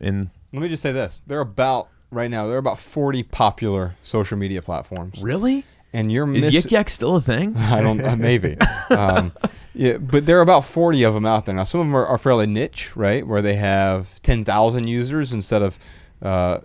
And 0.00 0.28
Let 0.52 0.62
me 0.62 0.68
just 0.68 0.82
say 0.82 0.92
this: 0.92 1.22
there 1.26 1.38
are 1.38 1.42
about 1.42 1.88
right 2.10 2.30
now 2.30 2.46
there 2.46 2.56
are 2.56 2.58
about 2.58 2.78
forty 2.78 3.22
popular 3.22 3.96
social 4.02 4.36
media 4.36 4.62
platforms, 4.62 5.22
really? 5.22 5.64
and 5.92 6.12
you're 6.12 6.32
Is 6.34 6.44
miss- 6.44 6.66
Yik 6.66 6.70
Yak 6.70 6.90
still 6.90 7.16
a 7.16 7.20
thing? 7.20 7.56
I 7.56 7.80
don't 7.80 8.04
uh, 8.04 8.16
maybe. 8.16 8.56
Um, 8.88 9.32
yeah, 9.74 9.98
but 9.98 10.26
there 10.26 10.38
are 10.38 10.42
about 10.42 10.64
40 10.64 11.02
of 11.02 11.12
them 11.12 11.26
out 11.26 11.44
there 11.44 11.54
now. 11.54 11.64
Some 11.64 11.80
of 11.80 11.86
them 11.88 11.96
are, 11.96 12.06
are 12.06 12.18
fairly 12.18 12.46
niche, 12.46 12.96
right? 12.96 13.26
Where 13.26 13.42
they 13.42 13.56
have 13.56 14.22
10,000 14.22 14.86
users 14.86 15.32
instead 15.32 15.60
of 15.60 15.76
uh, 16.22 16.60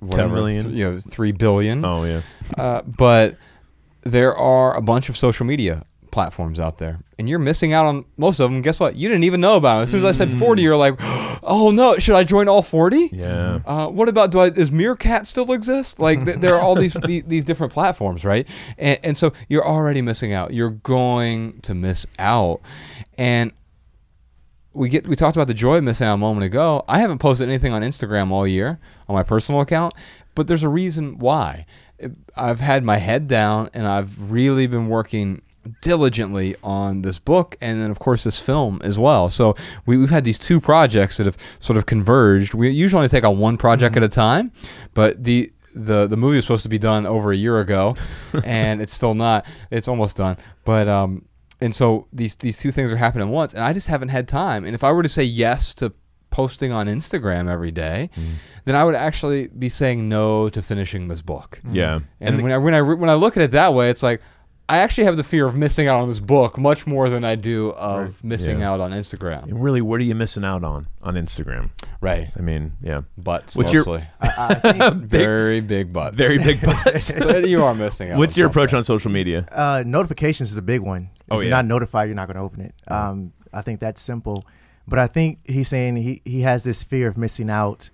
whatever, 0.00 0.34
million? 0.34 0.64
th- 0.64 0.74
you 0.74 0.84
know, 0.90 0.98
3 0.98 1.32
billion. 1.32 1.84
Oh 1.84 2.04
yeah. 2.04 2.22
Uh, 2.56 2.80
but 2.82 3.36
there 4.02 4.34
are 4.34 4.74
a 4.74 4.80
bunch 4.80 5.08
of 5.10 5.16
social 5.18 5.44
media 5.44 5.84
platforms 6.14 6.60
out 6.60 6.78
there, 6.78 7.00
and 7.18 7.28
you're 7.28 7.40
missing 7.40 7.72
out 7.72 7.86
on 7.86 8.04
most 8.16 8.38
of 8.38 8.50
them. 8.50 8.62
Guess 8.62 8.78
what? 8.78 8.94
You 8.94 9.08
didn't 9.08 9.24
even 9.24 9.40
know 9.40 9.56
about 9.56 9.74
them. 9.74 9.82
As 9.82 9.90
soon 9.90 10.04
as 10.04 10.20
I 10.20 10.26
said 10.26 10.38
40, 10.38 10.62
you're 10.62 10.76
like, 10.76 10.94
oh 11.42 11.72
no, 11.72 11.98
should 11.98 12.14
I 12.14 12.22
join 12.22 12.48
all 12.48 12.62
40? 12.62 13.10
Yeah. 13.12 13.58
Uh, 13.66 13.88
what 13.88 14.08
about 14.08 14.30
do 14.30 14.38
I, 14.40 14.48
does 14.48 14.70
Meerkat 14.70 15.26
still 15.26 15.52
exist? 15.52 15.98
Like 15.98 16.24
th- 16.24 16.38
there 16.38 16.54
are 16.54 16.60
all 16.60 16.76
these, 16.76 16.96
these 17.04 17.24
these 17.26 17.44
different 17.44 17.72
platforms, 17.72 18.24
right? 18.24 18.48
And, 18.78 18.98
and 19.02 19.18
so 19.18 19.32
you're 19.48 19.66
already 19.66 20.00
missing 20.02 20.32
out. 20.32 20.54
You're 20.54 20.70
going 20.70 21.60
to 21.62 21.74
miss 21.74 22.06
out, 22.18 22.60
and 23.18 23.52
we 24.72 24.88
get 24.88 25.08
we 25.08 25.16
talked 25.16 25.36
about 25.36 25.48
the 25.48 25.54
joy 25.54 25.78
of 25.78 25.84
missing 25.84 26.06
out 26.06 26.14
a 26.14 26.18
moment 26.18 26.44
ago. 26.44 26.84
I 26.86 27.00
haven't 27.00 27.18
posted 27.18 27.48
anything 27.48 27.72
on 27.72 27.82
Instagram 27.82 28.30
all 28.30 28.46
year 28.46 28.78
on 29.08 29.14
my 29.16 29.24
personal 29.24 29.60
account, 29.60 29.94
but 30.36 30.46
there's 30.46 30.62
a 30.62 30.68
reason 30.68 31.18
why. 31.18 31.66
I've 32.36 32.58
had 32.60 32.82
my 32.82 32.96
head 32.96 33.28
down 33.28 33.70
and 33.72 33.86
I've 33.86 34.30
really 34.30 34.66
been 34.66 34.88
working 34.88 35.42
diligently 35.80 36.54
on 36.62 37.02
this 37.02 37.18
book 37.18 37.56
and 37.60 37.82
then 37.82 37.90
of 37.90 37.98
course 37.98 38.24
this 38.24 38.38
film 38.40 38.80
as 38.84 38.98
well. 38.98 39.30
So 39.30 39.54
we, 39.86 39.96
we've 39.96 40.10
had 40.10 40.24
these 40.24 40.38
two 40.38 40.60
projects 40.60 41.16
that 41.18 41.26
have 41.26 41.36
sort 41.60 41.76
of 41.76 41.86
converged. 41.86 42.54
We 42.54 42.70
usually 42.70 42.98
only 42.98 43.08
take 43.08 43.24
on 43.24 43.38
one 43.38 43.56
project 43.56 43.96
at 43.96 44.02
a 44.02 44.08
time 44.08 44.52
but 44.94 45.22
the 45.24 45.52
the 45.74 46.06
the 46.06 46.16
movie 46.16 46.36
was 46.36 46.44
supposed 46.44 46.62
to 46.62 46.68
be 46.68 46.78
done 46.78 47.04
over 47.06 47.32
a 47.32 47.36
year 47.36 47.58
ago 47.60 47.96
and 48.44 48.80
it's 48.80 48.92
still 48.94 49.14
not. 49.14 49.44
It's 49.70 49.88
almost 49.88 50.16
done. 50.16 50.36
But 50.64 50.88
um 50.88 51.24
and 51.60 51.74
so 51.74 52.06
these 52.12 52.36
these 52.36 52.58
two 52.58 52.70
things 52.70 52.90
are 52.90 52.96
happening 52.96 53.28
once 53.28 53.54
and 53.54 53.62
i 53.64 53.72
just 53.72 53.86
haven't 53.86 54.08
had 54.08 54.26
time. 54.28 54.64
And 54.64 54.74
if 54.74 54.82
i 54.84 54.92
were 54.92 55.02
to 55.02 55.08
say 55.08 55.22
yes 55.24 55.72
to 55.74 55.92
posting 56.30 56.72
on 56.72 56.88
instagram 56.88 57.48
every 57.48 57.70
day 57.70 58.10
then 58.64 58.74
i 58.74 58.82
would 58.82 58.96
actually 58.96 59.46
be 59.46 59.68
saying 59.68 60.08
no 60.08 60.48
to 60.48 60.60
finishing 60.62 61.06
this 61.06 61.22
book. 61.22 61.60
Yeah. 61.70 62.00
and, 62.20 62.38
the- 62.38 62.42
when 62.42 62.50
I 62.50 62.58
when 62.58 62.74
I 62.74 62.82
when 62.82 63.08
I 63.10 63.14
look 63.14 63.36
at 63.36 63.42
it 63.44 63.52
that 63.52 63.72
way, 63.72 63.88
it's 63.90 64.02
like 64.02 64.20
I 64.66 64.78
actually 64.78 65.04
have 65.04 65.18
the 65.18 65.24
fear 65.24 65.46
of 65.46 65.54
missing 65.54 65.88
out 65.88 66.00
on 66.00 66.08
this 66.08 66.20
book 66.20 66.56
much 66.56 66.86
more 66.86 67.10
than 67.10 67.22
I 67.22 67.34
do 67.34 67.70
of 67.72 68.24
missing 68.24 68.60
Yeah. 68.60 68.72
out 68.72 68.80
on 68.80 68.92
Instagram. 68.92 69.44
really, 69.52 69.82
what 69.82 70.00
are 70.00 70.04
you 70.04 70.14
missing 70.14 70.42
out 70.44 70.64
on 70.64 70.86
on 71.02 71.14
Instagram? 71.16 71.68
Right, 72.00 72.30
I 72.36 72.40
mean, 72.40 72.72
yeah. 72.82 73.02
butts 73.18 73.54
What's 73.56 73.72
your- 73.74 73.84
mostly. 73.84 74.06
I, 74.20 74.60
I 74.64 74.72
think 74.72 74.94
very 75.04 75.60
big 75.60 75.92
butts. 75.92 76.16
Very 76.16 76.38
big 76.38 76.60
butts. 76.64 77.12
but 77.18 77.46
you 77.46 77.62
are 77.62 77.74
missing 77.74 78.10
out. 78.10 78.18
What's 78.18 78.36
on 78.36 78.40
your 78.40 78.46
something. 78.46 78.62
approach 78.62 78.74
on 78.74 78.84
social 78.84 79.10
media? 79.10 79.46
uh, 79.52 79.82
notifications 79.86 80.50
is 80.50 80.56
a 80.56 80.62
big 80.62 80.80
one. 80.80 81.10
If 81.16 81.22
Oh, 81.30 81.34
you're 81.36 81.44
yeah. 81.44 81.50
not 81.50 81.66
notified, 81.66 82.08
you're 82.08 82.16
not 82.16 82.26
going 82.28 82.36
to 82.36 82.42
open 82.42 82.60
it. 82.62 82.74
Um, 82.90 83.32
I 83.52 83.60
think 83.62 83.80
that's 83.80 84.00
simple. 84.00 84.46
But 84.88 84.98
I 84.98 85.06
think 85.08 85.38
he's 85.44 85.68
saying 85.68 85.96
he, 85.96 86.20
he 86.24 86.40
has 86.40 86.64
this 86.64 86.82
fear 86.82 87.08
of 87.08 87.16
missing 87.18 87.48
out 87.50 87.90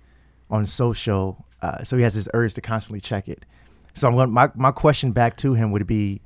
on 0.49 0.65
social. 0.65 1.45
Uh, 1.61 1.83
so 1.83 1.95
he 1.97 2.03
has 2.03 2.15
this 2.15 2.27
urge 2.33 2.53
to 2.55 2.61
constantly 2.61 2.99
check 3.01 3.27
it. 3.29 3.45
So 3.93 4.07
I'm 4.07 4.15
going, 4.15 4.31
my, 4.31 4.49
my 4.55 4.71
question 4.71 5.11
back 5.13 5.35
to 5.37 5.53
him 5.53 5.71
would 5.71 5.85
be, 5.87 6.21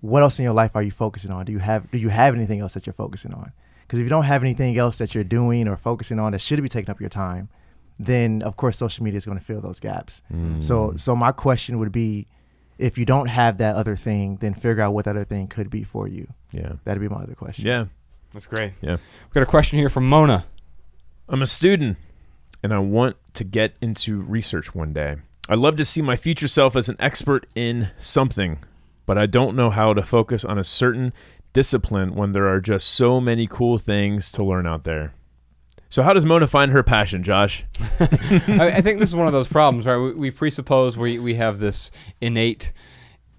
what 0.00 0.22
else 0.22 0.38
in 0.38 0.44
your 0.44 0.54
life 0.54 0.72
are 0.74 0.82
you 0.82 0.90
focusing 0.90 1.30
on? 1.30 1.44
Do 1.46 1.52
you 1.52 1.58
have 1.58 1.90
do 1.90 1.98
you 1.98 2.08
have 2.08 2.34
anything 2.34 2.60
else 2.60 2.74
that 2.74 2.86
you're 2.86 2.92
focusing 2.94 3.32
on? 3.32 3.52
Because 3.82 4.00
if 4.00 4.04
you 4.04 4.10
don't 4.10 4.24
have 4.24 4.42
anything 4.42 4.76
else 4.78 4.98
that 4.98 5.14
you're 5.14 5.24
doing 5.24 5.68
or 5.68 5.76
focusing 5.76 6.18
on 6.18 6.32
that 6.32 6.40
should 6.40 6.60
be 6.62 6.68
taking 6.68 6.90
up 6.90 7.00
your 7.00 7.08
time, 7.08 7.48
then 7.98 8.42
of 8.42 8.56
course 8.56 8.76
social 8.76 9.04
media 9.04 9.16
is 9.18 9.24
going 9.24 9.38
to 9.38 9.44
fill 9.44 9.60
those 9.60 9.80
gaps. 9.80 10.22
Mm. 10.32 10.62
So 10.62 10.94
so 10.96 11.14
my 11.14 11.32
question 11.32 11.78
would 11.78 11.92
be, 11.92 12.26
if 12.78 12.98
you 12.98 13.04
don't 13.04 13.28
have 13.28 13.58
that 13.58 13.76
other 13.76 13.96
thing, 13.96 14.36
then 14.36 14.54
figure 14.54 14.82
out 14.82 14.92
what 14.92 15.04
that 15.04 15.16
other 15.16 15.24
thing 15.24 15.46
could 15.48 15.70
be 15.70 15.84
for 15.84 16.08
you. 16.08 16.26
Yeah. 16.52 16.72
That'd 16.84 17.00
be 17.00 17.08
my 17.08 17.22
other 17.22 17.34
question. 17.34 17.66
Yeah. 17.66 17.86
That's 18.32 18.46
great. 18.46 18.72
Yeah. 18.82 18.96
We've 18.96 19.34
got 19.34 19.42
a 19.42 19.46
question 19.46 19.78
here 19.78 19.88
from 19.88 20.08
Mona. 20.08 20.44
I'm 21.28 21.42
a 21.42 21.46
student 21.46 21.96
and 22.62 22.72
I 22.72 22.78
want 22.78 23.16
to 23.34 23.44
get 23.44 23.74
into 23.80 24.20
research 24.20 24.74
one 24.74 24.92
day. 24.92 25.16
I'd 25.48 25.58
love 25.58 25.76
to 25.76 25.84
see 25.84 26.02
my 26.02 26.16
future 26.16 26.48
self 26.48 26.74
as 26.74 26.88
an 26.88 26.96
expert 26.98 27.46
in 27.54 27.90
something, 27.98 28.58
but 29.06 29.16
I 29.16 29.26
don't 29.26 29.56
know 29.56 29.70
how 29.70 29.94
to 29.94 30.02
focus 30.02 30.44
on 30.44 30.58
a 30.58 30.64
certain 30.64 31.12
discipline 31.52 32.14
when 32.14 32.32
there 32.32 32.46
are 32.48 32.60
just 32.60 32.88
so 32.88 33.20
many 33.20 33.46
cool 33.46 33.78
things 33.78 34.30
to 34.32 34.44
learn 34.44 34.66
out 34.66 34.84
there. 34.84 35.14
So, 35.88 36.02
how 36.02 36.12
does 36.12 36.26
Mona 36.26 36.46
find 36.46 36.72
her 36.72 36.82
passion, 36.82 37.22
Josh? 37.22 37.64
I, 38.00 38.72
I 38.74 38.80
think 38.80 38.98
this 38.98 39.08
is 39.08 39.16
one 39.16 39.28
of 39.28 39.32
those 39.32 39.48
problems, 39.48 39.86
right? 39.86 39.96
We, 39.96 40.12
we 40.12 40.30
presuppose 40.30 40.98
we, 40.98 41.18
we 41.18 41.34
have 41.34 41.60
this 41.60 41.92
innate, 42.20 42.72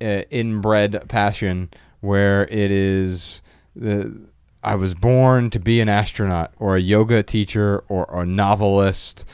uh, 0.01 0.23
inbred 0.31 1.07
passion 1.09 1.69
where 1.99 2.45
it 2.45 2.71
is 2.71 3.41
the 3.75 4.27
I 4.63 4.75
was 4.75 4.93
born 4.93 5.49
to 5.51 5.59
be 5.59 5.79
an 5.81 5.89
astronaut 5.89 6.53
or 6.57 6.75
a 6.75 6.81
yoga 6.81 7.23
teacher 7.23 7.83
or 7.87 8.05
a 8.11 8.25
novelist 8.25 9.25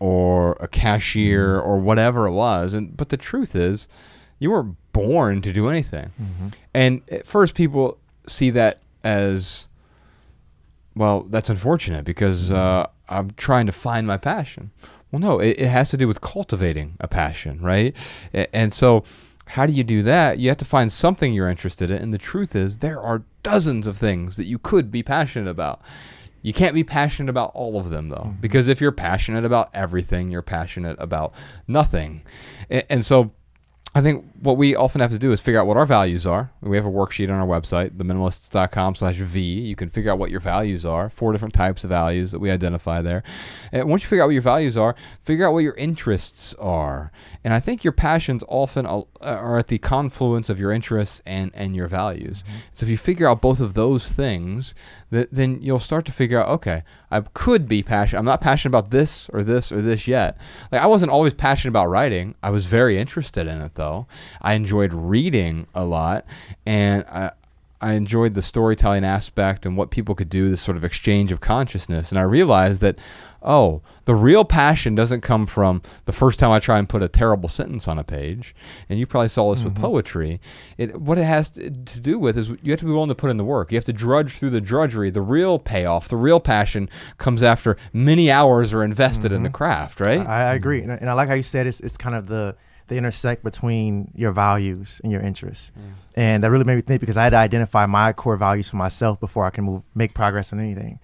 or 0.00 0.56
a 0.60 0.68
cashier 0.68 1.58
or 1.58 1.78
whatever 1.78 2.26
it 2.26 2.32
was. 2.32 2.74
And 2.74 2.96
but 2.96 3.08
the 3.08 3.16
truth 3.16 3.54
is, 3.54 3.88
you 4.42 4.50
were 4.50 4.64
born 4.92 5.40
to 5.40 5.52
do 5.52 5.68
anything. 5.68 6.10
Mm-hmm. 6.20 6.48
And 6.74 7.00
at 7.10 7.28
first, 7.28 7.54
people 7.54 7.98
see 8.26 8.50
that 8.50 8.80
as 9.04 9.68
well, 10.96 11.22
that's 11.30 11.48
unfortunate 11.48 12.04
because 12.04 12.50
mm-hmm. 12.50 12.56
uh, 12.56 12.86
I'm 13.08 13.30
trying 13.36 13.66
to 13.66 13.72
find 13.72 14.04
my 14.04 14.16
passion. 14.16 14.72
Well, 15.12 15.20
no, 15.20 15.38
it, 15.38 15.60
it 15.60 15.68
has 15.68 15.90
to 15.90 15.96
do 15.96 16.08
with 16.08 16.20
cultivating 16.20 16.96
a 16.98 17.06
passion, 17.06 17.60
right? 17.60 17.94
And 18.32 18.72
so, 18.72 19.04
how 19.46 19.66
do 19.66 19.72
you 19.72 19.84
do 19.84 20.02
that? 20.02 20.38
You 20.38 20.48
have 20.48 20.58
to 20.58 20.64
find 20.64 20.90
something 20.90 21.32
you're 21.32 21.48
interested 21.48 21.90
in. 21.90 21.98
And 21.98 22.12
the 22.12 22.18
truth 22.18 22.56
is, 22.56 22.78
there 22.78 23.00
are 23.00 23.22
dozens 23.42 23.86
of 23.86 23.96
things 23.96 24.36
that 24.36 24.44
you 24.44 24.58
could 24.58 24.90
be 24.90 25.02
passionate 25.02 25.50
about. 25.50 25.80
You 26.40 26.52
can't 26.52 26.74
be 26.74 26.82
passionate 26.82 27.30
about 27.30 27.52
all 27.54 27.78
of 27.78 27.90
them, 27.90 28.08
though, 28.08 28.16
mm-hmm. 28.16 28.40
because 28.40 28.66
if 28.66 28.80
you're 28.80 28.90
passionate 28.90 29.44
about 29.44 29.70
everything, 29.72 30.30
you're 30.30 30.42
passionate 30.42 30.96
about 30.98 31.32
nothing. 31.68 32.22
A- 32.70 32.90
And 32.90 33.06
so, 33.06 33.32
I 33.94 34.00
think 34.00 34.24
what 34.40 34.56
we 34.56 34.74
often 34.74 35.02
have 35.02 35.10
to 35.10 35.18
do 35.18 35.32
is 35.32 35.40
figure 35.40 35.60
out 35.60 35.66
what 35.66 35.76
our 35.76 35.84
values 35.84 36.26
are. 36.26 36.50
We 36.62 36.76
have 36.76 36.86
a 36.86 36.90
worksheet 36.90 37.28
on 37.28 37.38
our 37.38 37.46
website, 37.46 37.90
theminimalists.com 37.90 38.94
slash 38.94 39.16
V. 39.16 39.40
You 39.40 39.76
can 39.76 39.90
figure 39.90 40.10
out 40.10 40.18
what 40.18 40.30
your 40.30 40.40
values 40.40 40.86
are, 40.86 41.10
four 41.10 41.32
different 41.32 41.52
types 41.52 41.84
of 41.84 41.90
values 41.90 42.32
that 42.32 42.38
we 42.38 42.50
identify 42.50 43.02
there. 43.02 43.22
And 43.70 43.90
once 43.90 44.02
you 44.02 44.08
figure 44.08 44.22
out 44.22 44.28
what 44.28 44.32
your 44.32 44.42
values 44.42 44.78
are, 44.78 44.96
figure 45.24 45.46
out 45.46 45.52
what 45.52 45.62
your 45.62 45.74
interests 45.74 46.54
are. 46.58 47.12
And 47.44 47.52
I 47.52 47.60
think 47.60 47.84
your 47.84 47.92
passions 47.92 48.42
often 48.48 48.86
uh, 48.86 49.02
are 49.20 49.58
at 49.58 49.68
the 49.68 49.78
confluence 49.78 50.48
of 50.48 50.58
your 50.58 50.72
interests 50.72 51.20
and, 51.26 51.50
and 51.54 51.76
your 51.76 51.88
values. 51.88 52.44
Mm-hmm. 52.44 52.58
So 52.72 52.86
if 52.86 52.90
you 52.90 52.96
figure 52.96 53.28
out 53.28 53.42
both 53.42 53.60
of 53.60 53.74
those 53.74 54.10
things, 54.10 54.74
th- 55.12 55.28
then 55.30 55.62
you'll 55.62 55.78
start 55.78 56.04
to 56.06 56.12
figure 56.12 56.42
out, 56.42 56.48
okay, 56.48 56.82
I 57.10 57.20
could 57.20 57.68
be 57.68 57.82
passionate. 57.82 58.18
I'm 58.18 58.24
not 58.24 58.40
passionate 58.40 58.70
about 58.70 58.90
this 58.90 59.28
or 59.32 59.44
this 59.44 59.70
or 59.70 59.80
this 59.80 60.08
yet. 60.08 60.36
Like 60.72 60.80
I 60.80 60.86
wasn't 60.86 61.12
always 61.12 61.34
passionate 61.34 61.70
about 61.70 61.88
writing. 61.88 62.34
I 62.42 62.50
was 62.50 62.66
very 62.66 62.98
interested 62.98 63.46
in 63.46 63.60
it 63.60 63.74
though. 63.76 64.06
I 64.40 64.54
enjoyed 64.54 64.92
reading 64.92 65.66
a 65.74 65.84
lot, 65.84 66.24
and 66.66 67.04
I. 67.04 67.32
I 67.82 67.94
enjoyed 67.94 68.34
the 68.34 68.42
storytelling 68.42 69.04
aspect 69.04 69.66
and 69.66 69.76
what 69.76 69.90
people 69.90 70.14
could 70.14 70.28
do, 70.28 70.48
this 70.48 70.62
sort 70.62 70.76
of 70.76 70.84
exchange 70.84 71.32
of 71.32 71.40
consciousness. 71.40 72.10
And 72.10 72.18
I 72.18 72.22
realized 72.22 72.80
that, 72.80 72.96
oh, 73.42 73.82
the 74.04 74.14
real 74.14 74.44
passion 74.44 74.94
doesn't 74.94 75.22
come 75.22 75.46
from 75.46 75.82
the 76.04 76.12
first 76.12 76.38
time 76.38 76.52
I 76.52 76.60
try 76.60 76.78
and 76.78 76.88
put 76.88 77.02
a 77.02 77.08
terrible 77.08 77.48
sentence 77.48 77.88
on 77.88 77.98
a 77.98 78.04
page. 78.04 78.54
And 78.88 79.00
you 79.00 79.06
probably 79.06 79.28
saw 79.28 79.52
this 79.52 79.64
with 79.64 79.74
mm-hmm. 79.74 79.82
poetry. 79.82 80.40
It 80.78 81.00
what 81.00 81.18
it 81.18 81.24
has 81.24 81.50
to, 81.50 81.70
to 81.70 82.00
do 82.00 82.20
with 82.20 82.38
is 82.38 82.50
you 82.62 82.70
have 82.70 82.78
to 82.78 82.86
be 82.86 82.92
willing 82.92 83.08
to 83.08 83.16
put 83.16 83.30
in 83.30 83.36
the 83.36 83.44
work. 83.44 83.72
You 83.72 83.76
have 83.76 83.84
to 83.86 83.92
drudge 83.92 84.34
through 84.38 84.50
the 84.50 84.60
drudgery. 84.60 85.10
The 85.10 85.20
real 85.20 85.58
payoff, 85.58 86.08
the 86.08 86.16
real 86.16 86.38
passion, 86.38 86.88
comes 87.18 87.42
after 87.42 87.76
many 87.92 88.30
hours 88.30 88.72
are 88.72 88.84
invested 88.84 89.32
in 89.32 89.42
the 89.42 89.48
mm-hmm. 89.48 89.56
craft, 89.56 89.98
right? 89.98 90.24
I, 90.24 90.50
I 90.50 90.54
agree, 90.54 90.82
and, 90.82 90.92
I- 90.92 90.96
and 90.96 91.10
I 91.10 91.14
like 91.14 91.28
how 91.28 91.34
you 91.34 91.42
said 91.42 91.66
it's 91.66 91.80
it's 91.80 91.96
kind 91.96 92.14
of 92.14 92.28
the 92.28 92.54
the 92.92 92.98
intersect 92.98 93.42
between 93.42 94.12
your 94.14 94.32
values 94.32 95.00
and 95.02 95.10
your 95.10 95.20
interests, 95.20 95.72
and 96.14 96.44
that 96.44 96.50
really 96.50 96.64
made 96.64 96.76
me 96.76 96.82
think 96.82 97.00
because 97.00 97.16
I 97.16 97.24
had 97.24 97.30
to 97.30 97.38
identify 97.38 97.86
my 97.86 98.12
core 98.12 98.36
values 98.36 98.68
for 98.68 98.76
myself 98.76 99.18
before 99.18 99.44
I 99.44 99.50
can 99.50 99.64
move 99.64 99.84
make 99.94 100.14
progress 100.14 100.52
on 100.52 100.60
anything. 100.60 101.00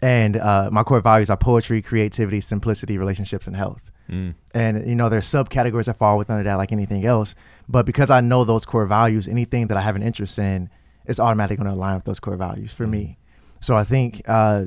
And 0.00 0.36
uh, 0.36 0.68
my 0.70 0.82
core 0.84 1.00
values 1.00 1.30
are 1.30 1.36
poetry, 1.36 1.82
creativity, 1.82 2.40
simplicity, 2.40 2.98
relationships, 2.98 3.46
and 3.46 3.56
health. 3.56 3.90
Mm. 4.08 4.34
And 4.54 4.88
you 4.88 4.94
know, 4.94 5.08
there's 5.08 5.26
subcategories 5.26 5.86
that 5.86 5.96
fall 5.96 6.18
within 6.18 6.42
that, 6.42 6.54
like 6.56 6.72
anything 6.72 7.04
else. 7.04 7.34
But 7.68 7.84
because 7.86 8.10
I 8.10 8.20
know 8.20 8.44
those 8.44 8.64
core 8.64 8.86
values, 8.86 9.28
anything 9.28 9.68
that 9.68 9.76
I 9.76 9.80
have 9.80 9.96
an 9.96 10.02
interest 10.02 10.38
in 10.38 10.70
is 11.06 11.18
automatically 11.20 11.56
going 11.56 11.68
to 11.68 11.74
align 11.74 11.96
with 11.96 12.04
those 12.04 12.20
core 12.20 12.36
values 12.36 12.72
for 12.72 12.86
me. 12.86 13.18
So 13.60 13.76
I 13.76 13.84
think 13.84 14.22
uh, 14.26 14.66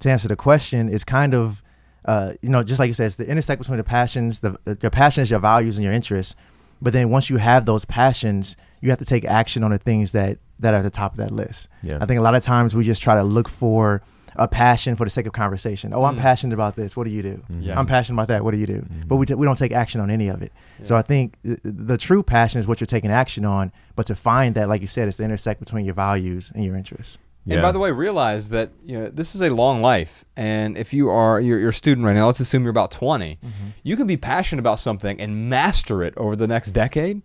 to 0.00 0.10
answer 0.10 0.28
the 0.28 0.36
question 0.36 0.88
is 0.88 1.04
kind 1.04 1.34
of, 1.34 1.62
uh, 2.04 2.32
you 2.42 2.48
know, 2.48 2.62
just 2.62 2.78
like 2.78 2.88
you 2.88 2.94
said, 2.94 3.06
it's 3.06 3.16
the 3.16 3.28
intersect 3.28 3.60
between 3.60 3.78
the 3.78 3.84
passions, 3.84 4.40
the 4.40 4.56
your 4.82 4.90
passions, 4.90 5.30
your 5.30 5.40
values, 5.40 5.76
and 5.78 5.84
your 5.84 5.92
interests. 5.92 6.34
But 6.80 6.92
then 6.92 7.10
once 7.10 7.30
you 7.30 7.36
have 7.36 7.64
those 7.64 7.84
passions, 7.84 8.56
you 8.80 8.90
have 8.90 8.98
to 8.98 9.04
take 9.04 9.24
action 9.24 9.62
on 9.62 9.70
the 9.70 9.78
things 9.78 10.12
that 10.12 10.38
that 10.58 10.74
are 10.74 10.78
at 10.78 10.82
the 10.82 10.90
top 10.90 11.12
of 11.12 11.18
that 11.18 11.30
list. 11.32 11.68
Yeah. 11.82 11.98
I 12.00 12.06
think 12.06 12.18
a 12.18 12.22
lot 12.22 12.34
of 12.34 12.42
times 12.42 12.74
we 12.74 12.84
just 12.84 13.02
try 13.02 13.14
to 13.14 13.22
look 13.24 13.48
for 13.48 14.02
a 14.36 14.48
passion 14.48 14.96
for 14.96 15.04
the 15.04 15.10
sake 15.10 15.26
of 15.26 15.32
conversation. 15.32 15.92
Oh, 15.92 16.04
I'm 16.04 16.16
Mm. 16.16 16.20
passionate 16.20 16.54
about 16.54 16.74
this. 16.74 16.96
What 16.96 17.04
do 17.04 17.10
you 17.10 17.22
do? 17.22 17.42
Yeah. 17.60 17.78
I'm 17.78 17.84
passionate 17.86 18.16
about 18.16 18.28
that. 18.28 18.42
What 18.42 18.52
do 18.52 18.56
you 18.56 18.66
do? 18.66 18.86
But 19.06 19.16
we, 19.16 19.26
t- 19.26 19.34
we 19.34 19.44
don't 19.44 19.58
take 19.58 19.72
action 19.72 20.00
on 20.00 20.10
any 20.10 20.28
of 20.28 20.40
it. 20.40 20.52
So 20.84 20.96
I 20.96 21.02
think 21.02 21.36
th- 21.44 21.58
the 21.62 21.98
true 21.98 22.22
passion 22.22 22.58
is 22.58 22.66
what 22.66 22.80
you're 22.80 22.86
taking 22.86 23.10
action 23.10 23.44
on. 23.44 23.72
But 23.94 24.06
to 24.06 24.14
find 24.14 24.54
that, 24.54 24.70
like 24.70 24.80
you 24.80 24.86
said, 24.86 25.06
it's 25.06 25.18
the 25.18 25.24
intersect 25.24 25.60
between 25.60 25.84
your 25.84 25.92
values 25.94 26.50
and 26.54 26.64
your 26.64 26.76
interests. 26.76 27.18
And 27.44 27.54
by 27.62 27.72
the 27.72 27.78
way, 27.80 27.90
realize 27.90 28.50
that 28.50 28.70
you 28.84 28.96
know 28.98 29.08
this 29.08 29.34
is 29.34 29.42
a 29.42 29.50
long 29.50 29.80
life, 29.82 30.24
and 30.36 30.76
if 30.78 30.92
you 30.92 31.10
are 31.10 31.40
you're, 31.40 31.58
you're 31.58 31.70
a 31.70 31.74
student 31.74 32.06
right 32.06 32.14
now, 32.14 32.26
let's 32.26 32.38
assume 32.40 32.62
you're 32.62 32.70
about 32.70 32.92
20, 32.92 33.38
you 33.82 33.96
can 33.96 34.06
be 34.06 34.16
passionate 34.16 34.60
about 34.60 34.78
something 34.78 35.20
and 35.20 35.50
master 35.50 36.02
it 36.04 36.14
over 36.16 36.36
the 36.36 36.46
next 36.46 36.70
decade. 36.70 37.22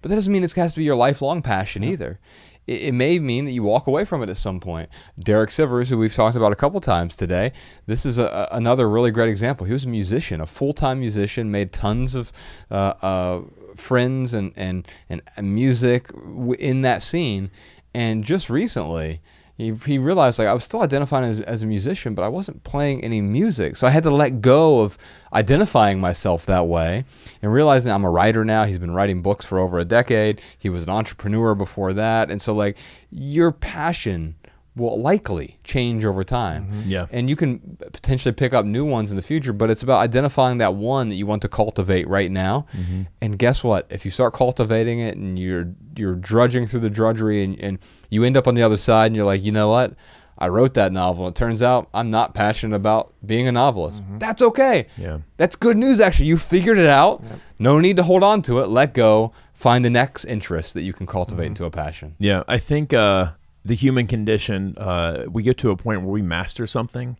But 0.00 0.08
that 0.08 0.14
doesn't 0.16 0.32
mean 0.32 0.42
it 0.42 0.52
has 0.52 0.72
to 0.72 0.78
be 0.78 0.84
your 0.84 0.96
lifelong 0.96 1.42
passion 1.42 1.84
either. 1.84 2.18
It, 2.66 2.82
it 2.84 2.92
may 2.94 3.18
mean 3.18 3.44
that 3.44 3.52
you 3.52 3.62
walk 3.62 3.86
away 3.86 4.04
from 4.04 4.22
it 4.22 4.28
at 4.30 4.36
some 4.36 4.58
point. 4.58 4.88
Derek 5.18 5.50
Sivers, 5.50 5.88
who 5.88 5.98
we've 5.98 6.14
talked 6.14 6.36
about 6.36 6.52
a 6.52 6.56
couple 6.56 6.80
times 6.80 7.14
today, 7.14 7.52
this 7.86 8.06
is 8.06 8.18
a, 8.18 8.48
another 8.52 8.88
really 8.88 9.10
great 9.10 9.28
example. 9.28 9.66
He 9.66 9.72
was 9.72 9.84
a 9.84 9.88
musician, 9.88 10.40
a 10.40 10.46
full-time 10.46 10.98
musician, 10.98 11.50
made 11.50 11.72
tons 11.72 12.14
of 12.14 12.32
uh, 12.70 12.94
uh, 13.02 13.40
friends 13.76 14.32
and, 14.34 14.52
and, 14.56 14.88
and 15.08 15.54
music 15.54 16.10
in 16.58 16.82
that 16.82 17.02
scene. 17.02 17.50
And 17.94 18.24
just 18.24 18.48
recently, 18.48 19.20
he, 19.56 19.74
he 19.86 19.98
realized 19.98 20.38
like 20.38 20.48
I 20.48 20.54
was 20.54 20.64
still 20.64 20.82
identifying 20.82 21.24
as, 21.24 21.40
as 21.40 21.62
a 21.62 21.66
musician, 21.66 22.14
but 22.14 22.22
I 22.22 22.28
wasn't 22.28 22.64
playing 22.64 23.04
any 23.04 23.20
music. 23.20 23.76
So 23.76 23.86
I 23.86 23.90
had 23.90 24.02
to 24.04 24.10
let 24.10 24.40
go 24.40 24.80
of 24.80 24.96
identifying 25.32 26.00
myself 26.00 26.46
that 26.46 26.66
way 26.66 27.04
and 27.42 27.52
realizing 27.52 27.92
I'm 27.92 28.04
a 28.04 28.10
writer 28.10 28.44
now. 28.44 28.64
He's 28.64 28.78
been 28.78 28.94
writing 28.94 29.22
books 29.22 29.44
for 29.44 29.58
over 29.58 29.78
a 29.78 29.84
decade. 29.84 30.40
He 30.58 30.68
was 30.68 30.82
an 30.82 30.90
entrepreneur 30.90 31.54
before 31.54 31.92
that. 31.92 32.30
And 32.30 32.40
so 32.40 32.54
like 32.54 32.76
your 33.10 33.52
passion 33.52 34.36
will 34.74 35.00
likely 35.00 35.58
change 35.64 36.04
over 36.04 36.24
time. 36.24 36.64
Mm-hmm. 36.64 36.90
Yeah. 36.90 37.06
And 37.10 37.28
you 37.28 37.36
can 37.36 37.76
potentially 37.92 38.32
pick 38.32 38.54
up 38.54 38.64
new 38.64 38.84
ones 38.84 39.10
in 39.10 39.16
the 39.16 39.22
future, 39.22 39.52
but 39.52 39.68
it's 39.68 39.82
about 39.82 39.98
identifying 39.98 40.58
that 40.58 40.74
one 40.74 41.10
that 41.10 41.16
you 41.16 41.26
want 41.26 41.42
to 41.42 41.48
cultivate 41.48 42.08
right 42.08 42.30
now. 42.30 42.66
Mm-hmm. 42.72 43.02
And 43.20 43.38
guess 43.38 43.62
what? 43.62 43.86
If 43.90 44.04
you 44.04 44.10
start 44.10 44.32
cultivating 44.32 45.00
it 45.00 45.16
and 45.16 45.38
you're 45.38 45.74
you're 45.96 46.14
drudging 46.14 46.66
through 46.66 46.80
the 46.80 46.90
drudgery 46.90 47.42
and, 47.42 47.60
and 47.60 47.78
you 48.08 48.24
end 48.24 48.36
up 48.36 48.48
on 48.48 48.54
the 48.54 48.62
other 48.62 48.78
side 48.78 49.06
and 49.06 49.16
you're 49.16 49.26
like, 49.26 49.42
you 49.42 49.52
know 49.52 49.68
what? 49.68 49.94
I 50.38 50.48
wrote 50.48 50.74
that 50.74 50.90
novel. 50.90 51.28
It 51.28 51.34
turns 51.34 51.62
out 51.62 51.88
I'm 51.92 52.10
not 52.10 52.34
passionate 52.34 52.74
about 52.74 53.12
being 53.24 53.46
a 53.46 53.52
novelist. 53.52 54.02
Mm-hmm. 54.02 54.18
That's 54.18 54.40
okay. 54.40 54.86
Yeah. 54.96 55.18
That's 55.36 55.54
good 55.54 55.76
news 55.76 56.00
actually. 56.00 56.26
You 56.26 56.38
figured 56.38 56.78
it 56.78 56.88
out. 56.88 57.22
No 57.58 57.78
need 57.78 57.96
to 57.98 58.02
hold 58.02 58.24
on 58.24 58.40
to 58.42 58.60
it. 58.60 58.68
Let 58.68 58.94
go. 58.94 59.32
Find 59.52 59.84
the 59.84 59.90
next 59.90 60.24
interest 60.24 60.74
that 60.74 60.82
you 60.82 60.92
can 60.92 61.06
cultivate 61.06 61.46
into 61.46 61.64
a 61.64 61.70
passion. 61.70 62.16
Yeah, 62.18 62.42
I 62.48 62.58
think 62.58 62.92
uh, 62.92 63.30
the 63.64 63.74
human 63.74 64.06
condition, 64.06 64.76
uh, 64.76 65.24
we 65.30 65.42
get 65.42 65.58
to 65.58 65.70
a 65.70 65.76
point 65.76 66.02
where 66.02 66.10
we 66.10 66.22
master 66.22 66.66
something. 66.66 67.16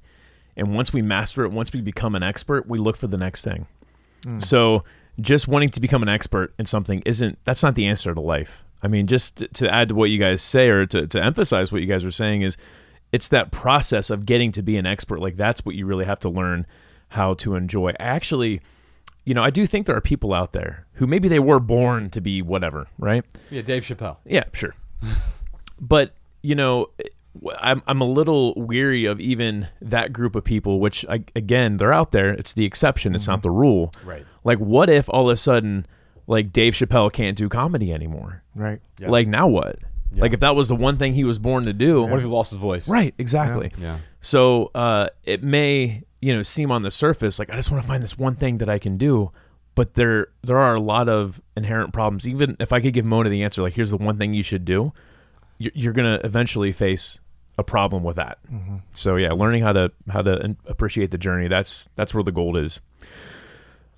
And 0.57 0.75
once 0.75 0.93
we 0.93 1.03
master 1.03 1.45
it, 1.45 1.53
once 1.53 1.73
we 1.73 1.81
become 1.81 2.15
an 2.15 2.23
expert, 2.23 2.69
we 2.69 2.79
look 2.79 2.97
for 2.97 3.07
the 3.07 3.17
next 3.17 3.45
thing. 3.45 3.67
So 4.39 4.85
just 5.21 5.49
wanting 5.49 5.71
to 5.71 5.81
become 5.81 6.03
an 6.03 6.09
expert 6.09 6.55
in 6.59 6.67
something 6.67 7.03
isn't, 7.05 7.39
that's 7.45 7.63
not 7.63 7.75
the 7.75 7.87
answer 7.87 8.15
to 8.15 8.21
life. 8.21 8.65
I 8.83 8.89
mean, 8.89 9.07
just 9.07 9.37
to, 9.39 9.49
to 9.49 9.73
add 9.73 9.89
to 9.89 9.95
what 9.95 10.11
you 10.11 10.19
guys 10.19 10.43
say 10.43 10.69
or 10.69 10.87
to, 10.87 11.07
to 11.07 11.23
emphasize 11.23 11.73
what 11.73 11.81
you 11.81 11.87
guys 11.87 12.05
are 12.05 12.11
saying 12.11 12.43
is 12.43 12.57
it's 13.13 13.29
that 13.29 13.51
process 13.51 14.11
of 14.11 14.27
getting 14.27 14.53
to 14.53 14.63
be 14.63 14.77
an 14.77 14.87
expert. 14.87 15.21
Like 15.21 15.37
that's 15.37 15.65
what 15.65 15.75
you 15.75 15.87
really 15.87 16.05
have 16.05 16.21
to 16.21 16.29
learn 16.29 16.67
how 17.09 17.35
to 17.35 17.55
enjoy. 17.55 17.93
Actually, 17.99 18.61
you 19.25 19.35
know, 19.35 19.43
I 19.43 19.51
do 19.51 19.67
think 19.67 19.87
there 19.87 19.97
are 19.97 20.01
people 20.01 20.33
out 20.33 20.53
there 20.53 20.87
who 20.95 21.07
maybe 21.07 21.29
they 21.29 21.39
were 21.39 21.61
born 21.61 22.11
to 22.11 22.21
be 22.21 22.43
whatever, 22.43 22.87
right? 22.99 23.25
Yeah, 23.51 23.63
Dave 23.63 23.85
Chappelle. 23.85 24.17
Yeah, 24.25 24.45
sure. 24.53 24.75
but 25.81 26.15
you 26.43 26.55
know, 26.55 26.89
I'm 27.59 27.83
I'm 27.87 28.01
a 28.01 28.07
little 28.07 28.55
weary 28.57 29.07
of 29.07 29.21
even 29.21 29.69
that 29.81 30.13
group 30.13 30.37
of 30.37 30.45
people. 30.45 30.81
Which 30.81 31.05
I, 31.09 31.25
again, 31.35 31.79
they're 31.79 31.93
out 31.93 32.13
there. 32.13 32.31
It's 32.31 32.53
the 32.53 32.65
exception. 32.65 33.15
It's 33.15 33.27
not 33.27 33.43
the 33.43 33.51
rule. 33.51 33.95
Right. 34.05 34.27
Like, 34.45 34.59
what 34.59 34.91
if 34.91 35.09
all 35.09 35.29
of 35.29 35.33
a 35.33 35.37
sudden, 35.37 35.87
like 36.27 36.53
Dave 36.53 36.75
Chappelle 36.75 37.13
can't 37.13 37.37
do 37.37 37.49
comedy 37.49 37.93
anymore? 37.93 38.43
Right. 38.55 38.81
Yeah. 38.99 39.11
Like 39.11 39.29
now 39.29 39.49
what? 39.49 39.79
Like 40.15 40.35
if 40.35 40.41
that 40.41 40.55
was 40.55 40.69
the 40.69 40.77
one 40.77 40.99
thing 40.99 41.15
he 41.15 41.25
was 41.25 41.39
born 41.39 41.65
to 41.65 41.73
do. 41.73 42.03
What 42.03 42.15
if 42.15 42.21
he 42.21 42.27
lost 42.27 42.51
his 42.51 42.61
voice? 42.61 42.87
Right. 42.87 43.15
Exactly. 43.19 43.73
Yeah. 43.79 43.99
So 44.21 44.71
uh, 44.75 45.09
it 45.25 45.43
may, 45.43 46.03
you 46.21 46.35
know, 46.35 46.43
seem 46.43 46.71
on 46.71 46.83
the 46.83 46.91
surface 46.91 47.39
like 47.39 47.51
I 47.51 47.57
just 47.57 47.71
want 47.71 47.83
to 47.83 47.89
find 47.89 48.03
this 48.03 48.19
one 48.19 48.37
thing 48.37 48.59
that 48.59 48.69
I 48.69 48.79
can 48.79 48.99
do, 48.99 49.33
but 49.75 49.95
there 49.95 50.29
there 50.43 50.59
are 50.59 50.75
a 50.75 50.81
lot 50.81 51.09
of 51.09 51.41
inherent 51.57 51.93
problems. 51.93 52.29
Even 52.29 52.57
if 52.61 52.73
I 52.73 52.81
could 52.81 52.93
give 52.93 53.05
Mona 53.05 53.31
the 53.31 53.43
answer, 53.43 53.63
like 53.63 53.73
here's 53.73 53.91
the 53.91 53.97
one 53.97 54.19
thing 54.19 54.35
you 54.35 54.43
should 54.43 54.65
do, 54.65 54.93
you're, 55.59 55.73
you're 55.75 55.93
gonna 55.93 56.21
eventually 56.25 56.73
face 56.73 57.21
a 57.59 57.63
problem 57.63 58.03
with 58.03 58.17
that. 58.17 58.39
Mm-hmm. 58.53 58.77
So 58.93 59.17
yeah, 59.17 59.33
learning 59.33 59.63
how 59.63 59.73
to 59.73 59.93
how 60.11 60.23
to 60.23 60.57
appreciate 60.67 61.11
the 61.11 61.19
journey 61.19 61.49
that's 61.49 61.89
that's 61.97 62.15
where 62.15 62.23
the 62.25 62.33
gold 62.33 62.57
is. 62.57 62.81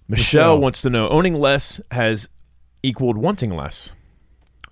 Michelle, 0.09 0.41
Michelle. 0.57 0.59
wants 0.61 0.83
to 0.83 0.91
know: 0.91 1.09
owning 1.09 1.35
less 1.35 1.81
has 1.91 2.29
equaled 2.83 3.17
wanting 3.17 3.51
less. 3.51 3.93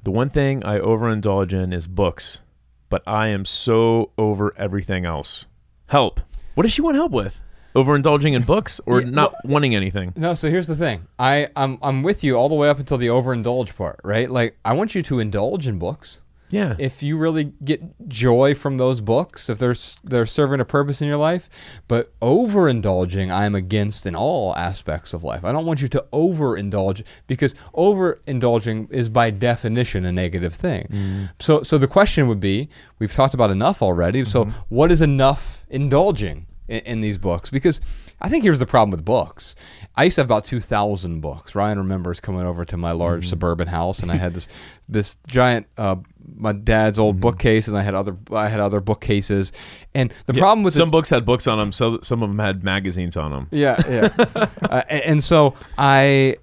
The 0.03 0.11
one 0.11 0.31
thing 0.31 0.65
I 0.65 0.79
overindulge 0.79 1.53
in 1.53 1.73
is 1.73 1.87
books, 1.87 2.43
but 2.91 3.03
I 3.07 3.29
am 3.29 3.45
so 3.45 4.11
over 4.19 4.53
everything 4.59 5.05
else. 5.07 5.47
Help. 5.87 6.21
What 6.55 6.65
does 6.65 6.73
she 6.73 6.83
want 6.83 6.97
help 6.97 7.13
with? 7.13 7.41
Overindulging 7.75 8.35
in 8.35 8.43
books 8.43 8.81
or 8.85 9.01
Yeah, 9.01 9.09
not 9.11 9.33
well- 9.33 9.53
wanting 9.55 9.75
anything? 9.75 10.13
No, 10.17 10.35
so 10.35 10.51
here's 10.51 10.67
the 10.67 10.77
thing. 10.77 11.07
I, 11.19 11.49
I'm 11.57 11.79
I'm 11.81 12.03
with 12.03 12.23
you 12.23 12.35
all 12.37 12.51
the 12.51 12.55
way 12.55 12.69
up 12.69 12.79
until 12.79 12.99
the 12.99 13.07
overindulge 13.07 13.75
part, 13.77 14.01
right? 14.05 14.31
Like 14.31 14.59
I 14.65 14.75
want 14.75 14.95
you 14.95 15.03
to 15.05 15.21
indulge 15.21 15.67
in 15.67 15.79
books. 15.79 16.19
Yeah. 16.53 16.77
If 16.79 17.03
you 17.03 17.17
really 17.17 17.55
get 17.65 18.09
joy 18.09 18.55
from 18.55 18.77
those 18.77 19.01
books, 19.01 19.49
if 19.49 19.59
they're 19.59 19.75
they're 20.05 20.27
serving 20.27 20.61
a 20.61 20.67
purpose 20.67 21.01
in 21.01 21.09
your 21.09 21.17
life, 21.17 21.49
but 21.89 22.13
overindulging, 22.21 23.33
I'm 23.33 23.55
against 23.55 24.05
in 24.05 24.15
all 24.15 24.55
aspects 24.55 25.15
of 25.15 25.25
life. 25.25 25.47
I 25.47 25.53
don't 25.53 25.65
want 25.65 25.81
you 25.81 25.89
to 25.89 26.05
overindulge 26.13 27.05
because 27.27 27.55
overindulging 27.75 28.93
is 28.93 29.09
by 29.09 29.31
definition 29.31 30.05
a 30.05 30.13
negative 30.13 30.55
thing. 30.55 30.87
Mm. 30.91 31.31
So 31.41 31.63
so 31.63 31.79
the 31.79 31.89
question 31.89 32.29
would 32.29 32.41
be, 32.41 32.69
we've 32.99 33.13
talked 33.13 33.33
about 33.33 33.51
enough 33.51 33.81
already. 33.81 34.25
So 34.27 34.45
mm-hmm. 34.45 34.59
what 34.69 34.93
is 34.93 35.01
enough 35.01 35.65
indulging 35.71 36.47
in, 36.69 36.81
in 36.81 37.01
these 37.01 37.17
books? 37.17 37.49
Because 37.49 37.81
I 38.21 38.29
think 38.29 38.45
here's 38.45 38.61
the 38.61 38.67
problem 38.67 38.93
with 38.93 39.05
books. 39.05 39.57
I 39.97 40.05
used 40.05 40.15
to 40.15 40.21
have 40.21 40.29
about 40.29 40.45
two 40.45 40.61
thousand 40.61 41.21
books. 41.21 41.55
Ryan 41.55 41.79
remembers 41.79 42.21
coming 42.21 42.47
over 42.47 42.65
to 42.65 42.77
my 42.77 42.93
large 42.93 43.23
mm-hmm. 43.23 43.31
suburban 43.31 43.69
house, 43.69 43.99
and 43.99 44.13
I 44.13 44.17
had 44.17 44.35
this 44.35 44.49
this 44.93 45.19
giant 45.27 45.67
uh, 45.77 45.97
my 46.37 46.53
dad's 46.53 46.99
old 46.99 47.21
bookcase, 47.21 47.69
and 47.69 47.77
I 47.77 47.83
had 47.83 47.95
other 47.95 48.17
I 48.31 48.49
had 48.49 48.61
other 48.61 48.81
bookcases. 48.81 49.53
And 49.95 50.13
the 50.27 50.35
problem 50.35 50.63
with 50.63 50.75
some 50.75 50.89
the, 50.89 50.93
books 50.93 51.11
had 51.11 51.25
books 51.25 51.47
on 51.47 51.59
them, 51.59 51.73
so 51.73 52.01
some 52.01 52.23
of 52.23 52.31
them 52.31 52.39
had 52.39 52.65
magazines 52.65 53.17
on 53.17 53.31
them. 53.31 53.49
yeah, 53.51 53.81
yeah. 53.89 54.13
uh, 54.63 54.83
and, 54.89 55.03
and 55.03 55.25
so 55.25 55.55
I, 55.79 56.37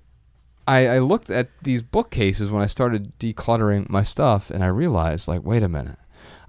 I 0.67 0.87
I 0.87 0.99
looked 0.99 1.29
at 1.29 1.49
these 1.61 1.81
bookcases 1.81 2.51
when 2.51 2.61
I 2.61 2.67
started 2.67 3.17
decluttering 3.19 3.89
my 3.89 4.03
stuff, 4.03 4.49
and 4.49 4.63
I 4.63 4.67
realized, 4.67 5.27
like, 5.27 5.43
wait 5.43 5.63
a 5.63 5.69
minute, 5.69 5.99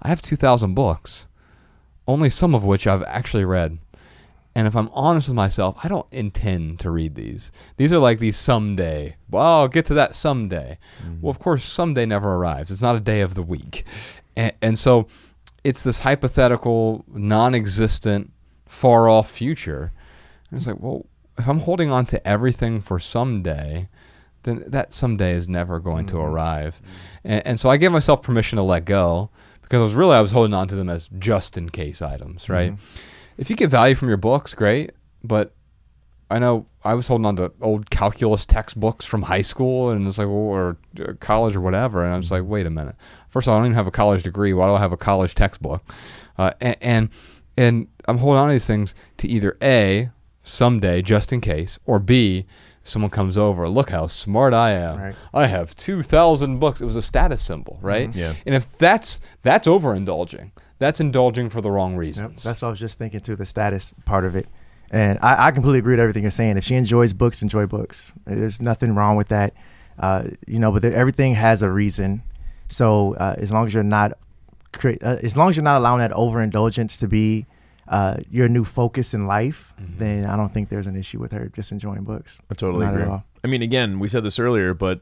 I 0.01 0.09
have 0.09 0.21
two 0.21 0.35
thousand 0.35 0.73
books, 0.73 1.27
only 2.07 2.29
some 2.29 2.55
of 2.55 2.63
which 2.63 2.87
I've 2.87 3.03
actually 3.03 3.45
read. 3.45 3.79
And 4.53 4.67
if 4.67 4.75
I'm 4.75 4.89
honest 4.93 5.29
with 5.29 5.35
myself, 5.35 5.77
I 5.81 5.87
don't 5.87 6.11
intend 6.11 6.79
to 6.81 6.91
read 6.91 7.15
these. 7.15 7.51
These 7.77 7.93
are 7.93 7.99
like 7.99 8.19
these 8.19 8.37
someday. 8.37 9.15
Well, 9.29 9.43
I'll 9.43 9.67
get 9.69 9.85
to 9.87 9.93
that 9.93 10.13
someday. 10.13 10.77
Mm-hmm. 11.01 11.21
Well, 11.21 11.31
of 11.31 11.39
course, 11.39 11.63
someday 11.63 12.05
never 12.05 12.33
arrives. 12.35 12.69
It's 12.69 12.81
not 12.81 12.95
a 12.95 12.99
day 12.99 13.21
of 13.21 13.35
the 13.35 13.43
week. 13.43 13.85
And, 14.35 14.53
and 14.61 14.79
so 14.79 15.07
it's 15.63 15.83
this 15.83 15.99
hypothetical, 15.99 17.05
non 17.07 17.55
existent, 17.55 18.31
far 18.65 19.07
off 19.07 19.29
future. 19.29 19.93
And 20.49 20.57
it's 20.57 20.67
like, 20.67 20.81
well, 20.81 21.05
if 21.37 21.47
I'm 21.47 21.59
holding 21.59 21.89
on 21.89 22.05
to 22.07 22.27
everything 22.27 22.81
for 22.81 22.99
someday, 22.99 23.87
then 24.43 24.63
that 24.67 24.91
someday 24.91 25.33
is 25.33 25.47
never 25.47 25.79
going 25.79 26.07
to 26.07 26.15
mm-hmm. 26.15 26.33
arrive. 26.33 26.75
Mm-hmm. 26.75 27.31
And, 27.31 27.47
and 27.47 27.59
so 27.59 27.69
I 27.69 27.77
gave 27.77 27.93
myself 27.93 28.21
permission 28.21 28.57
to 28.57 28.63
let 28.63 28.83
go 28.83 29.29
because 29.61 29.79
I 29.79 29.83
was 29.83 29.93
really, 29.93 30.15
I 30.15 30.21
was 30.21 30.31
holding 30.31 30.53
on 30.53 30.67
to 30.67 30.75
them 30.75 30.89
as 30.89 31.09
just 31.19 31.57
in 31.57 31.69
case 31.69 32.01
items, 32.01 32.49
right? 32.49 32.73
If 33.41 33.49
you 33.49 33.55
get 33.57 33.71
value 33.71 33.95
from 33.95 34.07
your 34.07 34.17
books, 34.17 34.53
great. 34.53 34.91
But 35.23 35.51
I 36.29 36.39
know 36.39 36.67
I 36.83 36.93
was 36.93 37.07
holding 37.07 37.25
on 37.25 37.35
to 37.37 37.51
old 37.59 37.89
calculus 37.89 38.45
textbooks 38.45 39.03
from 39.03 39.23
high 39.23 39.41
school 39.41 39.89
and 39.89 40.07
it's 40.07 40.19
like, 40.19 40.27
well, 40.27 40.35
or 40.35 40.77
uh, 40.99 41.13
college 41.19 41.55
or 41.55 41.61
whatever. 41.61 42.05
And 42.05 42.13
I 42.13 42.17
was 42.17 42.31
like, 42.31 42.43
wait 42.45 42.67
a 42.67 42.69
minute. 42.69 42.95
First 43.29 43.47
of 43.47 43.51
all, 43.51 43.57
I 43.57 43.59
don't 43.59 43.67
even 43.67 43.75
have 43.75 43.87
a 43.87 43.91
college 43.91 44.23
degree. 44.23 44.53
Why 44.53 44.67
do 44.67 44.73
I 44.73 44.79
have 44.79 44.93
a 44.93 44.97
college 44.97 45.33
textbook? 45.35 45.83
Uh, 46.37 46.51
and, 46.61 46.77
and 46.81 47.09
and 47.57 47.87
I'm 48.05 48.19
holding 48.19 48.39
on 48.39 48.47
to 48.47 48.53
these 48.53 48.67
things 48.67 48.95
to 49.17 49.27
either 49.27 49.57
a 49.61 50.09
someday, 50.43 51.01
just 51.01 51.33
in 51.33 51.41
case, 51.41 51.79
or 51.85 51.99
b 51.99 52.45
someone 52.83 53.11
comes 53.11 53.37
over, 53.37 53.67
look 53.69 53.89
how 53.89 54.07
smart 54.07 54.53
I 54.53 54.71
am. 54.71 54.99
Right. 54.99 55.15
I 55.33 55.47
have 55.47 55.75
two 55.75 56.01
thousand 56.01 56.59
books. 56.59 56.81
It 56.81 56.85
was 56.85 56.95
a 56.95 57.01
status 57.01 57.43
symbol, 57.43 57.79
right? 57.81 58.13
Yeah. 58.15 58.35
And 58.45 58.55
if 58.55 58.65
that's 58.77 59.19
that's 59.41 59.67
overindulging, 59.67 60.51
that's 60.81 60.99
indulging 60.99 61.49
for 61.49 61.61
the 61.61 61.71
wrong 61.71 61.91
Yep. 61.93 61.99
reasons. 61.99 62.43
That's 62.43 62.61
what 62.61 62.67
I 62.67 62.71
was 62.71 62.79
just 62.79 62.97
thinking 62.99 63.21
too, 63.21 63.37
the 63.37 63.45
status 63.45 63.93
part 64.03 64.25
of 64.25 64.35
it. 64.35 64.47
And 64.91 65.17
I, 65.21 65.47
I 65.47 65.51
completely 65.51 65.79
agree 65.79 65.93
with 65.93 66.01
everything 66.01 66.23
you're 66.23 66.31
saying. 66.31 66.57
If 66.57 66.65
she 66.65 66.75
enjoys 66.75 67.13
books, 67.13 67.41
enjoy 67.41 67.65
books. 67.65 68.11
There's 68.25 68.61
nothing 68.61 68.93
wrong 68.95 69.15
with 69.15 69.29
that. 69.29 69.53
Uh, 69.97 70.23
you 70.47 70.59
know, 70.59 70.71
but 70.71 70.83
everything 70.83 71.35
has 71.35 71.61
a 71.61 71.69
reason. 71.71 72.23
So 72.67 73.13
uh, 73.15 73.35
as 73.37 73.51
long 73.53 73.67
as 73.67 73.73
you're 73.73 73.83
not 73.83 74.13
create 74.73 75.01
uh, 75.03 75.17
as 75.21 75.35
long 75.37 75.49
as 75.49 75.55
you're 75.57 75.63
not 75.63 75.77
allowing 75.77 75.99
that 75.99 76.11
overindulgence 76.13 76.97
to 76.97 77.07
be 77.07 77.45
uh, 77.89 78.17
your 78.29 78.47
new 78.47 78.63
focus 78.63 79.13
in 79.13 79.25
life, 79.27 79.73
Mhm. 79.81 79.97
then 79.97 80.25
I 80.25 80.35
don't 80.37 80.53
think 80.53 80.69
there's 80.69 80.87
an 80.87 80.95
issue 80.95 81.19
with 81.19 81.31
her 81.33 81.51
just 81.53 81.71
enjoying 81.73 82.03
books. 82.03 82.39
I 82.49 82.53
totally 82.55 82.85
Not 82.85 82.93
at 82.95 83.01
agree. 83.01 83.11
all. 83.11 83.23
I 83.43 83.47
mean, 83.47 83.61
again, 83.61 83.99
we 83.99 84.07
said 84.07 84.23
this 84.23 84.39
earlier, 84.39 84.73
but 84.73 85.01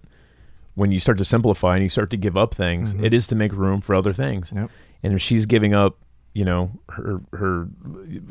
when 0.75 0.91
you 0.91 0.99
start 0.99 1.17
to 1.19 1.25
simplify 1.25 1.75
and 1.75 1.83
you 1.83 1.89
start 1.89 2.09
to 2.11 2.17
give 2.17 2.35
up 2.35 2.55
things, 2.55 2.93
Mhm. 2.95 3.03
it 3.03 3.13
is 3.13 3.27
to 3.27 3.35
make 3.35 3.53
room 3.53 3.79
for 3.81 3.93
other 3.93 4.13
things. 4.13 4.51
Yep. 4.55 4.69
And 5.03 5.13
if 5.13 5.21
she's 5.21 5.45
giving 5.45 5.73
up, 5.73 5.97
you 6.33 6.45
know, 6.45 6.71
her 6.89 7.21
her 7.33 7.67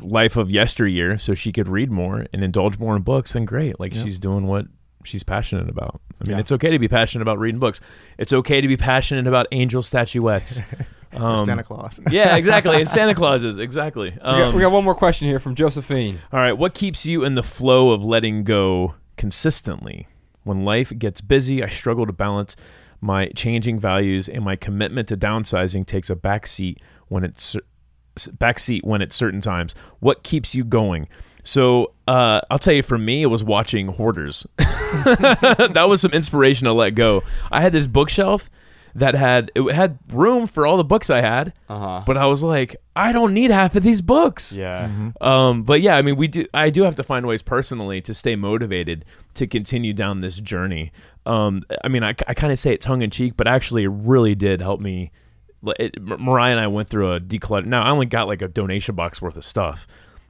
life 0.01 0.37
of 0.37 0.49
yesteryear 0.49 1.17
so 1.17 1.33
she 1.33 1.51
could 1.51 1.67
read 1.67 1.91
more 1.91 2.25
and 2.33 2.43
indulge 2.43 2.77
more 2.79 2.95
in 2.95 3.01
books, 3.01 3.33
then 3.33 3.45
great. 3.45 3.79
Like 3.79 3.93
she's 3.93 4.19
doing 4.19 4.45
what 4.47 4.65
she's 5.03 5.23
passionate 5.23 5.69
about. 5.69 5.99
I 6.21 6.27
mean, 6.29 6.35
Yeah. 6.35 6.39
it's 6.41 6.51
okay 6.51 6.69
to 6.71 6.79
be 6.79 6.87
passionate 6.87 7.21
about 7.21 7.39
reading 7.39 7.59
books. 7.59 7.81
It's 8.17 8.33
okay 8.33 8.61
to 8.61 8.67
be 8.67 8.77
passionate 8.77 9.27
about 9.27 9.47
angel 9.51 9.81
statuettes. 9.81 10.61
Um, 11.11 11.43
Santa 11.43 11.63
Claus. 11.63 11.99
yeah, 12.11 12.35
exactly. 12.35 12.75
And 12.75 12.87
Santa 12.87 13.15
Clauses, 13.15 13.57
exactly. 13.57 14.11
we, 14.11 14.17
got, 14.19 14.25
Um, 14.49 14.53
we 14.53 14.61
got 14.61 14.71
one 14.71 14.83
more 14.83 14.93
question 14.93 15.27
here 15.27 15.39
from 15.39 15.55
Josephine. 15.55 16.19
all 16.31 16.39
right, 16.39 16.53
what 16.53 16.75
keeps 16.75 17.03
you 17.03 17.25
in 17.25 17.33
the 17.33 17.41
flow 17.41 17.89
of 17.89 18.05
letting 18.05 18.43
go 18.43 18.93
consistently? 19.17 20.07
When 20.43 20.65
life 20.65 20.93
gets 20.99 21.19
busy, 21.19 21.63
I 21.63 21.69
struggle 21.69 22.05
to 22.05 22.13
balance 22.13 22.55
my 23.01 23.27
changing 23.29 23.79
values 23.79 24.27
and 24.29 24.43
my 24.43 24.55
commitment 24.55 25.07
to 25.09 25.17
downsizing 25.17 25.85
takes 25.85 26.09
a 26.09 26.15
backseat 26.15 26.77
when 27.07 27.23
it's 27.23 27.55
backseat 28.17 28.83
when 28.83 29.01
at 29.01 29.13
certain 29.13 29.41
times. 29.41 29.75
What 29.99 30.23
keeps 30.23 30.53
you 30.53 30.63
going? 30.63 31.07
So 31.43 31.93
uh, 32.07 32.41
I'll 32.51 32.59
tell 32.59 32.73
you, 32.73 32.83
for 32.83 32.97
me, 32.97 33.23
it 33.23 33.27
was 33.27 33.43
watching 33.43 33.87
Hoarders. 33.87 34.45
that 34.57 35.85
was 35.87 36.01
some 36.01 36.11
inspiration 36.11 36.65
to 36.65 36.73
let 36.73 36.91
go. 36.91 37.23
I 37.51 37.61
had 37.61 37.71
this 37.73 37.87
bookshelf 37.87 38.49
that 38.95 39.13
had 39.13 39.51
it 39.55 39.71
had 39.73 39.99
room 40.11 40.47
for 40.47 40.65
all 40.65 40.75
the 40.75 40.83
books 40.83 41.09
I 41.09 41.21
had, 41.21 41.53
Uh 41.69 41.79
huh. 41.79 42.03
but 42.05 42.17
I 42.17 42.25
was 42.25 42.43
like, 42.43 42.75
I 42.95 43.11
don't 43.13 43.33
need 43.33 43.51
half 43.51 43.75
of 43.75 43.83
these 43.83 44.01
books. 44.01 44.51
Yeah. 44.55 44.89
Um, 45.21 45.63
but 45.63 45.81
yeah, 45.81 45.95
I 45.95 46.01
mean, 46.01 46.15
we 46.17 46.27
do. 46.27 46.45
I 46.53 46.69
do 46.71 46.83
have 46.83 46.95
to 46.95 47.03
find 47.03 47.25
ways 47.25 47.41
personally 47.41 48.01
to 48.01 48.13
stay 48.13 48.35
motivated 48.35 49.05
to 49.35 49.47
continue 49.47 49.93
down 49.93 50.21
this 50.21 50.39
journey. 50.39 50.91
Um, 51.29 51.63
I 51.83 51.87
mean, 51.87 52.03
I, 52.03 52.09
I 52.27 52.33
kind 52.33 52.51
of 52.51 52.59
say 52.59 52.73
it 52.73 52.81
tongue 52.81 53.01
in 53.01 53.09
cheek, 53.11 53.33
but 53.37 53.47
actually, 53.47 53.83
it 53.83 53.89
really 53.91 54.35
did 54.35 54.61
help 54.61 54.79
me. 54.81 55.11
It, 55.77 56.01
Mariah 56.01 56.51
and 56.53 56.59
I 56.59 56.67
went 56.67 56.89
through 56.89 57.11
a 57.13 57.19
declutter. 57.19 57.65
Now, 57.65 57.83
I 57.83 57.89
only 57.89 58.05
got 58.05 58.27
like 58.27 58.41
a 58.41 58.47
donation 58.47 58.95
box 58.95 59.21
worth 59.21 59.35
of 59.37 59.43
stuff, 59.43 59.85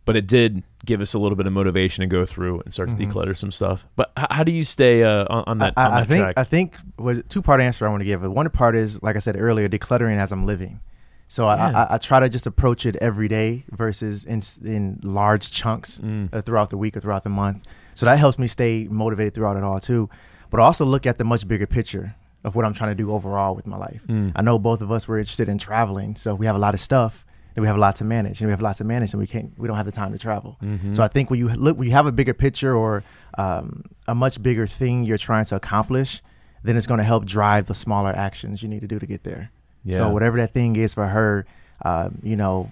but 0.06 0.16
it 0.16 0.26
did 0.28 0.64
give 0.86 1.02
us 1.02 1.14
a 1.14 1.20
little 1.20 1.36
bit 1.36 1.46
of 1.46 1.54
motivation 1.54 2.02
to 2.02 2.08
go 2.08 2.26
through 2.26 2.62
and 2.62 2.74
start 2.74 2.90
to 2.90 2.96
declutter 2.96 3.38
some 3.38 3.52
stuff. 3.52 3.86
But 3.96 4.12
h- 4.18 4.26
how 4.32 4.44
do 4.44 4.52
you 4.52 4.64
stay 4.64 5.04
uh, 5.04 5.26
on, 5.30 5.44
on 5.46 5.58
that, 5.60 5.74
I, 5.78 5.86
on 5.86 5.94
I 5.94 6.04
think 6.04 6.24
track? 6.24 6.34
I 6.38 6.44
think 6.44 6.74
was 6.98 7.22
two 7.30 7.42
part 7.44 7.62
answer 7.62 7.86
I 7.86 7.90
want 7.92 8.02
to 8.02 8.06
give. 8.06 8.24
One 8.24 8.50
part 8.50 8.76
is 8.76 9.02
like 9.04 9.16
I 9.16 9.20
said 9.20 9.40
earlier, 9.40 9.70
decluttering 9.70 10.18
as 10.18 10.32
I'm 10.32 10.46
living. 10.48 10.80
So 11.28 11.46
I, 11.46 11.56
Yeah. 11.70 11.86
I, 11.92 11.96
I 11.96 11.98
try 12.00 12.20
to 12.22 12.28
just 12.30 12.48
approach 12.48 12.88
it 12.88 12.96
every 12.96 13.28
day 13.28 13.66
versus 13.70 14.26
in 14.26 14.42
in 14.66 15.00
large 15.04 15.52
chunks 15.52 16.00
Mm. 16.00 16.34
uh, 16.34 16.42
throughout 16.42 16.72
the 16.72 16.78
week 16.78 16.98
or 16.98 17.02
throughout 17.02 17.22
the 17.24 17.30
month. 17.30 17.66
So 17.94 18.08
that 18.08 18.18
helps 18.18 18.40
me 18.40 18.48
stay 18.48 18.88
motivated 18.90 19.36
throughout 19.36 19.58
it 19.58 19.64
all 19.64 19.80
too. 19.80 20.10
But 20.50 20.60
also 20.60 20.86
look 20.86 21.06
at 21.06 21.18
the 21.18 21.24
much 21.24 21.48
bigger 21.48 21.68
picture 21.68 22.16
of 22.44 22.56
what 22.56 22.66
I'm 22.66 22.74
trying 22.74 22.96
to 22.96 23.02
do 23.04 23.12
overall 23.12 23.54
with 23.56 23.68
my 23.68 23.78
life. 23.78 24.02
Mm. 24.08 24.32
I 24.36 24.42
know 24.42 24.58
both 24.58 24.82
of 24.82 24.92
us 24.92 25.08
were 25.08 25.18
interested 25.20 25.50
in 25.50 25.58
traveling, 25.58 26.16
so 26.16 26.34
we 26.36 26.46
have 26.46 26.56
a 26.56 26.60
lot 26.60 26.74
of 26.74 26.80
stuff 26.80 27.26
and 27.56 27.62
we 27.62 27.68
have 27.68 27.76
a 27.76 27.80
lot 27.80 27.96
to 27.96 28.04
manage, 28.06 28.40
and 28.40 28.48
we 28.48 28.52
have 28.52 28.62
lots 28.62 28.78
to 28.78 28.84
manage, 28.84 29.12
and 29.12 29.20
we 29.20 29.28
can't 29.28 29.52
we 29.58 29.68
don't 29.68 29.76
have 29.76 29.86
the 29.86 29.92
time 29.92 30.12
to 30.12 30.18
travel. 30.18 30.58
Mhm. 30.64 30.96
So 30.96 31.04
I 31.04 31.08
think 31.08 31.30
when 31.30 31.40
you 31.40 31.50
look, 31.50 31.78
when 31.78 31.88
you 31.88 31.94
have 31.94 32.06
a 32.06 32.12
bigger 32.12 32.34
picture 32.34 32.76
or 32.76 33.04
um, 33.38 33.84
a 34.08 34.16
much 34.16 34.42
bigger 34.42 34.66
thing 34.68 35.04
you're 35.04 35.18
trying 35.18 35.46
to 35.46 35.56
accomplish, 35.56 36.22
then 36.64 36.78
it's 36.78 36.88
going 36.88 37.00
to 37.00 37.04
help 37.04 37.26
drive 37.26 37.66
the 37.68 37.76
smaller 37.76 38.12
actions 38.12 38.62
you 38.64 38.70
need 38.70 38.82
to 38.82 38.88
do 38.88 39.00
to 39.00 39.06
get 39.06 39.24
there. 39.24 39.52
Yeah. 39.84 39.98
So 39.98 40.10
whatever 40.10 40.38
that 40.38 40.52
thing 40.52 40.76
is 40.76 40.94
for 40.94 41.08
her, 41.08 41.46
um, 41.84 42.20
you 42.24 42.36
know, 42.36 42.72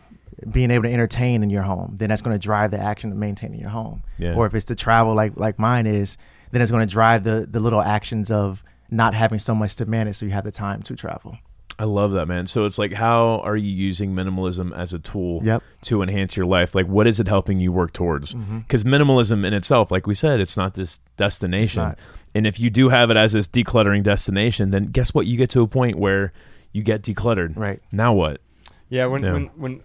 being 0.51 0.71
able 0.71 0.83
to 0.83 0.93
entertain 0.93 1.41
in 1.41 1.49
your 1.49 1.63
home, 1.63 1.95
then 1.97 2.09
that's 2.09 2.21
going 2.21 2.35
to 2.35 2.39
drive 2.39 2.71
the 2.71 2.79
action 2.79 3.11
of 3.11 3.17
maintaining 3.17 3.59
your 3.59 3.69
home. 3.69 4.03
Yeah. 4.17 4.35
Or 4.35 4.45
if 4.45 4.53
it's 4.53 4.65
to 4.65 4.75
travel 4.75 5.15
like 5.15 5.33
like 5.35 5.57
mine 5.57 5.85
is, 5.87 6.17
then 6.51 6.61
it's 6.61 6.71
going 6.71 6.85
to 6.87 6.91
drive 6.91 7.23
the 7.23 7.47
the 7.49 7.59
little 7.59 7.81
actions 7.81 8.31
of 8.31 8.63
not 8.89 9.13
having 9.13 9.39
so 9.39 9.53
much 9.53 9.75
to 9.77 9.85
manage, 9.85 10.15
so 10.17 10.25
you 10.25 10.31
have 10.31 10.43
the 10.45 10.51
time 10.51 10.81
to 10.83 10.95
travel. 10.95 11.37
I 11.79 11.83
love 11.83 12.13
that, 12.13 12.25
man. 12.27 12.47
So 12.47 12.65
it's 12.65 12.79
like, 12.79 12.91
how 12.93 13.39
are 13.43 13.55
you 13.55 13.69
using 13.69 14.13
minimalism 14.15 14.75
as 14.75 14.93
a 14.93 14.99
tool 14.99 15.41
Yep. 15.43 15.61
to 15.83 16.01
enhance 16.01 16.35
your 16.35 16.47
life? 16.47 16.73
Like, 16.73 16.87
what 16.87 17.05
is 17.05 17.19
it 17.19 17.27
helping 17.27 17.59
you 17.59 17.71
work 17.71 17.93
towards? 17.93 18.33
Mm-hmm. 18.33 18.59
Because 18.59 18.83
minimalism 18.83 19.45
in 19.45 19.53
itself, 19.53 19.91
like 19.91 20.07
we 20.07 20.15
said, 20.15 20.39
it's 20.39 20.57
not 20.57 20.73
this 20.73 20.99
destination. 21.17 21.83
not. 21.83 21.99
And 22.33 22.47
if 22.47 22.59
you 22.59 22.69
do 22.71 22.89
have 22.89 23.11
it 23.11 23.17
as 23.17 23.33
this 23.33 23.47
decluttering 23.47 24.01
destination, 24.03 24.71
then 24.71 24.85
guess 24.85 25.13
what? 25.13 25.27
You 25.27 25.37
get 25.37 25.51
to 25.51 25.61
a 25.61 25.67
point 25.67 25.97
where 25.99 26.33
you 26.71 26.81
get 26.81 27.03
decluttered. 27.03 27.55
Right. 27.55 27.79
Now 27.91 28.13
what? 28.13 28.41
Yeah, 28.89 29.05
when 29.07 29.21
Yeah. 29.23 29.33
when 29.55 29.81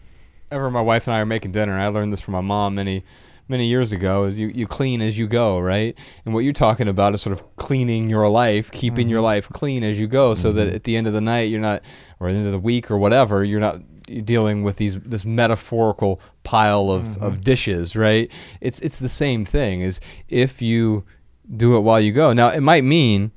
whenever 0.48 0.70
my 0.70 0.80
wife 0.80 1.06
and 1.08 1.14
I 1.14 1.20
are 1.20 1.26
making 1.26 1.52
dinner, 1.52 1.72
and 1.72 1.82
I 1.82 1.88
learned 1.88 2.12
this 2.12 2.20
from 2.22 2.32
my 2.32 2.40
mom 2.40 2.74
many 2.76 3.04
many 3.48 3.66
years 3.66 3.92
ago, 3.92 4.24
is 4.24 4.38
you, 4.38 4.48
you 4.48 4.66
clean 4.66 5.00
as 5.00 5.18
you 5.18 5.26
go, 5.26 5.60
right? 5.60 5.96
And 6.24 6.34
what 6.34 6.40
you're 6.40 6.52
talking 6.52 6.88
about 6.88 7.14
is 7.14 7.22
sort 7.22 7.32
of 7.32 7.56
cleaning 7.56 8.08
your 8.08 8.28
life, 8.28 8.70
keeping 8.70 9.08
your 9.08 9.18
mm-hmm. 9.18 9.24
life 9.24 9.48
clean 9.48 9.82
as 9.82 9.98
you 9.98 10.06
go, 10.06 10.34
so 10.34 10.52
that 10.52 10.66
mm-hmm. 10.68 10.76
at 10.76 10.84
the 10.84 10.96
end 10.96 11.06
of 11.06 11.12
the 11.12 11.20
night 11.20 11.50
you're 11.50 11.60
not, 11.60 11.82
or 12.20 12.28
at 12.28 12.32
the 12.32 12.38
end 12.38 12.46
of 12.46 12.52
the 12.52 12.58
week 12.58 12.90
or 12.90 12.98
whatever, 12.98 13.44
you're 13.44 13.60
not 13.60 13.80
dealing 14.24 14.62
with 14.62 14.76
these 14.76 14.98
this 15.00 15.24
metaphorical 15.24 16.20
pile 16.42 16.90
of, 16.90 17.02
mm-hmm. 17.02 17.22
of 17.22 17.42
dishes, 17.42 17.94
right? 17.96 18.30
It's 18.60 18.78
it's 18.80 18.98
the 18.98 19.08
same 19.08 19.44
thing. 19.44 19.80
Is 19.80 20.00
if 20.28 20.60
you 20.62 21.04
do 21.56 21.76
it 21.76 21.80
while 21.80 22.00
you 22.00 22.12
go. 22.12 22.32
Now 22.32 22.48
it 22.48 22.60
might 22.60 22.84
mean 22.84 23.32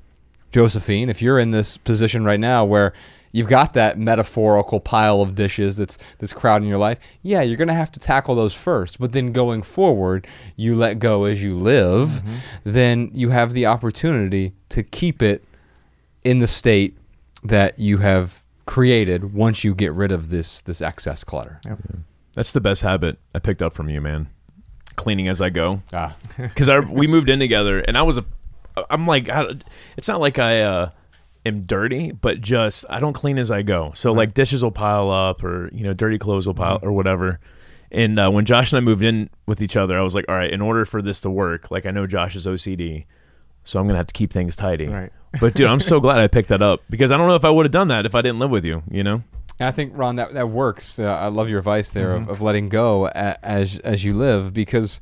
Josephine, 0.52 1.10
if 1.10 1.22
you're 1.22 1.40
in 1.40 1.52
this 1.52 1.78
position 1.78 2.24
right 2.24 2.40
now 2.40 2.64
where 2.64 2.94
you've 3.36 3.50
got 3.50 3.74
that 3.74 3.98
metaphorical 3.98 4.80
pile 4.80 5.22
of 5.22 5.36
dishes 5.36 5.76
that's 5.76 5.98
that's 6.20 6.32
crowding 6.32 6.70
your 6.70 6.78
life, 6.78 6.98
yeah, 7.22 7.42
you're 7.42 7.58
gonna 7.58 7.74
have 7.74 7.92
to 7.92 8.00
tackle 8.00 8.34
those 8.34 8.54
first. 8.54 8.98
But 8.98 9.12
then 9.12 9.34
going 9.34 9.62
forward, 9.62 10.26
you 10.56 10.74
let 10.74 11.00
go 11.00 11.26
as 11.26 11.44
you 11.44 11.54
live, 11.54 12.22
then 12.64 13.12
you 13.14 13.32
have 13.32 13.52
the 13.52 13.66
opportunity 13.66 14.54
to 14.70 14.84
keep 14.84 15.22
it 15.22 15.44
in 16.24 16.40
the 16.40 16.48
state 16.48 16.98
that 17.44 17.78
you 17.78 17.98
have 17.98 18.42
created 18.66 19.34
once 19.34 19.66
you 19.66 19.76
get 19.76 19.92
rid 19.92 20.14
of 20.14 20.30
this 20.30 20.62
this 20.62 20.82
excess 20.82 21.26
clutter. 21.26 21.60
Yep. 21.66 21.80
That's 22.36 22.54
the 22.54 22.62
best 22.62 22.84
habit 22.84 23.20
I 23.34 23.40
picked 23.40 23.62
up 23.62 23.74
from 23.74 23.90
you, 23.90 24.00
man. 24.00 24.30
Cleaning 24.96 25.28
as 25.28 25.42
I 25.42 25.50
go. 25.50 25.82
Ah, 25.92 26.16
because 26.38 26.70
I 26.70 26.80
we 26.80 27.06
moved 27.06 27.30
in 27.30 27.40
together, 27.40 27.80
and 27.80 27.98
I 27.98 28.02
was 28.04 28.18
a, 28.18 28.26
I'm 28.90 29.06
like, 29.06 29.28
I, 29.28 29.56
it's 29.98 30.08
not 30.08 30.22
like 30.22 30.40
I 30.40 30.62
uh, 30.62 30.90
am 31.46 31.62
dirty, 31.62 32.12
but 32.12 32.42
just 32.42 32.86
I 32.90 33.00
don't 33.00 33.14
clean 33.14 33.38
as 33.38 33.52
I 33.52 33.62
go. 33.62 33.92
So 33.94 34.12
like 34.12 34.34
dishes 34.34 34.64
will 34.64 34.72
pile 34.72 35.10
up, 35.10 35.44
or 35.44 35.70
you 35.74 35.84
know, 35.84 35.94
dirty 35.94 36.18
clothes 36.18 36.48
will 36.48 36.54
pile, 36.54 36.80
or 36.82 36.92
whatever. 36.92 37.40
And 37.92 38.20
uh, 38.20 38.30
when 38.30 38.46
Josh 38.46 38.72
and 38.72 38.78
I 38.78 38.82
moved 38.82 39.04
in 39.04 39.30
with 39.46 39.62
each 39.62 39.78
other, 39.78 39.98
I 39.98 40.02
was 40.02 40.16
like, 40.16 40.26
all 40.28 40.36
right, 40.36 40.52
in 40.52 40.62
order 40.62 40.86
for 40.86 41.02
this 41.02 41.20
to 41.22 41.30
work, 41.30 41.72
like 41.72 41.86
I 41.86 41.92
know 41.92 42.08
Josh 42.08 42.36
is 42.36 42.46
OCD, 42.46 43.06
so 43.64 43.80
I'm 43.80 43.88
gonna 43.88 43.98
have 43.98 44.08
to 44.08 44.14
keep 44.14 44.34
things 44.34 44.56
tidy. 44.56 44.88
Right. 44.88 45.12
But 45.40 45.54
dude, 45.54 45.68
I'm 45.68 45.80
so 45.80 46.00
glad 46.02 46.20
I 46.20 46.28
picked 46.28 46.50
that 46.50 46.62
up 46.62 46.82
because 46.90 47.12
I 47.12 47.18
don't 47.18 47.28
know 47.28 47.36
if 47.36 47.46
I 47.46 47.50
would 47.50 47.66
have 47.66 47.72
done 47.72 47.90
that 47.90 48.06
if 48.06 48.16
I 48.16 48.22
didn't 48.22 48.40
live 48.40 48.52
with 48.52 48.66
you. 48.66 48.84
You 48.90 49.04
know? 49.04 49.24
I 49.60 49.72
think 49.72 49.94
Ron, 49.96 50.18
that 50.18 50.34
that 50.34 50.50
works. 50.50 51.00
Uh, 51.00 51.06
I 51.06 51.28
love 51.28 51.50
your 51.50 51.60
advice 51.60 51.92
there 51.92 52.14
of, 52.14 52.28
of 52.28 52.42
letting 52.42 52.70
go 52.70 53.08
a, 53.08 53.38
as 53.46 53.80
as 53.80 54.04
you 54.04 54.14
live 54.14 54.54
because 54.54 55.00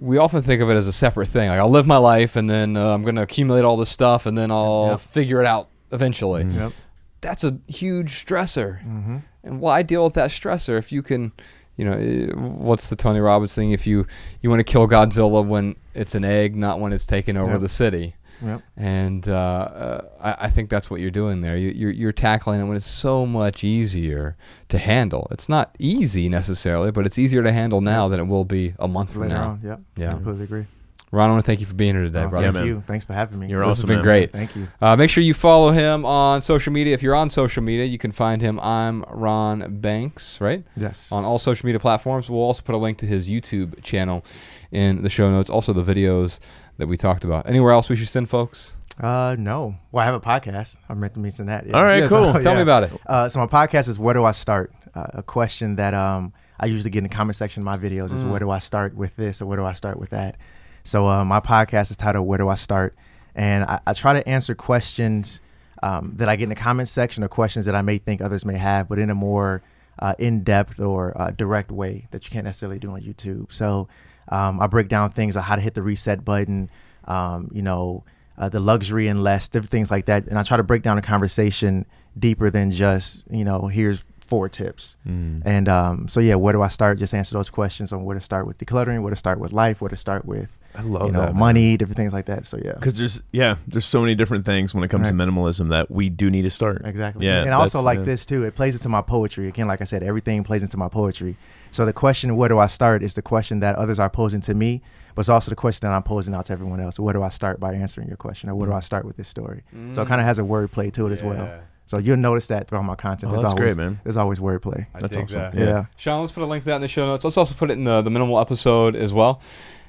we 0.00 0.18
often 0.18 0.42
think 0.42 0.60
of 0.62 0.70
it 0.70 0.74
as 0.74 0.86
a 0.86 0.92
separate 0.92 1.28
thing. 1.28 1.48
Like 1.48 1.58
I'll 1.60 1.70
live 1.70 1.86
my 1.86 1.96
life 1.98 2.36
and 2.36 2.48
then 2.48 2.76
uh, 2.76 2.92
I'm 2.94 3.02
going 3.02 3.16
to 3.16 3.22
accumulate 3.22 3.64
all 3.64 3.76
this 3.76 3.90
stuff 3.90 4.26
and 4.26 4.36
then 4.36 4.50
I'll 4.50 4.88
Yep. 4.92 5.00
figure 5.00 5.40
it 5.40 5.46
out 5.46 5.68
eventually. 5.92 6.44
Yep. 6.44 6.72
That's 7.20 7.44
a 7.44 7.58
huge 7.66 8.24
stressor. 8.24 8.80
Mm-hmm. 8.84 9.16
And 9.44 9.60
why 9.60 9.82
deal 9.82 10.04
with 10.04 10.14
that 10.14 10.30
stressor 10.30 10.78
if 10.78 10.92
you 10.92 11.02
can, 11.02 11.32
you 11.76 11.84
know, 11.84 11.92
eh, 11.92 12.32
what's 12.34 12.88
the 12.90 12.96
Tony 12.96 13.20
Robbins 13.20 13.54
thing? 13.54 13.72
If 13.72 13.86
you 13.86 14.06
you 14.42 14.50
want 14.50 14.60
to 14.60 14.64
kill 14.64 14.86
Godzilla 14.88 15.46
when 15.46 15.76
it's 15.94 16.14
an 16.14 16.24
egg, 16.24 16.54
not 16.56 16.80
when 16.80 16.92
it's 16.92 17.06
taken 17.06 17.36
over 17.36 17.52
Yep. 17.52 17.60
the 17.60 17.68
city. 17.68 18.14
Yep. 18.42 18.62
And 18.76 19.28
uh, 19.28 19.32
uh, 19.32 20.08
I, 20.20 20.46
I 20.46 20.50
think 20.50 20.70
that's 20.70 20.90
what 20.90 21.00
you're 21.00 21.10
doing 21.10 21.40
there. 21.40 21.56
You, 21.56 21.70
you're, 21.70 21.90
you're 21.92 22.12
tackling 22.12 22.60
it 22.60 22.64
when 22.64 22.76
it's 22.76 22.86
so 22.88 23.26
much 23.26 23.64
easier 23.64 24.36
to 24.68 24.78
handle. 24.78 25.26
It's 25.30 25.48
not 25.48 25.74
easy 25.78 26.28
necessarily, 26.28 26.90
but 26.92 27.06
it's 27.06 27.18
easier 27.18 27.42
to 27.42 27.52
handle 27.52 27.80
now 27.80 28.08
than 28.08 28.20
it 28.20 28.24
will 28.26 28.44
be 28.44 28.74
a 28.78 28.86
month 28.88 29.12
from 29.12 29.22
Later 29.22 29.34
now. 29.34 29.48
on. 29.50 29.60
Yep. 29.64 29.80
Yeah. 29.96 30.06
I 30.08 30.10
completely 30.10 30.44
agree. 30.44 30.66
Ron, 31.10 31.30
I 31.30 31.32
want 31.32 31.42
to 31.42 31.46
thank 31.46 31.60
you 31.60 31.64
for 31.64 31.72
being 31.72 31.94
here 31.94 32.04
today, 32.04 32.24
Oh, 32.24 32.28
brother. 32.28 32.48
Yeah, 32.48 32.52
thank 32.52 32.66
man. 32.66 32.66
you. 32.66 32.82
Thanks 32.86 33.06
for 33.06 33.14
having 33.14 33.38
me. 33.38 33.46
You're 33.48 33.66
This 33.66 33.78
has 33.78 33.86
been 33.86 33.96
man. 33.96 34.02
great. 34.04 34.30
Thank 34.30 34.54
you. 34.54 34.68
Uh, 34.78 34.94
make 34.94 35.08
sure 35.08 35.22
you 35.24 35.32
follow 35.32 35.70
him 35.72 36.04
on 36.04 36.42
social 36.42 36.70
media. 36.70 36.92
If 36.92 37.02
you're 37.02 37.14
on 37.14 37.30
social 37.30 37.62
media, 37.62 37.86
you 37.86 37.96
can 37.96 38.12
find 38.12 38.42
him. 38.42 38.60
I'm 38.60 39.04
Ron 39.08 39.80
Banks, 39.80 40.38
right? 40.38 40.64
Yes. 40.76 41.10
On 41.10 41.24
all 41.24 41.38
social 41.38 41.64
media 41.64 41.80
platforms. 41.80 42.28
We'll 42.28 42.42
also 42.42 42.60
put 42.62 42.74
a 42.74 42.78
link 42.78 42.98
to 42.98 43.06
his 43.06 43.26
YouTube 43.30 43.82
channel 43.82 44.22
in 44.70 45.00
the 45.02 45.08
show 45.08 45.30
notes. 45.30 45.48
Also, 45.48 45.72
the 45.72 45.82
videos 45.82 46.40
that 46.78 46.86
we 46.86 46.96
talked 46.96 47.24
about. 47.24 47.48
Anywhere 47.48 47.72
else 47.72 47.88
we 47.88 47.96
should 47.96 48.08
send 48.08 48.28
folks? 48.28 48.74
Uh, 49.00 49.36
no. 49.38 49.76
Well, 49.92 50.02
I 50.02 50.06
have 50.06 50.14
a 50.14 50.20
podcast. 50.20 50.76
I'm 50.88 50.98
meant 51.00 51.14
to 51.14 51.20
mention 51.20 51.46
that. 51.46 51.66
yeah. 51.66 51.76
All 51.76 51.84
right, 51.84 52.00
Yeah, 52.00 52.08
so 52.08 52.32
cool. 52.32 52.42
Tell 52.42 52.54
me 52.56 52.62
about 52.62 52.84
it. 52.84 52.92
Uh, 53.06 53.28
so 53.28 53.38
my 53.38 53.46
podcast 53.46 53.88
is 53.88 53.98
Where 53.98 54.14
Do 54.14 54.24
I 54.24 54.32
Start? 54.32 54.72
Uh, 54.94 55.06
a 55.14 55.22
question 55.22 55.76
that 55.76 55.94
um 55.94 56.32
I 56.58 56.66
usually 56.66 56.90
get 56.90 56.98
in 56.98 57.04
the 57.04 57.14
comment 57.14 57.36
section 57.36 57.60
of 57.62 57.64
my 57.66 57.76
videos 57.76 58.12
is 58.12 58.24
Mm. 58.24 58.30
Where 58.30 58.40
do 58.40 58.50
I 58.50 58.58
start 58.58 58.96
with 58.96 59.14
this 59.14 59.40
or 59.40 59.46
where 59.46 59.56
do 59.56 59.64
I 59.64 59.74
start 59.74 60.00
with 60.00 60.10
that? 60.10 60.36
So 60.82 61.06
uh, 61.06 61.24
my 61.24 61.38
podcast 61.38 61.90
is 61.92 61.96
titled 61.96 62.26
Where 62.26 62.38
Do 62.38 62.48
I 62.48 62.54
Start? 62.56 62.96
And 63.36 63.62
I, 63.64 63.78
I 63.86 63.92
try 63.92 64.14
to 64.14 64.28
answer 64.28 64.56
questions 64.56 65.40
um, 65.84 66.14
that 66.16 66.28
I 66.28 66.34
get 66.34 66.44
in 66.44 66.48
the 66.48 66.56
comment 66.56 66.88
section 66.88 67.22
or 67.22 67.28
questions 67.28 67.66
that 67.66 67.76
I 67.76 67.82
may 67.82 67.98
think 67.98 68.20
others 68.20 68.44
may 68.44 68.56
have, 68.56 68.88
but 68.88 68.98
in 68.98 69.10
a 69.10 69.14
more 69.14 69.62
uh, 70.00 70.14
in-depth 70.18 70.80
or 70.80 71.12
uh, 71.20 71.30
direct 71.30 71.70
way 71.70 72.08
that 72.10 72.24
you 72.24 72.30
can't 72.30 72.44
necessarily 72.46 72.80
do 72.80 72.90
on 72.90 73.00
YouTube. 73.02 73.52
So 73.52 73.86
um, 74.30 74.60
I 74.60 74.66
break 74.66 74.88
down 74.88 75.10
things 75.10 75.36
on 75.36 75.42
how 75.42 75.56
to 75.56 75.62
hit 75.62 75.74
the 75.74 75.82
reset 75.82 76.24
button, 76.24 76.70
um, 77.04 77.50
you 77.52 77.62
know, 77.62 78.04
uh, 78.36 78.48
the 78.48 78.60
luxury 78.60 79.08
and 79.08 79.22
less, 79.22 79.48
different 79.48 79.70
things 79.70 79.90
like 79.90 80.06
that, 80.06 80.26
and 80.26 80.38
I 80.38 80.42
try 80.42 80.56
to 80.56 80.62
break 80.62 80.82
down 80.82 80.96
the 80.96 81.02
conversation 81.02 81.86
deeper 82.18 82.50
than 82.50 82.70
just 82.70 83.24
you 83.30 83.44
know 83.44 83.66
here's 83.66 84.04
four 84.20 84.48
tips. 84.48 84.96
Mm. 85.06 85.42
And 85.44 85.68
um, 85.68 86.08
so 86.08 86.20
yeah, 86.20 86.34
where 86.36 86.52
do 86.52 86.62
I 86.62 86.68
start? 86.68 86.98
Just 86.98 87.14
answer 87.14 87.34
those 87.34 87.50
questions 87.50 87.92
on 87.92 88.04
where 88.04 88.14
to 88.14 88.20
start 88.20 88.46
with 88.46 88.58
decluttering, 88.58 89.02
where 89.02 89.10
to 89.10 89.16
start 89.16 89.40
with 89.40 89.52
life, 89.52 89.80
where 89.80 89.88
to 89.88 89.96
start 89.96 90.24
with 90.24 90.56
I 90.74 90.82
love 90.82 91.06
you 91.06 91.12
know 91.12 91.22
that. 91.22 91.34
money, 91.34 91.76
different 91.76 91.96
things 91.96 92.12
like 92.12 92.26
that. 92.26 92.46
So 92.46 92.58
yeah. 92.62 92.74
Because 92.74 92.98
there's 92.98 93.22
yeah, 93.32 93.56
there's 93.66 93.86
so 93.86 94.00
many 94.00 94.14
different 94.14 94.44
things 94.44 94.74
when 94.74 94.84
it 94.84 94.88
comes 94.88 95.08
to 95.08 95.14
minimalism 95.14 95.70
that 95.70 95.90
we 95.90 96.08
do 96.10 96.30
need 96.30 96.42
to 96.42 96.50
start. 96.50 96.82
Exactly. 96.84 97.26
Yeah, 97.26 97.40
And 97.40 97.50
I 97.50 97.54
also 97.54 97.80
like 97.80 98.00
yeah. 98.00 98.04
this 98.04 98.26
too. 98.26 98.44
It 98.44 98.54
plays 98.54 98.74
into 98.74 98.88
my 98.88 99.02
poetry. 99.02 99.48
Again, 99.48 99.66
like 99.66 99.80
I 99.80 99.84
said, 99.84 100.02
everything 100.02 100.44
plays 100.44 100.62
into 100.62 100.76
my 100.76 100.88
poetry. 100.88 101.36
So 101.70 101.84
the 101.84 101.92
question, 101.92 102.36
where 102.36 102.48
do 102.48 102.58
I 102.58 102.66
start, 102.66 103.02
is 103.02 103.14
the 103.14 103.22
question 103.22 103.60
that 103.60 103.76
others 103.76 103.98
are 103.98 104.10
posing 104.10 104.40
to 104.42 104.54
me, 104.54 104.82
but 105.14 105.20
it's 105.20 105.28
also 105.28 105.50
the 105.50 105.56
question 105.56 105.88
that 105.88 105.94
I'm 105.94 106.02
posing 106.02 106.34
out 106.34 106.46
to 106.46 106.52
everyone 106.52 106.80
else. 106.80 106.98
Where 106.98 107.14
do 107.14 107.22
I 107.22 107.28
start 107.28 107.60
by 107.60 107.74
answering 107.74 108.08
your 108.08 108.16
question, 108.16 108.48
or 108.48 108.54
where 108.54 108.68
do 108.68 108.74
I 108.74 108.80
start 108.80 109.04
with 109.04 109.16
this 109.16 109.28
story? 109.28 109.62
So 109.92 110.02
it 110.02 110.08
kind 110.08 110.20
of 110.20 110.26
has 110.26 110.38
a 110.38 110.42
wordplay 110.42 110.92
to 110.94 111.06
it 111.06 111.12
as 111.12 111.22
well. 111.22 111.46
Mm. 111.46 111.60
So 111.86 111.98
you'll 111.98 112.18
notice 112.18 112.48
that 112.48 112.68
throughout 112.68 112.82
my 112.82 112.96
content. 112.96 113.30
Oh, 113.30 113.36
there's 113.36 113.42
that's 113.42 113.54
always, 113.54 113.74
great, 113.74 113.82
man. 113.82 113.98
There's 114.04 114.18
always 114.18 114.38
wordplay. 114.40 114.86
I 114.94 115.00
That's 115.00 115.14
dig 115.14 115.24
awesome. 115.24 115.40
that. 115.40 115.54
Yeah. 115.54 115.64
Yeah. 115.64 115.84
Sean, 115.96 116.20
let's 116.20 116.32
put 116.32 116.42
a 116.42 116.46
link 116.46 116.64
to 116.64 116.66
that 116.66 116.76
in 116.76 116.82
the 116.82 116.88
show 116.88 117.06
notes. 117.06 117.24
Let's 117.24 117.38
also 117.38 117.54
put 117.54 117.70
it 117.70 117.78
in 117.78 117.84
the, 117.84 118.02
the 118.02 118.10
minimal 118.10 118.38
episode 118.38 118.94
as 118.94 119.14
well. 119.14 119.40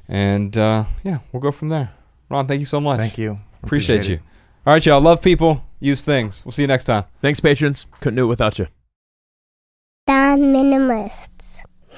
And 0.07 0.55
uh, 0.55 0.85
yeah, 1.03 1.19
we'll 1.33 1.41
go 1.41 1.51
from 1.51 1.67
there. 1.67 1.91
Ron, 2.29 2.47
thank 2.47 2.61
you 2.61 2.65
so 2.65 2.79
much. 2.79 2.99
Thank 2.99 3.17
you. 3.17 3.37
Appreciate, 3.63 4.07
you. 4.07 4.15
it. 4.15 4.21
All 4.65 4.73
right, 4.73 4.85
y'all. 4.85 5.01
Love 5.01 5.21
people. 5.21 5.65
Use 5.81 6.01
things. 6.01 6.41
We'll 6.45 6.53
see 6.53 6.61
you 6.61 6.69
next 6.69 6.85
time. 6.85 7.03
Thanks, 7.21 7.41
patrons. 7.41 7.85
Couldn't 7.99 8.15
do 8.15 8.23
it 8.23 8.27
without 8.27 8.57
you. 8.59 8.67
The 10.07 10.13
Minimalists. 10.39 11.65